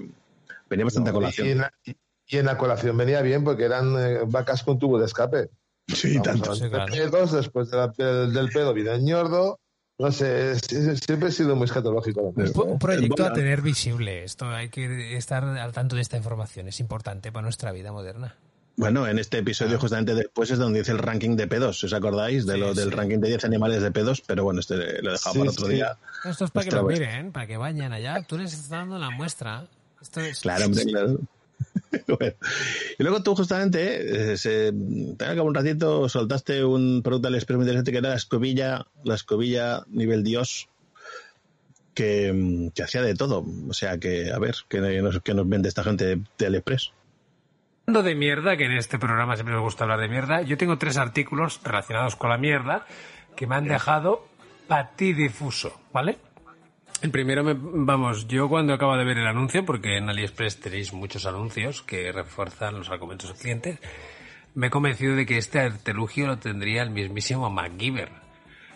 venía 0.69 0.85
bastante 0.85 1.09
a 1.09 1.13
Y 1.13 1.15
en, 1.15 1.19
colación. 1.19 1.57
la, 1.59 1.73
y 2.27 2.37
en 2.37 2.45
la 2.45 2.57
colación 2.57 2.97
venía 2.97 3.21
bien 3.21 3.43
porque 3.43 3.63
eran 3.65 3.95
eh, 3.97 4.19
vacas 4.27 4.63
con 4.63 4.77
tubo 4.79 4.99
de 4.99 5.05
escape. 5.05 5.49
Sí, 5.87 6.17
Vamos, 6.17 6.23
tanto. 6.27 6.55
Sí, 6.55 6.69
claro. 6.69 6.93
pedos, 6.93 7.31
después 7.31 7.71
de 7.71 7.77
la- 7.77 7.87
del, 7.87 8.31
del 8.33 8.49
pedo 8.49 8.73
viene 8.73 8.91
el 8.91 9.03
ñordo. 9.03 9.59
No 9.97 10.11
sé, 10.11 10.51
es- 10.51 10.71
es- 10.71 10.99
siempre 10.99 11.29
he 11.29 11.31
sido 11.31 11.55
muy 11.55 11.65
escatológico. 11.65 12.21
Un 12.21 12.33
pro- 12.53 12.63
un 12.65 12.79
proyecto 12.79 13.25
a 13.25 13.33
tener 13.33 13.61
visible. 13.61 14.23
Esto 14.23 14.47
hay 14.49 14.69
que 14.69 15.17
estar 15.17 15.43
al 15.43 15.71
tanto 15.73 15.95
de 15.95 16.01
esta 16.03 16.15
información. 16.15 16.67
Es 16.67 16.79
importante 16.79 17.31
para 17.31 17.41
nuestra 17.43 17.71
vida 17.71 17.91
moderna. 17.91 18.35
Bueno, 18.79 19.05
en 19.07 19.19
este 19.19 19.39
episodio, 19.39 19.75
Ah. 19.75 19.79
justamente 19.79 20.15
después, 20.15 20.49
es 20.51 20.57
donde 20.57 20.79
dice 20.79 20.93
el 20.93 20.99
ranking 20.99 21.35
de 21.35 21.47
pedos. 21.47 21.83
¿Os 21.83 21.91
acordáis? 21.91 22.45
De 22.45 22.53
Sí, 22.53 22.59
lo, 22.61 22.73
del 22.73 22.91
ranking 22.93 23.17
de 23.19 23.27
10 23.27 23.43
animales 23.43 23.81
de 23.81 23.91
pedos, 23.91 24.21
pero 24.25 24.45
bueno, 24.45 24.61
este 24.61 24.77
lo 25.01 25.09
he 25.09 25.11
dejado 25.11 25.33
Sí, 25.33 25.39
para 25.39 25.51
otro 25.51 25.65
sí. 25.67 25.73
día. 25.73 25.97
Esto 26.23 26.45
es 26.45 26.51
para 26.51 26.65
que 26.69 26.75
lo 26.75 26.83
pues. 26.83 26.97
miren, 26.97 27.31
para 27.33 27.45
que 27.45 27.57
vayan 27.57 27.91
allá. 27.91 28.23
Tú 28.25 28.37
les 28.37 28.53
estás 28.53 28.69
dando 28.69 28.97
la 28.97 29.09
muestra. 29.09 29.65
Esto 30.01 30.21
es... 30.21 30.39
Claro, 30.39 30.65
hombre, 30.67 30.85
claro. 30.85 31.19
Bueno. 32.07 32.33
Y 32.97 33.03
luego 33.03 33.21
tú 33.21 33.35
justamente, 33.35 34.31
eh, 34.31 34.37
se, 34.37 34.71
te 35.17 35.25
acabo 35.25 35.49
un 35.49 35.55
ratito, 35.55 36.07
soltaste 36.07 36.63
un 36.63 37.01
producto 37.03 37.27
al 37.27 37.35
experimento 37.35 37.71
interesante 37.73 37.91
que 37.91 37.97
era 37.97 38.09
la 38.09 38.15
escobilla, 38.15 38.85
la 39.03 39.15
escobilla 39.15 39.83
nivel 39.89 40.23
Dios, 40.23 40.69
que, 41.93 42.31
mm, 42.31 42.69
que 42.69 42.83
hacía 42.83 43.01
de 43.01 43.13
todo. 43.15 43.45
O 43.67 43.73
sea 43.73 43.97
que, 43.97 44.31
a 44.31 44.39
ver, 44.39 44.55
¿qué 44.69 44.79
nos, 45.01 45.19
qué 45.21 45.33
nos 45.33 45.49
vende 45.49 45.67
esta 45.67 45.83
gente 45.83 46.05
de, 46.05 46.21
de 46.37 46.45
AliExpress? 46.45 46.91
Hablando 47.89 48.07
de 48.07 48.13
mierda, 48.13 48.55
que 48.55 48.65
en 48.65 48.73
este 48.73 48.99
programa 48.99 49.33
siempre 49.35 49.55
me 49.55 49.61
gusta 49.61 49.83
hablar 49.83 49.99
de 49.99 50.07
mierda, 50.07 50.43
yo 50.43 50.57
tengo 50.57 50.77
tres 50.77 50.95
artículos 50.97 51.59
relacionados 51.63 52.15
con 52.15 52.29
la 52.29 52.37
mierda 52.37 52.85
que 53.35 53.47
me 53.47 53.55
han 53.55 53.65
dejado 53.65 54.27
patidifuso, 54.67 55.81
¿vale? 55.91 56.19
El 57.01 57.09
primero, 57.09 57.43
me- 57.43 57.55
vamos, 57.57 58.27
yo 58.27 58.47
cuando 58.47 58.75
acabo 58.75 58.95
de 58.95 59.05
ver 59.05 59.17
el 59.17 59.25
anuncio, 59.25 59.65
porque 59.65 59.97
en 59.97 60.07
AliExpress 60.07 60.59
tenéis 60.59 60.93
muchos 60.93 61.25
anuncios 61.25 61.81
que 61.81 62.11
refuerzan 62.11 62.77
los 62.77 62.91
argumentos 62.91 63.29
del 63.31 63.39
cliente, 63.39 63.79
me 64.53 64.67
he 64.67 64.69
convencido 64.69 65.15
de 65.15 65.25
que 65.25 65.39
este 65.39 65.59
artelugio 65.59 66.27
lo 66.27 66.37
tendría 66.37 66.83
el 66.83 66.91
mismísimo 66.91 67.49
MacGyver. 67.49 68.11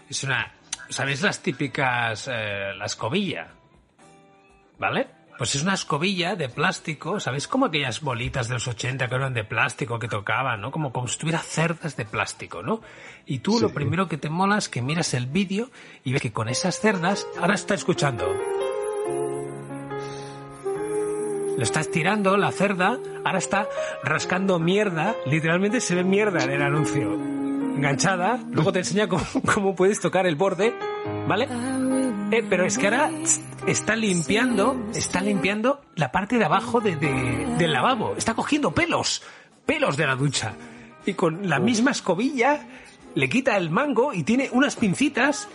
Es 0.09 0.23
una, 0.23 0.53
¿sabéis 0.89 1.21
las 1.21 1.39
típicas, 1.43 2.27
eh, 2.33 2.73
la 2.75 2.85
escobilla? 2.85 3.49
¿Vale? 4.79 5.05
Pues 5.37 5.55
es 5.55 5.63
una 5.63 5.73
escobilla 5.73 6.35
de 6.35 6.47
plástico, 6.47 7.19
¿sabéis? 7.19 7.47
Como 7.47 7.65
aquellas 7.65 8.01
bolitas 8.01 8.47
de 8.47 8.53
los 8.53 8.67
80 8.67 9.07
que 9.07 9.15
eran 9.15 9.33
de 9.33 9.43
plástico 9.43 9.97
que 9.97 10.07
tocaban, 10.07 10.61
¿no? 10.61 10.71
Como, 10.71 10.93
como 10.93 11.07
si 11.07 11.17
tuviera 11.17 11.39
cerdas 11.39 11.97
de 11.97 12.05
plástico, 12.05 12.61
¿no? 12.61 12.81
Y 13.25 13.39
tú 13.39 13.59
lo 13.59 13.73
primero 13.73 14.07
que 14.07 14.17
te 14.17 14.29
mola 14.29 14.57
es 14.57 14.69
que 14.69 14.81
miras 14.81 15.13
el 15.15 15.25
vídeo 15.25 15.69
y 16.03 16.13
ves 16.13 16.21
que 16.21 16.31
con 16.31 16.49
esas 16.49 16.79
cerdas, 16.79 17.27
ahora 17.39 17.55
está 17.55 17.73
escuchando. 17.73 18.25
Lo 21.57 21.63
está 21.63 21.79
estirando, 21.79 22.37
la 22.37 22.51
cerda, 22.51 22.99
ahora 23.25 23.37
está 23.37 23.67
rascando 24.03 24.59
mierda, 24.59 25.15
literalmente 25.25 25.81
se 25.81 25.95
ve 25.95 26.03
mierda 26.03 26.43
en 26.43 26.51
el 26.51 26.61
anuncio. 26.61 27.13
enganchada, 27.13 28.39
luego 28.51 28.71
te 28.71 28.79
enseña 28.79 29.07
cómo, 29.07 29.23
cómo 29.53 29.75
puedes 29.75 29.99
tocar 29.99 30.27
el 30.27 30.35
borde, 30.35 30.73
¿vale? 31.27 31.47
Eh, 32.31 32.43
pero 32.49 32.65
es 32.65 32.77
que 32.77 32.87
ahora 32.87 33.11
está 33.67 33.95
limpiando, 33.95 34.75
está 34.93 35.21
limpiando 35.21 35.81
la 35.95 36.11
parte 36.11 36.37
de 36.37 36.45
abajo 36.45 36.79
de, 36.79 36.95
de- 36.95 37.45
del 37.57 37.73
lavabo. 37.73 38.15
Está 38.17 38.33
cogiendo 38.33 38.71
pelos, 38.71 39.21
pelos 39.65 39.97
de 39.97 40.07
la 40.07 40.15
ducha. 40.15 40.53
Y 41.05 41.13
con 41.13 41.49
la 41.49 41.59
misma 41.59 41.91
escobilla 41.91 42.65
le 43.15 43.29
quita 43.29 43.57
el 43.57 43.69
mango 43.69 44.13
y 44.13 44.23
tiene 44.23 44.49
unas 44.51 44.75
pincitas 44.75 45.47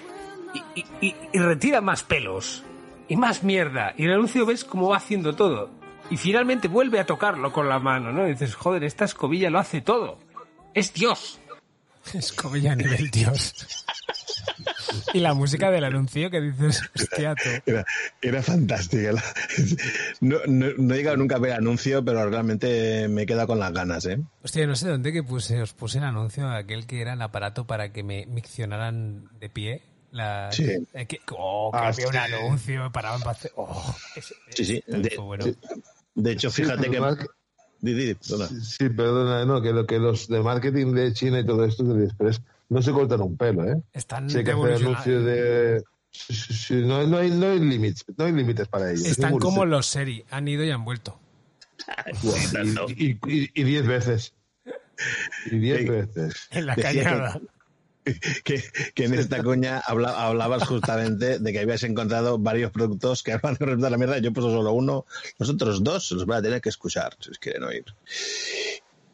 y, 0.54 0.80
y- 0.80 0.84
y- 1.08 1.14
y 1.32 1.38
retira 1.38 1.80
más 1.80 2.02
pelos. 2.02 2.64
Y 3.08 3.16
más 3.16 3.42
mierda. 3.42 3.94
Y 3.96 4.02
en 4.04 4.10
el 4.10 4.16
anuncio 4.16 4.44
ves 4.44 4.64
cómo 4.64 4.90
va 4.90 4.98
haciendo 4.98 5.34
todo. 5.34 5.70
Y 6.10 6.16
finalmente 6.16 6.68
vuelve 6.68 7.00
a 7.00 7.06
tocarlo 7.06 7.52
con 7.52 7.68
la 7.68 7.78
mano, 7.78 8.12
¿no? 8.12 8.26
Y 8.26 8.32
dices, 8.32 8.54
joder, 8.54 8.84
esta 8.84 9.04
escobilla 9.06 9.50
lo 9.50 9.58
hace 9.58 9.80
todo. 9.80 10.18
Es 10.74 10.92
Dios. 10.92 11.40
Escobilla 12.14 12.72
a 12.72 12.76
nivel 12.76 13.10
Dios. 13.10 13.54
Y 15.12 15.20
la 15.20 15.34
música 15.34 15.70
del 15.70 15.84
anuncio 15.84 16.30
que 16.30 16.40
dices, 16.40 16.82
hostia, 16.94 17.34
tú. 17.34 17.48
Era, 17.66 17.84
era 18.22 18.42
fantástica. 18.42 19.12
No, 20.20 20.38
no, 20.46 20.66
no 20.76 20.94
he 20.94 20.96
llegado 20.98 21.16
nunca 21.16 21.36
a 21.36 21.38
ver 21.38 21.52
anuncio, 21.52 22.04
pero 22.04 22.28
realmente 22.28 23.08
me 23.08 23.22
he 23.22 23.26
quedado 23.26 23.46
con 23.46 23.58
las 23.58 23.72
ganas, 23.72 24.04
¿eh? 24.06 24.18
Hostia, 24.42 24.66
no 24.66 24.74
sé 24.74 24.88
dónde 24.88 25.12
que 25.12 25.22
puse, 25.22 25.60
os 25.62 25.72
puse 25.74 25.98
el 25.98 26.04
anuncio 26.04 26.48
aquel 26.48 26.86
que 26.86 27.00
era 27.00 27.12
el 27.14 27.22
aparato 27.22 27.66
para 27.66 27.92
que 27.92 28.02
me 28.02 28.26
miccionaran 28.26 29.28
de 29.38 29.48
pie. 29.48 29.82
La, 30.10 30.50
Sí. 30.52 30.64
eh, 30.94 31.06
que, 31.06 31.20
oh, 31.32 31.70
que 31.70 31.78
Ah, 31.78 31.88
había 31.88 32.08
un 32.08 32.16
anuncio, 32.16 32.82
me 32.84 32.90
paraban 32.90 33.20
para 33.20 33.32
hacer. 33.32 33.52
Oh, 33.56 33.94
ese- 34.16 34.34
Sí, 34.54 34.64
sí. 34.64 34.82
De, 34.86 35.10
fue 35.10 35.24
bueno. 35.24 35.44
de 36.14 36.32
hecho, 36.32 36.50
Sí, 36.50 36.62
fíjate 36.62 36.90
que... 36.90 36.98
Perdona. 37.80 38.48
Sí, 38.62 38.88
perdona, 38.88 39.44
no, 39.44 39.62
que, 39.62 39.72
lo, 39.72 39.86
que 39.86 39.98
los 39.98 40.26
de 40.28 40.40
marketing 40.40 40.92
de 40.94 41.12
China 41.12 41.40
y 41.40 41.46
todo 41.46 41.64
esto 41.64 41.84
de 41.84 41.94
AliExpress 41.94 42.40
no 42.70 42.82
se 42.82 42.92
cortan 42.92 43.20
un 43.20 43.36
pelo, 43.36 43.64
¿eh? 43.70 43.80
Están 43.92 44.28
Sí, 44.28 44.42
que 44.44 44.50
anuncios 44.50 45.24
de... 45.24 45.82
sí, 46.10 46.34
sí, 46.34 46.54
sí, 46.54 46.74
no, 46.84 47.06
no 47.06 47.18
hay, 47.18 47.30
no 47.30 47.46
hay 47.46 47.60
límites, 47.60 48.04
no 48.16 48.24
hay 48.24 48.32
límites 48.32 48.66
para 48.68 48.90
ellos. 48.90 49.04
Están 49.06 49.38
como 49.38 49.64
los 49.64 49.86
seri, 49.86 50.24
han 50.30 50.48
ido 50.48 50.64
y 50.64 50.70
han 50.70 50.84
vuelto. 50.84 51.18
Y, 52.96 53.10
y- 53.10 53.18
y- 53.26 53.50
y 53.54 53.62
diez 53.62 53.86
veces. 53.86 54.34
Y 55.50 55.58
diez 55.58 55.88
veces. 55.88 56.48
En 56.50 56.66
la 56.66 56.74
Decía 56.74 57.04
cañada. 57.04 57.32
que, 57.40 57.46
que 58.94 59.04
en 59.04 59.14
esta 59.14 59.42
coña 59.42 59.78
habla- 59.86 60.26
hablabas 60.26 60.64
justamente 60.66 61.38
de 61.38 61.52
que 61.52 61.60
habías 61.60 61.82
encontrado 61.82 62.38
varios 62.38 62.70
productos 62.70 63.22
que 63.22 63.36
van 63.36 63.54
a 63.54 63.58
representar 63.58 63.90
la 63.90 63.98
mierda. 63.98 64.18
Yo 64.18 64.30
he 64.30 64.34
solo 64.34 64.72
uno. 64.72 65.06
Los 65.38 65.48
otros 65.50 65.82
dos 65.82 66.10
los 66.12 66.26
van 66.26 66.38
a 66.38 66.42
tener 66.42 66.60
que 66.60 66.68
escuchar 66.68 67.16
si 67.20 67.30
os 67.30 67.38
quieren 67.38 67.64
oír. 67.64 67.84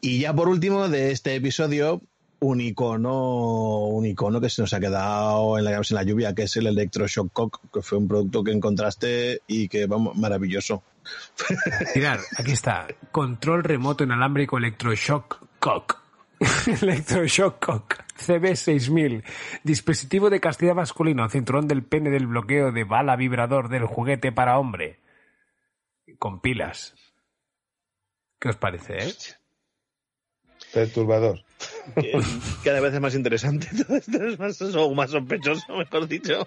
Y 0.00 0.18
ya 0.20 0.34
por 0.34 0.48
último 0.48 0.88
de 0.88 1.12
este 1.12 1.34
episodio, 1.34 2.02
un 2.40 2.60
icono, 2.60 3.86
un 3.86 4.04
icono 4.04 4.40
que 4.40 4.50
se 4.50 4.60
nos 4.60 4.74
ha 4.74 4.80
quedado 4.80 5.56
en 5.58 5.64
la, 5.64 5.76
en 5.76 5.82
la 5.90 6.02
lluvia, 6.02 6.34
que 6.34 6.42
es 6.42 6.56
el 6.56 6.66
Electroshock 6.66 7.32
Cock, 7.32 7.60
que 7.72 7.80
fue 7.80 7.96
un 7.98 8.06
producto 8.06 8.44
que 8.44 8.52
encontraste 8.52 9.40
y 9.46 9.68
que 9.68 9.86
vamos, 9.86 10.14
maravilloso. 10.16 10.82
Mirar, 11.94 12.20
aquí 12.36 12.52
está. 12.52 12.86
Control 13.12 13.64
remoto 13.64 14.04
inalámbrico 14.04 14.58
Electroshock 14.58 15.38
Cock. 15.58 16.00
Electroshock 16.82 17.64
Cock. 17.64 18.03
CB6000. 18.16 19.24
Dispositivo 19.62 20.30
de 20.30 20.40
castidad 20.40 20.74
masculino. 20.74 21.28
Cinturón 21.28 21.68
del 21.68 21.84
pene 21.84 22.10
del 22.10 22.26
bloqueo 22.26 22.72
de 22.72 22.84
bala 22.84 23.16
vibrador 23.16 23.68
del 23.68 23.84
juguete 23.86 24.32
para 24.32 24.58
hombre. 24.58 25.00
Con 26.18 26.40
pilas. 26.40 26.94
¿Qué 28.38 28.48
os 28.50 28.56
parece, 28.56 28.98
eh? 28.98 29.14
Perturbador. 30.72 31.40
Cada 32.64 32.80
vez 32.80 32.94
es 32.94 33.00
más 33.00 33.14
interesante. 33.14 33.68
Todo 33.86 33.96
esto 33.96 34.24
es 34.24 34.38
más, 34.38 34.60
o 34.60 34.94
más 34.94 35.10
sospechoso, 35.10 35.76
mejor 35.76 36.08
dicho. 36.08 36.46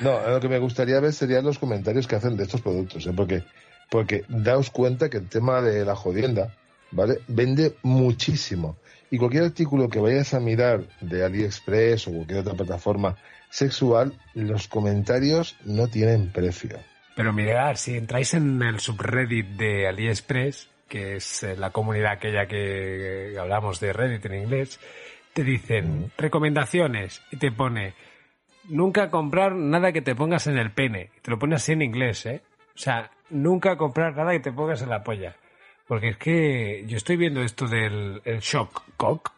No, 0.00 0.28
lo 0.28 0.40
que 0.40 0.48
me 0.48 0.58
gustaría 0.58 0.98
ver 1.00 1.12
serían 1.12 1.44
los 1.44 1.58
comentarios 1.58 2.06
que 2.06 2.16
hacen 2.16 2.36
de 2.36 2.44
estos 2.44 2.60
productos, 2.62 3.06
¿eh? 3.06 3.12
porque, 3.14 3.44
porque 3.90 4.24
daos 4.28 4.70
cuenta 4.70 5.08
que 5.08 5.18
el 5.18 5.28
tema 5.28 5.60
de 5.60 5.84
la 5.84 5.94
jodienda, 5.94 6.54
¿vale? 6.90 7.20
Vende 7.28 7.76
muchísimo. 7.82 8.78
Y 9.10 9.18
cualquier 9.18 9.44
artículo 9.44 9.88
que 9.88 10.00
vayas 10.00 10.34
a 10.34 10.40
mirar 10.40 10.84
de 11.00 11.24
AliExpress 11.24 12.08
o 12.08 12.12
cualquier 12.12 12.40
otra 12.40 12.54
plataforma 12.54 13.16
sexual, 13.48 14.12
los 14.34 14.68
comentarios 14.68 15.56
no 15.64 15.88
tienen 15.88 16.30
precio. 16.30 16.78
Pero 17.16 17.32
mirad, 17.32 17.74
si 17.76 17.96
entráis 17.96 18.34
en 18.34 18.62
el 18.62 18.80
subreddit 18.80 19.46
de 19.56 19.88
AliExpress, 19.88 20.68
que 20.88 21.16
es 21.16 21.42
eh, 21.42 21.56
la 21.56 21.70
comunidad 21.70 22.12
aquella 22.12 22.46
que 22.46 23.32
eh, 23.32 23.38
hablamos 23.38 23.78
de 23.78 23.92
Reddit 23.92 24.26
en 24.26 24.34
inglés, 24.34 24.80
te 25.32 25.44
dicen 25.44 26.10
recomendaciones 26.16 27.22
y 27.30 27.36
te 27.36 27.52
pone 27.52 27.94
nunca 28.68 29.10
comprar 29.10 29.54
nada 29.54 29.92
que 29.92 30.02
te 30.02 30.14
pongas 30.14 30.46
en 30.46 30.58
el 30.58 30.72
pene. 30.72 31.10
Te 31.22 31.30
lo 31.30 31.38
pone 31.38 31.54
así 31.54 31.72
en 31.72 31.82
inglés, 31.82 32.26
¿eh? 32.26 32.42
O 32.74 32.78
sea, 32.78 33.10
nunca 33.30 33.76
comprar 33.76 34.16
nada 34.16 34.32
que 34.32 34.40
te 34.40 34.52
pongas 34.52 34.82
en 34.82 34.88
la 34.88 35.02
polla. 35.02 35.36
Porque 35.88 36.10
es 36.10 36.16
que 36.18 36.84
yo 36.86 36.96
estoy 36.96 37.16
viendo 37.16 37.40
esto 37.42 37.66
del 37.66 38.20
el 38.24 38.40
shock 38.40 38.82
cock 38.96 39.32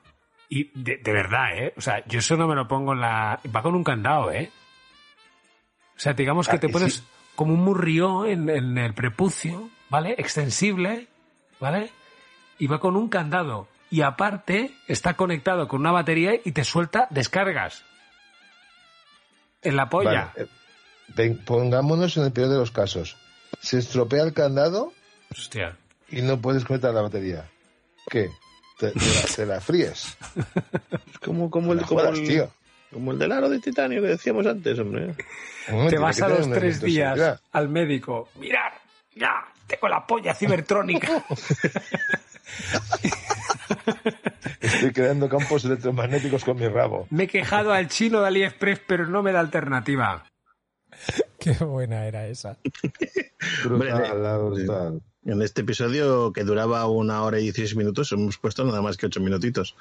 y 0.49 0.71
de, 0.75 0.97
de 0.99 1.13
verdad, 1.13 1.57
¿eh? 1.57 1.73
O 1.77 1.81
sea, 1.81 2.05
yo 2.07 2.19
eso 2.19 2.37
no 2.37 2.49
me 2.49 2.57
lo 2.57 2.67
pongo 2.67 2.93
en 2.93 3.01
la... 3.01 3.39
Va 3.55 3.63
con 3.63 3.75
un 3.77 3.85
candado, 3.85 4.33
¿eh? 4.33 4.51
O 5.97 6.01
sea, 6.01 6.13
digamos 6.13 6.49
que 6.49 6.57
Ah, 6.57 6.61
te 6.61 6.69
pones 6.69 6.95
sí. 6.95 7.05
como 7.37 7.55
un 7.55 7.61
murrió 7.61 8.27
en, 8.27 8.51
en 8.51 8.77
el 8.79 8.95
prepucio, 8.95 9.71
¿vale? 9.91 10.17
Extensible, 10.19 11.07
¿vale? 11.61 11.91
Y 12.59 12.67
va 12.67 12.81
con 12.81 12.97
un 12.97 13.09
candado. 13.09 13.69
Y 13.89 14.03
aparte 14.03 14.73
está 14.89 15.15
conectado 15.15 15.69
con 15.69 15.81
una 15.81 15.93
batería 15.93 16.33
y 16.45 16.51
te 16.53 16.65
suelta 16.65 17.07
descargas. 17.11 17.85
En 19.63 19.77
la 19.77 19.89
polla. 19.89 20.33
Vale, 20.37 20.49
eh, 21.31 21.39
pongámonos 21.45 22.17
en 22.17 22.25
el 22.25 22.33
peor 22.33 22.49
de 22.49 22.57
los 22.59 22.71
casos. 22.73 23.17
Se 23.61 23.79
estropea 23.79 24.25
el 24.25 24.33
candado 24.33 24.93
Hostia. 25.31 25.77
Y 26.11 26.23
no 26.23 26.41
puedes 26.41 26.65
conectar 26.65 26.95
la 26.95 27.03
batería. 27.03 27.45
¿Qué? 28.09 28.31
Te, 28.79 28.93
te 28.93 28.99
la, 28.99 29.35
te 29.37 29.47
la 29.47 29.61
fríes. 29.61 30.17
Como, 31.25 31.51
como, 31.51 31.75
el, 31.75 31.83
como, 31.83 32.01
jodas, 32.01 32.19
el, 32.19 32.27
tío. 32.27 32.51
como 32.91 33.13
el 33.13 33.19
del 33.19 33.31
aro 33.31 33.51
de 33.51 33.59
titanio 33.59 34.01
que 34.01 34.09
decíamos 34.09 34.47
antes, 34.47 34.79
hombre. 34.79 35.15
Te 35.91 35.99
vas 35.99 36.23
a 36.23 36.29
los 36.29 36.51
tres 36.51 36.81
días 36.81 37.39
al 37.53 37.69
médico. 37.69 38.31
Mirad, 38.37 38.73
ya, 39.15 39.45
tengo 39.67 39.87
la 39.89 40.07
polla 40.07 40.35
cibertrónica. 40.35 41.23
Estoy 44.61 44.93
creando 44.93 45.29
campos 45.29 45.65
electromagnéticos 45.67 46.43
con 46.45 46.59
mi 46.59 46.69
rabo. 46.69 47.07
Me 47.11 47.25
he 47.25 47.29
quejado 47.29 47.73
al 47.73 47.89
chino 47.89 48.23
de 48.23 48.29
AliExpress, 48.29 48.81
pero 48.87 49.07
no 49.07 49.23
me 49.23 49.33
da 49.33 49.41
alternativa. 49.41 50.25
Qué 51.39 51.53
buena 51.53 52.07
era 52.07 52.27
esa. 52.27 52.57
Brutal, 53.65 54.23
la 54.23 54.39
brutal. 54.39 55.03
En 55.27 55.43
este 55.43 55.61
episodio 55.61 56.33
que 56.33 56.45
duraba 56.45 56.87
una 56.87 57.23
hora 57.25 57.39
y 57.39 57.43
16 57.43 57.77
minutos 57.77 58.11
hemos 58.13 58.39
puesto 58.39 58.65
nada 58.65 58.81
más 58.81 58.97
que 58.97 59.05
ocho 59.05 59.21
minutitos 59.21 59.77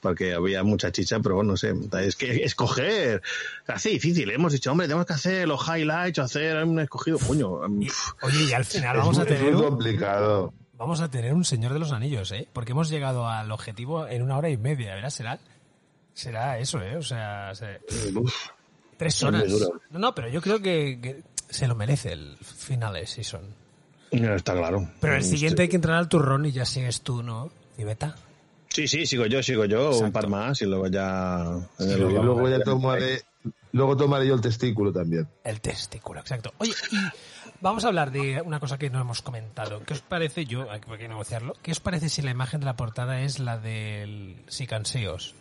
porque 0.00 0.34
había 0.34 0.64
mucha 0.64 0.90
chicha, 0.90 1.20
pero 1.20 1.36
bueno, 1.36 1.52
no 1.52 1.56
sé, 1.56 1.72
es 2.02 2.16
que 2.16 2.42
escoger, 2.44 3.22
hace 3.68 3.90
difícil, 3.90 4.28
hemos 4.30 4.52
dicho, 4.52 4.72
hombre, 4.72 4.88
tenemos 4.88 5.06
que 5.06 5.12
hacer 5.12 5.46
los 5.46 5.60
highlights, 5.68 6.18
hacer 6.18 6.64
un 6.64 6.80
escogido, 6.80 7.18
coño. 7.20 7.60
pf, 7.78 8.12
Oye, 8.22 8.44
y 8.50 8.52
al 8.52 8.64
final 8.64 8.96
Es 8.96 9.02
vamos 9.02 9.18
a 9.18 9.20
muy- 9.20 9.28
tener 9.28 9.52
muy 9.52 9.62
un, 9.62 9.68
complicado. 9.68 10.52
vamos 10.76 11.00
a 11.00 11.08
tener 11.08 11.34
un 11.34 11.44
Señor 11.44 11.72
de 11.72 11.78
los 11.78 11.92
Anillos, 11.92 12.32
¿eh? 12.32 12.48
Porque 12.52 12.72
hemos 12.72 12.88
llegado 12.90 13.28
al 13.28 13.52
objetivo 13.52 14.08
en 14.08 14.22
una 14.22 14.38
hora 14.38 14.50
y 14.50 14.56
media, 14.56 14.96
¿verdad? 14.96 15.10
Será, 15.10 15.38
será 16.14 16.58
eso, 16.58 16.82
¿eh? 16.82 16.96
O 16.96 17.02
sea, 17.02 17.54
se- 17.54 17.80
tres 18.96 19.22
horas. 19.22 19.44
No, 19.90 19.98
no, 20.00 20.14
pero 20.16 20.28
yo 20.28 20.40
creo 20.42 20.60
que, 20.60 20.98
que 21.00 21.22
se 21.48 21.68
lo 21.68 21.76
merece 21.76 22.12
el 22.12 22.36
final 22.38 22.94
de 22.94 23.06
season. 23.06 23.59
No, 24.12 24.34
está 24.34 24.54
claro. 24.54 24.88
Pero 25.00 25.14
el 25.14 25.20
Este- 25.20 25.32
siguiente 25.36 25.62
hay 25.62 25.68
que 25.68 25.76
entrar 25.76 25.96
al 25.96 26.08
turrón 26.08 26.46
y 26.46 26.52
ya 26.52 26.64
sigues 26.64 27.02
tú, 27.02 27.22
¿no? 27.22 27.50
Cibeta. 27.76 28.16
Sí, 28.68 28.86
sí, 28.86 29.04
sigo 29.06 29.26
yo, 29.26 29.42
sigo 29.42 29.64
yo, 29.64 29.98
un 29.98 30.12
par 30.12 30.28
más 30.28 30.62
y 30.62 30.66
luego 30.66 30.86
ya... 30.86 31.44
Y 31.80 31.94
luego 31.96 32.48
ya 32.48 32.60
tomaré, 32.62 33.20
luego 33.72 33.96
tomaré 33.96 34.28
yo 34.28 34.34
el 34.34 34.40
testículo 34.40 34.92
también. 34.92 35.26
El 35.42 35.60
testículo, 35.60 36.20
exacto. 36.20 36.52
Oye, 36.58 36.72
y 36.92 36.96
vamos 37.60 37.84
a 37.84 37.88
hablar 37.88 38.12
de 38.12 38.40
una 38.42 38.60
cosa 38.60 38.78
que 38.78 38.88
no 38.88 39.00
hemos 39.00 39.22
comentado. 39.22 39.82
¿Qué 39.84 39.94
os 39.94 40.02
parece, 40.02 40.44
yo, 40.44 40.70
hay 40.70 40.80
que 40.80 41.08
negociarlo, 41.08 41.54
qué 41.62 41.72
os 41.72 41.80
parece 41.80 42.08
si 42.08 42.22
la 42.22 42.30
imagen 42.30 42.60
de 42.60 42.66
la 42.66 42.76
portada 42.76 43.20
es 43.22 43.40
la 43.40 43.58
del 43.58 44.36
Sicanseos? 44.46 45.34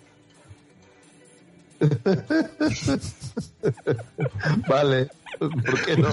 Vale, 4.67 5.09
¿por 5.39 5.85
qué 5.85 5.97
no? 5.97 6.09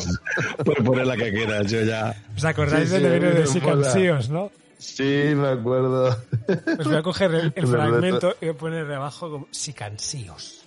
Puedes 0.64 0.84
poner 0.84 1.06
la 1.06 1.16
que 1.16 1.32
quieras, 1.32 1.70
yo 1.70 1.82
ya... 1.82 2.14
¿Os 2.36 2.44
acordáis 2.44 2.88
Sí, 2.88 2.96
sí, 2.96 3.02
del 3.02 3.20
de 3.20 3.46
Sicanseos, 3.46 4.28
no? 4.28 4.50
Sí, 4.78 5.32
me 5.34 5.48
acuerdo. 5.48 6.16
Pues 6.46 6.86
voy 6.86 6.96
a 6.96 7.02
coger 7.02 7.34
el, 7.34 7.52
el 7.56 7.66
Me 7.66 7.76
fragmento 7.76 8.34
y 8.40 8.46
voy 8.46 8.54
a 8.54 8.58
poner 8.58 8.86
debajo 8.86 9.30
como 9.30 9.48
Sicansíos. 9.50 10.62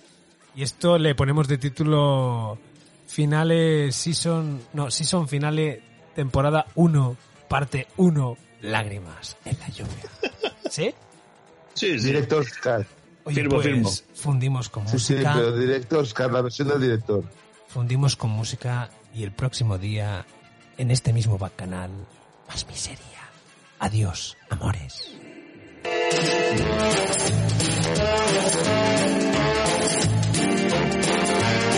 Y 0.54 0.62
esto 0.62 0.98
le 0.98 1.14
ponemos 1.14 1.48
de 1.48 1.58
título 1.58 2.58
Finale 3.06 3.92
Season... 3.92 4.60
No, 4.72 4.90
Season 4.90 5.28
Finale 5.28 5.80
Temporada 6.14 6.66
1, 6.74 7.16
Parte 7.48 7.86
1, 7.96 8.36
Lágrimas 8.62 9.36
en 9.44 9.58
la 9.58 9.68
lluvia. 9.68 10.10
¿Sí? 10.68 10.92
Sí, 11.74 11.98
sí. 11.98 12.06
Director 12.06 12.44
Cat. 12.60 12.86
Oye, 13.30 13.34
Firmo, 13.42 13.54
pues, 13.56 13.66
firmo. 13.66 13.90
fundimos 14.14 14.68
con 14.68 14.86
Sí, 14.88 14.98
sí, 14.98 15.12
música. 15.14 15.32
pero 15.34 15.56
directos, 15.56 16.14
cada 16.14 16.40
versión 16.42 16.68
del 16.68 16.80
director. 16.80 17.24
Fundimos 17.68 18.16
con 18.16 18.30
música 18.30 18.90
y 19.14 19.22
el 19.22 19.32
próximo 19.32 19.78
día, 19.78 20.26
en 20.78 20.90
este 20.90 21.12
mismo 21.12 21.38
bacanal, 21.38 21.90
más 22.48 22.66
miseria. 22.66 23.04
Adiós, 23.78 24.36
amores. 24.50 25.16
Thank 30.72 31.69